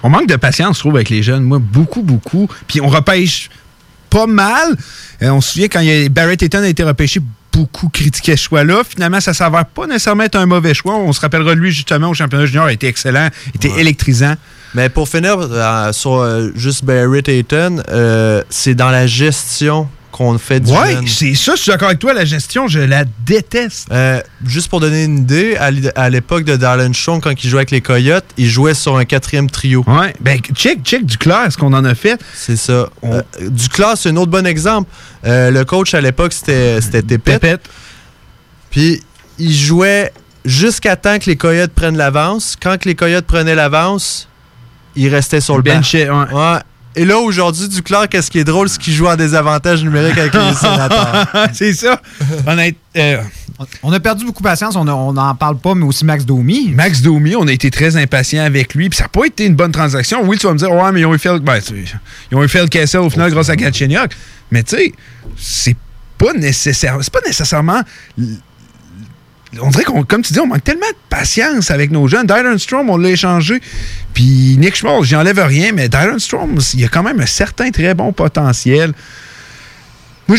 On 0.07 0.11
manque 0.11 0.29
de 0.29 0.37
patience, 0.37 0.77
je 0.77 0.81
trouve, 0.81 0.97
avec 0.97 1.09
les 1.09 1.23
jeunes. 1.23 1.45
Moi, 1.45 1.59
beaucoup, 1.59 2.03
beaucoup. 2.03 2.47
Puis 2.69 2.79
on 2.83 2.89
repêche 2.89 3.49
pas 4.15 4.27
mal. 4.27 4.77
Euh, 5.23 5.31
on 5.31 5.41
se 5.41 5.53
souvient 5.53 5.69
quand 5.69 5.81
il 5.81 5.87
y 5.89 6.05
a- 6.05 6.09
Barrett 6.09 6.41
Eaton 6.41 6.63
a 6.63 6.69
été 6.69 6.85
repêché, 6.85 7.21
beaucoup 7.53 7.89
critiquaient 7.89 8.37
ce 8.37 8.45
choix-là. 8.45 8.83
Finalement, 8.89 9.21
ça 9.21 9.35
s'avère 9.35 9.67
pas 9.67 9.87
nécessairement 9.87 10.23
être 10.25 10.37
un 10.37 10.47
mauvais 10.47 10.73
choix. 10.75 10.95
On 10.95 11.13
se 11.13 11.21
rappellera 11.21 11.55
de 11.55 11.61
lui, 11.61 11.73
justement, 11.73 12.11
au 12.11 12.15
championnat 12.15 12.47
junior. 12.47 12.67
Il 12.67 12.71
a 12.71 12.73
été 12.73 12.87
excellent, 12.87 13.29
il 13.53 13.57
était 13.57 13.81
électrisant. 13.81 14.35
Mais 14.75 14.89
pour 14.89 15.09
finir 15.09 15.37
euh, 15.39 15.93
sur 15.93 16.15
euh, 16.17 16.51
juste 16.57 16.85
Barrett 16.85 17.29
euh, 17.53 18.43
c'est 18.51 18.75
dans 18.75 18.91
la 18.91 19.07
gestion 19.07 19.89
qu'on 20.15 20.39
fait 20.39 20.61
du 20.61 20.71
Ouais, 20.71 20.93
jeune. 20.93 21.09
c'est 21.09 21.35
ça, 21.35 21.57
je 21.57 21.63
suis 21.63 21.71
d'accord 21.73 21.89
avec 21.89 21.99
toi. 21.99 22.15
La 22.15 22.25
gestion, 22.25 22.69
je 22.69 22.79
la 22.79 23.05
déteste. 23.27 23.89
Euh, 23.91 24.21
juste 24.47 24.69
pour 24.69 24.79
donner 24.79 25.03
une 25.05 25.19
idée, 25.19 25.57
à 25.57 26.09
l'époque 26.09 26.45
de 26.45 26.55
Darren 26.55 26.93
Strong, 26.95 27.21
quand 27.21 27.33
il 27.43 27.51
jouait 27.51 27.59
avec 27.61 27.73
les 27.73 27.81
Coyotes, 27.81 28.25
il 28.37 28.47
jouait 28.49 28.75
sur 28.75 28.97
un 28.97 29.05
quatrième 29.05 29.51
trio. 29.51 29.83
Ouais, 29.89 30.15
ben 30.21 30.39
check, 30.39 30.85
check 30.85 31.05
Duclair, 31.05 31.51
ce 31.51 31.57
qu'on 31.59 31.73
en 31.73 31.85
a 31.85 31.97
fait. 31.97 32.21
C'est 32.33 32.57
ça. 32.57 32.89
Euh, 33.03 33.23
Duclair, 33.41 33.95
c'est 33.97 34.11
un 34.11 34.17
autre 34.17 34.31
bon 34.31 34.47
exemple. 34.47 34.89
Euh, 35.27 35.51
le 35.51 35.65
coach 35.65 35.95
à 35.95 36.01
l'époque, 36.01 36.33
c'était 36.33 36.81
c'était 36.81 37.03
Tépet. 37.03 37.59
Puis 38.71 39.03
il 39.39 39.53
jouait 39.53 40.13
jusqu'à 40.45 40.95
temps 40.95 41.19
que 41.19 41.27
les 41.27 41.37
Coyotes 41.37 41.73
prennent 41.73 41.97
l'avance. 41.97 42.57
Quand 42.61 42.79
que 42.79 42.89
les 42.89 42.95
Coyotes 42.95 43.27
prenaient 43.27 43.57
l'avance, 43.57 44.29
il 44.95 45.09
restait 45.09 45.41
sur 45.41 45.57
le 45.57 45.63
banc. 45.63 45.75
benchait, 45.75 46.09
ouais. 46.09 46.33
Ouais. 46.33 46.59
Et 46.97 47.05
là, 47.05 47.19
aujourd'hui, 47.19 47.69
Duclair, 47.69 48.09
qu'est-ce 48.09 48.31
qui 48.31 48.39
est 48.39 48.45
drôle, 48.45 48.69
c'est 48.69 48.79
qu'il 48.81 48.93
joue 48.95 49.07
en 49.09 49.17
désavantage 49.17 49.83
numérique 49.83 50.17
avec 50.19 50.33
les 50.35 50.55
sénateurs. 50.55 51.27
c'est 51.53 51.73
ça. 51.73 52.01
Honnête, 52.47 52.77
euh, 52.97 53.19
On 53.83 53.93
a 53.93 53.99
perdu 54.01 54.25
beaucoup 54.25 54.43
de 54.43 54.49
patience, 54.49 54.77
on 54.77 54.85
n'en 54.85 55.35
parle 55.35 55.59
pas, 55.59 55.75
mais 55.75 55.85
aussi 55.85 56.05
Max 56.05 56.25
Domi. 56.25 56.71
Max 56.75 57.03
Domi, 57.03 57.35
on 57.37 57.47
a 57.49 57.53
été 57.53 57.71
très 57.71 57.97
impatient 57.97 58.45
avec 58.45 58.75
lui. 58.75 58.89
Puis 58.89 58.97
ça 58.99 59.05
n'a 59.05 59.09
pas 59.09 59.25
été 59.27 59.45
une 59.47 59.55
bonne 59.57 59.73
transaction. 59.73 60.23
Oui, 60.25 60.39
tu 60.39 60.47
vas 60.47 60.53
me 60.53 60.59
dire, 60.59 60.71
ouais, 60.71 60.93
mais 60.93 61.01
ils 61.01 61.07
ont 61.07 61.15
eu 61.15 61.19
Phil, 61.19 61.39
ben, 61.43 61.61
tu- 61.61 61.85
ils 62.31 62.37
ont 62.37 62.43
eu 62.45 62.49
Phil 62.49 62.69
Kessel 62.69 63.01
au 63.01 63.11
final 63.11 63.31
grâce 63.31 63.49
à 63.51 63.57
Galchenyuk. 63.57 64.13
Mais 64.51 64.63
tu 64.63 64.77
sais, 64.77 64.93
c'est 65.37 65.77
pas 66.17 66.33
nécessaire. 66.33 66.97
C'est 67.03 67.13
pas 67.13 67.21
nécessairement. 67.27 67.81
On 69.61 69.71
dirait 69.71 69.85
qu'on, 69.85 70.03
comme 70.05 70.23
tu 70.23 70.33
dis, 70.33 70.41
on 70.41 70.47
manque 70.47 70.65
tellement 70.65 70.89
de 70.89 70.97
patience 71.09 71.71
avec 71.71 71.91
nos 71.91 72.07
jeunes. 72.09 72.27
Dylan 72.27 72.59
Strom, 72.59 72.91
on 72.91 72.97
l'a 72.97 73.11
échangé. 73.11 73.61
Puis 74.13 74.57
Nick 74.59 74.77
Schmaltz, 74.77 75.07
j'y 75.07 75.17
enlève 75.17 75.39
rien, 75.39 75.73
mais 75.73 75.89
Dylan 75.89 76.19
Strom, 76.19 76.59
il 76.75 76.85
a 76.85 76.89
quand 76.89 77.03
même 77.03 77.21
un 77.21 77.27
certain 77.27 77.71
très 77.71 77.95
bon 77.95 78.13
potentiel. 78.13 78.93
Moi, 80.29 80.37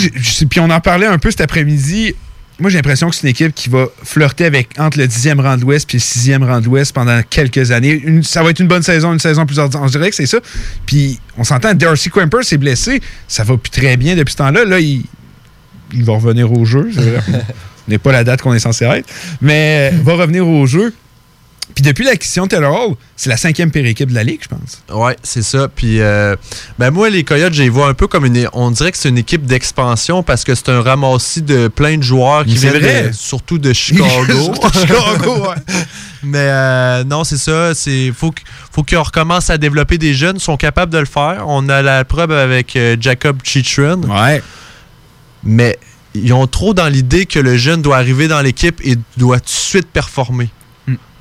puis 0.49 0.59
on 0.59 0.69
en 0.69 0.79
parlait 0.79 1.05
un 1.05 1.17
peu 1.17 1.29
cet 1.31 1.41
après-midi. 1.41 2.15
Moi, 2.57 2.69
j'ai 2.69 2.77
l'impression 2.77 3.09
que 3.09 3.15
c'est 3.15 3.23
une 3.23 3.29
équipe 3.29 3.53
qui 3.53 3.69
va 3.69 3.87
flirter 4.03 4.45
avec 4.45 4.79
entre 4.79 4.97
le 4.97 5.07
10e 5.07 5.41
rang 5.41 5.57
de 5.57 5.61
l'Ouest 5.61 5.87
puis 5.87 5.97
le 5.97 6.01
6e 6.01 6.43
rang 6.43 6.61
de 6.61 6.65
l'Ouest 6.65 6.93
pendant 6.93 7.21
quelques 7.29 7.71
années. 7.71 8.01
Ça 8.23 8.43
va 8.43 8.51
être 8.51 8.61
une 8.61 8.67
bonne 8.67 8.81
saison, 8.81 9.11
une 9.11 9.19
saison 9.19 9.45
plus 9.45 9.59
ordinaire. 9.59 9.85
On 9.85 9.89
dirait 9.89 10.09
que 10.09 10.15
c'est 10.15 10.25
ça. 10.25 10.37
Puis 10.85 11.19
on 11.37 11.43
s'entend, 11.43 11.73
Darcy 11.73 12.09
Quimper 12.09 12.43
s'est 12.43 12.57
blessé. 12.57 13.01
Ça 13.27 13.43
va 13.43 13.57
plus 13.57 13.69
très 13.69 13.97
bien 13.97 14.15
depuis 14.15 14.31
ce 14.31 14.37
temps-là. 14.37 14.63
Là, 14.63 14.79
il, 14.79 15.03
il 15.93 16.03
va 16.05 16.13
revenir 16.13 16.51
au 16.51 16.63
jeu. 16.63 16.89
N'est 17.88 17.98
pas 17.99 18.12
la 18.12 18.24
date 18.24 18.41
qu'on 18.41 18.53
est 18.53 18.60
censé 18.60 18.86
être. 18.86 19.07
Mais 19.41 19.91
euh, 19.94 19.98
va 20.03 20.14
revenir 20.16 20.48
au 20.48 20.66
jeu. 20.66 20.94
Puis 21.74 21.84
depuis 21.84 22.06
l'acquisition 22.06 22.44
de 22.44 22.49
Taylor 22.49 22.72
Hall, 22.74 22.95
c'est 23.18 23.30
la 23.30 23.38
cinquième 23.38 23.70
pire 23.72 23.86
équipe 23.86 24.10
de 24.10 24.16
la 24.16 24.24
Ligue, 24.24 24.40
je 24.44 24.48
pense. 24.48 24.82
Ouais, 24.98 25.18
c'est 25.24 25.41
ça. 25.41 25.68
Puis, 25.68 25.99
euh, 25.99 26.36
ben 26.80 26.91
moi, 26.91 27.10
les 27.10 27.24
Coyotes, 27.24 27.53
je 27.53 27.64
les 27.64 27.70
vois 27.70 27.90
un 27.90 27.94
peu 27.95 28.07
comme 28.07 28.24
une. 28.26 28.48
On 28.53 28.70
dirait 28.72 28.91
que 28.91 28.98
c'est 28.98 29.10
une 29.10 29.18
équipe 29.18 29.45
d'expansion 29.45 30.22
parce 30.24 30.44
que 30.44 30.53
c'est 30.56 30.70
un 30.70 30.82
ramassis 30.82 31.41
de 31.41 31.68
plein 31.68 31.98
de 31.98 32.03
joueurs 32.03 32.45
qui 32.45 32.56
viennent 32.56 32.78
vrai. 32.78 33.07
de- 33.07 33.12
surtout 33.14 33.57
de 33.57 33.74
Chicago. 33.74 34.07
Surtout 34.53 34.70
de 34.70 34.80
Chicago, 34.80 35.41
ouais. 35.49 35.74
Mais 36.24 36.38
euh, 36.40 37.03
non, 37.03 37.24
c'est 37.24 37.38
ça. 37.38 37.74
C'est 37.74 38.12
faut 38.16 38.34
faut 38.72 38.84
qu'ils 38.84 38.98
recommencent 38.99 39.49
à 39.49 39.57
développer 39.57 39.98
des 39.98 40.14
jeunes. 40.14 40.38
Ils 40.38 40.41
sont 40.44 40.57
capables 40.57 40.94
de 40.94 40.99
le 40.99 41.06
faire. 41.06 41.44
On 41.48 41.68
a 41.68 41.82
la 41.82 42.06
preuve 42.06 42.32
avec 42.32 42.76
euh, 42.76 42.95
Jacob 42.99 43.40
Chichrin. 43.44 44.02
Ouais. 44.03 44.41
Mais 45.44 45.78
ils 46.15 46.33
ont 46.33 46.47
trop 46.47 46.73
dans 46.73 46.87
l'idée 46.87 47.25
que 47.25 47.39
le 47.39 47.57
jeune 47.57 47.81
doit 47.81 47.97
arriver 47.97 48.27
dans 48.27 48.41
l'équipe 48.41 48.79
et 48.83 48.95
doit 49.17 49.39
tout 49.39 49.45
de 49.45 49.49
suite 49.49 49.87
performer. 49.87 50.49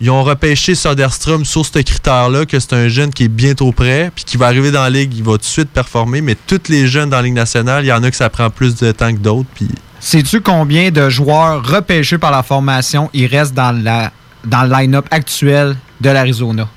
Ils 0.00 0.10
ont 0.10 0.22
repêché 0.22 0.74
Soderstrom 0.74 1.44
sur 1.44 1.64
ce 1.64 1.78
critère-là, 1.78 2.44
que 2.44 2.60
c'est 2.60 2.74
un 2.74 2.88
jeune 2.88 3.10
qui 3.10 3.24
est 3.24 3.28
bientôt 3.28 3.72
prêt, 3.72 4.10
puis 4.14 4.24
qui 4.24 4.36
va 4.36 4.46
arriver 4.46 4.70
dans 4.70 4.82
la 4.82 4.90
ligue, 4.90 5.14
il 5.16 5.22
va 5.22 5.32
tout 5.32 5.38
de 5.38 5.44
suite 5.44 5.70
performer. 5.70 6.20
Mais 6.20 6.34
tous 6.34 6.68
les 6.68 6.86
jeunes 6.86 7.10
dans 7.10 7.16
la 7.16 7.22
Ligue 7.22 7.34
nationale, 7.34 7.84
il 7.84 7.88
y 7.88 7.92
en 7.92 8.02
a 8.02 8.10
que 8.10 8.16
ça 8.16 8.28
prend 8.28 8.50
plus 8.50 8.74
de 8.76 8.92
temps 8.92 9.12
que 9.12 9.18
d'autres. 9.18 9.48
Puis 9.54 9.68
Sais-tu 10.00 10.42
combien 10.42 10.90
de 10.90 11.08
joueurs 11.08 11.66
repêchés 11.66 12.18
par 12.18 12.30
la 12.30 12.42
formation 12.42 13.08
il 13.14 13.26
reste 13.26 13.54
dans, 13.54 13.72
la, 13.72 14.12
dans 14.44 14.64
le 14.64 14.70
line-up 14.70 15.06
actuel 15.10 15.76
de 16.00 16.10
l'Arizona? 16.10 16.68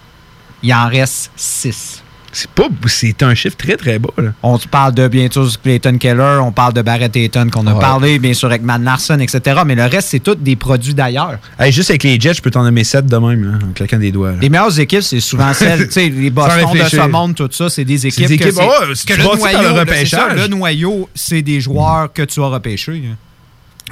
Il 0.64 0.73
en 0.73 0.88
reste 0.88 1.31
6. 1.35 2.03
C'est 2.40 2.50
pas. 2.52 2.68
C'est 2.86 3.24
un 3.24 3.34
chiffre 3.34 3.58
très, 3.58 3.78
très 3.78 3.98
bas. 3.98 4.10
Là. 4.20 4.30
On 4.44 4.60
te 4.60 4.68
parle 4.68 4.94
de 4.94 5.08
bien 5.08 5.28
sûr 5.32 5.50
Clayton 5.64 5.98
Keller, 5.98 6.38
on 6.44 6.52
parle 6.52 6.74
de 6.74 6.84
Barrett 6.84 7.16
Ayton 7.16 7.48
qu'on 7.52 7.66
a 7.66 7.74
Ouais. 7.74 7.80
parlé, 7.80 8.20
bien 8.20 8.34
sûr 8.36 8.48
avec 8.50 8.62
Matt 8.62 8.84
Larson, 8.84 9.18
etc. 9.18 9.62
Mais 9.66 9.74
le 9.74 9.86
reste, 9.86 10.10
c'est 10.10 10.20
tous 10.20 10.36
des 10.36 10.56
produits 10.56 10.94
d'ailleurs. 10.94 11.40
Hey, 11.60 11.72
juste 11.72 11.90
avec 11.90 12.04
les 12.04 12.20
Jets, 12.20 12.36
je 12.36 12.42
peux 12.44 12.52
t'en 12.52 12.62
nommer 12.64 12.84
7 12.84 13.08
de 13.08 13.18
même, 13.18 13.44
là, 13.44 13.58
en 13.68 13.72
claquant 13.74 13.98
des 13.98 14.12
doigts. 14.12 14.34
là. 14.34 14.38
Les 14.40 14.50
meilleures 14.50 14.80
équipes, 14.80 15.02
c'est 15.02 15.20
souvent 15.20 15.52
celles, 15.56 15.88
tu 15.88 15.94
sais, 15.94 16.10
les 16.10 16.30
Boston 16.30 16.74
de 16.78 16.84
ce 16.84 17.08
monde, 17.08 17.34
tout 17.34 17.50
ça, 17.52 17.70
c'est 17.72 17.86
des 17.86 18.06
équipes. 18.06 18.28
des 18.28 18.38
que 18.38 18.44
équipes, 18.44 18.56
c'est- 18.56 18.64
ouais, 18.88 18.94
si 18.96 19.06
que 19.08 19.14
tu 19.14 19.20
le 19.20 19.24
le 19.26 19.36
noyau, 19.36 19.64
ça, 19.64 19.80
repêchage. 19.80 20.36
le 20.36 20.48
noyau, 20.48 21.10
c'est 21.16 21.42
des 21.42 21.60
joueurs 21.60 22.14
que 22.14 22.22
tu 22.22 22.40
as 22.42 22.48
repêchés. 22.48 23.02
hein. 23.12 23.16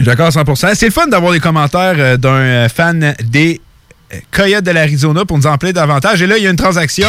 D'accord 0.01 0.27
à 0.27 0.29
100%. 0.31 0.75
C'est 0.75 0.85
le 0.85 0.91
fun 0.91 1.07
d'avoir 1.07 1.31
des 1.31 1.39
commentaires 1.39 1.95
euh, 1.97 2.17
d'un 2.17 2.29
euh, 2.35 2.69
fan 2.69 3.15
des 3.23 3.61
euh, 4.13 4.17
Coyotes 4.29 4.63
de 4.65 4.71
l'Arizona 4.71 5.25
pour 5.25 5.37
nous 5.37 5.47
en 5.47 5.57
parler 5.57 5.73
davantage. 5.73 6.21
Et 6.21 6.27
là, 6.27 6.37
il 6.37 6.43
y 6.43 6.47
a 6.47 6.49
une 6.51 6.57
transaction. 6.57 7.07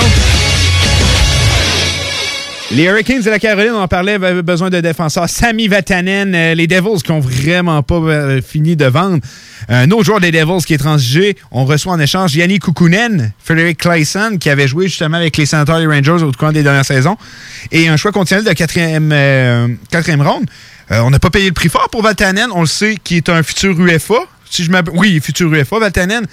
Les 2.72 2.82
Hurricanes 2.84 3.22
de 3.22 3.30
la 3.30 3.38
Caroline, 3.38 3.72
on 3.72 3.80
en 3.80 3.88
parlait, 3.88 4.14
avaient 4.14 4.42
besoin 4.42 4.70
de 4.70 4.80
défenseurs. 4.80 5.28
Sami 5.28 5.68
Vatanen, 5.68 6.34
euh, 6.34 6.54
les 6.54 6.66
Devils 6.66 7.00
qui 7.02 7.12
ont 7.12 7.20
vraiment 7.20 7.80
pas 7.84 7.94
euh, 7.94 8.42
fini 8.42 8.74
de 8.74 8.86
vendre. 8.86 9.20
Un 9.68 9.90
autre 9.92 10.04
joueur 10.04 10.20
des 10.20 10.32
Devils 10.32 10.64
qui 10.64 10.74
est 10.74 10.78
transigé. 10.78 11.36
On 11.52 11.64
reçoit 11.64 11.92
en 11.92 12.00
échange 12.00 12.34
Yannick 12.34 12.64
Kukunen, 12.64 13.32
Frederick 13.38 13.78
Clayson, 13.78 14.36
qui 14.40 14.50
avait 14.50 14.66
joué 14.66 14.88
justement 14.88 15.16
avec 15.16 15.36
les 15.36 15.46
Senators 15.46 15.78
et 15.78 15.86
Rangers 15.86 16.24
au 16.24 16.32
cours 16.32 16.52
des 16.52 16.64
dernières 16.64 16.84
saisons. 16.84 17.16
Et 17.70 17.88
un 17.88 17.96
choix 17.96 18.10
conditionnel 18.10 18.44
de 18.44 18.52
quatrième, 18.52 19.10
euh, 19.12 19.68
quatrième 19.90 20.22
ronde. 20.22 20.46
Euh, 20.90 21.00
on 21.00 21.10
n'a 21.10 21.20
pas 21.20 21.30
payé 21.30 21.46
le 21.46 21.54
prix 21.54 21.68
fort 21.68 21.88
pour 21.90 22.02
Vatanen. 22.02 22.50
On 22.52 22.60
le 22.62 22.66
sait 22.66 22.96
qui 23.02 23.16
est 23.16 23.28
un 23.28 23.44
futur 23.44 23.80
UFA. 23.80 24.14
Si 24.50 24.64
je 24.64 24.70
oui, 24.92 25.20
futur 25.20 25.52
UFA, 25.52 25.78
Vatanen. 25.78 26.26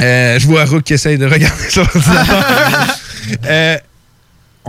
Euh, 0.00 0.38
je 0.38 0.46
vois 0.46 0.64
Rook 0.64 0.84
qui 0.84 0.94
essaye 0.94 1.18
de 1.18 1.26
regarder. 1.26 1.64
Euh, 3.44 3.76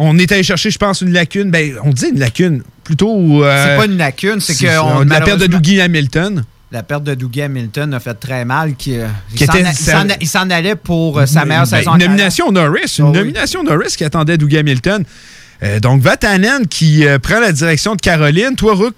on 0.02 0.18
est 0.18 0.32
allé 0.32 0.44
chercher, 0.44 0.72
je 0.72 0.78
pense, 0.78 1.02
une 1.02 1.12
lacune. 1.14 1.52
Ben, 1.52 1.74
on 1.84 1.90
dit 1.92 2.08
une 2.08 2.20
lacune. 2.20 2.64
Plutôt. 2.84 3.44
euh, 3.44 3.66
C'est 3.66 3.78
pas 3.78 3.86
une 3.86 3.98
lacune, 3.98 4.40
c'est 4.40 4.56
que. 4.56 4.80
on- 4.82 5.04
la 5.04 5.22
perte 5.22 5.40
de 5.40 5.48
Dougie 5.48 5.80
Hamilton. 5.82 6.44
La 6.72 6.84
perte 6.84 7.04
de 7.04 7.16
Dougie 7.16 7.42
Hamilton 7.42 7.94
a 7.96 8.00
fait 8.00 8.14
très 8.14 8.46
mal. 8.46 8.76
Qui, 8.76 8.98
euh, 9.00 9.08
Qui 9.36 9.46
il 10.22 10.28
s'en 10.28 10.50
allait 10.52 10.76
pour 10.76 11.20
euh, 11.20 11.26
sa 11.26 11.44
meilleure 11.46 11.64
Ben, 11.68 11.78
saison. 11.80 11.94
Une 11.96 12.02
nomination 12.06 12.52
Norris. 12.52 12.96
Une 13.00 13.06
Ah 13.06 13.10
oui. 13.12 13.18
nomination 13.18 13.64
Norris 13.64 13.96
qui 13.98 14.04
attendait 14.04 14.38
Dougie 14.38 14.58
Hamilton. 14.58 15.04
Euh, 15.64 15.80
donc, 15.80 16.02
Vatanen 16.02 16.68
qui 16.68 17.06
euh, 17.08 17.18
prend 17.20 17.40
la 17.40 17.52
direction 17.52 17.96
de 17.96 18.02
Caroline. 18.02 18.56
Toi, 18.56 18.76
Rook, 18.76 18.94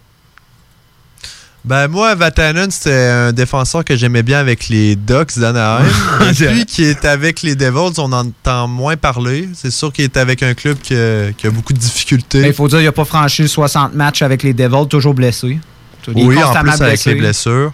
Ben 1.63 1.87
moi, 1.87 2.15
Vatanen, 2.15 2.71
c'était 2.71 3.09
un 3.09 3.31
défenseur 3.31 3.85
que 3.85 3.95
j'aimais 3.95 4.23
bien 4.23 4.39
avec 4.39 4.67
les 4.67 4.95
Ducks 4.95 5.37
d'Anaheim. 5.37 5.85
Depuis 6.39 6.65
qu'il 6.65 6.85
est 6.85 7.05
avec 7.05 7.43
les 7.43 7.55
Devils, 7.55 7.99
on 7.99 8.11
en 8.11 8.25
entend 8.25 8.67
moins 8.67 8.97
parler. 8.97 9.47
C'est 9.53 9.69
sûr 9.69 9.93
qu'il 9.93 10.05
est 10.05 10.17
avec 10.17 10.41
un 10.41 10.55
club 10.55 10.79
qui 10.79 10.95
a, 10.95 11.31
qui 11.33 11.45
a 11.45 11.51
beaucoup 11.51 11.73
de 11.73 11.77
difficultés. 11.77 12.41
Mais 12.41 12.47
il 12.47 12.53
faut 12.53 12.67
dire 12.67 12.79
qu'il 12.79 12.85
n'a 12.85 12.91
pas 12.91 13.05
franchi 13.05 13.47
60 13.47 13.93
matchs 13.93 14.23
avec 14.23 14.41
les 14.41 14.53
Devils, 14.53 14.87
toujours 14.89 15.13
blessé. 15.13 15.59
Il 16.07 16.25
oui, 16.25 16.43
en 16.43 16.51
plus 16.51 16.81
avec 16.81 17.05
les 17.05 17.15
blessures. 17.15 17.71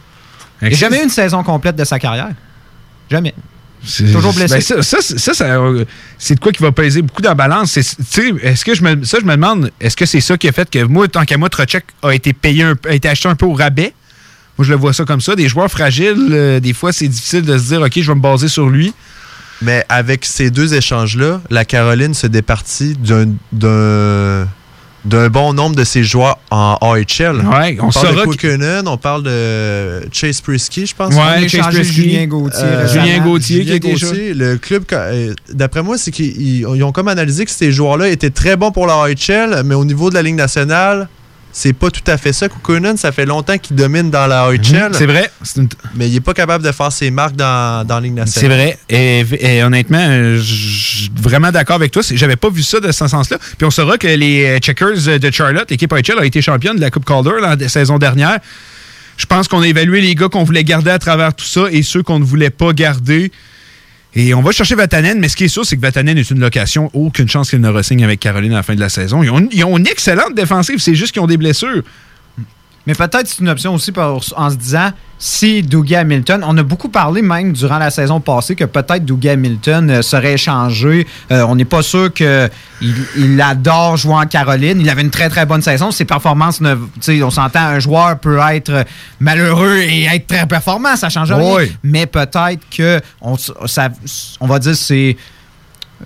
Il 0.61 0.69
n'a 0.69 0.76
jamais 0.76 0.99
eu 0.99 1.03
une 1.03 1.09
saison 1.09 1.41
complète 1.43 1.77
de 1.77 1.85
sa 1.85 1.97
carrière. 1.97 2.31
Jamais. 3.09 3.34
C'est- 3.84 4.12
Toujours 4.12 4.34
blessé. 4.34 4.56
Ben, 4.56 4.62
ça, 4.62 4.82
ça, 4.82 4.98
ça, 5.02 5.34
ça, 5.34 5.45
euh, 5.45 5.86
c'est 6.18 6.36
de 6.36 6.40
quoi 6.40 6.52
qui 6.52 6.62
va 6.64 6.72
peser 6.72 7.02
beaucoup 7.02 7.22
dans 7.22 7.30
la 7.30 7.36
balance. 7.36 7.78
Est-ce 7.78 8.66
que 8.66 8.74
je 8.76 8.82
me, 8.84 9.04
ça, 9.06 9.18
je 9.22 9.26
me 9.26 9.34
demande, 9.36 9.72
est-ce 9.80 9.95
que 9.95 10.06
c'est 10.06 10.20
ça 10.22 10.38
qui 10.38 10.48
a 10.48 10.52
fait 10.52 10.70
que 10.70 10.84
moi, 10.84 11.08
tant 11.08 11.24
qu'à 11.26 11.38
moi, 11.38 11.49
Trocheck 11.49 11.86
a 12.04 12.14
été 12.14 12.34
payé, 12.34 12.64
un- 12.64 12.76
a 12.88 12.94
été 12.94 13.08
acheté 13.08 13.28
un 13.30 13.36
peu 13.36 13.45
au 13.45 13.54
rabais? 13.54 13.94
Moi, 14.58 14.66
je 14.66 14.72
le 14.72 14.78
vois 14.78 14.94
ça 14.94 15.06
comme 15.06 15.22
ça. 15.22 15.36
Des 15.36 15.48
joueurs 15.48 15.70
fragiles, 15.70 16.30
euh, 16.32 16.60
des 16.60 16.74
fois, 16.74 16.91
c'est 16.91 17.08
difficile 17.08 17.44
de 17.44 17.58
se 17.58 17.68
dire, 17.68 17.82
OK, 17.82 17.91
je 17.95 18.08
vais 18.12 18.16
me 18.16 18.22
baser 18.22 18.48
sur 18.48 18.68
lui. 18.70 18.94
Mais 19.62 19.86
avec 19.90 20.26
ces 20.26 20.52
deux 20.52 20.74
échanges-là, 20.76 21.41
la 21.49 21.66
Caroline 21.66 22.14
se 22.14 22.28
départit 22.28 22.95
d'un- 22.98 24.48
d'un 25.08 25.30
bon 25.30 25.54
nombre 25.54 25.76
de 25.76 25.84
ses 25.84 26.04
joueurs 26.04 26.38
en 26.52 26.78
AHL. 26.82 27.38
Ouais, 27.38 27.78
on 27.82 27.88
on 27.88 27.92
parle 27.92 28.08
saura 28.08 28.26
de 28.26 28.32
que- 28.32 28.36
Kukunen, 28.38 28.88
on 28.88 28.98
parle 28.98 29.24
de 29.24 30.02
Chase 30.12 30.42
Prisky, 30.42 30.86
je 30.86 30.96
pense. 30.96 31.14
Ouais, 31.14 31.48
Chase 31.48 31.68
Prisky. 31.68 31.94
Julien 31.94 32.26
Gauthier. 32.28 32.60
Euh. 32.64 32.88
Julien 32.88 33.20
Gauthier 33.24 33.66
qui 33.66 33.80
Gauthier, 33.80 34.34
le 34.34 34.58
club, 34.58 34.84
euh, 34.94 35.34
d'après 35.52 35.82
moi, 35.84 35.98
c'est 35.98 36.12
qu'ils 36.12 36.40
ils- 36.42 36.66
ils 36.76 36.84
ont 36.84 36.92
comme 36.92 37.08
analysé 37.08 37.46
que 37.46 37.52
ces 37.52 37.72
joueurs-là 37.72 38.10
étaient 38.10 38.30
très 38.30 38.56
bons 38.56 38.72
pour 38.72 38.88
la 38.88 38.94
AHL, 38.96 39.64
mais 39.66 39.76
au 39.76 39.86
niveau 39.86 40.10
de 40.10 40.16
la 40.16 40.22
Ligue 40.22 40.36
nationale, 40.36 41.08
c'est 41.60 41.74
pas 41.74 41.90
tout 41.90 42.04
à 42.06 42.18
fait 42.18 42.34
ça. 42.34 42.48
Kukunen, 42.50 42.98
ça 42.98 43.12
fait 43.12 43.26
longtemps 43.26 43.58
qu'il 43.58 43.76
domine 43.76 44.12
dans 44.12 44.28
la 44.28 44.44
AHL. 44.44 44.60
Mhm, 44.60 44.90
c'est 44.94 45.08
vrai. 45.08 45.32
Mais 45.96 46.08
il 46.08 46.16
est 46.16 46.20
pas 46.22 46.36
capable 46.36 46.64
de 46.64 46.72
faire 46.72 46.92
ses 46.92 47.10
marques 47.10 47.36
dans, 47.36 47.84
dans 47.86 47.96
la 47.96 48.02
Ligue 48.02 48.14
C'est 48.28 48.48
nationale. 48.48 48.58
vrai. 48.60 48.78
Et, 48.90 49.26
et 49.40 49.64
honnêtement, 49.64 49.98
euh, 50.08 50.38
je 50.38 50.42
suis 50.44 51.12
vraiment 51.16 51.52
d'accord 51.52 51.78
avec 51.78 51.92
toi. 51.92 52.04
C'est- 52.04 52.16
J'avais 52.16 52.36
pas 52.36 52.50
vu 52.52 52.62
ça 52.62 52.80
de 52.80 52.92
ce 52.92 53.08
sens-là. 53.08 53.38
Puis 53.58 53.66
on 53.66 53.72
saura 53.72 53.98
que 53.98 54.08
les 54.08 54.46
euh, 54.46 54.60
Checkers 54.60 55.20
de 55.20 55.32
Charlotte, 55.32 55.70
l'équipe 55.72 55.92
AHL, 55.92 56.20
a 56.20 56.26
été 56.26 56.42
championne 56.42 56.76
de 56.76 56.82
la 56.82 56.92
Coupe 56.92 57.06
Calder 57.06 57.32
la 57.42 57.56
la 57.56 57.70
saison 57.70 57.98
dernière. 57.98 58.38
Je 59.18 59.26
pense 59.26 59.48
qu'on 59.48 59.62
a 59.64 59.68
évalué 59.68 60.02
les 60.02 60.14
gars 60.14 60.30
qu'on 60.30 60.44
voulait 60.44 60.64
garder 60.64 60.92
à 60.92 61.00
travers 61.00 61.34
tout 61.34 61.46
ça 61.46 61.62
et 61.72 61.82
ceux 61.82 62.04
qu'on 62.04 62.20
ne 62.20 62.24
voulait 62.24 62.52
pas 62.52 62.72
garder. 62.74 63.32
Et 64.19 64.34
on 64.34 64.41
va 64.41 64.52
chercher 64.52 64.73
Vatanen, 64.73 65.19
mais 65.19 65.30
ce 65.30 65.35
qui 65.35 65.44
est 65.44 65.48
sûr, 65.48 65.64
c'est 65.64 65.76
que 65.76 65.81
Vatanen 65.81 66.18
est 66.18 66.31
une 66.31 66.39
location. 66.39 66.89
Aucune 66.95 67.30
chance 67.30 67.52
qu'il 67.52 67.61
ne 67.61 67.69
re-signe 67.69 68.03
avec 68.03 68.19
Caroline 68.19 68.52
à 68.53 68.56
la 68.56 68.64
fin 68.64 68.73
de 68.73 68.80
la 68.80 68.89
saison. 68.89 69.22
Ils 69.22 69.30
ont, 69.30 69.48
ils 69.52 69.64
ont 69.64 69.77
une 69.77 69.85
excellente 69.85 70.34
défensive, 70.34 70.80
c'est 70.80 70.95
juste 70.95 71.11
qu'ils 71.11 71.22
ont 71.22 71.27
des 71.27 71.38
blessures. 71.38 71.84
Mais 72.88 72.95
peut-être 72.95 73.27
c'est 73.27 73.39
une 73.39 73.49
option 73.49 73.73
aussi 73.76 73.91
pour- 73.91 74.22
en 74.35 74.49
se 74.49 74.55
disant 74.55 74.89
si 75.19 75.61
Dougie 75.64 75.95
Hamilton, 75.95 76.43
on 76.47 76.57
a 76.57 76.64
beaucoup 76.64 76.89
parlé 76.89 77.22
même 77.22 77.51
durant 77.51 77.80
la 77.80 77.89
saison 77.89 78.19
passée 78.22 78.55
que 78.55 78.64
peut-être 78.65 79.03
Dougie 79.03 79.30
Hamilton 79.30 79.89
euh, 79.89 80.01
serait 80.01 80.34
échangé. 80.35 81.05
Euh, 81.31 81.43
on 81.49 81.55
n'est 81.55 81.65
pas 81.65 81.81
sûr 81.81 82.14
qu'il 82.14 82.49
il 83.18 83.41
adore 83.41 83.97
jouer 83.97 84.14
en 84.14 84.26
Caroline. 84.26 84.80
Il 84.80 84.89
avait 84.89 85.01
une 85.01 85.09
très 85.09 85.27
très 85.27 85.45
bonne 85.45 85.61
saison. 85.61 85.91
Ses 85.91 86.05
performances, 86.05 86.61
ne, 86.61 86.76
on 87.23 87.30
s'entend, 87.31 87.59
un 87.61 87.80
joueur 87.80 88.18
peut 88.19 88.39
être 88.51 88.85
malheureux 89.19 89.77
et 89.80 90.03
être 90.05 90.27
très 90.27 90.45
performant, 90.45 90.95
ça 90.95 91.09
change 91.09 91.31
rien. 91.34 91.55
Oui. 91.55 91.72
Mais 91.84 92.05
peut-être 92.05 92.61
que 92.76 93.01
on, 93.19 93.35
s- 93.35 93.51
ça, 93.65 93.89
on 94.39 94.47
va 94.47 94.59
dire 94.59 94.76
c'est 94.76 95.18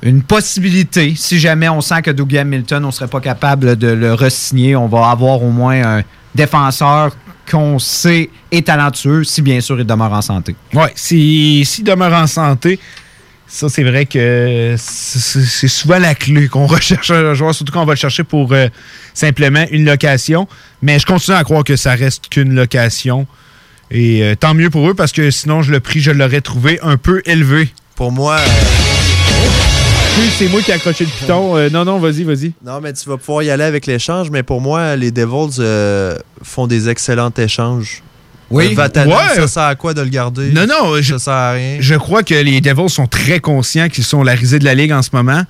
une 0.04 0.24
possibilité. 0.24 1.14
Si 1.18 1.38
jamais 1.38 1.68
on 1.70 1.82
sent 1.82 2.02
que 2.02 2.12
Dougie 2.12 2.38
Hamilton, 2.38 2.86
on 2.86 2.92
serait 2.92 3.10
pas 3.10 3.20
capable 3.20 3.76
de 3.76 3.88
le 3.88 4.14
re-signer, 4.14 4.76
on 4.78 4.88
va 4.88 5.10
avoir 5.10 5.44
au 5.44 5.50
moins 5.52 5.98
un 5.98 6.04
défenseur 6.36 7.16
qu'on 7.50 7.80
sait 7.80 8.30
est 8.52 8.68
talentueux, 8.68 9.24
si 9.24 9.42
bien 9.42 9.60
sûr 9.60 9.80
il 9.80 9.86
demeure 9.86 10.14
en 10.14 10.22
santé. 10.22 10.56
Oui, 10.74 10.88
s'il 10.96 11.66
s'il 11.66 11.84
demeure 11.84 12.14
en 12.14 12.28
santé, 12.28 12.80
ça, 13.52 13.68
c'est 13.68 13.84
vrai 13.84 14.06
que 14.06 14.76
c'est 14.78 15.68
souvent 15.68 16.00
la 16.00 16.16
clé 16.16 16.48
qu'on 16.48 16.68
recherche 16.68 17.12
un 17.12 17.34
joueur, 17.34 17.54
surtout 17.54 17.74
quand 17.74 17.82
on 17.82 17.86
va 17.86 17.94
le 17.94 17.98
chercher 17.98 18.24
pour 18.24 18.54
euh, 18.54 18.70
simplement 19.14 19.66
une 19.72 19.84
location. 19.84 20.48
Mais 20.82 21.00
je 21.00 21.06
continue 21.06 21.36
à 21.36 21.44
croire 21.44 21.66
que 21.66 21.76
ça 21.76 21.94
reste 21.94 22.30
qu'une 22.30 22.56
location. 22.56 23.28
Et 23.92 24.24
euh, 24.24 24.36
tant 24.36 24.54
mieux 24.54 24.70
pour 24.70 24.90
eux, 24.90 24.94
parce 24.94 25.12
que 25.12 25.32
sinon, 25.32 25.64
je 25.64 25.72
le 25.74 25.82
prix, 25.82 26.00
je 26.00 26.12
l'aurais 26.12 26.40
trouvé 26.40 26.80
un 26.82 26.96
peu 26.96 27.22
élevé. 27.26 27.74
Pour 27.96 28.14
moi. 28.14 28.40
C'est 30.38 30.48
moi 30.50 30.62
qui 30.62 30.72
ai 30.72 30.76
accroché 30.76 31.06
le 31.06 31.10
piton. 31.10 31.58
Euh, 31.58 31.70
non, 31.70 31.86
non, 31.86 32.00
vas-y, 32.00 32.24
vas-y. 32.24 32.54
Non, 32.66 32.80
mais 32.82 32.94
tu 32.94 33.08
vas 33.10 33.18
pouvoir 33.18 33.44
y 33.44 33.50
aller 33.50 33.64
avec 33.64 33.86
l'échange, 33.86 34.30
mais 34.30 34.44
pour 34.44 34.62
moi, 34.62 34.96
les 34.96 35.12
Devils 35.12 35.58
euh, 35.60 36.18
font 36.44 36.68
des 36.68 36.90
excellents 36.90 37.32
échanges. 37.38 38.02
Oui. 38.50 38.70
Euh, 38.72 38.76
Vatanen, 38.76 39.14
Ouais. 39.14 39.36
ça 39.36 39.48
sert 39.48 39.64
à 39.64 39.76
quoi 39.76 39.94
de 39.94 40.02
le 40.02 40.10
garder? 40.10 40.52
Non, 40.52 40.66
non, 40.68 41.02
ça 41.02 41.20
sert 41.20 41.34
à 41.34 41.52
rien? 41.54 41.78
Je 41.80 41.96
crois 41.96 42.24
que 42.24 42.34
les 42.34 42.60
Devils 42.62 42.90
sont 42.90 43.08
très 43.08 43.40
conscients 43.40 43.88
qu'ils 43.88 44.04
sont 44.04 44.24
la 44.24 44.34
risée 44.34 44.60
de 44.60 44.66
la 44.66 44.76
Ligue 44.76 44.92
en 44.92 45.02
ce 45.02 45.10
moment, 45.14 45.44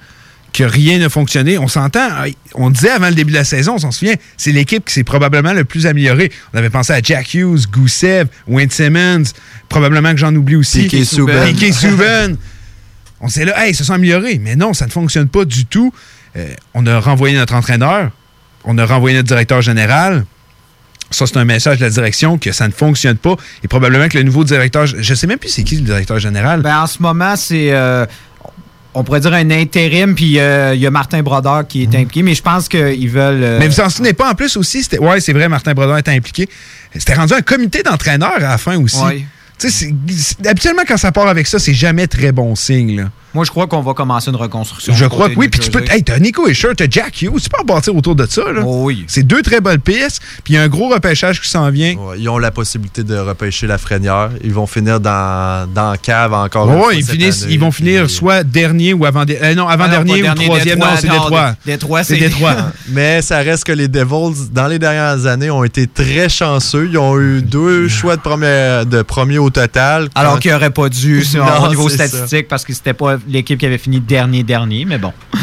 que 0.54 0.64
rien 0.64 1.00
n'a 1.00 1.10
fonctionné. 1.10 1.58
On 1.58 1.68
s'entend, 1.68 2.08
on 2.54 2.70
disait 2.70 2.92
avant 2.92 3.10
le 3.10 3.16
début 3.16 3.32
de 3.32 3.38
la 3.38 3.44
saison, 3.46 3.76
on 3.76 3.80
s'en 3.80 3.92
souvient, 3.92 4.16
c'est 4.38 4.52
l'équipe 4.52 4.86
qui 4.86 4.94
s'est 4.94 5.04
probablement 5.04 5.54
le 5.54 5.64
plus 5.66 5.88
améliorée. 5.88 6.32
On 6.54 6.58
avait 6.58 6.70
pensé 6.70 6.94
à 6.94 7.02
Jack 7.02 7.34
Hughes, 7.34 7.68
Gusev, 7.72 8.28
Wayne 8.48 8.70
Simmons, 8.70 9.24
probablement 9.70 10.12
que 10.12 10.18
j'en 10.18 10.36
oublie 10.36 10.56
aussi. 10.58 10.84
Piquet 10.84 11.06
Subban. 11.06 11.46
Piquet 11.48 11.72
Subban. 11.72 12.36
On 13.22 13.28
s'est 13.30 13.46
là, 13.46 13.64
hey, 13.66 13.72
ils 13.72 13.76
se 13.76 13.84
sont 13.84 13.94
améliorés. 13.94 14.40
Mais 14.42 14.56
non, 14.56 14.74
ça 14.74 14.86
ne 14.88 14.92
fonctionne 14.92 15.28
pas 15.28 15.46
du 15.46 15.66
tout. 15.66 15.94
Euh, 16.36 16.48
on 16.74 16.86
a 16.88 17.00
renvoyé 17.00 17.38
notre 17.38 17.54
entraîneur, 17.56 18.10
on 18.64 18.78
a 18.78 18.86
renvoyé 18.86 19.16
notre 19.16 19.28
directeur 19.28 19.62
général. 19.62 20.26
Ça, 21.12 21.28
c'est 21.28 21.38
un 21.38 21.44
message 21.46 21.78
de 21.80 21.84
la 21.84 21.90
direction 21.90 22.38
que 22.38 22.52
ça 22.54 22.68
ne 22.68 22.72
fonctionne 22.74 23.18
pas. 23.18 23.36
Et 23.64 23.68
probablement 23.68 24.08
que 24.08 24.18
le 24.18 24.24
nouveau 24.24 24.44
directeur, 24.46 24.86
je 24.86 25.14
sais 25.14 25.28
même 25.28 25.40
plus 25.40 25.50
c'est 25.50 25.64
qui 25.64 25.76
le 25.76 25.82
directeur 25.82 26.20
général. 26.20 26.62
Ben, 26.62 26.78
en 26.80 26.88
ce 26.88 27.02
moment, 27.02 27.36
c'est. 27.36 27.72
euh, 27.72 28.06
on 28.94 29.04
pourrait 29.04 29.20
dire 29.22 29.34
un 29.34 29.50
intérim, 29.52 30.16
puis 30.16 30.38
euh, 30.40 30.74
il 30.76 30.82
y 30.82 30.88
a 30.88 30.92
Martin 30.92 31.22
Brodeur 31.22 31.66
qui 31.68 31.84
est 31.84 31.96
impliqué, 31.96 32.24
mais 32.24 32.34
je 32.36 32.42
pense 32.42 32.68
qu'ils 32.70 33.10
veulent. 33.10 33.42
euh, 33.44 33.60
Mais 33.60 33.68
vous 33.70 33.80
en 33.80 33.90
souvenez 33.90 34.14
pas 34.14 34.30
en 34.32 34.36
plus 34.36 34.56
aussi, 34.58 34.84
c'était. 34.84 35.00
Ouais, 35.00 35.20
c'est 35.22 35.32
vrai, 35.34 35.48
Martin 35.50 35.74
Brodeur 35.74 35.98
était 35.98 36.12
impliqué. 36.12 36.50
C'était 36.94 37.14
rendu 37.14 37.34
un 37.34 37.42
comité 37.42 37.84
d'entraîneurs 37.84 38.36
à 38.36 38.40
la 38.40 38.58
fin 38.58 38.78
aussi. 38.78 39.02
Ouais. 39.04 39.26
Tu 39.62 39.70
sais, 39.70 39.86
c'est- 39.86 40.14
c'est- 40.18 40.48
habituellement, 40.48 40.82
quand 40.88 40.98
ça 40.98 41.12
part 41.12 41.28
avec 41.28 41.46
ça, 41.46 41.60
c'est 41.60 41.74
jamais 41.74 42.08
très 42.08 42.32
bon 42.32 42.56
signe. 42.56 43.10
Moi, 43.34 43.46
je 43.46 43.50
crois 43.50 43.68
qu'on 43.68 43.82
va 43.82 43.94
commencer 43.94 44.30
une 44.30 44.36
reconstruction. 44.36 44.94
Je 44.94 45.06
crois 45.06 45.30
que 45.30 45.36
oui. 45.36 45.48
Puis 45.48 45.60
tu 45.62 45.72
peux. 45.72 45.84
Hey, 45.90 46.04
t'as 46.04 46.20
Nico 46.20 46.48
Escher, 46.48 46.70
t'as 46.76 46.86
Jack 46.90 47.22
Hughes. 47.22 47.40
Tu 47.42 47.50
peux 47.50 47.60
rebâtir 47.60 47.96
autour 47.96 48.16
de 48.16 48.26
ça. 48.26 48.42
Là. 48.52 48.62
Oh 48.66 48.84
oui. 48.86 49.06
C'est 49.08 49.24
deux 49.24 49.42
très 49.42 49.62
bonnes 49.62 49.80
pistes. 49.80 50.22
Puis 50.44 50.54
il 50.54 50.58
y 50.58 50.60
a 50.60 50.64
un 50.64 50.68
gros 50.68 50.90
repêchage 50.90 51.40
qui 51.42 51.50
s'en 51.50 51.70
vient. 51.70 51.96
Ouais, 51.96 52.20
ils 52.20 52.28
ont 52.30 52.38
la 52.38 52.52
possibilité 52.52 53.04
de 53.04 53.16
repêcher 53.18 53.68
la 53.68 53.78
Frénière. 53.78 54.30
Ils 54.44 54.54
vont 54.54 54.68
finir 54.68 55.00
dans, 55.00 55.68
dans 55.74 55.96
cave 56.02 56.34
encore 56.34 56.68
ouais, 56.70 56.78
fois 56.78 56.94
ils, 56.94 57.06
finissent, 57.06 57.44
année. 57.44 57.54
ils 57.54 57.60
vont 57.60 57.72
finir 57.72 58.10
soit 58.10 58.44
dernier 58.44 58.94
ou 58.94 59.06
avant 59.06 59.24
dernier. 59.26 59.56
non, 59.56 59.68
avant 59.68 59.86
Ah 59.86 59.98
non, 60.00 60.04
dernier 60.04 60.32
ou 60.32 60.36
troisième. 60.36 60.80
Détroit, 60.80 60.92
non, 60.92 60.98
c'est 61.00 61.08
Détroit. 61.10 61.52
Dé- 61.66 61.72
Détroit, 61.72 62.04
c'est 62.04 62.18
Détroit. 62.18 62.56
Mais 62.90 63.22
ça 63.22 63.38
reste 63.40 63.64
que 63.64 63.72
les 63.72 63.88
Devils, 63.88 64.50
dans 64.52 64.68
les 64.68 64.80
dernières 64.80 65.26
années, 65.26 65.50
ont 65.50 65.64
été 65.64 65.88
très 65.88 66.28
chanceux. 66.30 66.88
Ils 66.92 66.98
ont 66.98 67.18
eu 67.20 67.42
deux 67.42 67.88
choix 67.88 68.16
de 68.18 68.22
premier, 68.22 68.84
de 68.86 69.02
premier 69.04 69.38
au 69.38 69.50
total. 69.50 70.10
Alors 70.16 70.34
Quand- 70.34 70.40
qu'il 70.40 70.52
n'aurait 70.52 70.70
pas 70.72 70.90
dû 70.90 71.24
au 71.64 71.68
niveau 71.70 71.88
statistique 71.90 72.48
parce 72.48 72.66
que 72.66 72.74
c'était 72.74 72.94
pas 72.94 73.18
l'équipe 73.28 73.60
qui 73.60 73.66
avait 73.66 73.78
fini 73.78 74.00
dernier 74.00 74.44
dernier, 74.44 74.86
mais 74.86 74.98
bon. 74.98 75.14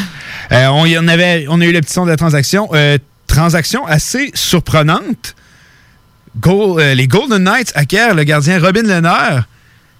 Euh, 0.50 0.66
on, 0.68 0.86
y 0.86 0.96
en 0.96 1.06
avait, 1.08 1.44
on 1.50 1.60
a 1.60 1.66
eu 1.66 1.72
le 1.72 1.82
petit 1.82 1.92
son 1.92 2.06
de 2.06 2.10
la 2.10 2.16
transaction. 2.16 2.70
Euh, 2.72 2.96
transaction 3.26 3.86
assez 3.86 4.30
surprenante. 4.32 5.34
Euh, 6.46 6.94
les 6.94 7.06
Golden 7.06 7.44
Knights 7.44 7.72
acquièrent 7.74 8.14
le 8.14 8.24
gardien 8.24 8.58
Robin 8.58 8.88
euh, 8.88 9.40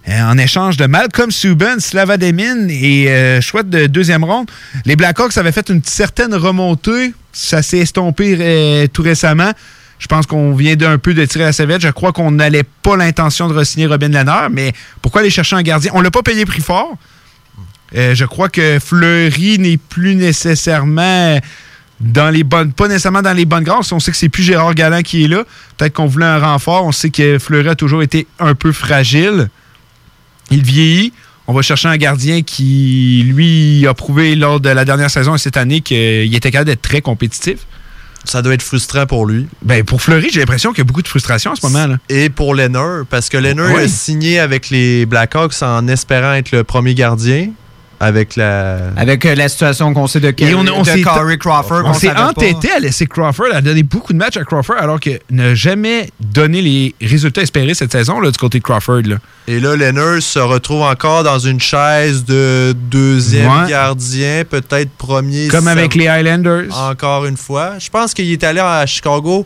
en 0.07 0.37
échange 0.39 0.75
de 0.75 0.87
Malcolm 0.87 1.29
Subban, 1.29 1.79
Slava 1.79 2.17
Demin 2.17 2.67
et 2.67 3.39
chouette 3.41 3.69
de 3.69 3.85
deuxième 3.85 4.23
ronde. 4.23 4.49
Les 4.85 4.95
Blackhawks 4.95 5.37
avaient 5.37 5.51
fait 5.51 5.69
une 5.69 5.83
certaine 5.83 6.33
remontée. 6.33 7.13
Ça 7.31 7.61
s'est 7.61 7.79
estompé 7.79 8.89
tout 8.91 9.03
récemment. 9.03 9.51
Je 9.99 10.07
pense 10.07 10.25
qu'on 10.25 10.53
vient 10.53 10.75
d'un 10.75 10.97
peu 10.97 11.13
de 11.13 11.25
tirer 11.25 11.43
à 11.43 11.53
sa 11.53 11.65
vête. 11.65 11.81
Je 11.81 11.89
crois 11.89 12.13
qu'on 12.13 12.31
n'allait 12.31 12.63
pas 12.63 12.95
l'intention 12.95 13.49
de 13.49 13.53
re-signer 13.53 13.85
Robin 13.85 14.07
Lehner, 14.07 14.47
mais 14.49 14.73
pourquoi 15.01 15.21
aller 15.21 15.29
chercher 15.29 15.57
un 15.57 15.61
gardien? 15.61 15.91
On 15.93 16.01
l'a 16.01 16.09
pas 16.09 16.23
payé 16.23 16.45
prix 16.45 16.61
fort. 16.61 16.97
Euh, 17.95 18.13
je 18.15 18.25
crois 18.25 18.49
que 18.49 18.79
Fleury 18.79 19.57
n'est 19.59 19.77
plus 19.77 20.15
nécessairement 20.15 21.39
dans 21.99 22.29
les 22.29 22.43
bonnes, 22.43 22.71
pas 22.71 22.87
nécessairement 22.87 23.21
dans 23.21 23.33
les 23.33 23.45
bonnes 23.45 23.63
grâces. 23.63 23.91
On 23.91 23.99
sait 23.99 24.11
que 24.11 24.17
c'est 24.17 24.29
plus 24.29 24.43
Gérard 24.43 24.73
Galland 24.75 25.01
qui 25.01 25.25
est 25.25 25.27
là. 25.27 25.43
Peut-être 25.77 25.93
qu'on 25.93 26.05
voulait 26.05 26.25
un 26.25 26.39
renfort. 26.39 26.85
On 26.85 26.91
sait 26.91 27.09
que 27.09 27.37
Fleury 27.39 27.69
a 27.69 27.75
toujours 27.75 28.01
été 28.03 28.27
un 28.39 28.55
peu 28.55 28.71
fragile. 28.71 29.49
Il 30.51 30.63
vieillit. 30.63 31.13
On 31.47 31.53
va 31.53 31.61
chercher 31.63 31.87
un 31.87 31.97
gardien 31.97 32.43
qui, 32.43 33.23
lui, 33.27 33.85
a 33.87 33.93
prouvé 33.95 34.35
lors 34.35 34.59
de 34.59 34.69
la 34.69 34.85
dernière 34.85 35.09
saison 35.09 35.33
et 35.33 35.39
cette 35.39 35.57
année 35.57 35.81
qu'il 35.81 36.33
était 36.35 36.51
capable 36.51 36.69
d'être 36.69 36.81
très 36.83 37.01
compétitif. 37.01 37.57
Ça 38.23 38.41
doit 38.43 38.53
être 38.53 38.61
frustrant 38.61 39.07
pour 39.07 39.25
lui. 39.25 39.47
Ben, 39.63 39.83
pour 39.83 40.01
Fleury, 40.01 40.29
j'ai 40.31 40.41
l'impression 40.41 40.71
qu'il 40.71 40.79
y 40.79 40.81
a 40.81 40.83
beaucoup 40.85 41.01
de 41.01 41.07
frustration 41.07 41.51
en 41.51 41.55
ce 41.55 41.65
moment. 41.65 41.87
Là. 41.87 41.97
Et 42.09 42.29
pour 42.29 42.53
Lehner, 42.53 43.03
parce 43.09 43.29
que 43.29 43.37
Lehner 43.37 43.63
Oui. 43.73 43.81
a 43.83 43.87
signé 43.87 44.39
avec 44.39 44.69
les 44.69 45.05
Blackhawks 45.07 45.63
en 45.63 45.87
espérant 45.87 46.33
être 46.33 46.51
le 46.51 46.63
premier 46.63 46.93
gardien. 46.93 47.49
Avec 48.01 48.35
la. 48.37 48.77
Avec 48.95 49.25
euh, 49.25 49.35
la 49.35 49.49
situation 49.49 49.93
qu'on 49.93 50.07
sait 50.07 50.21
de, 50.21 50.33
Et 50.37 50.55
on, 50.55 50.59
on 50.59 50.81
de 50.83 50.87
s'est- 50.87 51.01
Corey 51.01 51.37
Crawford. 51.37 51.81
On 51.83 51.91
qu'on 51.91 51.93
s'est 51.93 52.13
pas. 52.13 52.29
entêté 52.29 52.71
à 52.71 52.79
laisser 52.79 53.07
Crawford, 53.07 53.47
à 53.53 53.61
donner 53.61 53.83
beaucoup 53.83 54.13
de 54.13 54.17
matchs 54.17 54.37
à 54.37 54.43
Crawford, 54.45 54.77
alors 54.79 54.99
que 55.01 55.09
n'a 55.29 55.53
jamais 55.53 56.09
donné 56.21 56.61
les 56.61 56.95
résultats 57.01 57.41
espérés 57.41 57.73
cette 57.73 57.91
saison 57.91 58.21
là, 58.21 58.31
du 58.31 58.37
côté 58.37 58.59
de 58.59 58.63
Crawford. 58.63 59.01
là. 59.05 59.17
Et 59.47 59.59
là, 59.59 59.75
Lehner 59.75 60.21
se 60.21 60.39
retrouve 60.39 60.83
encore 60.83 61.23
dans 61.23 61.39
une 61.39 61.59
chaise 61.59 62.23
de 62.23 62.73
deuxième 62.89 63.49
Ouais. 63.49 63.69
gardien, 63.69 64.43
peut-être 64.49 64.91
premier. 64.91 65.47
Comme 65.49 65.67
avec 65.67 65.95
les 65.95 66.07
Highlanders. 66.07 66.65
Encore 66.77 67.25
une 67.25 67.37
fois. 67.37 67.73
Je 67.79 67.89
pense 67.89 68.13
qu'il 68.13 68.31
est 68.31 68.43
allé 68.43 68.59
à 68.61 68.85
Chicago, 68.85 69.45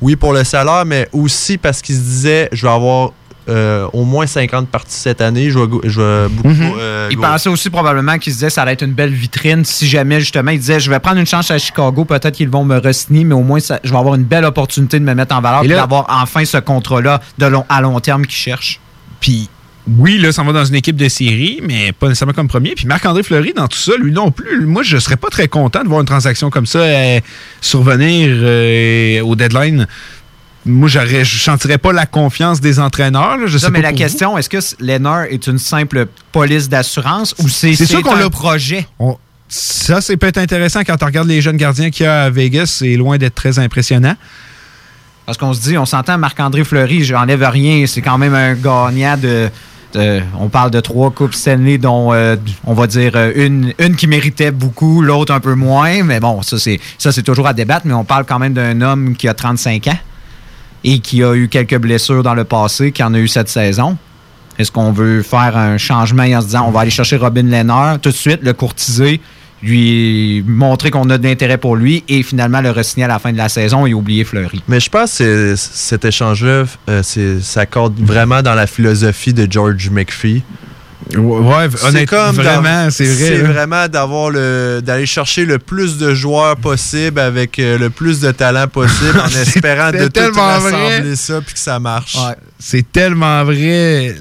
oui, 0.00 0.16
pour 0.16 0.32
le 0.32 0.42
salaire, 0.42 0.84
mais 0.84 1.08
aussi 1.12 1.56
parce 1.58 1.80
qu'il 1.82 1.94
se 1.94 2.00
disait 2.00 2.48
je 2.50 2.66
vais 2.66 2.72
avoir 2.72 3.12
euh, 3.48 3.86
au 3.92 4.04
moins 4.04 4.26
50 4.26 4.68
parties 4.68 4.94
cette 4.96 5.20
année. 5.20 5.50
Je 5.50 5.58
vais, 5.58 5.66
je 5.84 6.00
vais 6.00 6.28
beaucoup. 6.28 6.48
Mhm. 6.48 6.72
euh, 6.78 7.08
Il 7.10 7.16
go- 7.16 7.22
pensait 7.22 7.48
aussi 7.48 7.70
probablement 7.70 8.18
qu'il 8.18 8.32
se 8.32 8.38
disait 8.38 8.46
que 8.48 8.52
ça 8.52 8.62
allait 8.62 8.72
être 8.72 8.82
une 8.84 8.92
belle 8.92 9.12
vitrine 9.12 9.64
si 9.64 9.86
jamais 9.86 10.20
justement 10.20 10.50
il 10.52 10.58
disait 10.58 10.78
je 10.80 10.90
vais 10.90 10.98
prendre 11.00 11.18
une 11.18 11.26
chance 11.26 11.50
à 11.50 11.58
Chicago, 11.58 12.04
peut-être 12.04 12.34
qu'ils 12.36 12.48
vont 12.50 12.64
me 12.64 12.78
re-signer, 12.78 13.24
mais 13.24 13.34
au 13.34 13.42
moins 13.42 13.60
ça- 13.60 13.80
je 13.82 13.90
vais 13.90 13.98
avoir 13.98 14.14
une 14.14 14.24
belle 14.24 14.44
opportunité 14.44 14.98
de 14.98 15.04
me 15.04 15.14
mettre 15.14 15.34
en 15.34 15.40
valeur 15.40 15.64
Et 15.64 15.68
d'avoir 15.68 16.06
enfin 16.08 16.44
ce 16.44 16.58
contrat-là 16.58 17.20
de 17.38 17.46
long, 17.46 17.64
à 17.68 17.80
long 17.80 17.98
terme 18.00 18.26
qu'il 18.26 18.36
cherche. 18.36 18.80
Puis 19.20 19.48
oui, 19.98 20.18
là, 20.18 20.30
ça 20.30 20.44
va 20.44 20.52
dans 20.52 20.64
une 20.64 20.76
équipe 20.76 20.94
de 20.94 21.08
série, 21.08 21.58
mais 21.66 21.90
pas 21.90 22.06
nécessairement 22.06 22.32
comme 22.34 22.46
premier. 22.46 22.74
Puis 22.76 22.86
Marc-André 22.86 23.24
Fleury, 23.24 23.52
dans 23.52 23.66
tout 23.66 23.78
ça, 23.78 23.90
lui 23.98 24.12
non 24.12 24.30
plus. 24.30 24.64
Moi, 24.64 24.84
je 24.84 24.96
serais 24.98 25.16
pas 25.16 25.28
très 25.28 25.48
content 25.48 25.82
de 25.82 25.88
voir 25.88 25.98
une 26.00 26.06
transaction 26.06 26.50
comme 26.50 26.66
ça 26.66 26.78
euh, 26.78 27.18
survenir 27.60 28.28
euh, 28.30 29.20
au 29.22 29.34
deadline. 29.34 29.86
Moi, 30.64 30.88
j'aurais- 30.88 31.24
je 31.24 31.38
sentirais 31.40 31.78
pas 31.78 31.92
la 31.92 32.06
confiance 32.06 32.60
des 32.60 32.78
entraîneurs. 32.78 33.36
là. 33.36 33.46
Je 33.46 33.58
sais 33.58 33.66
mais 33.70 33.78
pas 33.80 33.82
la 33.82 33.88
pour 33.90 33.98
question, 33.98 34.38
est-ce 34.38 34.48
que 34.48 34.58
Lennart 34.80 35.24
est 35.24 35.46
une 35.48 35.58
simple 35.58 36.06
police 36.30 36.68
d'assurance 36.68 37.34
ou 37.40 37.48
c'est 37.48 37.74
C'est 37.74 37.84
sûr 37.86 37.96
c'est 37.98 38.02
qu'on 38.04 38.14
un 38.14 38.20
l'a- 38.20 38.30
projet? 38.30 38.86
On- 38.98 39.16
Ça, 39.48 40.00
c'est 40.00 40.16
peut-être 40.16 40.38
intéressant 40.38 40.80
quand 40.82 41.02
on 41.02 41.06
regarde 41.06 41.28
les 41.28 41.42
jeunes 41.42 41.58
gardiens 41.58 41.90
qu'il 41.90 42.04
y 42.04 42.08
a 42.08 42.22
à 42.24 42.30
Vegas. 42.30 42.66
C'est 42.78 42.94
loin 42.96 43.18
d'être 43.18 43.34
très 43.34 43.58
impressionnant. 43.58 44.14
Parce 45.26 45.36
qu'on 45.36 45.52
se 45.52 45.60
dit, 45.60 45.76
on 45.76 45.84
s'entend 45.84 46.16
Marc-André 46.16 46.64
Fleury, 46.64 47.04
j'enlève 47.04 47.42
rien, 47.42 47.84
c'est 47.86 48.00
quand 48.00 48.16
même 48.18 48.34
un 48.34 48.54
gagnant 48.54 49.16
de. 49.18 49.50
de- 49.94 50.22
on 50.40 50.48
parle 50.48 50.70
de 50.70 50.80
trois 50.80 51.10
coupes 51.10 51.34
Stanley, 51.34 51.76
dont 51.76 52.14
euh, 52.14 52.36
on 52.64 52.72
va 52.72 52.86
dire 52.86 53.12
euh, 53.14 53.30
une, 53.36 53.74
une 53.78 53.94
qui 53.94 54.06
méritait 54.06 54.50
beaucoup, 54.52 55.02
l'autre 55.02 55.34
un 55.34 55.40
peu 55.40 55.54
moins. 55.54 56.02
Mais 56.02 56.18
bon, 56.18 56.40
ça 56.40 56.58
c'est 56.58 56.80
ça 56.96 57.12
c'est 57.12 57.22
toujours 57.22 57.46
à 57.46 57.52
débattre, 57.52 57.84
mais 57.86 57.92
on 57.92 58.04
parle 58.04 58.24
quand 58.24 58.38
même 58.38 58.54
d'un 58.54 58.80
homme 58.80 59.14
qui 59.16 59.28
a 59.28 59.34
35 59.34 59.86
ans 59.88 59.98
et 60.84 60.98
qui 60.98 61.22
a 61.22 61.34
eu 61.34 61.48
quelques 61.48 61.78
blessures 61.78 62.22
dans 62.22 62.34
le 62.34 62.44
passé, 62.44 62.92
qui 62.92 63.02
en 63.02 63.14
a 63.14 63.18
eu 63.18 63.28
cette 63.28 63.48
saison. 63.48 63.96
Est-ce 64.58 64.70
qu'on 64.70 64.92
veut 64.92 65.22
faire 65.22 65.56
un 65.56 65.78
changement 65.78 66.24
en 66.24 66.40
se 66.40 66.46
disant 66.46 66.66
on 66.68 66.70
va 66.70 66.80
aller 66.80 66.90
chercher 66.90 67.16
Robin 67.16 67.44
Lehner 67.44 67.98
tout 68.02 68.10
de 68.10 68.14
suite, 68.14 68.40
le 68.42 68.52
courtiser, 68.52 69.20
lui 69.62 70.44
montrer 70.46 70.90
qu'on 70.90 71.08
a 71.10 71.18
de 71.18 71.26
l'intérêt 71.26 71.56
pour 71.56 71.76
lui 71.76 72.04
et 72.08 72.22
finalement 72.22 72.60
le 72.60 72.70
re-signer 72.70 73.04
à 73.04 73.08
la 73.08 73.18
fin 73.18 73.32
de 73.32 73.38
la 73.38 73.48
saison 73.48 73.86
et 73.86 73.94
oublier 73.94 74.24
Fleury? 74.24 74.62
Mais 74.68 74.80
je 74.80 74.90
pense 74.90 75.18
que 75.18 75.54
cet 75.56 76.04
échange-là 76.04 76.64
euh, 76.88 77.02
s'accorde 77.40 77.98
vraiment 77.98 78.42
dans 78.42 78.54
la 78.54 78.66
philosophie 78.66 79.32
de 79.32 79.50
George 79.50 79.88
McPhee. 79.90 80.42
Ouais, 81.16 81.68
honnêtement, 81.84 82.32
vraiment, 82.32 82.90
c'est 82.90 83.04
vrai. 83.04 83.14
C'est 83.14 83.38
vraiment 83.38 83.88
d'avoir 83.88 84.30
le 84.30 84.80
d'aller 84.82 85.06
chercher 85.06 85.44
le 85.44 85.58
plus 85.58 85.98
de 85.98 86.14
joueurs 86.14 86.56
possible 86.56 87.20
avec 87.20 87.58
euh, 87.58 87.78
le 87.78 87.90
plus 87.90 88.20
de 88.20 88.30
talent 88.30 88.68
possible 88.68 89.18
en 89.18 89.28
espérant 89.40 89.90
de 89.90 90.08
tout 90.08 90.38
rassembler 90.38 91.16
ça 91.16 91.40
puis 91.40 91.54
que 91.54 91.60
ça 91.60 91.78
marche. 91.78 92.16
C'est 92.58 92.90
tellement 92.90 93.44
vrai. 93.44 94.14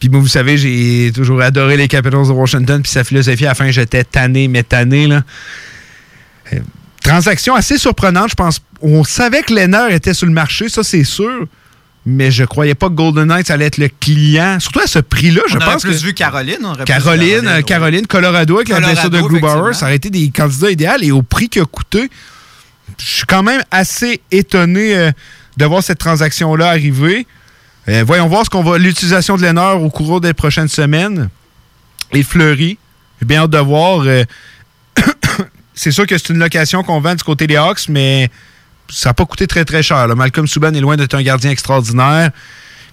Puis 0.00 0.08
moi, 0.08 0.20
vous 0.20 0.28
savez, 0.28 0.58
j'ai 0.58 1.12
toujours 1.14 1.40
adoré 1.40 1.76
les 1.76 1.86
Capitals 1.86 2.26
de 2.26 2.32
Washington, 2.32 2.82
puis 2.82 2.90
sa 2.90 3.04
philosophie, 3.04 3.46
à 3.46 3.50
la 3.50 3.54
fin, 3.54 3.70
j'étais 3.70 4.02
tanné, 4.02 4.48
mais 4.48 4.64
tanné. 4.64 5.06
Là. 5.06 5.22
Euh, 6.52 6.58
Transaction 7.04 7.54
assez 7.54 7.78
surprenante, 7.78 8.30
je 8.30 8.34
pense. 8.34 8.60
On 8.80 9.04
savait 9.04 9.42
que 9.42 9.54
Lehner 9.54 9.92
était 9.94 10.14
sur 10.14 10.26
le 10.26 10.32
marché, 10.32 10.68
ça 10.68 10.82
c'est 10.82 11.04
sûr. 11.04 11.46
Mais 12.04 12.32
je 12.32 12.44
croyais 12.44 12.74
pas 12.74 12.88
que 12.88 12.94
Golden 12.94 13.28
Knights 13.28 13.50
allait 13.50 13.66
être 13.66 13.78
le 13.78 13.88
client. 13.88 14.58
Surtout 14.58 14.80
à 14.80 14.86
ce 14.88 14.98
prix-là, 14.98 15.42
je 15.48 15.56
on 15.56 15.60
pense 15.60 15.82
plus 15.82 16.00
que... 16.00 16.06
vu 16.06 16.14
Caroline. 16.14 16.58
on 16.64 16.72
vu 16.72 16.84
Caroline, 16.84 17.46
euh, 17.46 17.62
Caroline, 17.62 18.06
Colorado 18.06 18.56
avec 18.56 18.68
la 18.68 18.76
Colorado, 18.76 18.94
blessure 18.94 19.10
de 19.10 19.20
Grubauer, 19.20 19.72
ça 19.72 19.86
aurait 19.86 19.96
été 19.96 20.10
des 20.10 20.30
candidats 20.30 20.70
idéaux 20.70 20.90
et 21.00 21.12
au 21.12 21.22
prix 21.22 21.48
qu'il 21.48 21.62
a 21.62 21.64
coûté, 21.64 22.10
je 22.98 23.04
suis 23.04 23.24
quand 23.24 23.42
même 23.42 23.62
assez 23.70 24.20
étonné 24.30 24.96
euh, 24.96 25.12
de 25.56 25.64
voir 25.64 25.82
cette 25.82 25.98
transaction-là 25.98 26.68
arriver. 26.68 27.26
Euh, 27.88 28.04
voyons 28.06 28.28
voir 28.28 28.44
ce 28.44 28.50
qu'on 28.50 28.62
va 28.62 28.78
l'utilisation 28.78 29.36
de 29.36 29.42
Lennard 29.42 29.82
au 29.82 29.90
cours 29.90 30.20
des 30.20 30.34
prochaines 30.34 30.68
semaines. 30.68 31.28
Et 32.12 32.22
Fleury, 32.22 32.78
j'ai 33.20 33.26
bien 33.26 33.42
hâte 33.42 33.50
de 33.50 33.58
voir. 33.58 34.02
euh, 34.06 34.24
c'est 35.74 35.90
sûr 35.90 36.06
que 36.06 36.16
c'est 36.18 36.30
une 36.30 36.38
location 36.38 36.82
qu'on 36.82 37.00
vend 37.00 37.14
du 37.14 37.24
côté 37.24 37.46
des 37.46 37.56
Hawks, 37.56 37.88
mais 37.88 38.30
ça 38.90 39.10
n'a 39.10 39.14
pas 39.14 39.24
coûté 39.24 39.46
très 39.46 39.64
très 39.64 39.82
cher. 39.82 40.06
là. 40.06 40.14
Malcolm 40.14 40.46
Subban 40.46 40.72
est 40.74 40.80
loin 40.80 40.96
d'être 40.96 41.14
un 41.14 41.22
gardien 41.22 41.50
extraordinaire. 41.50 42.30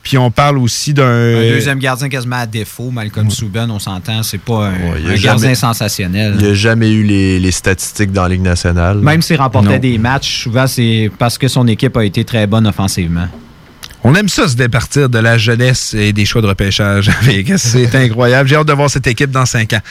Puis 0.01 0.17
on 0.17 0.31
parle 0.31 0.57
aussi 0.59 0.93
d'un. 0.93 1.03
Un 1.05 1.49
deuxième 1.49 1.77
gardien 1.79 2.07
quasiment 2.07 2.37
à 2.37 2.45
défaut, 2.45 2.89
Malcolm 2.89 3.29
Subban, 3.29 3.69
on 3.69 3.79
s'entend, 3.79 4.23
c'est 4.23 4.37
pas 4.37 4.67
un, 4.67 4.97
jamais- 5.01 5.19
gardien 5.19 5.55
sensationnel. 5.55 6.35
Il 6.39 6.45
n'y 6.45 6.51
a 6.51 6.53
jamais 6.53 6.89
eu 6.89 7.03
les, 7.03 7.37
les 7.37 7.51
statistiques 7.51 8.13
dans 8.13 8.23
la 8.23 8.29
Ligue 8.29 8.41
nationale. 8.41 8.99
Même 8.99 9.21
s'il 9.21 9.35
remportait 9.35 9.73
Non. 9.73 9.77
des 9.77 9.97
matchs, 9.97 10.43
souvent 10.43 10.67
c'est 10.67 11.11
parce 11.19 11.37
que 11.37 11.49
son 11.49 11.67
équipe 11.67 11.97
a 11.97 12.05
été 12.05 12.23
très 12.23 12.47
bonne 12.47 12.65
offensivement. 12.65 13.27
On 14.01 14.15
aime 14.15 14.29
ça 14.29 14.47
se 14.47 14.55
départir 14.55 15.09
de 15.09 15.19
la 15.19 15.37
jeunesse 15.37 15.93
et 15.93 16.13
des 16.13 16.25
choix 16.25 16.41
de 16.41 16.47
repêchage. 16.47 17.11
C'est 17.57 17.93
incroyable. 17.95 18.47
J'ai 18.47 18.55
hâte 18.55 18.67
de 18.67 18.71
voir 18.73 18.89
cette 18.89 19.07
équipe 19.07 19.29
dans 19.31 19.45
cinq 19.45 19.73
ans. 19.73 19.81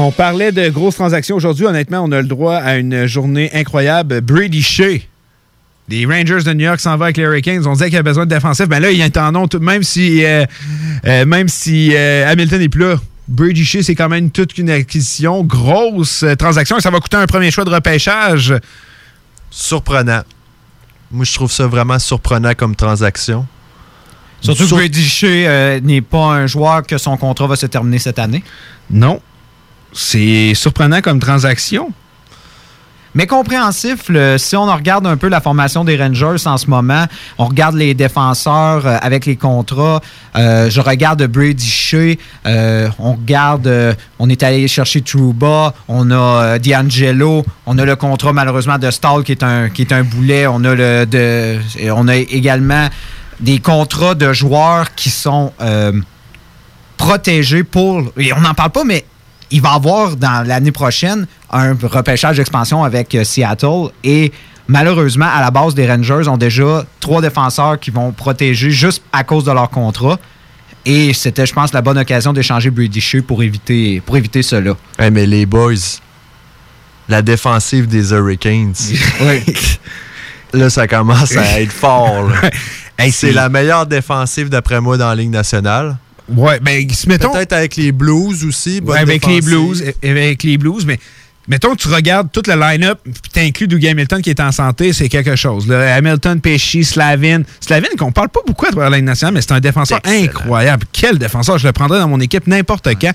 On 0.00 0.12
parlait 0.12 0.52
de 0.52 0.68
grosses 0.68 0.94
transactions 0.94 1.34
aujourd'hui. 1.36 1.66
Honnêtement, 1.66 2.00
on 2.04 2.12
a 2.12 2.20
le 2.22 2.28
droit 2.28 2.54
à 2.56 2.76
une 2.76 3.06
journée 3.06 3.50
incroyable. 3.52 4.20
Brady 4.20 4.62
Shea, 4.62 5.00
des 5.88 6.06
Rangers 6.06 6.44
de 6.44 6.52
New 6.52 6.64
York 6.66 6.78
s'en 6.78 6.96
va 6.96 7.06
avec 7.06 7.16
les 7.16 7.24
Hurricanes. 7.24 7.66
On 7.66 7.72
disait 7.72 7.88
qu'il 7.88 7.98
a 7.98 8.02
besoin 8.04 8.24
de 8.24 8.30
défensif. 8.32 8.66
Mais 8.70 8.78
là, 8.78 8.92
il 8.92 9.00
est 9.00 9.16
en 9.16 9.32
nom, 9.32 9.48
tout- 9.48 9.58
même 9.58 9.82
si, 9.82 10.24
euh, 10.24 10.44
euh, 11.04 11.26
même 11.26 11.48
si 11.48 11.90
euh, 11.94 12.30
Hamilton 12.30 12.60
n'est 12.60 12.68
plus 12.68 12.82
là. 12.82 12.94
Brady 13.26 13.64
Shea, 13.64 13.82
c'est 13.82 13.96
quand 13.96 14.08
même 14.08 14.30
toute 14.30 14.56
une 14.56 14.70
acquisition. 14.70 15.42
Grosse 15.42 16.24
transaction. 16.38 16.78
Et 16.78 16.80
ça 16.80 16.90
va 16.90 17.00
coûter 17.00 17.16
un 17.16 17.26
premier 17.26 17.50
choix 17.50 17.64
de 17.64 17.70
repêchage. 17.70 18.54
Surprenant. 19.50 20.22
Moi, 21.10 21.24
je 21.24 21.34
trouve 21.34 21.50
ça 21.50 21.66
vraiment 21.66 21.98
surprenant 21.98 22.52
comme 22.54 22.76
transaction. 22.76 23.46
Surtout 24.40 24.64
que 24.64 24.70
Brady 24.70 25.02
Shea 25.04 25.26
euh, 25.26 25.80
n'est 25.80 26.02
pas 26.02 26.26
un 26.34 26.46
joueur 26.46 26.84
que 26.86 26.96
son 26.98 27.16
contrat 27.16 27.48
va 27.48 27.56
se 27.56 27.66
terminer 27.66 27.98
cette 27.98 28.20
année. 28.20 28.44
Non. 28.90 29.20
C'est 29.92 30.52
surprenant 30.54 31.00
comme 31.00 31.18
transaction. 31.18 31.92
Mais 33.14 33.26
compréhensif, 33.26 34.10
si 34.36 34.56
on 34.56 34.66
regarde 34.66 35.06
un 35.06 35.16
peu 35.16 35.28
la 35.28 35.40
formation 35.40 35.84
des 35.84 35.96
Rangers 35.96 36.46
en 36.46 36.58
ce 36.58 36.68
moment, 36.68 37.06
on 37.38 37.46
regarde 37.46 37.74
les 37.74 37.94
défenseurs 37.94 38.86
euh, 38.86 38.96
avec 39.00 39.24
les 39.26 39.36
contrats. 39.36 40.00
euh, 40.36 40.68
je 40.68 40.80
regarde 40.80 41.26
Brady 41.26 41.66
Shea, 41.66 42.16
euh, 42.46 42.88
on 42.98 43.14
regarde, 43.14 43.96
on 44.18 44.28
est 44.28 44.42
allé 44.42 44.68
chercher 44.68 45.00
Trouba, 45.00 45.74
on 45.88 46.10
a 46.10 46.58
D'Angelo, 46.58 47.44
on 47.66 47.78
a 47.78 47.84
le 47.84 47.96
contrat 47.96 48.32
malheureusement 48.32 48.78
de 48.78 48.90
Stahl 48.90 49.24
qui 49.24 49.32
est 49.32 49.42
un 49.92 50.02
boulet, 50.04 50.46
on 50.46 50.62
a 50.64 50.74
le 50.74 51.06
de, 51.06 51.58
on 51.90 52.08
a 52.08 52.16
également 52.16 52.88
des 53.40 53.58
contrats 53.58 54.14
de 54.14 54.32
joueurs 54.32 54.94
qui 54.94 55.10
sont 55.10 55.52
protégés 56.96 57.64
pour. 57.64 58.12
Et 58.18 58.32
on 58.32 58.40
n'en 58.40 58.54
parle 58.54 58.70
pas, 58.70 58.84
mais 58.84 59.04
il 59.50 59.60
va 59.62 59.72
y 59.72 59.76
avoir 59.76 60.16
dans 60.16 60.46
l'année 60.46 60.72
prochaine 60.72 61.26
un 61.50 61.76
repêchage 61.82 62.36
d'expansion 62.36 62.84
avec 62.84 63.14
euh, 63.14 63.24
Seattle 63.24 63.90
et 64.04 64.32
malheureusement, 64.66 65.26
à 65.32 65.40
la 65.40 65.50
base 65.50 65.74
des 65.74 65.86
Rangers 65.90 66.28
ont 66.28 66.36
déjà 66.36 66.84
trois 67.00 67.22
défenseurs 67.22 67.78
qui 67.80 67.90
vont 67.90 68.12
protéger 68.12 68.70
juste 68.70 69.02
à 69.12 69.24
cause 69.24 69.44
de 69.44 69.52
leur 69.52 69.70
contrat. 69.70 70.18
Et 70.84 71.12
c'était, 71.12 71.44
je 71.46 71.52
pense, 71.52 71.72
la 71.72 71.82
bonne 71.82 71.98
occasion 71.98 72.32
d'échanger 72.32 72.70
Brady 72.70 73.00
Shea 73.00 73.20
pour 73.22 73.42
éviter, 73.42 74.00
pour 74.04 74.16
éviter 74.16 74.42
cela. 74.42 74.74
Hey, 74.98 75.10
mais 75.10 75.26
les 75.26 75.44
boys, 75.44 75.74
la 77.08 77.20
défensive 77.22 77.86
des 77.88 78.10
Hurricanes. 78.12 78.74
là, 80.52 80.70
ça 80.70 80.86
commence 80.86 81.36
à 81.36 81.60
être 81.60 81.72
fort. 81.72 82.30
Hey, 82.96 83.12
c'est- 83.12 83.32
la 83.32 83.48
meilleure 83.48 83.86
défensive, 83.86 84.48
d'après 84.48 84.80
moi, 84.80 84.96
dans 84.96 85.08
la 85.08 85.14
Ligue 85.14 85.30
nationale. 85.30 85.96
Ouais, 86.28 86.60
ben, 86.60 86.86
mettons. 87.06 87.32
Peut-être 87.32 87.52
avec 87.52 87.76
les 87.76 87.92
Blues 87.92 88.44
aussi. 88.44 88.80
Ouais, 88.84 88.98
avec 88.98 89.26
les. 89.26 89.40
Blues, 89.40 89.82
euh, 89.82 90.10
avec 90.10 90.42
les 90.42 90.58
Blues, 90.58 90.84
mais 90.86 90.98
mettons 91.46 91.74
que 91.74 91.80
tu 91.80 91.88
regardes 91.88 92.30
toute 92.30 92.46
le 92.46 92.54
line-up, 92.54 92.98
puis 93.04 93.30
t'inclus 93.32 93.66
Dougie 93.66 93.88
Hamilton 93.88 94.20
qui 94.20 94.30
est 94.30 94.40
en 94.40 94.52
santé, 94.52 94.92
c'est 94.92 95.08
quelque 95.08 95.36
chose. 95.36 95.70
Hamilton, 95.72 96.40
Pesci, 96.40 96.84
Slavin. 96.84 97.42
Slavin, 97.60 97.88
qu'on 97.98 98.12
parle 98.12 98.28
pas 98.28 98.40
beaucoup 98.46 98.66
à 98.66 98.70
travers 98.70 98.90
la 98.90 98.98
Ligue 98.98 99.06
nationale, 99.06 99.34
mais 99.34 99.40
c'est 99.40 99.52
un 99.52 99.60
défenseur 99.60 100.00
incroyable. 100.04 100.84
Quel 100.92 101.18
défenseur! 101.18 101.58
Je 101.58 101.66
le 101.66 101.72
prendrais 101.72 101.98
dans 101.98 102.08
mon 102.08 102.20
équipe 102.20 102.46
n'importe 102.46 102.88
quand. 103.00 103.12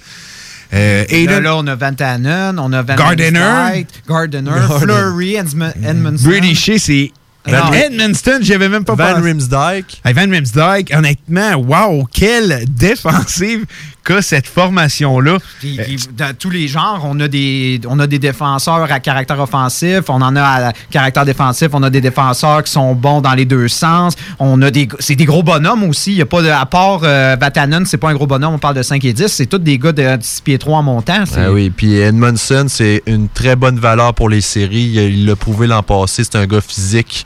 Euh, 0.73 1.05
Et 1.09 1.27
là, 1.27 1.55
on 1.55 1.67
a 1.67 1.75
Van 1.75 1.93
Tannen, 1.93 2.57
on 2.57 2.73
a 2.73 2.81
Van 2.81 2.95
Gardiner. 2.95 3.29
Dyke, 3.73 3.87
Gardiner, 4.07 4.49
Gardiner. 4.49 4.79
Fleury, 4.79 5.35
Edmondson. 5.35 6.27
Brady 6.27 6.55
Shea, 6.55 6.79
c'est. 6.79 7.11
Van- 7.45 7.73
Edmundston, 7.73 8.39
j'y 8.41 8.53
avais 8.53 8.69
même 8.69 8.85
pas 8.85 8.95
Van 8.95 9.15
pensé. 9.15 9.21
Rimsdijk. 9.27 9.99
Hey, 10.05 10.13
Van 10.13 10.29
Rimsdijk, 10.29 10.91
honnêtement, 10.95 11.55
wow, 11.55 12.05
quelle 12.13 12.63
défensive 12.69 13.65
qu'a 14.03 14.21
cette 14.21 14.47
formation-là. 14.47 15.37
Puis, 15.59 15.77
puis, 15.83 15.97
dans 16.17 16.35
tous 16.37 16.49
les 16.49 16.67
genres, 16.67 17.01
on 17.05 17.19
a 17.19 17.27
des 17.27 17.79
on 17.87 17.99
a 17.99 18.07
des 18.07 18.19
défenseurs 18.19 18.91
à 18.91 18.99
caractère 18.99 19.39
offensif, 19.39 20.01
on 20.09 20.21
en 20.21 20.35
a 20.35 20.41
à 20.69 20.73
caractère 20.91 21.25
défensif, 21.25 21.69
on 21.73 21.83
a 21.83 21.89
des 21.89 22.01
défenseurs 22.01 22.63
qui 22.63 22.71
sont 22.71 22.93
bons 22.95 23.21
dans 23.21 23.33
les 23.33 23.45
deux 23.45 23.67
sens. 23.67 24.15
On 24.39 24.61
a 24.61 24.71
des 24.71 24.87
c'est 24.99 25.15
des 25.15 25.25
gros 25.25 25.43
bonhommes 25.43 25.83
aussi, 25.85 26.11
il 26.11 26.17
y 26.17 26.21
a 26.21 26.25
pas 26.25 26.41
de 26.41 26.49
à 26.49 26.65
part 26.65 27.01
euh, 27.03 27.35
Vatanen, 27.39 27.85
c'est 27.85 27.97
pas 27.97 28.09
un 28.09 28.13
gros 28.13 28.27
bonhomme, 28.27 28.55
on 28.55 28.59
parle 28.59 28.75
de 28.75 28.83
5 28.83 29.03
et 29.05 29.13
10, 29.13 29.27
c'est 29.27 29.45
tous 29.45 29.57
des 29.59 29.77
gars 29.77 29.91
de 29.91 30.17
6 30.19 30.41
pieds 30.41 30.57
3 30.57 30.79
en 30.79 30.83
montant, 30.83 31.25
c'est- 31.25 31.39
Ah 31.39 31.51
oui, 31.51 31.69
puis 31.69 31.95
Edmondson, 31.97 32.65
c'est 32.69 33.01
une 33.05 33.29
très 33.29 33.55
bonne 33.55 33.79
valeur 33.79 34.13
pour 34.13 34.29
les 34.29 34.41
séries. 34.41 34.91
Il 34.95 35.13
il 35.13 35.25
l'a 35.25 35.35
prouvé 35.35 35.67
l'an 35.67 35.83
passé, 35.83 36.23
c'est 36.23 36.35
un 36.37 36.45
gars 36.47 36.61
physique. 36.61 37.25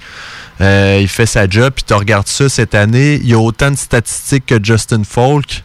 Euh, 0.62 1.00
il 1.02 1.08
fait 1.08 1.26
sa 1.26 1.48
job, 1.48 1.72
puis 1.76 1.84
tu 1.88 1.94
regardes 1.94 2.28
ça 2.28 2.50
cette 2.50 2.76
année, 2.76 3.16
il 3.22 3.28
y 3.30 3.34
a 3.34 3.40
autant 3.40 3.70
de 3.72 3.76
statistiques 3.76 4.46
que 4.48 4.56
Justin 4.64 5.04
Falk. 5.04 5.64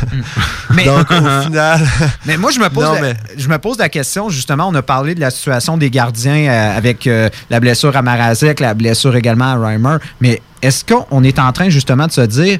Mais- 0.74 0.84
Donc 0.84 1.10
au 1.10 1.42
final, 1.44 1.80
Mais 2.26 2.36
moi, 2.36 2.50
je 2.50 2.60
me, 2.60 2.68
pose 2.68 2.84
Non, 2.84 2.94
la, 2.94 3.00
mais- 3.00 3.16
je 3.36 3.48
me 3.48 3.58
pose 3.58 3.78
la 3.78 3.88
question, 3.88 4.28
justement, 4.28 4.68
on 4.68 4.74
a 4.74 4.82
parlé 4.82 5.14
de 5.14 5.20
la 5.20 5.30
situation 5.30 5.76
des 5.76 5.90
gardiens 5.90 6.48
euh, 6.50 6.76
avec 6.76 7.06
euh, 7.06 7.28
la 7.50 7.60
blessure 7.60 7.96
à 7.96 8.02
Marazek, 8.02 8.60
la 8.60 8.74
blessure 8.74 9.14
également 9.16 9.52
à 9.52 9.56
Reimer, 9.56 9.96
mais 10.20 10.40
est-ce 10.62 10.84
qu'on 10.84 11.22
est 11.24 11.38
en 11.38 11.52
train 11.52 11.68
justement 11.68 12.06
de 12.06 12.12
se 12.12 12.20
dire, 12.22 12.58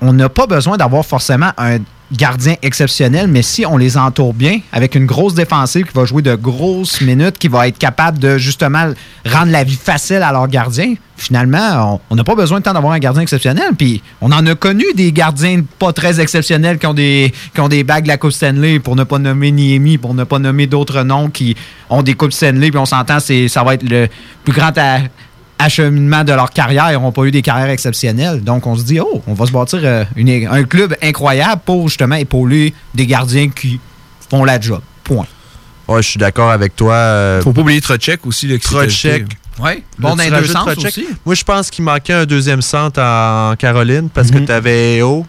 on 0.00 0.12
n'a 0.12 0.28
pas 0.28 0.46
besoin 0.46 0.76
d'avoir 0.76 1.04
forcément 1.06 1.52
un 1.56 1.78
gardien 2.12 2.54
exceptionnel, 2.62 3.26
mais 3.28 3.42
si 3.42 3.66
on 3.66 3.76
les 3.76 3.96
entoure 3.98 4.32
bien, 4.34 4.60
avec 4.72 4.94
une 4.94 5.06
grosse 5.06 5.34
défensive 5.34 5.86
qui 5.86 5.92
va 5.94 6.04
jouer 6.04 6.22
de 6.22 6.34
grosses 6.34 7.00
minutes, 7.00 7.38
qui 7.38 7.48
va 7.48 7.66
être 7.68 7.78
capable 7.78 8.18
de 8.18 8.38
justement 8.38 8.92
rendre 9.28 9.50
la 9.50 9.64
vie 9.64 9.76
facile 9.80 10.22
à 10.22 10.30
leur 10.32 10.46
gardien, 10.48 10.94
finalement, 11.16 12.00
on- 12.10 12.14
n'a 12.14 12.22
pas 12.24 12.34
besoin 12.34 12.58
de 12.58 12.64
temps 12.64 12.72
d'avoir 12.74 12.92
un 12.92 12.98
gardien 12.98 13.22
exceptionnel. 13.22 13.70
Puis 13.76 14.02
on 14.20 14.30
en 14.32 14.46
a 14.46 14.54
connu 14.54 14.84
des 14.94 15.10
gardiens 15.12 15.62
pas 15.78 15.92
très 15.92 16.20
exceptionnels 16.20 16.78
qui 16.78 16.86
ont 16.86 16.94
des, 16.94 17.32
qui 17.54 17.84
bagues 17.84 18.04
de 18.04 18.08
la 18.08 18.18
Coupe 18.18 18.32
Stanley, 18.32 18.78
pour 18.78 18.94
ne 18.96 19.04
pas 19.04 19.18
nommer 19.18 19.50
Niemi, 19.50 19.98
pour 19.98 20.14
ne 20.14 20.24
pas 20.24 20.38
nommer 20.38 20.66
d'autres 20.66 21.02
noms 21.02 21.28
qui 21.30 21.56
ont 21.90 22.02
des 22.02 22.14
Coupes 22.14 22.32
Stanley, 22.32 22.70
puis 22.70 22.78
on 22.78 22.86
s'entend, 22.86 23.18
ça 23.20 23.64
va 23.64 23.74
être 23.74 23.82
le 23.82 24.08
plus 24.44 24.52
grand 24.52 24.76
a- 24.78 25.00
acheminement 25.58 26.24
de 26.24 26.32
leur 26.32 26.50
carrière. 26.50 26.90
Ils 26.90 26.94
n'auront 26.94 27.12
pas 27.12 27.22
eu 27.24 27.30
des 27.30 27.42
carrières 27.42 27.70
exceptionnelles. 27.70 28.42
Donc 28.42 28.66
on 28.66 28.76
se 28.76 28.84
dit, 28.84 29.00
oh, 29.00 29.22
on 29.26 29.34
va 29.34 29.46
se 29.46 29.52
bâtir 29.52 29.80
euh, 29.82 30.04
une- 30.16 30.46
un 30.50 30.64
club 30.64 30.94
incroyable 31.02 31.62
pour 31.64 31.88
justement 31.88 32.16
épauler 32.16 32.74
des 32.94 33.06
gardiens 33.06 33.48
qui 33.48 33.80
font 34.30 34.44
la 34.44 34.60
job. 34.60 34.80
Point. 35.04 35.26
ouais, 35.88 36.02
je 36.02 36.08
suis 36.08 36.18
d'accord 36.18 36.50
avec 36.50 36.74
toi. 36.74 36.94
euh, 36.94 37.40
Faut 37.42 37.52
pas 37.52 37.60
oublier 37.60 37.80
Trocek 37.80 38.26
aussi. 38.26 38.46
Ajouté. 38.52 39.24
Oui, 39.58 39.82
bon 39.98 40.14
Là, 40.16 40.30
dans 40.30 40.38
deux 40.40 40.46
sens 40.46 40.68
aussi. 40.76 41.06
Moi, 41.24 41.34
je 41.34 41.42
pense 41.44 41.70
qu'il 41.70 41.84
manquait 41.84 42.12
un 42.12 42.26
deuxième 42.26 42.60
centre 42.60 43.00
en 43.00 43.54
Caroline 43.56 44.10
parce 44.12 44.30
Mhm. 44.30 44.40
que 44.40 44.46
tu 44.46 44.52
avais 44.52 44.98
EO. 44.98 45.24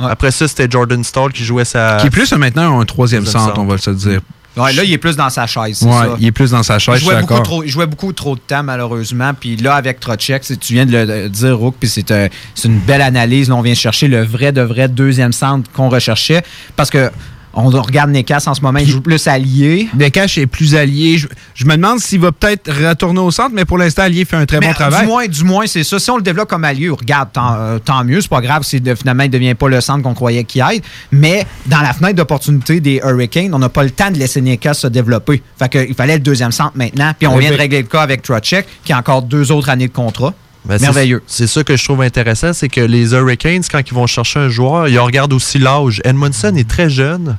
Après 0.00 0.30
ça, 0.30 0.48
c'était 0.48 0.66
Jordan 0.70 1.02
Stall 1.04 1.32
qui 1.32 1.44
jouait 1.44 1.64
sa. 1.64 1.98
Qui 2.00 2.06
est 2.06 2.10
plus 2.10 2.32
euh, 2.32 2.36
maintenant 2.38 2.80
un 2.80 2.84
troisième 2.84 3.26
centre, 3.26 3.58
on 3.58 3.66
va 3.66 3.78
se 3.78 3.90
dire. 3.90 4.20
Ouais, 4.58 4.72
là, 4.72 4.84
il 4.84 4.92
est 4.92 4.98
plus 4.98 5.16
dans 5.16 5.30
sa 5.30 5.46
chaise. 5.46 5.82
Ouais, 5.82 5.92
ça. 5.92 6.16
il 6.18 6.26
est 6.26 6.32
plus 6.32 6.50
dans 6.50 6.62
sa 6.62 6.78
chaise, 6.78 7.00
Il 7.00 7.04
jouait, 7.04 7.20
beaucoup 7.20 7.40
trop, 7.40 7.62
il 7.64 7.68
jouait 7.70 7.86
beaucoup 7.86 8.12
trop 8.12 8.34
de 8.34 8.40
temps, 8.40 8.62
malheureusement. 8.62 9.32
Puis 9.38 9.56
là, 9.56 9.74
avec 9.74 10.00
Trocheck, 10.00 10.42
c'est- 10.44 10.56
tu 10.58 10.72
viens 10.74 10.86
de 10.86 10.96
le 10.96 11.28
dire, 11.28 11.56
Rook, 11.56 11.76
puis 11.78 11.88
c'est 11.88 12.10
un- 12.10 12.28
c'est 12.54 12.68
une 12.68 12.80
belle 12.80 13.02
analyse. 13.02 13.48
Là, 13.48 13.54
on 13.56 13.62
vient 13.62 13.74
chercher 13.74 14.08
le 14.08 14.22
vrai 14.24 14.52
de 14.52 14.60
vrai 14.62 14.88
deuxième 14.88 15.32
centre 15.32 15.70
qu'on 15.72 15.88
recherchait. 15.88 16.42
Parce 16.76 16.90
que 16.90 17.10
on 17.54 17.68
regarde 17.70 18.10
Nekas 18.10 18.44
en 18.46 18.54
ce 18.54 18.60
moment, 18.60 18.78
il 18.78 18.88
joue 18.88 19.00
plus 19.00 19.26
allié. 19.26 19.88
Nekash 19.94 20.38
est 20.38 20.46
plus 20.46 20.74
allié. 20.74 21.18
Je, 21.18 21.26
je 21.54 21.64
me 21.64 21.74
demande 21.76 21.98
s'il 21.98 22.20
va 22.20 22.30
peut-être 22.32 22.70
retourner 22.70 23.20
au 23.20 23.30
centre, 23.30 23.50
mais 23.52 23.64
pour 23.64 23.78
l'instant, 23.78 24.02
Allié 24.02 24.24
fait 24.24 24.36
un 24.36 24.46
très 24.46 24.60
Mais, 24.60 24.68
bon 24.68 24.72
travail. 24.74 25.00
Du 25.02 25.06
moins, 25.06 25.26
du 25.26 25.44
moins 25.44 25.66
c'est 25.66 25.82
ça. 25.84 25.98
Si 25.98 26.10
on 26.10 26.16
le 26.16 26.22
développe 26.22 26.48
comme 26.48 26.64
allié, 26.64 26.88
regarde, 26.90 27.30
tant, 27.32 27.54
euh, 27.56 27.78
tant 27.78 28.04
mieux. 28.04 28.20
C'est 28.20 28.28
pas 28.30 28.40
grave 28.40 28.62
si 28.62 28.80
de- 28.80 28.94
finalement 28.94 29.24
il 29.24 29.28
ne 29.28 29.32
devient 29.32 29.54
pas 29.54 29.68
le 29.68 29.80
centre 29.80 30.02
qu'on 30.02 30.14
croyait 30.14 30.44
qu'il 30.44 30.62
aide. 30.72 30.82
Mais 31.10 31.46
dans 31.66 31.80
la 31.80 31.92
fenêtre 31.92 32.14
d'opportunité 32.16 32.80
des 32.80 33.00
Hurricanes, 33.04 33.52
on 33.54 33.58
n'a 33.58 33.68
pas 33.68 33.82
le 33.82 33.90
temps 33.90 34.10
de 34.10 34.18
laisser 34.18 34.40
Nekas 34.40 34.74
se 34.74 34.86
développer. 34.86 35.42
Fait 35.58 35.68
que, 35.68 35.86
il 35.88 35.94
fallait 35.94 36.14
le 36.14 36.20
deuxième 36.22 36.52
centre 36.52 36.72
maintenant. 36.76 37.12
Puis 37.18 37.26
on 37.26 37.34
Oui, 37.34 37.40
vient 37.42 37.50
de 37.52 37.56
régler 37.56 37.82
le 37.82 37.88
cas 37.88 38.02
avec 38.02 38.22
Trocheck, 38.22 38.66
qui 38.84 38.92
a 38.92 38.98
encore 38.98 39.22
deux 39.22 39.50
autres 39.52 39.68
années 39.70 39.88
de 39.88 39.92
contrat. 39.92 40.32
Ben, 40.68 40.78
c'est- 40.78 40.84
Merveilleux. 40.84 41.22
C'est 41.26 41.46
ça 41.46 41.64
que 41.64 41.76
je 41.76 41.82
trouve 41.84 42.02
intéressant, 42.02 42.52
c'est 42.52 42.68
que 42.68 42.80
les 42.80 43.12
Hurricanes, 43.12 43.62
quand 43.70 43.80
ils 43.86 43.94
vont 43.94 44.06
chercher 44.06 44.38
un 44.40 44.48
joueur, 44.50 44.86
ils 44.88 44.98
regardent 44.98 45.32
aussi 45.32 45.58
l'âge. 45.58 46.00
Edmondson 46.04 46.54
est 46.56 46.68
très 46.68 46.90
jeune. 46.90 47.38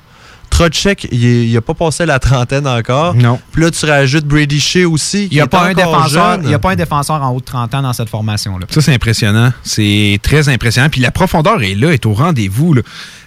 Trocheck, 0.50 1.08
il 1.12 1.54
n'a 1.54 1.62
pas 1.62 1.76
passé 1.76 2.08
la 2.08 2.18
trentaine 2.18 2.68
encore. 2.68 3.14
Non. 3.14 3.40
Puis 3.52 3.62
là, 3.62 3.70
tu 3.72 3.86
rajoutes 3.86 4.26
Brady 4.26 4.60
Shea 4.60 4.84
aussi. 4.90 5.28
Il 5.32 5.36
n'y 5.36 5.40
a, 5.42 5.48
pas 5.48 5.66
un 5.70 5.74
défenseur- 5.74 6.10
jeune. 6.38 6.42
il 6.46 6.50
y 6.50 6.54
a 6.56 6.60
pas 6.60 6.72
un 6.72 6.76
défenseur 6.76 7.22
en 7.22 7.30
haut 7.30 7.40
de 7.40 7.46
30 7.46 7.74
ans 7.76 7.84
dans 7.84 7.94
cette 7.94 8.10
formation-là. 8.10 8.66
Ça, 8.70 8.82
c'est 8.82 8.94
impressionnant. 8.94 9.54
C'est 9.64 10.20
très 10.24 10.50
impressionnant. 10.50 10.90
Puis 10.90 11.02
la 11.02 11.12
profondeur 11.12 11.62
est 11.62 11.76
là, 11.76 11.94
est 11.94 12.06
au 12.08 12.14
rendez-vous. 12.14 12.74
là. 12.74 12.82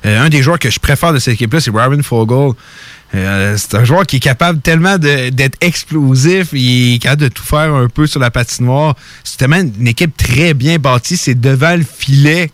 Euh, 0.05 0.20
un 0.27 0.29
des 0.31 0.43
joueurs 0.43 0.59
que 0.59 0.69
je 0.69 0.81
préfère 0.81 1.12
de 1.12 1.20
cette 1.20 1.35
équipe-là, 1.35 1.61
c'est 1.61 1.70
Robin 1.70 2.03
Fogel. 2.03 2.55
Euh, 3.14 3.56
c'est 3.59 3.74
un 3.74 3.84
joueur 3.84 4.06
qui 4.06 4.16
est 4.16 4.20
capable 4.20 4.60
tellement 4.60 4.97
d'être 4.98 5.56
explosif, 5.60 6.48
il 6.52 6.94
est 6.94 6.98
capable 6.98 7.22
de 7.22 7.28
tout 7.28 7.43
faire 7.43 7.74
un 7.74 7.89
peu 7.89 8.06
sur 8.06 8.20
la 8.20 8.30
patinoire. 8.30 8.94
C'est 9.22 9.36
tellement 9.36 9.60
une 9.60 9.86
équipe 9.86 10.16
très 10.16 10.55
bien 10.55 10.78
bâtie, 10.78 11.16
c'est 11.16 11.34
devant 11.39 11.76
le 11.76 11.84
filet. 11.84 12.51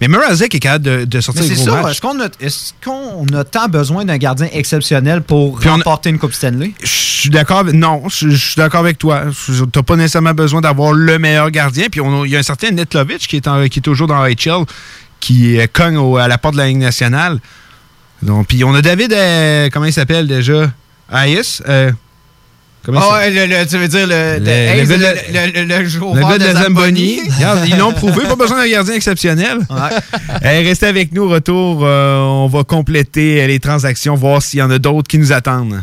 Mais 0.00 0.08
Mrazek 0.08 0.54
est 0.54 0.60
capable 0.60 0.84
de, 0.84 1.04
de 1.04 1.20
sortir 1.20 1.44
Mais 1.46 1.54
gros 1.54 1.64
ça. 1.82 1.90
Est-ce 1.90 2.00
qu'on 2.00 2.18
a, 2.20 2.28
qu'on 2.82 3.26
a 3.36 3.44
tant 3.44 3.68
besoin 3.68 4.04
d'un 4.06 4.16
gardien 4.16 4.48
exceptionnel 4.52 5.20
pour 5.22 5.58
Puis 5.60 5.68
a- 5.68 5.72
remporter 5.72 6.08
une 6.08 6.18
Coupe 6.18 6.32
Stanley? 6.32 6.72
Je 6.82 6.86
suis 6.86 7.30
d'accord. 7.30 7.64
Non, 7.64 8.02
je, 8.08 8.30
suis 8.30 8.56
d'accord 8.56 8.80
avec 8.80 8.96
toi. 8.98 9.24
Tu 9.44 9.52
n'as 9.52 9.82
pas 9.82 9.96
nécessairement 9.96 10.32
besoin 10.32 10.62
d'avoir 10.62 10.92
le 10.92 11.18
meilleur 11.18 11.50
gardien. 11.50 11.86
Puis 11.90 12.00
il 12.24 12.30
y 12.30 12.36
a 12.36 12.38
un 12.38 12.42
certain 12.42 12.70
Netlovic 12.70 13.18
qui 13.28 13.36
est, 13.36 13.46
en- 13.46 13.68
qui 13.68 13.78
est 13.78 13.82
toujours 13.82 14.06
dans 14.06 14.24
HL, 14.24 14.64
qui 15.20 15.58
euh, 15.60 15.66
cogne 15.70 15.98
au- 15.98 16.16
à 16.16 16.28
la 16.28 16.38
porte 16.38 16.54
de 16.54 16.60
la 16.60 16.66
Ligue 16.68 16.78
nationale. 16.78 17.38
Donc, 18.22 18.48
puis 18.48 18.64
on 18.64 18.74
a 18.74 18.82
David, 18.82 19.12
euh, 19.12 19.68
comment 19.72 19.86
il 19.86 19.92
s'appelle 19.92 20.26
déjà? 20.26 20.70
Ayes. 21.12 21.40
euh, 21.68 21.90
comment 22.84 23.00
ouais, 23.12 23.30
le- 23.30 23.46
le- 23.46 23.66
tu 23.66 23.78
veux 23.78 23.88
dire 23.88 24.06
le, 24.06 24.38
Le- 24.38 24.44
le, 24.44 24.50
Hayes, 24.50 24.86
le 24.86 24.86
de 24.86 25.68
le, 25.68 25.78
le- 25.82 25.88
joueur 25.88 26.14
de 26.38 26.44
Zamboni. 26.64 27.20
Regarde, 27.36 27.60
ils 27.68 27.76
l'ont 27.76 27.92
prouvé, 27.94 28.22
pas 28.26 28.36
besoin 28.36 28.58
d'un 28.64 28.68
gardien 28.70 28.94
exceptionnel. 28.94 29.58
Restez 30.42 30.86
avec 30.86 31.12
nous, 31.12 31.22
au 31.24 31.28
retour, 31.28 31.80
euh, 31.84 32.18
on 32.18 32.48
va 32.48 32.64
compléter 32.64 33.42
euh, 33.42 33.46
les 33.46 33.60
transactions, 33.60 34.14
voir 34.16 34.42
s'il 34.42 34.58
y 34.58 34.62
en 34.62 34.70
a 34.70 34.78
d'autres 34.78 35.08
qui 35.08 35.18
nous 35.18 35.32
attendent. 35.32 35.82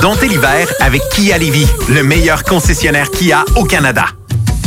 Domptez 0.00 0.28
l'hiver 0.28 0.66
avec 0.80 1.02
Kia 1.10 1.38
Lévis, 1.38 1.66
le 1.88 2.02
meilleur 2.02 2.44
concessionnaire 2.44 3.10
Kia 3.10 3.44
au 3.56 3.64
Canada. 3.64 4.06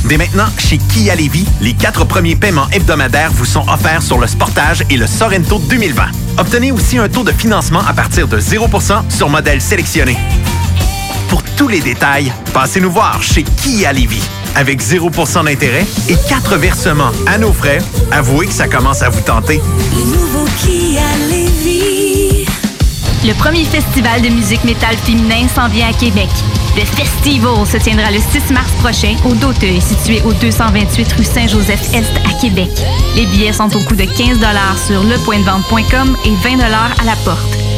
Dès 0.06 0.18
maintenant, 0.18 0.46
chez 0.58 0.78
Kia 0.78 1.16
Lévis, 1.16 1.46
les 1.62 1.74
quatre 1.74 2.06
premiers 2.06 2.36
paiements 2.36 2.68
hebdomadaires 2.72 3.32
vous 3.32 3.46
sont 3.46 3.66
offerts 3.68 4.04
sur 4.04 4.20
le 4.20 4.28
Sportage 4.28 4.84
et 4.90 4.98
le 4.98 5.08
Sorento 5.08 5.60
2020. 5.60 6.04
Obtenez 6.38 6.72
aussi 6.72 6.98
un 6.98 7.10
taux 7.10 7.24
de 7.24 7.32
financement 7.32 7.82
à 7.88 7.94
partir 7.94 8.28
de 8.28 8.40
0% 8.40 9.10
sur 9.10 9.30
modèle 9.30 9.62
sélectionné. 9.62 10.16
Pour 11.30 11.42
tous 11.58 11.68
les 11.68 11.80
détails, 11.80 12.32
passez 12.54 12.80
nous 12.80 12.92
voir 12.92 13.22
chez 13.24 13.44
Kia 13.44 13.92
Lévis. 13.94 14.24
Avec 14.56 14.82
0% 14.82 15.44
d'intérêt 15.46 15.86
et 16.08 16.16
quatre 16.30 16.56
versements 16.56 17.12
à 17.26 17.38
nos 17.38 17.52
frais, 17.52 17.80
avouez 18.12 18.48
que 18.48 18.54
ça 18.54 18.68
commence 18.68 19.02
à 19.02 19.10
vous 19.10 19.22
tenter. 19.22 19.60
Le 23.28 23.34
premier 23.34 23.66
festival 23.66 24.22
de 24.22 24.30
musique 24.30 24.64
métal 24.64 24.96
féminin 24.98 25.48
s'en 25.48 25.68
vient 25.68 25.90
à 25.90 25.94
Québec. 25.94 26.30
Le 26.78 26.86
Festival 26.86 27.66
se 27.66 27.78
tiendra 27.78 28.12
le 28.12 28.20
6 28.20 28.54
mars 28.54 28.72
prochain 28.74 29.16
au 29.26 29.34
Doteuil, 29.34 29.82
situé 29.82 30.22
au 30.22 30.34
228 30.34 31.14
rue 31.14 31.24
Saint-Joseph-Est 31.24 32.12
à 32.18 32.40
Québec. 32.40 32.70
Les 33.16 33.26
billets 33.26 33.54
sont 33.54 33.76
au 33.76 33.80
coût 33.80 33.96
de 33.96 34.06
15 34.06 34.38
sur 34.86 35.04
lepointdevente.com 35.04 36.16
et 36.24 36.36
20 36.48 36.60
à 36.60 37.04
la 37.04 37.16
porte. 37.24 37.58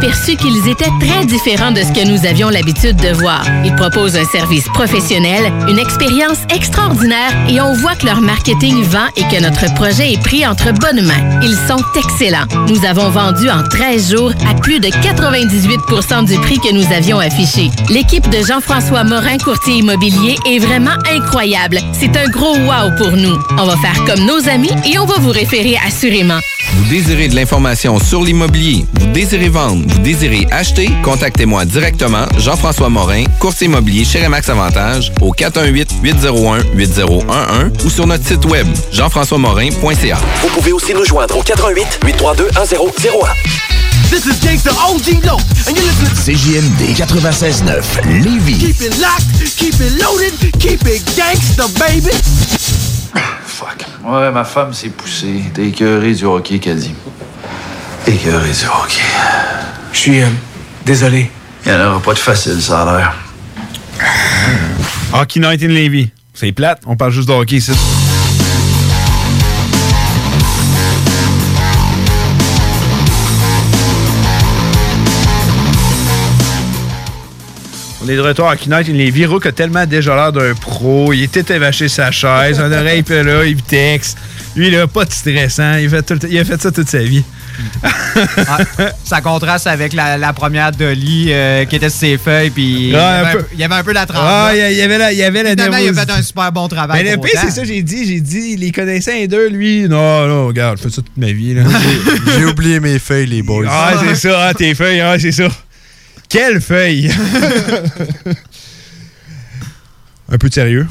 aperçus 0.00 0.36
qu'ils 0.36 0.66
étaient 0.66 0.90
très 0.98 1.26
différents 1.26 1.72
de 1.72 1.80
ce 1.82 1.92
que 1.92 2.08
nous 2.08 2.24
avions 2.26 2.48
l'habitude 2.48 2.96
de 2.96 3.12
voir. 3.18 3.44
Ils 3.66 3.74
proposent 3.74 4.16
un 4.16 4.24
service 4.24 4.64
professionnel, 4.72 5.52
une 5.68 5.78
expérience 5.78 6.38
extraordinaire 6.54 7.32
et 7.50 7.60
on 7.60 7.74
voit 7.74 7.94
que 7.96 8.06
leur 8.06 8.22
marketing 8.22 8.82
vend 8.84 9.08
et 9.16 9.24
que 9.24 9.42
notre 9.42 9.72
projet 9.74 10.14
est 10.14 10.22
pris 10.22 10.46
entre 10.46 10.72
bonnes 10.72 11.04
mains. 11.04 11.40
Ils 11.42 11.56
sont 11.68 11.84
excellents. 11.98 12.46
Nous 12.68 12.82
avons 12.86 13.10
vendu 13.10 13.50
en 13.50 13.62
13 13.62 14.12
jours 14.12 14.32
à 14.48 14.54
plus 14.54 14.80
de 14.80 14.88
98% 14.88 16.24
du 16.24 16.38
prix 16.38 16.58
que 16.60 16.72
nous 16.72 16.90
avions 16.94 17.18
affiché. 17.18 17.70
L'équipe 17.90 18.28
de 18.30 18.38
Jean-François 18.42 19.04
Morin, 19.04 19.36
courtier 19.36 19.74
immobilier, 19.74 20.36
est 20.46 20.60
vraiment 20.60 20.96
incroyable. 21.14 21.78
C'est 21.92 22.16
un 22.16 22.28
gros 22.30 22.56
wow 22.56 22.90
pour 22.96 23.12
nous. 23.12 23.38
On 23.58 23.66
va 23.66 23.76
faire 23.76 24.02
comme 24.06 24.24
nos 24.24 24.48
amis 24.48 24.72
et 24.90 24.98
on 24.98 25.04
va 25.04 25.18
vous 25.18 25.30
référer 25.30 25.76
assurément. 25.86 26.40
Vous 26.74 26.88
désirez 26.88 27.28
de 27.28 27.34
l'information 27.34 27.98
sur 27.98 28.22
l'immobilier, 28.22 28.86
vous 29.00 29.06
désirez 29.08 29.48
vendre, 29.48 29.79
vous 29.86 29.98
désirez 30.00 30.46
acheter, 30.50 30.90
contactez-moi 31.02 31.64
directement, 31.64 32.26
Jean-François 32.38 32.88
Morin, 32.88 33.24
courtier 33.38 33.66
immobilier 33.66 34.04
chez 34.04 34.24
Remax 34.24 34.48
Avantage, 34.48 35.12
au 35.20 35.32
418-801-8011 35.32 37.84
ou 37.84 37.90
sur 37.90 38.06
notre 38.06 38.26
site 38.26 38.44
web, 38.46 38.66
jean-françois-morin.ca. 38.92 40.18
Vous 40.42 40.48
pouvez 40.48 40.72
aussi 40.72 40.94
nous 40.94 41.04
joindre 41.04 41.36
au 41.36 41.42
88 41.42 42.00
832 42.04 42.44
1001. 42.44 42.50
This 44.10 44.26
is 44.26 44.40
Gangsta 44.44 44.72
OG 44.72 45.22
Low, 45.24 45.38
and 45.68 45.76
you're 45.76 45.86
listening 45.86 46.10
to 46.10 46.16
CJMD 46.16 46.94
96.9 46.96 48.24
Lévis. 48.24 48.58
Keep 48.58 48.80
it 48.80 48.98
locked, 48.98 49.56
keep 49.56 49.74
it 49.80 49.92
loaded, 50.02 50.32
keep 50.58 50.84
it 50.86 51.04
gangsta, 51.16 51.68
baby. 51.78 52.10
Fuck. 53.44 53.84
Ouais, 54.04 54.30
ma 54.32 54.42
femme 54.44 54.72
s'est 54.72 54.88
poussée. 54.88 55.44
T'es 55.54 55.66
écœuré 55.68 56.12
du 56.14 56.24
hockey, 56.24 56.58
qu'elle 56.58 56.78
dit. 56.78 56.94
Écœuré 58.06 58.50
du 58.50 58.64
hockey. 58.66 59.02
Je 59.92 59.98
suis 59.98 60.22
euh, 60.22 60.26
désolé. 60.84 61.30
Il 61.66 61.72
n'y 61.72 61.78
en 61.78 61.86
aura 61.90 62.00
pas 62.00 62.14
de 62.14 62.18
facile, 62.18 62.60
ça 62.60 62.82
a 62.82 62.96
l'air. 62.98 63.14
Hockey 65.12 65.40
Night 65.40 65.62
in 65.62 65.68
Levy. 65.68 66.10
C'est 66.34 66.52
plate, 66.52 66.80
on 66.86 66.96
parle 66.96 67.12
juste 67.12 67.28
de 67.28 67.34
hockey 67.34 67.56
ici. 67.56 67.72
On 78.02 78.08
est 78.08 78.16
de 78.16 78.20
retour 78.20 78.48
à 78.48 78.54
Hockey 78.54 78.70
Night 78.70 78.88
in 78.88 78.94
Levy. 78.94 79.26
Rook 79.26 79.44
a 79.44 79.52
tellement 79.52 79.84
déjà 79.84 80.14
l'air 80.16 80.32
d'un 80.32 80.54
pro. 80.54 81.12
Il 81.12 81.22
était 81.22 81.54
évaché 81.54 81.88
sa 81.88 82.10
chaise, 82.10 82.58
un 82.58 82.72
oreille 82.72 83.04
là, 83.08 83.44
il 83.44 83.62
texte. 83.62 84.16
Lui, 84.56 84.70
là, 84.70 84.86
pas 84.86 85.04
de 85.04 85.12
stressant. 85.12 85.76
Il, 85.76 85.90
fait 85.90 86.02
tout 86.02 86.14
le 86.14 86.20
temps- 86.20 86.28
il 86.30 86.38
a 86.38 86.44
fait 86.44 86.60
ça 86.60 86.72
toute 86.72 86.88
sa 86.88 86.98
vie. 86.98 87.22
Ça 89.04 89.20
contraste 89.20 89.66
avec 89.66 89.92
la, 89.92 90.16
la 90.18 90.32
première 90.32 90.72
Dolly 90.72 91.26
euh, 91.30 91.64
qui 91.64 91.76
était 91.76 91.90
sur 91.90 92.00
ses 92.00 92.18
feuilles, 92.18 92.50
puis 92.50 92.88
il, 92.88 92.90
y 92.90 92.96
avait 92.96 93.26
un 93.26 93.30
un, 93.30 93.32
peu. 93.32 93.44
il 93.52 93.58
y 93.58 93.64
avait 93.64 93.74
un 93.74 93.82
peu 93.82 93.92
la 93.92 94.06
trempe. 94.06 94.22
Ah, 94.22 94.50
il 94.54 94.72
y 94.72 94.76
il 94.76 94.80
avait 94.82 94.98
la, 94.98 95.12
il 95.12 95.18
y 95.18 95.22
avait 95.22 95.42
la 95.42 95.52
il 95.52 95.60
a 95.88 95.94
fait 95.94 96.10
un 96.10 96.22
super 96.22 96.52
bon 96.52 96.68
travail. 96.68 97.02
Mais 97.02 97.10
le 97.10 97.20
pire, 97.20 97.38
c'est 97.40 97.50
ça, 97.50 97.64
j'ai 97.64 97.82
dit, 97.82 98.06
j'ai 98.06 98.20
dit, 98.20 98.56
les 98.56 98.72
connaissant 98.72 99.12
les 99.12 99.28
deux, 99.28 99.48
lui, 99.48 99.88
non, 99.88 100.26
non, 100.26 100.46
regarde, 100.46 100.78
je 100.78 100.84
fais 100.84 100.90
ça 100.90 101.02
toute 101.02 101.16
ma 101.16 101.32
vie, 101.32 101.54
là. 101.54 101.62
J'ai 102.36 102.44
oublié 102.44 102.80
mes 102.80 102.98
feuilles, 102.98 103.26
les 103.26 103.42
boys. 103.42 103.66
Ah, 103.68 103.94
c'est 104.00 104.14
ça, 104.14 104.48
ah, 104.48 104.54
tes 104.54 104.74
feuilles, 104.74 105.00
ah, 105.00 105.18
c'est 105.18 105.32
ça. 105.32 105.48
Quelle 106.28 106.60
feuille! 106.60 107.10
Un 110.32 110.38
peu 110.38 110.48
de 110.48 110.54
sérieux. 110.54 110.86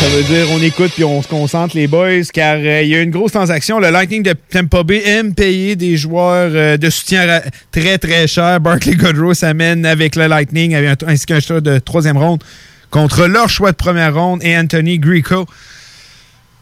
Ça 0.00 0.08
veut 0.10 0.22
dire 0.22 0.46
on 0.52 0.62
écoute 0.62 0.92
puis 0.94 1.02
on 1.04 1.20
se 1.22 1.28
concentre 1.28 1.76
les 1.76 1.86
boys 1.88 2.22
car 2.32 2.56
euh, 2.58 2.82
il 2.82 2.88
y 2.88 2.94
a 2.94 3.00
une 3.02 3.10
grosse 3.10 3.32
transaction. 3.32 3.80
Le 3.80 3.90
Lightning 3.90 4.22
de 4.22 4.32
Tampa 4.50 4.82
Bay 4.84 5.02
aime 5.04 5.34
payer 5.34 5.74
des 5.76 5.96
joueurs 5.96 6.50
euh, 6.54 6.76
de 6.76 6.88
soutien 6.88 7.40
très 7.72 7.98
très 7.98 8.26
chers. 8.28 8.60
Barkley 8.60 8.94
Godrow 8.94 9.34
s'amène 9.34 9.84
avec 9.84 10.14
le 10.16 10.26
Lightning 10.28 10.76
ainsi 11.06 11.26
qu'un 11.26 11.40
choix 11.40 11.60
de 11.60 11.78
troisième 11.78 12.16
ronde 12.16 12.42
contre 12.90 13.26
leur 13.26 13.48
choix 13.48 13.72
de 13.72 13.76
première 13.76 14.14
ronde 14.14 14.40
et 14.42 14.56
Anthony 14.56 14.98
Greco. 14.98 15.46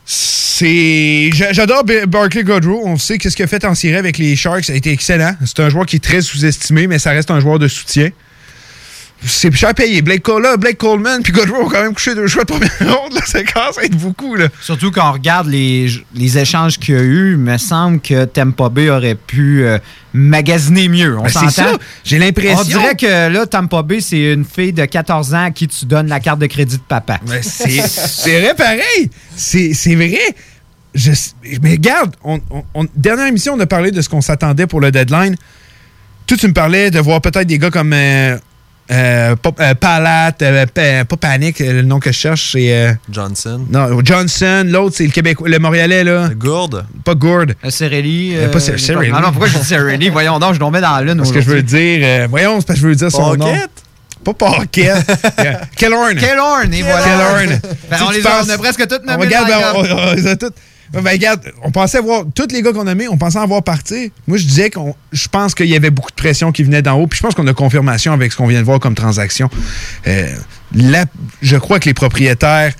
C'est. 0.06 1.30
j'a- 1.34 1.52
J'adore 1.52 1.84
Barkley 2.08 2.42
Godrow. 2.42 2.82
On 2.86 2.96
sait 2.96 3.18
qu'est-ce 3.18 3.36
qu'il 3.36 3.44
a 3.44 3.48
fait 3.48 3.64
en 3.66 3.74
série 3.74 3.96
avec 3.96 4.16
les 4.18 4.34
Sharks. 4.34 4.64
Ça 4.64 4.72
a 4.72 4.76
été 4.76 4.90
excellent. 4.90 5.34
C'est 5.44 5.60
un 5.60 5.68
joueur 5.68 5.84
qui 5.84 5.96
est 5.96 6.04
très 6.04 6.22
sous-estimé, 6.22 6.86
mais 6.86 6.98
ça 6.98 7.10
reste 7.10 7.30
un 7.30 7.40
joueur 7.40 7.58
de 7.58 7.68
soutien. 7.68 8.08
C'est 9.24 9.50
cher 9.54 9.74
payé. 9.74 10.02
Blake, 10.02 10.22
Cole, 10.22 10.42
là, 10.42 10.56
Blake 10.56 10.78
Coleman 10.78 11.22
puis 11.22 11.32
Godrow 11.32 11.62
ont 11.64 11.68
quand 11.68 11.82
même 11.82 11.94
couché 11.94 12.14
deux 12.14 12.26
choix 12.26 12.44
de 12.44 12.48
première 12.52 12.70
ronde. 12.80 13.14
Là. 13.14 13.20
Ça 13.24 13.42
commence 13.42 13.78
à 13.78 13.84
être 13.84 13.96
beaucoup. 13.96 14.34
Là. 14.36 14.48
Surtout 14.60 14.90
quand 14.90 15.08
on 15.08 15.12
regarde 15.14 15.48
les, 15.48 15.90
les 16.14 16.38
échanges 16.38 16.78
qu'il 16.78 16.94
y 16.94 16.98
a 16.98 17.02
eu, 17.02 17.32
il 17.32 17.38
me 17.38 17.56
semble 17.58 18.00
que 18.00 18.24
Tampa 18.26 18.68
Bay 18.68 18.90
aurait 18.90 19.14
pu 19.14 19.64
euh, 19.64 19.78
magasiner 20.12 20.88
mieux. 20.88 21.18
On 21.18 21.22
Ben, 21.22 21.28
s'entend? 21.30 21.48
ça. 21.50 21.78
J'ai 22.04 22.18
l'impression- 22.18 22.58
On 22.60 22.64
dirait 22.64 22.94
que 22.94 23.28
là, 23.28 23.46
Tampa 23.46 23.82
Bay, 23.82 24.00
c'est 24.00 24.32
une 24.34 24.44
fille 24.44 24.72
de 24.72 24.84
14 24.84 25.34
ans 25.34 25.44
à 25.46 25.50
qui 25.50 25.66
tu 25.66 25.86
donnes 25.86 26.08
la 26.08 26.20
carte 26.20 26.38
de 26.38 26.46
crédit 26.46 26.76
de 26.76 26.82
papa. 26.82 27.18
Ben, 27.26 27.42
c'est 27.42 28.40
vrai 28.40 28.54
pareil. 28.54 29.10
C'est 29.34 29.72
vrai. 29.94 30.20
Je, 30.94 31.10
mais 31.62 31.72
regarde, 31.72 32.14
on, 32.24 32.40
dernière 32.94 33.26
émission, 33.26 33.54
on 33.54 33.60
a 33.60 33.66
parlé 33.66 33.90
de 33.90 34.00
ce 34.00 34.08
qu'on 34.08 34.20
s'attendait 34.22 34.66
pour 34.66 34.80
le 34.80 34.90
deadline. 34.90 35.36
Toi, 36.26 36.36
tu 36.38 36.46
me 36.48 36.52
parlais 36.54 36.90
de 36.90 36.98
voir 37.00 37.20
peut-être 37.20 37.46
des 37.46 37.58
gars 37.58 37.70
comme 37.70 37.92
euh, 37.92 38.38
euh, 38.90 39.34
pas, 39.36 39.50
euh, 39.60 39.74
Palat, 39.74 40.32
euh, 40.42 40.66
pa- 40.66 41.04
pas 41.04 41.16
Panic, 41.16 41.58
le 41.58 41.82
nom 41.82 41.98
que 41.98 42.12
je 42.12 42.16
cherche, 42.16 42.52
c'est. 42.52 42.72
euh, 42.72 42.92
Johnson. 43.10 43.66
non, 43.70 44.00
Johnson, 44.04 44.64
l'autre, 44.66 44.94
c'est 44.96 45.04
le 45.06 45.10
Québécois, 45.10 45.48
le 45.48 45.58
Montréalais, 45.58 46.04
là. 46.04 46.28
Gourde. 46.36 46.84
Pas 47.04 47.14
Gourde. 47.14 47.54
Cerelli. 47.68 48.34
Euh, 48.36 48.48
pas 48.48 48.60
Cerelli. 48.60 49.10
Non, 49.10 49.20
non, 49.20 49.28
pourquoi 49.30 49.48
je 49.48 49.58
dis 49.58 49.64
Cerelli? 49.64 50.08
Voyons 50.08 50.38
donc, 50.38 50.54
je 50.54 50.58
tombais 50.60 50.80
dans 50.80 50.94
la 50.96 51.02
lune. 51.02 51.16
Parce 51.18 51.32
que 51.32 51.40
je 51.40 51.46
veux 51.50 51.62
dire. 51.62 52.00
euh, 52.02 52.26
voyons, 52.30 52.60
c'est 52.60 52.66
parce 52.66 52.78
que 52.78 52.82
je 52.84 52.88
veux 52.88 52.94
dire 52.94 53.10
son 53.10 53.34
nom. 53.36 53.46
Paquette? 53.52 53.70
Pas 54.24 54.34
Paquette. 54.34 55.06
Kellorn. 55.76 56.16
Kellorn, 56.16 56.72
et 56.74 56.82
voilà. 56.82 57.04
Kellorn. 57.04 57.60
Ben, 57.90 57.96
on, 58.06 58.10
les 58.10 58.26
a, 58.26 58.30
penses- 58.30 58.46
on 58.48 58.50
a 58.50 58.58
presque 58.58 58.86
toutes 58.88 59.02
On 59.06 59.12
nommés 59.12 59.26
regarde, 59.26 59.48
ben, 59.48 59.72
on 59.74 60.14
les 60.14 60.26
a 60.26 60.36
toutes. 60.36 60.54
Ben, 60.92 61.04
regarde, 61.04 61.40
on 61.62 61.70
pensait 61.70 62.00
voir 62.00 62.24
tous 62.34 62.48
les 62.52 62.62
gars 62.62 62.72
qu'on 62.72 62.86
a 62.86 62.94
mis, 62.94 63.08
on 63.08 63.18
pensait 63.18 63.38
en 63.38 63.46
voir 63.46 63.62
partir. 63.62 64.10
Moi, 64.26 64.38
je 64.38 64.44
disais 64.44 64.70
qu'on, 64.70 64.94
je 65.12 65.28
pense 65.28 65.54
qu'il 65.54 65.66
y 65.66 65.76
avait 65.76 65.90
beaucoup 65.90 66.10
de 66.10 66.16
pression 66.16 66.52
qui 66.52 66.62
venait 66.62 66.82
d'en 66.82 66.94
haut. 66.98 67.06
Puis 67.06 67.18
je 67.18 67.22
pense 67.22 67.34
qu'on 67.34 67.46
a 67.46 67.54
confirmation 67.54 68.12
avec 68.12 68.32
ce 68.32 68.36
qu'on 68.36 68.46
vient 68.46 68.60
de 68.60 68.66
voir 68.66 68.80
comme 68.80 68.94
transaction. 68.94 69.50
Euh, 70.06 70.34
là, 70.74 71.04
je 71.42 71.56
crois 71.56 71.80
que 71.80 71.86
les 71.86 71.94
propriétaires 71.94 72.72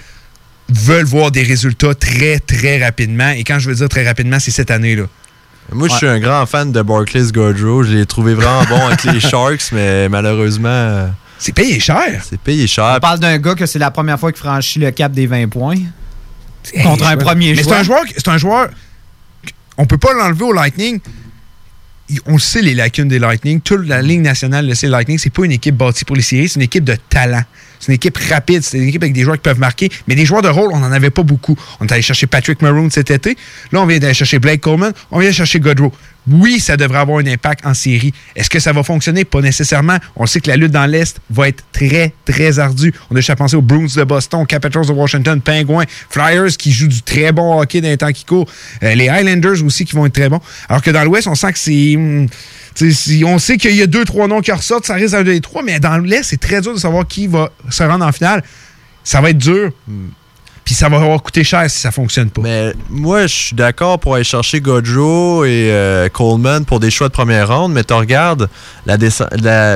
veulent 0.69 1.05
voir 1.05 1.31
des 1.31 1.43
résultats 1.43 1.95
très, 1.95 2.39
très 2.39 2.83
rapidement. 2.83 3.31
Et 3.31 3.45
quand 3.45 3.59
je 3.59 3.69
veux 3.69 3.77
dire 3.77 3.89
très 3.89 4.07
rapidement, 4.07 4.39
c'est 4.41 4.51
cette 4.51 4.71
année-là. 4.71 5.05
Moi, 5.73 5.89
je 5.89 5.97
suis 5.97 6.07
un 6.07 6.21
grand 6.21 6.47
fan 6.47 6.71
de 6.71 6.81
Barclays 6.83 7.33
Goodrow. 7.33 7.83
Je 7.83 7.93
l'ai 7.93 8.07
trouvé 8.07 8.35
vraiment 8.35 8.65
bon 8.65 8.87
avec 8.87 9.03
les 9.05 9.21
Sharks, 9.31 9.73
mais 9.73 10.09
malheureusement. 10.09 11.09
C'est 11.39 11.55
payé 11.55 11.81
cher. 11.81 12.23
C'est 12.29 12.41
payé 12.41 12.67
cher. 12.67 12.95
On 12.97 13.01
parle 13.01 13.19
d'un 13.19 13.39
gars 13.39 13.55
que 13.55 13.67
c'est 13.67 13.79
la 13.79 13.91
première 13.91 14.19
fois 14.19 14.33
qu'il 14.33 14.41
franchit 14.41 14.79
le 14.79 14.91
cap 14.91 15.13
des 15.13 15.27
20 15.27 15.49
points. 15.49 15.77
Contre 16.83 17.07
un 17.07 17.17
premier 17.17 17.51
Mais 17.51 17.57
c'est 17.57 17.65
choix. 17.65 17.79
un 17.79 17.83
joueur, 17.83 18.03
c'est 18.17 18.29
un 18.29 18.39
joueur. 18.39 18.69
On 19.79 19.87
peut 19.87 19.99
pas 19.99 20.13
l'enlever 20.15 20.45
au 20.45 20.53
Lightning. 20.53 21.01
On 22.27 22.35
le 22.35 22.39
sait 22.39 22.63
les 22.63 22.75
lacunes 22.75 23.09
des 23.09 23.19
Lightning. 23.19 23.61
Toute 23.61 23.87
la 23.87 24.01
ligne 24.01 24.23
nationale 24.23 24.67
le 24.67 24.75
sait. 24.75 24.87
Le 24.87 24.93
Lightning, 24.93 25.19
c'est 25.19 25.31
pas 25.31 25.45
une 25.45 25.53
équipe 25.53 25.77
bâtie 25.77 26.05
pour 26.05 26.17
les 26.17 26.23
séries, 26.23 26.49
c'est 26.49 26.57
une 26.57 26.63
équipe 26.63 26.85
de 26.85 26.97
talent. 27.09 27.43
C'est 27.81 27.89
une 27.89 27.97
équipe 27.97 28.17
rapide, 28.31 28.63
c'est 28.63 28.79
une 28.79 28.89
équipe 28.89 29.03
avec 29.03 29.13
des 29.13 29.23
joueurs 29.23 29.37
qui 29.37 29.43
peuvent 29.43 29.59
marquer. 29.59 29.91
Mais 30.09 30.15
des 30.15 30.25
joueurs 30.25 30.43
de 30.43 30.49
rôle, 30.49 30.71
on 30.73 30.79
n'en 30.79 30.93
avait 30.93 31.11
pas 31.11 31.23
beaucoup. 31.23 31.57
On 31.81 31.87
est 31.87 31.93
allé 31.93 32.03
chercher 32.03 32.27
Patrick 32.27 32.63
Maroon 32.63 32.89
cet 32.91 33.11
été. 33.11 33.37
Là, 33.73 33.83
on 33.83 33.87
vient 33.87 33.99
d'aller 33.99 34.15
chercher 34.15 34.39
Blake 34.39 34.61
Coleman. 34.61 34.93
On 35.11 35.19
vient 35.19 35.33
chercher 35.33 35.61
Godrow. 35.61 35.93
Oui, 36.29 36.59
ça 36.59 36.77
devrait 36.77 36.99
avoir 36.99 37.19
un 37.19 37.27
impact 37.27 37.65
en 37.65 37.75
série. 37.75 38.13
Est-ce 38.35 38.51
que 38.51 38.59
ça 38.59 38.73
va 38.73 38.83
fonctionner? 38.83 39.25
Pas 39.25 39.41
nécessairement. 39.41 39.99
On 40.17 40.27
sait 40.27 40.41
que 40.41 40.49
la 40.49 40.57
lutte 40.57 40.73
dans 40.73 40.87
l'Est 40.87 41.21
va 41.31 41.49
être 41.49 41.63
très, 41.73 42.13
très 42.25 42.59
ardue. 42.59 42.93
On 43.11 43.15
a 43.15 43.19
déjà 43.19 43.37
pensé 43.37 43.57
aux 43.57 43.63
Bruins 43.63 43.87
de 43.95 44.05
Boston, 44.05 44.45
Capitals 44.47 44.87
de 44.87 44.93
Washington, 44.93 45.41
Penguins, 45.41 45.85
Flyers 46.11 46.57
qui 46.57 46.73
jouent 46.73 46.89
du 46.89 47.03
très 47.03 47.33
bon 47.33 47.61
hockey 47.61 47.81
dans 47.81 47.89
les 47.89 47.97
temps 47.97 48.13
qui 48.13 48.25
courent, 48.25 48.51
euh, 48.83 48.95
les 48.95 49.09
Highlanders 49.09 49.65
aussi 49.65 49.85
qui 49.85 49.95
vont 49.95 50.07
être 50.07 50.15
très 50.15 50.29
bons. 50.29 50.41
Alors 50.69 50.83
que 50.83 50.91
dans 50.91 51.05
l'Ouest, 51.05 51.29
on 51.29 51.35
sent 51.35 51.53
que 51.53 51.59
c'est... 51.59 51.97
si 52.93 53.23
on 53.25 53.39
sait 53.39 53.57
qu'il 53.57 53.77
y 53.77 53.83
a 53.83 53.87
deux, 53.87 54.05
trois 54.05 54.27
noms 54.27 54.41
qui 54.41 54.53
ressortent, 54.53 54.87
ça 54.87 54.95
risque 54.95 55.15
d'être 55.15 55.29
un 55.29 55.33
des 55.33 55.41
trois, 55.41 55.63
mais 55.63 55.79
dans 55.79 55.99
l'Est, 55.99 56.25
c'est 56.25 56.41
très 56.41 56.61
dur 56.61 56.75
de 56.75 56.79
savoir 56.79 57.07
qui 57.07 57.27
va 57.27 57.51
se 57.71 57.83
rendre 57.83 58.05
en 58.05 58.13
finale. 58.13 58.43
Ça 59.05 59.21
va 59.21 59.31
être 59.31 59.39
dur. 59.39 59.73
Puis 60.67 60.75
ça 60.75 60.89
va 60.89 60.97
avoir 60.97 61.23
coûté 61.23 61.45
cher 61.45 61.71
si 61.71 61.79
ça 61.79 61.91
fonctionne 61.93 62.29
pas. 62.29 62.43
Mais 62.43 62.75
moi, 62.91 63.23
je 63.29 63.35
suis 63.35 63.57
d'accord 63.57 63.99
pour 64.01 64.17
aller 64.17 64.25
chercher 64.25 64.61
Godrow 64.61 65.45
et 65.45 65.71
euh, 65.71 66.09
Coleman 66.09 66.65
pour 66.65 66.81
des 66.81 66.91
choix 66.91 67.07
de 67.09 67.13
première 67.13 67.49
ronde, 67.57 67.73
mais 67.73 67.85
tu 67.85 67.95
regardes 67.95 68.49
la 68.85 68.99
descente. 68.99 69.29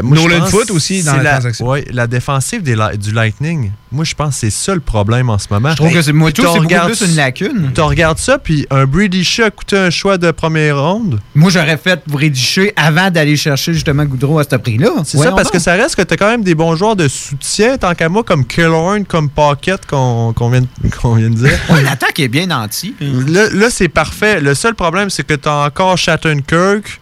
Nolan 0.02 0.44
aussi 0.70 1.02
dans 1.04 1.16
la 1.16 1.30
transaction. 1.34 1.68
Oui, 1.68 1.84
la 1.92 2.06
défensive 2.08 2.62
des 2.64 2.76
du 2.98 3.12
Lightning. 3.12 3.70
Moi, 3.92 4.04
je 4.04 4.14
pense 4.14 4.34
que 4.34 4.40
c'est 4.40 4.50
ça 4.50 4.72
le 4.74 4.80
problème 4.80 5.30
en 5.30 5.38
ce 5.38 5.46
moment. 5.50 5.70
Je 5.70 5.76
trouve 5.76 5.92
que 5.92 6.02
c'est- 6.02 6.12
moi, 6.12 6.30
tout, 6.30 6.42
c'est 6.42 6.58
plus 6.96 7.00
une 7.10 7.16
lacune. 7.16 7.72
Tu 7.74 7.80
regardes 7.80 8.18
ça, 8.18 8.38
puis 8.38 8.66
un 8.70 8.84
Brady 8.86 9.24
Shaw 9.24 9.44
a 9.46 9.50
coûté 9.50 9.76
un 9.76 9.90
choix 9.90 10.16
de 10.18 10.30
première 10.30 10.80
ronde? 10.80 11.18
Moi, 11.34 11.50
j'aurais 11.50 11.76
fait 11.76 12.00
Vrédiché 12.06 12.72
avant 12.76 13.10
d'aller 13.10 13.36
chercher 13.36 13.72
justement 13.74 14.04
Goudreau 14.04 14.38
à 14.38 14.44
ce 14.48 14.56
prix-là. 14.56 14.90
C'est 15.04 15.18
ça, 15.18 15.30
parce 15.36 15.50
que 15.50 15.58
ça 15.60 15.74
reste 15.74 15.94
que 15.96 16.02
tu 16.02 16.14
as 16.14 16.16
quand 16.16 16.30
même 16.30 16.42
des 16.44 16.54
bons 16.54 16.74
joueurs 16.76 16.94
de 16.96 17.06
soutien, 17.08 17.78
tant 17.78 17.94
qu'à 17.94 18.08
moi, 18.08 18.22
comme 18.24 18.44
Killorn, 18.44 19.04
comme 19.04 19.28
Pocket, 19.28 19.84
qu'on 19.86 20.32
qu'on 20.34 20.50
vient, 20.50 20.60
de- 20.60 20.79
qu'on 21.02 21.14
vient 21.14 21.30
de 21.30 21.34
dire. 21.36 21.50
L'attaque 21.84 22.18
est 22.20 22.28
bien 22.28 22.46
nantie. 22.46 22.94
Là, 23.00 23.48
là, 23.52 23.70
c'est 23.70 23.88
parfait. 23.88 24.40
Le 24.40 24.54
seul 24.54 24.74
problème, 24.74 25.10
c'est 25.10 25.26
que 25.26 25.34
tu 25.34 25.48
as 25.48 25.66
encore 25.66 25.96
Shattenkirk. 25.98 27.00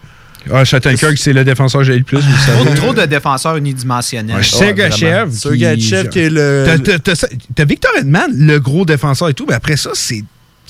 Ah, 0.51 0.63
Shattenkirk, 0.63 1.17
c'est 1.17 1.33
le 1.33 1.43
défenseur 1.43 1.81
que 1.81 1.87
j'ai 1.87 1.97
le 1.97 2.03
plus, 2.03 2.17
vous 2.19 2.23
le 2.31 2.53
Trop, 2.53 2.63
savez. 2.63 2.75
trop 2.75 2.93
de 2.93 3.05
défenseurs 3.05 3.57
unidimensionnels. 3.57 4.37
Ouais, 4.37 4.43
Sergachev. 4.43 5.31
Sergachev 5.31 6.09
qui 6.09 6.19
est 6.19 6.29
le- 6.29 6.65
T'as- 7.55 7.65
Victor 7.65 7.91
Edman, 7.99 8.31
le 8.33 8.57
gros 8.59 8.85
défenseur 8.85 9.29
et 9.29 9.33
tout, 9.33 9.45
mais 9.47 9.53
après 9.55 9.75
ça, 9.77 9.91
c'est 9.93 10.23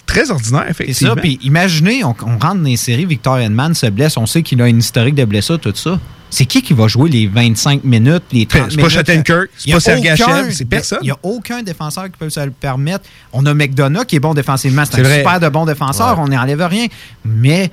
très 0.08 0.32
ordinaire, 0.32 0.64
C'est 0.66 0.72
effectivement. 0.72 1.14
ça, 1.16 1.22
puis 1.22 1.40
imaginez, 1.44 2.04
on, 2.04 2.16
on 2.24 2.40
rentre 2.40 2.56
dans 2.56 2.64
les 2.64 2.78
séries, 2.78 3.06
Victor 3.06 3.38
Edman 3.40 3.74
se 3.76 3.86
blesse, 3.86 4.18
on 4.18 4.26
sait 4.26 4.42
qu'il 4.42 4.60
a 4.62 4.68
une 4.68 4.80
historique 4.80 5.16
de 5.16 5.24
blessure, 5.26 5.60
tout 5.60 5.72
ça. 5.76 6.00
C'est 6.30 6.46
qui 6.46 6.62
qui 6.62 6.74
va 6.74 6.88
jouer 6.88 7.10
les 7.10 7.28
25 7.28 7.84
minutes, 7.84 8.24
les 8.32 8.46
30 8.46 8.62
C'est 8.64 8.68
minutes? 8.78 8.82
pas 8.84 8.90
Shattenkirk, 8.90 9.50
c'est 9.58 9.72
pas 9.72 9.80
Sergachev, 9.80 10.52
c'est 10.52 10.66
personne. 10.66 11.00
Il 11.02 11.06
n'y 11.06 11.12
a 11.12 11.18
aucun 11.24 11.64
défenseur 11.64 12.06
qui 12.06 12.18
peut 12.20 12.30
se 12.30 12.40
le 12.40 12.52
permettre. 12.52 13.06
On 13.34 13.46
a 13.46 13.54
McDonough 13.54 14.06
qui 14.06 14.16
est 14.18 14.20
bon 14.20 14.34
défensivement, 14.34 14.84
c'est 14.86 14.96
C'est 14.98 15.02
un 15.02 15.04
vrai. 15.04 15.18
super 15.18 15.40
de 15.40 15.50
bon 15.50 15.66
défenseur, 15.66 16.20
on 16.20 16.28
n'enlève 16.28 16.62
rien. 16.62 16.86
Mais 17.26 17.72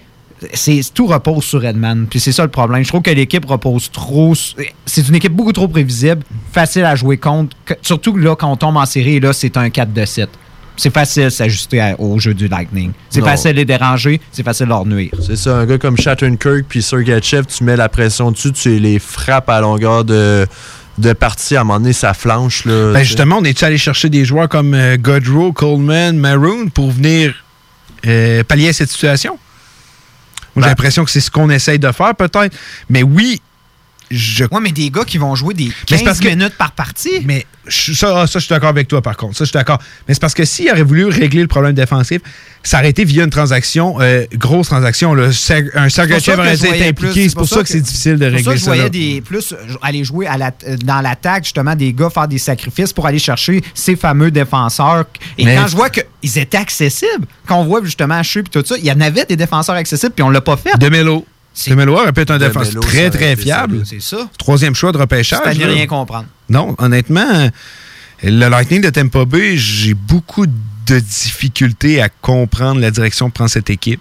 c'est 0.52 0.80
tout 0.94 1.06
repose 1.06 1.44
sur 1.44 1.64
Edman. 1.64 2.06
Puis 2.08 2.20
c'est 2.20 2.32
ça 2.32 2.42
le 2.44 2.50
problème. 2.50 2.82
Je 2.82 2.88
trouve 2.88 3.02
que 3.02 3.10
l'équipe 3.10 3.44
repose 3.44 3.90
trop. 3.90 4.34
C'est 4.84 5.08
une 5.08 5.14
équipe 5.14 5.32
beaucoup 5.32 5.52
trop 5.52 5.68
prévisible, 5.68 6.22
facile 6.52 6.84
à 6.84 6.94
jouer 6.94 7.16
contre. 7.18 7.56
Surtout 7.82 8.16
là, 8.16 8.36
quand 8.36 8.50
on 8.50 8.56
tombe 8.56 8.76
en 8.76 8.86
série, 8.86 9.20
là, 9.20 9.32
c'est 9.32 9.56
un 9.56 9.70
4 9.70 9.92
de 9.92 10.04
7. 10.04 10.28
C'est 10.76 10.92
facile 10.92 11.24
de 11.24 11.28
s'ajuster 11.30 11.94
au 11.98 12.18
jeu 12.18 12.34
du 12.34 12.48
Lightning. 12.48 12.92
C'est 13.10 13.22
facile 13.22 13.52
de 13.52 13.56
les 13.56 13.64
déranger, 13.64 14.20
c'est 14.32 14.42
facile 14.42 14.66
de 14.66 14.70
leur 14.70 14.86
nuire. 14.86 15.12
C'est 15.24 15.36
ça, 15.36 15.56
un 15.56 15.66
gars 15.66 15.78
comme 15.78 15.96
Shattenkirk 15.96 16.64
puis 16.68 16.82
Sergachev, 16.82 17.44
tu 17.46 17.64
mets 17.64 17.76
la 17.76 17.88
pression 17.88 18.30
dessus, 18.30 18.52
tu 18.52 18.78
les 18.78 18.98
frappes 18.98 19.48
à 19.48 19.60
longueur 19.60 20.04
de, 20.04 20.46
de 20.98 21.12
partie. 21.12 21.56
À 21.56 21.62
un 21.62 21.64
moment 21.64 21.80
donné, 21.80 21.92
ça 21.92 22.14
flanche. 22.14 22.64
Là, 22.64 22.92
Ben 22.92 23.02
justement, 23.02 23.38
on 23.38 23.44
est 23.44 23.62
allé 23.62 23.78
chercher 23.78 24.08
des 24.10 24.24
joueurs 24.24 24.48
comme 24.48 24.74
euh, 24.74 24.96
Godrow, 24.96 25.52
Coleman, 25.52 26.16
Maroon 26.16 26.68
pour 26.68 26.90
venir 26.90 27.34
euh, 28.06 28.44
pallier 28.44 28.68
à 28.68 28.72
cette 28.72 28.90
situation? 28.90 29.38
J'ai 30.56 30.62
l'impression 30.62 31.04
que 31.04 31.10
c'est 31.10 31.20
ce 31.20 31.30
qu'on 31.30 31.50
essaye 31.50 31.78
de 31.78 31.92
faire, 31.92 32.14
peut-être. 32.14 32.56
Mais 32.88 33.02
oui, 33.02 33.42
je. 34.10 34.44
Ouais, 34.44 34.60
mais 34.60 34.72
des 34.72 34.90
gars 34.90 35.04
qui 35.04 35.18
vont 35.18 35.34
jouer 35.34 35.54
des 35.54 35.64
Mais 35.66 35.70
c'est 35.88 35.96
15 35.96 36.04
parce 36.04 36.20
que- 36.20 36.28
minutes 36.28 36.54
par 36.56 36.72
partie. 36.72 37.20
Mais 37.24 37.44
ça, 37.68 38.20
ah, 38.22 38.26
ça, 38.26 38.38
je 38.38 38.44
suis 38.44 38.50
d'accord 38.54 38.68
avec 38.68 38.86
toi, 38.88 39.02
par 39.02 39.16
contre. 39.16 39.36
Ça, 39.36 39.44
je 39.44 39.48
suis 39.48 39.54
d'accord. 39.54 39.78
Mais 40.06 40.14
c'est 40.14 40.20
parce 40.20 40.34
que 40.34 40.44
s'il 40.44 40.70
aurait 40.70 40.82
voulu 40.84 41.06
régler 41.06 41.42
le 41.42 41.48
problème 41.48 41.72
défensif, 41.72 42.20
ça 42.62 42.78
aurait 42.78 42.90
été 42.90 43.04
via 43.04 43.24
une 43.24 43.30
transaction, 43.30 43.96
euh, 44.00 44.24
grosse 44.34 44.68
transaction. 44.68 45.14
Là. 45.14 45.26
Un 45.28 45.32
ça 45.32 45.60
Sergachev 45.88 46.38
aurait 46.38 46.54
été 46.54 46.88
impliqué. 46.88 47.28
C'est 47.28 47.34
pour 47.34 47.48
ça 47.48 47.62
que 47.62 47.68
c'est 47.68 47.80
difficile 47.80 48.16
de 48.18 48.26
régler 48.26 48.42
ça 48.44 48.52
je 48.54 48.60
ça. 48.60 48.66
voyais 48.66 48.82
là. 48.84 48.88
des, 48.88 49.20
plus 49.20 49.52
euh, 49.52 49.56
aller 49.82 50.04
jouer 50.04 50.26
à 50.26 50.38
la- 50.38 50.52
dans 50.84 51.00
l'attaque, 51.00 51.44
justement, 51.44 51.74
des 51.74 51.92
gars 51.92 52.10
faire 52.10 52.28
des 52.28 52.38
sacrifices 52.38 52.92
pour 52.92 53.06
aller 53.06 53.18
chercher 53.18 53.62
ces 53.74 53.96
fameux 53.96 54.30
défenseurs. 54.30 55.06
Et 55.38 55.44
Mais- 55.44 55.56
quand 55.56 55.66
je 55.66 55.76
vois 55.76 55.90
qu'ils 55.90 56.38
étaient 56.38 56.56
accessibles, 56.58 57.26
quand 57.46 57.56
on 57.60 57.64
voit 57.64 57.82
justement 57.84 58.14
Haché 58.14 58.40
et 58.40 58.42
tout 58.44 58.62
ça, 58.64 58.76
il 58.78 58.84
y 58.84 58.92
en 58.92 59.00
avait 59.00 59.24
des 59.24 59.36
défenseurs 59.36 59.74
accessibles, 59.74 60.12
puis 60.14 60.22
on 60.22 60.30
l'a 60.30 60.40
pas 60.40 60.56
fait. 60.56 60.78
De 60.78 60.88
Melo. 60.88 61.26
De 61.66 61.74
Melo 61.74 61.94
aurait 61.94 62.12
pu 62.12 62.20
être 62.20 62.30
un 62.30 62.38
défenseur 62.38 62.82
très, 62.82 63.10
très 63.10 63.36
fiable. 63.36 63.82
C'est 63.84 64.02
ça. 64.02 64.28
Troisième 64.38 64.74
choix 64.74 64.92
de 64.92 64.98
repêchage. 64.98 65.40
C'est 65.42 65.50
à 65.50 65.54
ne 65.54 65.72
rien 65.72 65.86
comprendre. 65.86 66.26
Non, 66.48 66.74
honnêtement, 66.78 67.50
le 68.22 68.48
Lightning 68.48 68.82
de 68.82 68.90
Tampa 68.90 69.24
Bay, 69.24 69.56
j'ai 69.56 69.94
beaucoup 69.94 70.46
de 70.46 70.98
difficultés 70.98 72.00
à 72.00 72.08
comprendre 72.08 72.80
la 72.80 72.90
direction 72.90 73.28
que 73.28 73.34
prend 73.34 73.48
cette 73.48 73.70
équipe. 73.70 74.00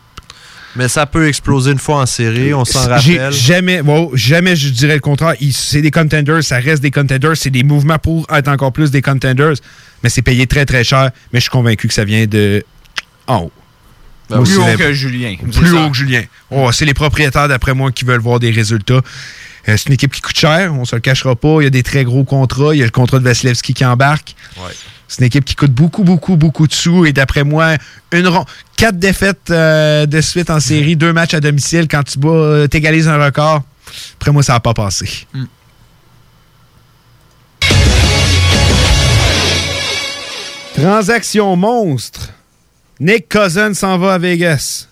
Mais 0.75 0.89
ça 0.89 1.05
peut 1.05 1.27
exploser 1.27 1.71
une 1.71 1.79
fois 1.79 2.01
en 2.01 2.05
série, 2.05 2.53
on 2.53 2.65
s'en 2.65 2.89
rappelle. 2.89 3.31
Jamais, 3.31 3.81
bon, 3.81 4.11
jamais 4.13 4.57
je 4.57 4.69
dirais 4.69 4.95
le 4.95 4.99
contraire. 4.99 5.35
C'est 5.51 5.81
des 5.81 5.91
contenders, 5.91 6.43
ça 6.43 6.57
reste 6.57 6.81
des 6.81 6.91
contenders, 6.91 7.37
c'est 7.37 7.49
des 7.49 7.63
mouvements 7.63 7.97
pour 7.97 8.27
être 8.29 8.49
encore 8.49 8.73
plus 8.73 8.91
des 8.91 9.01
contenders, 9.01 9.53
mais 10.03 10.09
c'est 10.09 10.21
payé 10.21 10.47
très 10.47 10.65
très 10.65 10.83
cher. 10.83 11.11
Mais 11.31 11.39
je 11.39 11.43
suis 11.43 11.49
convaincu 11.49 11.87
que 11.87 11.93
ça 11.93 12.03
vient 12.03 12.25
de 12.25 12.63
en 13.27 13.43
haut. 13.43 13.51
Ben, 14.29 14.43
plus 14.43 14.57
haut 14.57 14.65
que 14.77 14.93
Julien. 14.93 15.35
C'est 15.51 15.59
Plus 15.59 15.69
ça. 15.71 15.75
haut 15.85 15.89
que 15.89 15.95
Julien. 15.97 16.23
Oh, 16.51 16.71
c'est 16.71 16.85
les 16.85 16.93
propriétaires, 16.93 17.47
d'après 17.47 17.73
moi, 17.73 17.91
qui 17.91 18.05
veulent 18.05 18.19
voir 18.21 18.39
des 18.39 18.51
résultats. 18.51 19.01
Euh, 19.67 19.77
c'est 19.77 19.87
une 19.87 19.93
équipe 19.93 20.11
qui 20.13 20.21
coûte 20.21 20.37
cher, 20.37 20.73
on 20.73 20.85
se 20.85 20.95
le 20.95 21.01
cachera 21.01 21.35
pas. 21.35 21.57
Il 21.59 21.63
y 21.63 21.67
a 21.67 21.71
des 21.71 21.83
très 21.83 22.03
gros 22.03 22.23
contrats. 22.23 22.73
Il 22.73 22.79
y 22.79 22.81
a 22.81 22.85
le 22.85 22.91
contrat 22.91 23.19
de 23.19 23.23
Vasilevski 23.23 23.73
qui 23.73 23.83
embarque. 23.85 24.35
C'est 25.07 25.19
une 25.19 25.25
équipe 25.27 25.45
qui 25.45 25.55
coûte 25.55 25.71
beaucoup, 25.71 26.03
beaucoup, 26.03 26.35
beaucoup 26.35 26.67
de 26.67 26.73
sous. 26.73 27.05
Et 27.05 27.13
d'après 27.13 27.43
moi, 27.43 27.75
une 28.11 28.27
ron- 28.27 28.45
quatre 28.77 28.97
défaites 28.97 29.49
euh, 29.51 30.05
de 30.07 30.21
suite 30.21 30.49
en 30.49 30.59
série, 30.59 30.95
deux 30.95 31.13
matchs 31.13 31.33
à 31.35 31.39
domicile. 31.39 31.87
Quand 31.87 32.03
tu 32.03 32.17
bats, 32.19 32.29
euh, 32.29 32.67
t'égalises 32.67 33.07
un 33.07 33.23
record. 33.23 33.61
Après 34.19 34.31
moi, 34.31 34.41
ça 34.43 34.53
n'a 34.53 34.59
pas 34.59 34.73
passé. 34.73 35.27
Transaction 40.73 41.55
monstre. 41.55 42.29
Nick 42.99 43.29
Cousin 43.29 43.73
s'en 43.73 43.97
va 43.97 44.13
à 44.13 44.17
Vegas. 44.17 44.87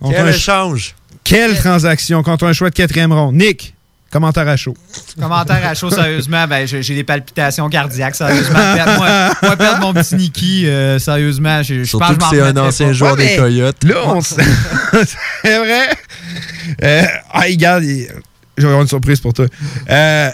On 0.00 0.10
Quel 0.10 0.28
échange! 0.28 0.94
Quelle 1.24 1.58
transaction 1.58 2.22
contre 2.22 2.46
un 2.46 2.52
choix 2.52 2.70
de 2.70 2.74
quatrième 2.74 3.12
ronde? 3.12 3.34
Nick, 3.34 3.74
commentaire 4.12 4.46
à 4.46 4.56
chaud. 4.56 4.76
Commentaire 5.18 5.66
à 5.66 5.74
chaud, 5.74 5.90
sérieusement, 5.90 6.46
ben, 6.46 6.66
j'ai 6.66 6.94
des 6.94 7.02
palpitations 7.02 7.68
cardiaques, 7.68 8.14
sérieusement. 8.14 8.58
Moi, 8.96 9.30
moi, 9.42 9.56
perdre 9.56 9.80
mon 9.80 9.92
petit 9.92 10.14
Nicky, 10.14 10.66
euh, 10.68 11.00
sérieusement, 11.00 11.62
je, 11.64 11.80
je 11.80 11.84
Surtout 11.84 12.14
pense 12.14 12.30
que 12.30 12.36
c'est 12.36 12.42
un 12.42 12.56
ancien 12.56 12.86
pas. 12.88 12.92
joueur 12.92 13.16
Ouais, 13.16 13.28
des 13.28 13.36
Coyotes. 13.36 13.82
Là, 13.84 13.94
on 14.06 14.20
C'est 14.22 15.58
vrai? 15.58 15.88
Euh, 16.82 17.04
ah, 17.32 17.40
regarde, 17.40 17.84
j'aurais 18.56 18.80
une 18.82 18.88
surprise 18.88 19.18
pour 19.20 19.32
toi. 19.32 19.46
Euh, 19.90 20.30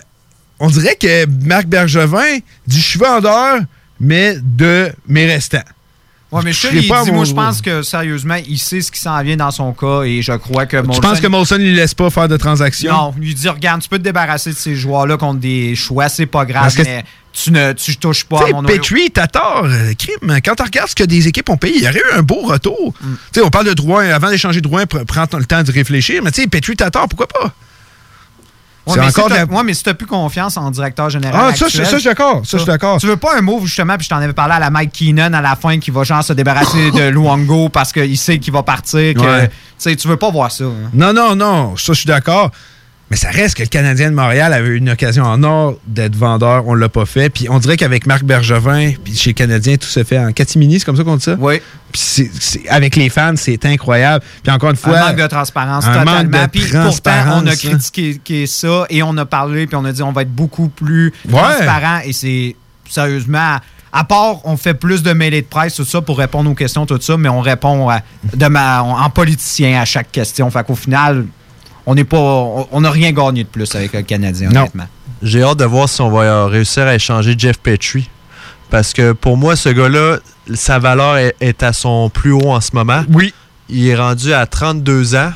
on 0.61 0.69
dirait 0.69 0.97
que 0.97 1.27
Marc 1.47 1.67
Bergevin 1.67 2.39
dit 2.67 2.81
je 2.81 2.87
suis 2.87 2.99
vendeur, 2.99 3.61
mais 3.99 4.37
de 4.43 4.93
mes 5.09 5.27
restants. 5.27 5.65
Ouais, 6.33 6.41
mais 6.45 6.53
je, 6.55 6.67
il 6.73 6.89
pas 6.89 7.05
dit, 7.05 7.13
moi, 7.13 7.25
je 7.25 7.35
pense 7.35 7.61
que 7.61 7.83
sérieusement, 7.83 8.37
il 8.49 8.59
sait 8.59 8.81
ce 8.81 8.91
qui 8.91 8.99
s'en 8.99 9.23
vient 9.23 9.37
dans 9.37 9.51
son 9.51 9.73
cas 9.75 10.03
et 10.03 10.23
je 10.23 10.33
crois 10.33 10.65
que 10.65 10.79
Tu 10.79 10.83
Molson- 10.87 11.01
penses 11.03 11.21
que 11.21 11.27
Molson 11.27 11.59
ne 11.59 11.71
laisse 11.73 11.93
pas 11.93 12.09
faire 12.09 12.27
de 12.27 12.37
transactions? 12.39 12.91
Non, 12.93 13.15
lui 13.19 13.35
dit 13.35 13.49
regarde, 13.49 13.83
tu 13.83 13.89
peux 13.91 13.99
te 13.99 14.03
débarrasser 14.03 14.51
de 14.51 14.57
ces 14.57 14.75
joueurs-là 14.75 15.19
contre 15.19 15.41
des 15.41 15.75
choix, 15.77 16.09
c'est 16.09 16.25
pas 16.27 16.47
grave, 16.47 16.73
mais 16.79 17.05
tu 17.35 17.51
ne 17.53 17.73
tu 17.75 17.97
touches 17.97 18.25
pas 18.25 18.45
Tu 18.47 18.53
à 18.53 18.57
mon. 18.57 18.63
Petrie, 18.63 19.11
Tatar, 19.11 19.65
euh, 19.65 19.93
crime, 19.99 20.39
quand 20.45 20.55
tu 20.55 20.63
regardes 20.63 20.89
ce 20.89 20.95
que 20.95 21.05
des 21.05 21.29
équipes 21.29 21.51
ont 21.51 21.57
payé, 21.59 21.77
il 21.77 21.83
y 21.83 21.89
aurait 21.89 21.99
eu 21.99 22.19
un 22.19 22.23
beau 22.23 22.41
retour. 22.43 22.95
Mm. 23.03 23.07
Tu 23.33 23.41
sais, 23.41 23.47
on 23.47 23.51
parle 23.51 23.67
de 23.67 23.75
Drouin, 23.75 24.09
avant 24.09 24.31
d'échanger 24.31 24.61
Drouin, 24.63 24.85
pr- 24.85 25.05
prends 25.05 25.27
le 25.39 25.45
temps 25.45 25.63
de 25.63 25.71
réfléchir, 25.73 26.23
mais 26.25 26.31
tu 26.31 26.41
sais, 26.43 26.47
Petrie, 26.49 26.77
Tatar, 26.77 27.09
pourquoi 27.09 27.29
pas? 27.29 27.53
Ouais, 28.87 28.95
mais 28.97 29.03
encore 29.07 29.25
si 29.29 29.31
t'as- 29.31 29.45
la- 29.45 29.45
ouais, 29.45 29.63
mais 29.65 29.75
si 29.75 29.83
t'as 29.85 29.95
plus 29.95 30.07
confiance 30.09 30.57
en 30.57 30.71
directeur 30.71 31.09
général. 31.09 31.41
Ah, 31.51 31.55
ça, 31.55 31.67
actuel, 31.67 31.87
ça, 31.87 31.93
je 31.93 31.97
suis 31.99 32.05
d'accord, 32.09 32.43
ça, 32.45 32.51
je 32.53 32.57
suis 32.59 32.67
d'accord. 32.67 32.99
Tu 32.99 33.07
veux 33.07 33.17
pas 33.17 33.37
un 33.37 33.41
move, 33.41 33.65
justement, 33.67 33.97
puis 33.97 34.05
je 34.05 34.09
t'en 34.11 34.17
avais 34.17 34.33
parlé 34.33 34.55
à 34.55 34.59
la 34.59 34.71
Mike 34.71 34.93
Keenan 34.93 35.33
à 35.35 35.41
la 35.41 35.55
fin, 35.55 35.79
qui 35.79 35.91
va 35.93 36.03
genre 36.03 36.25
se 36.25 36.33
débarrasser 36.33 36.91
de 36.91 37.09
Luongo 37.11 37.69
parce 37.69 37.93
qu'il 37.93 38.19
sait 38.19 38.39
qu'il 38.41 38.53
va 38.53 38.63
partir. 38.65 39.15
Que, 39.15 39.21
Ouais. 39.21 39.97
tu 39.97 40.09
veux 40.09 40.17
pas 40.17 40.31
voir 40.31 40.51
ça. 40.51 40.65
hein. 40.65 40.91
Non, 40.93 41.13
non, 41.13 41.37
non, 41.37 41.77
ça, 41.77 41.93
je 41.93 41.99
suis 42.01 42.07
d'accord. 42.09 42.51
Mais 43.13 43.19
ça 43.19 43.29
reste 43.29 43.57
que 43.59 43.63
le 43.63 43.69
Canadien 43.69 44.09
de 44.11 44.15
Montréal 44.15 44.55
avait 44.55 44.69
eu 44.69 44.77
une 44.79 44.89
occasion 44.89 45.25
en 45.25 45.43
or 45.43 45.75
d'être 45.87 46.17
vendeur. 46.17 46.67
On 46.67 46.73
l'a 46.73 46.89
pas 46.89 47.05
fait. 47.05 47.29
Puis 47.29 47.47
on 47.51 47.59
dirait 47.59 47.77
qu'avec 47.77 48.07
Marc 48.07 48.25
Bergevin, 48.25 48.93
puis 49.05 49.15
chez 49.15 49.35
Canadien, 49.35 49.77
tout 49.77 49.87
se 49.87 50.03
fait 50.03 50.19
en 50.19 50.33
catimini, 50.33 50.79
c'est 50.79 50.87
comme 50.87 50.97
ça 50.97 51.05
qu'on 51.05 51.17
dit 51.17 51.23
ça? 51.25 51.37
Oui. 51.39 51.61
Puis 51.93 52.31
avec 52.71 52.97
les 52.97 53.11
fans, 53.11 53.35
c'est 53.37 53.67
incroyable. 53.67 54.25
Puis 54.43 54.51
encore 54.51 54.71
une 54.71 54.77
fois. 54.77 54.99
un 54.99 55.09
manque 55.09 55.17
de 55.21 55.27
transparence, 55.27 55.85
un 55.85 55.89
totalement. 55.93 56.13
manque 56.23 56.31
de 56.31 56.47
Puis 56.51 56.61
pourtant, 56.63 56.79
on 56.79 56.81
a 56.81 56.85
transparence, 56.85 57.49
hein. 57.49 57.69
critiqué 57.91 58.47
ça 58.47 58.87
et 58.89 59.03
on 59.03 59.15
a 59.19 59.27
parlé, 59.27 59.67
puis 59.67 59.77
on 59.77 59.85
a 59.85 59.93
dit 59.93 60.03
on 60.03 60.13
va 60.13 60.23
être 60.23 60.33
beaucoup 60.35 60.69
plus 60.71 61.13
Ouais. 61.29 61.33
transparent. 61.39 61.99
Et 62.07 62.15
c'est 62.15 62.57
sérieusement, 62.89 63.59
à 63.93 64.05
part, 64.05 64.37
on 64.47 64.57
fait 64.57 64.73
plus 64.73 65.03
de 65.03 65.13
mêlées 65.13 65.43
de 65.43 65.47
presse, 65.49 65.75
tout 65.75 65.85
ça, 65.85 66.01
pour 66.01 66.17
répondre 66.17 66.51
aux 66.51 66.55
questions, 66.55 66.87
tout 66.87 66.99
ça, 66.99 67.19
mais 67.19 67.29
on 67.29 67.41
répond 67.41 67.91
à- 67.91 68.01
de 68.35 68.47
ma- 68.47 68.81
en 68.83 69.11
politicien 69.11 69.79
à 69.83 69.85
chaque 69.85 70.11
question. 70.11 70.51
Fait 70.51 70.65
qu'au 70.65 70.75
final, 70.77 71.27
on 71.87 71.95
n'est 71.95 72.05
pas, 72.05 72.19
on 72.19 72.69
on 72.71 72.81
n'a 72.81 72.91
rien 72.91 73.13
gagné 73.13 73.45
de 73.45 73.49
plus 73.49 73.75
avec 73.75 73.93
le 73.93 74.03
Canadien, 74.03 74.51
honnêtement. 74.51 74.87
J'ai 75.23 75.43
hâte 75.43 75.59
de 75.59 75.65
voir 75.65 75.89
si 75.89 76.01
on 76.01 76.11
va 76.11 76.23
euh, 76.23 76.47
réussir 76.47 76.85
à 76.87 76.95
échanger 76.95 77.35
Jeff 77.39 77.59
Petrie. 77.59 78.09
Parce 78.71 78.93
que 78.93 79.13
pour 79.13 79.37
moi, 79.37 79.55
ce 79.55 79.69
gars-là, 79.69 80.19
sa 80.55 80.79
valeur 80.79 81.19
est, 81.19 81.35
est 81.41 81.63
à 81.63 81.73
son 81.73 82.09
plus 82.09 82.33
haut 82.33 82.51
en 82.51 82.61
ce 82.61 82.71
moment. 82.75 83.05
Oui. 83.13 83.33
Il 83.69 83.87
est 83.87 83.95
rendu 83.95 84.33
à 84.33 84.47
32 84.47 85.15
ans. 85.15 85.33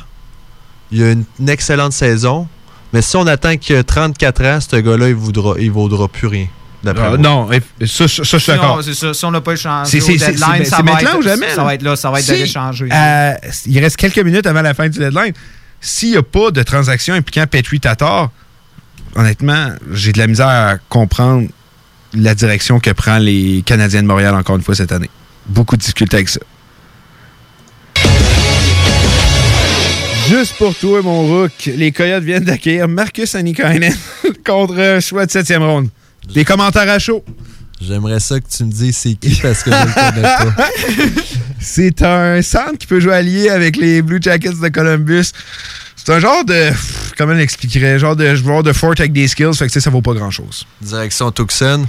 Il 0.91 1.03
a 1.03 1.11
une, 1.11 1.23
une 1.39 1.49
excellente 1.49 1.93
saison. 1.93 2.47
Mais 2.93 3.01
si 3.01 3.15
on 3.15 3.27
attend 3.27 3.55
qu'il 3.57 3.75
ait 3.75 3.83
34 3.83 4.43
ans, 4.45 4.59
ce 4.59 4.75
gars-là, 4.77 5.09
il 5.09 5.15
ne 5.15 5.19
vaudra, 5.19 5.53
il 5.59 5.71
vaudra 5.71 6.07
plus 6.07 6.27
rien. 6.27 6.47
moi. 6.83 7.17
non, 7.17 7.51
et- 7.51 7.61
ça, 7.85 8.07
ça, 8.07 8.23
ça, 8.23 8.23
je 8.23 8.23
suis 8.23 8.39
Si 8.39 8.47
d'accord. 8.51 8.77
on- 8.79 8.81
c'est 8.81 8.93
ça, 8.93 9.13
si 9.13 9.25
on 9.25 9.31
n'a 9.31 9.41
pas 9.41 9.53
échangé 9.53 9.99
C'est- 9.99 10.13
au 10.13 10.15
deadline, 10.17 10.65
ça 10.65 10.77
va 10.77 10.83
maintenant 10.83 11.09
être- 11.11 11.17
ou 11.19 11.21
jamais, 11.21 11.49
Ça 11.49 11.57
là? 11.57 11.63
va 11.63 11.73
être 11.75 11.81
là, 11.83 11.95
ça 11.95 12.09
va 12.11 12.19
être 12.19 12.25
Si, 12.25 12.31
de 12.31 12.37
l'échanger. 12.37 12.87
euh, 12.93 13.33
il 13.65 13.79
reste 13.79 13.97
quelques 13.97 14.19
minutes 14.19 14.45
avant 14.47 14.61
la 14.61 14.73
fin 14.73 14.87
du 14.87 14.97
deadline. 14.97 15.33
S'il 15.81 16.11
n'y 16.11 16.17
a 16.17 16.23
pas 16.23 16.51
de 16.51 16.63
transaction 16.63 17.13
impliquant 17.13 17.45
Petrie 17.47 17.79
Tatar, 17.79 18.31
honnêtement, 19.15 19.71
j'ai 19.91 20.11
de 20.11 20.17
la 20.17 20.27
misère 20.27 20.47
à 20.47 20.77
comprendre 20.89 21.47
la 22.13 22.35
direction 22.35 22.79
que 22.79 22.91
prend 22.91 23.17
les 23.17 23.63
Canadiens 23.65 24.01
de 24.01 24.07
Montréal 24.07 24.35
encore 24.35 24.55
une 24.55 24.63
fois 24.63 24.75
cette 24.75 24.91
année. 24.91 25.09
Beaucoup 25.45 25.75
de 25.75 25.81
difficultés 25.81 26.17
avec 26.17 26.29
ça. 26.29 26.39
Juste 30.29 30.57
pour 30.57 30.75
toi, 30.75 31.01
mon 31.01 31.25
rook, 31.25 31.51
les 31.67 31.91
Coyotes 31.93 32.23
viennent 32.23 32.43
d'accueillir 32.43 32.87
Marcus 32.89 33.33
Anikainen 33.33 33.95
contre 34.45 34.77
un 34.77 34.99
choix 34.99 35.25
de 35.25 35.31
septième 35.31 35.63
ronde. 35.63 35.89
Des 36.33 36.43
commentaires 36.43 36.89
à 36.89 36.99
chaud. 36.99 37.23
J'aimerais 37.79 38.19
ça 38.19 38.39
que 38.39 38.45
tu 38.49 38.65
me 38.65 38.71
dises 38.71 38.97
c'est 38.97 39.13
qui 39.13 39.39
parce 39.41 39.63
que 39.63 39.71
je 39.71 39.75
le 39.75 39.93
connais 39.93 40.21
pas. 40.21 40.69
C'est 41.69 42.01
un 42.01 42.41
centre 42.41 42.77
qui 42.79 42.87
peut 42.87 43.01
jouer 43.01 43.13
allié 43.13 43.49
avec 43.49 43.75
les 43.75 44.01
Blue 44.01 44.19
Jackets 44.21 44.53
de 44.61 44.67
Columbus. 44.69 45.31
C'est 45.97 46.13
un 46.13 46.19
genre 46.19 46.45
de. 46.45 46.69
pff, 46.69 47.11
Comment 47.17 47.33
l'expliquerait? 47.33 47.99
Genre 47.99 48.15
de 48.15 48.35
joueur 48.35 48.63
de 48.63 48.71
fort 48.71 48.93
avec 48.97 49.11
des 49.11 49.27
skills, 49.27 49.53
fait 49.53 49.67
que 49.67 49.79
ça 49.79 49.89
vaut 49.89 50.01
pas 50.01 50.13
grand 50.13 50.31
chose. 50.31 50.65
Direction 50.81 51.29
Tucson. 51.31 51.85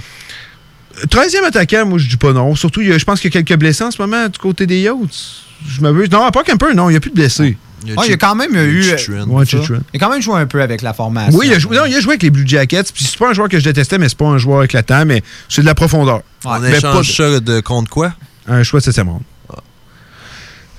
13e 1.07 1.45
attaquant, 1.47 1.85
moi 1.85 1.97
je 1.97 2.09
dis 2.09 2.17
pas 2.17 2.33
non. 2.33 2.55
Surtout, 2.55 2.81
je 2.83 3.03
pense 3.05 3.21
qu'il 3.21 3.33
y 3.33 3.37
a 3.37 3.41
quelques 3.41 3.57
blessés 3.57 3.85
en 3.85 3.91
ce 3.91 4.01
moment 4.01 4.27
du 4.27 4.37
côté 4.37 4.67
des 4.67 4.81
Yachts. 4.81 5.43
Je 5.65 5.79
m'abuse. 5.79 6.11
Non, 6.11 6.29
pas 6.29 6.43
qu'un 6.43 6.57
peu, 6.57 6.73
non, 6.73 6.89
il 6.89 6.93
n'y 6.93 6.97
a 6.97 6.99
plus 6.99 7.11
de 7.11 7.15
blessés. 7.15 7.57
Il 7.85 7.93
y 7.93 8.13
a 8.13 8.17
quand 8.17 8.35
même 8.35 8.53
eu. 8.55 8.83
Ouais. 9.27 9.45
Chitrin. 9.45 9.79
Il 9.93 9.97
a 9.97 9.99
quand 9.99 10.11
même 10.11 10.21
joué 10.21 10.35
un 10.35 10.45
peu 10.45 10.61
avec 10.61 10.81
la 10.81 10.93
formation. 10.93 11.39
Oui, 11.39 11.47
il 11.47 11.53
a, 11.53 11.59
joué, 11.59 11.77
non, 11.77 11.85
il 11.85 11.95
a 11.95 12.01
joué 12.01 12.11
avec 12.11 12.23
les 12.23 12.29
Blue 12.29 12.45
Jackets. 12.45 12.91
Puis 12.93 13.05
c'est 13.05 13.17
pas 13.17 13.29
un 13.29 13.33
joueur 13.33 13.47
que 13.47 13.57
je 13.57 13.63
détestais, 13.63 13.97
mais 13.97 14.09
c'est 14.09 14.17
pas 14.17 14.27
un 14.27 14.37
joueur 14.37 14.63
éclatant, 14.63 15.05
mais 15.05 15.23
c'est 15.47 15.61
de 15.61 15.65
la 15.65 15.75
profondeur. 15.75 16.21
On 16.43 16.59
Mais 16.59 16.71
pas 16.71 16.77
échange 16.77 17.15
ça 17.15 17.39
de 17.39 17.61
contre 17.61 17.89
quoi? 17.89 18.13
Un 18.47 18.63
choix 18.63 18.81
de 18.81 18.85
septième 18.85 19.07
ronde. 19.07 19.21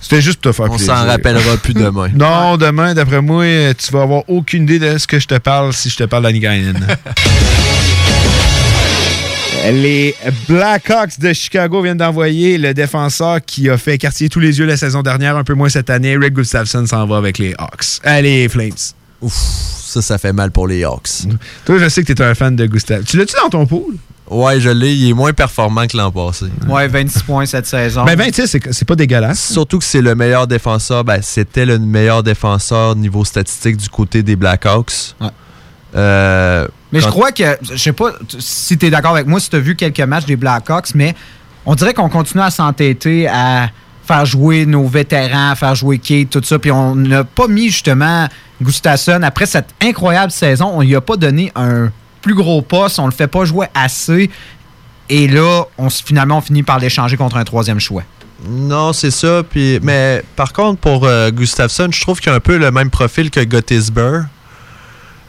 C'était 0.00 0.20
juste 0.22 0.40
pour 0.40 0.52
te 0.52 0.56
faire 0.56 0.66
On 0.66 0.76
plaisir. 0.76 0.96
s'en 0.96 1.06
rappellera 1.06 1.56
plus 1.58 1.74
demain. 1.74 2.08
Non, 2.14 2.56
demain, 2.56 2.94
d'après 2.94 3.20
moi, 3.20 3.44
tu 3.74 3.92
vas 3.92 4.02
avoir 4.02 4.22
aucune 4.28 4.62
idée 4.64 4.78
de 4.78 4.98
ce 4.98 5.06
que 5.06 5.18
je 5.18 5.26
te 5.26 5.38
parle 5.38 5.72
si 5.72 5.90
je 5.90 5.96
te 5.96 6.04
parle 6.04 6.22
d'Anikainen. 6.24 6.86
Les 9.72 10.14
Blackhawks 10.48 11.18
de 11.20 11.32
Chicago 11.34 11.82
viennent 11.82 11.98
d'envoyer 11.98 12.56
le 12.56 12.72
défenseur 12.72 13.40
qui 13.44 13.68
a 13.68 13.76
fait 13.76 13.98
quartier 13.98 14.30
tous 14.30 14.40
les 14.40 14.58
yeux 14.58 14.64
la 14.64 14.78
saison 14.78 15.02
dernière, 15.02 15.36
un 15.36 15.44
peu 15.44 15.52
moins 15.52 15.68
cette 15.68 15.90
année. 15.90 16.16
Rick 16.16 16.32
Gustafson 16.32 16.86
s'en 16.86 17.06
va 17.06 17.18
avec 17.18 17.36
les 17.36 17.54
Hawks. 17.58 18.00
Euh, 18.06 18.20
les 18.22 18.48
Flames. 18.48 18.70
Ouf, 19.20 19.34
ça, 19.34 20.00
ça 20.00 20.16
fait 20.16 20.32
mal 20.32 20.50
pour 20.50 20.66
les 20.66 20.82
Hawks. 20.84 21.26
Toi, 21.66 21.76
je 21.78 21.90
sais 21.90 22.02
que 22.02 22.12
tu 22.14 22.22
es 22.22 22.24
un 22.24 22.34
fan 22.34 22.56
de 22.56 22.64
Gustafson. 22.66 23.04
Tu 23.06 23.18
l'as-tu 23.18 23.34
dans 23.42 23.50
ton 23.50 23.66
pool? 23.66 23.96
Ouais, 24.30 24.60
je 24.60 24.70
l'ai. 24.70 24.94
Il 24.94 25.10
est 25.10 25.12
moins 25.12 25.32
performant 25.32 25.86
que 25.88 25.96
l'an 25.96 26.10
passé. 26.12 26.46
Ouais, 26.68 26.86
26 26.86 27.22
points 27.24 27.46
cette 27.46 27.66
saison. 27.66 28.04
Ben 28.04 28.16
26, 28.16 28.46
c'est- 28.46 28.72
c'est 28.72 28.84
pas 28.86 28.94
dégueulasse. 28.94 29.52
Surtout 29.52 29.78
que 29.80 29.84
c'est 29.84 30.00
le 30.00 30.14
meilleur 30.14 30.46
défenseur. 30.46 31.02
Ben, 31.04 31.18
c'était 31.20 31.66
le 31.66 31.78
meilleur 31.80 32.22
défenseur 32.22 32.94
niveau 32.94 33.24
statistique 33.24 33.76
du 33.76 33.88
côté 33.88 34.22
des 34.22 34.36
Blackhawks. 34.36 35.14
Euh, 35.96 36.66
Mais 36.92 37.00
je 37.00 37.08
crois 37.08 37.32
que, 37.32 37.56
je 37.62 37.76
sais 37.76 37.92
pas 37.92 38.12
si 38.38 38.78
tu 38.78 38.86
es 38.86 38.90
d'accord 38.90 39.12
avec 39.12 39.26
moi, 39.26 39.40
si 39.40 39.50
tu 39.50 39.56
as 39.56 39.60
vu 39.60 39.74
quelques 39.74 40.00
matchs 40.00 40.26
des 40.26 40.36
Blackhawks, 40.36 40.94
mais 40.94 41.14
on 41.66 41.74
dirait 41.74 41.94
qu'on 41.94 42.08
continue 42.08 42.42
à 42.42 42.50
s'entêter 42.50 43.26
à 43.28 43.70
faire 44.06 44.24
jouer 44.26 44.66
nos 44.66 44.86
vétérans, 44.86 45.50
à 45.50 45.54
faire 45.56 45.74
jouer 45.74 45.98
Kate, 45.98 46.30
tout 46.30 46.42
ça, 46.44 46.58
puis 46.58 46.70
on 46.70 46.94
n'a 46.94 47.24
pas 47.24 47.48
mis 47.48 47.66
justement 47.70 48.28
Gustafsson, 48.62 49.20
après 49.22 49.46
cette 49.46 49.68
incroyable 49.82 50.30
saison, 50.32 50.70
on 50.74 50.80
lui 50.82 50.94
a 50.94 51.00
pas 51.00 51.16
donné 51.16 51.50
un 51.56 51.90
plus 52.22 52.34
gros 52.34 52.62
poste, 52.62 52.98
on 52.98 53.06
le 53.06 53.12
fait 53.12 53.26
pas 53.28 53.44
jouer 53.44 53.66
assez, 53.74 54.30
et 55.08 55.26
là, 55.28 55.64
on, 55.78 55.90
finalement, 55.90 56.38
on 56.38 56.40
finit 56.40 56.62
par 56.62 56.78
l'échanger 56.78 57.16
contre 57.16 57.36
un 57.36 57.44
troisième 57.44 57.80
choix. 57.80 58.02
Non, 58.48 58.92
c'est 58.92 59.10
ça. 59.10 59.42
Puis, 59.42 59.78
mais 59.82 60.22
par 60.36 60.52
contre, 60.52 60.80
pour 60.80 61.04
euh, 61.04 61.30
Gustafsson, 61.30 61.88
je 61.90 62.00
trouve 62.00 62.20
qu'il 62.20 62.32
a 62.32 62.36
un 62.36 62.40
peu 62.40 62.56
le 62.56 62.70
même 62.70 62.88
profil 62.88 63.30
que 63.30 63.40
Gottisberg. 63.44 64.24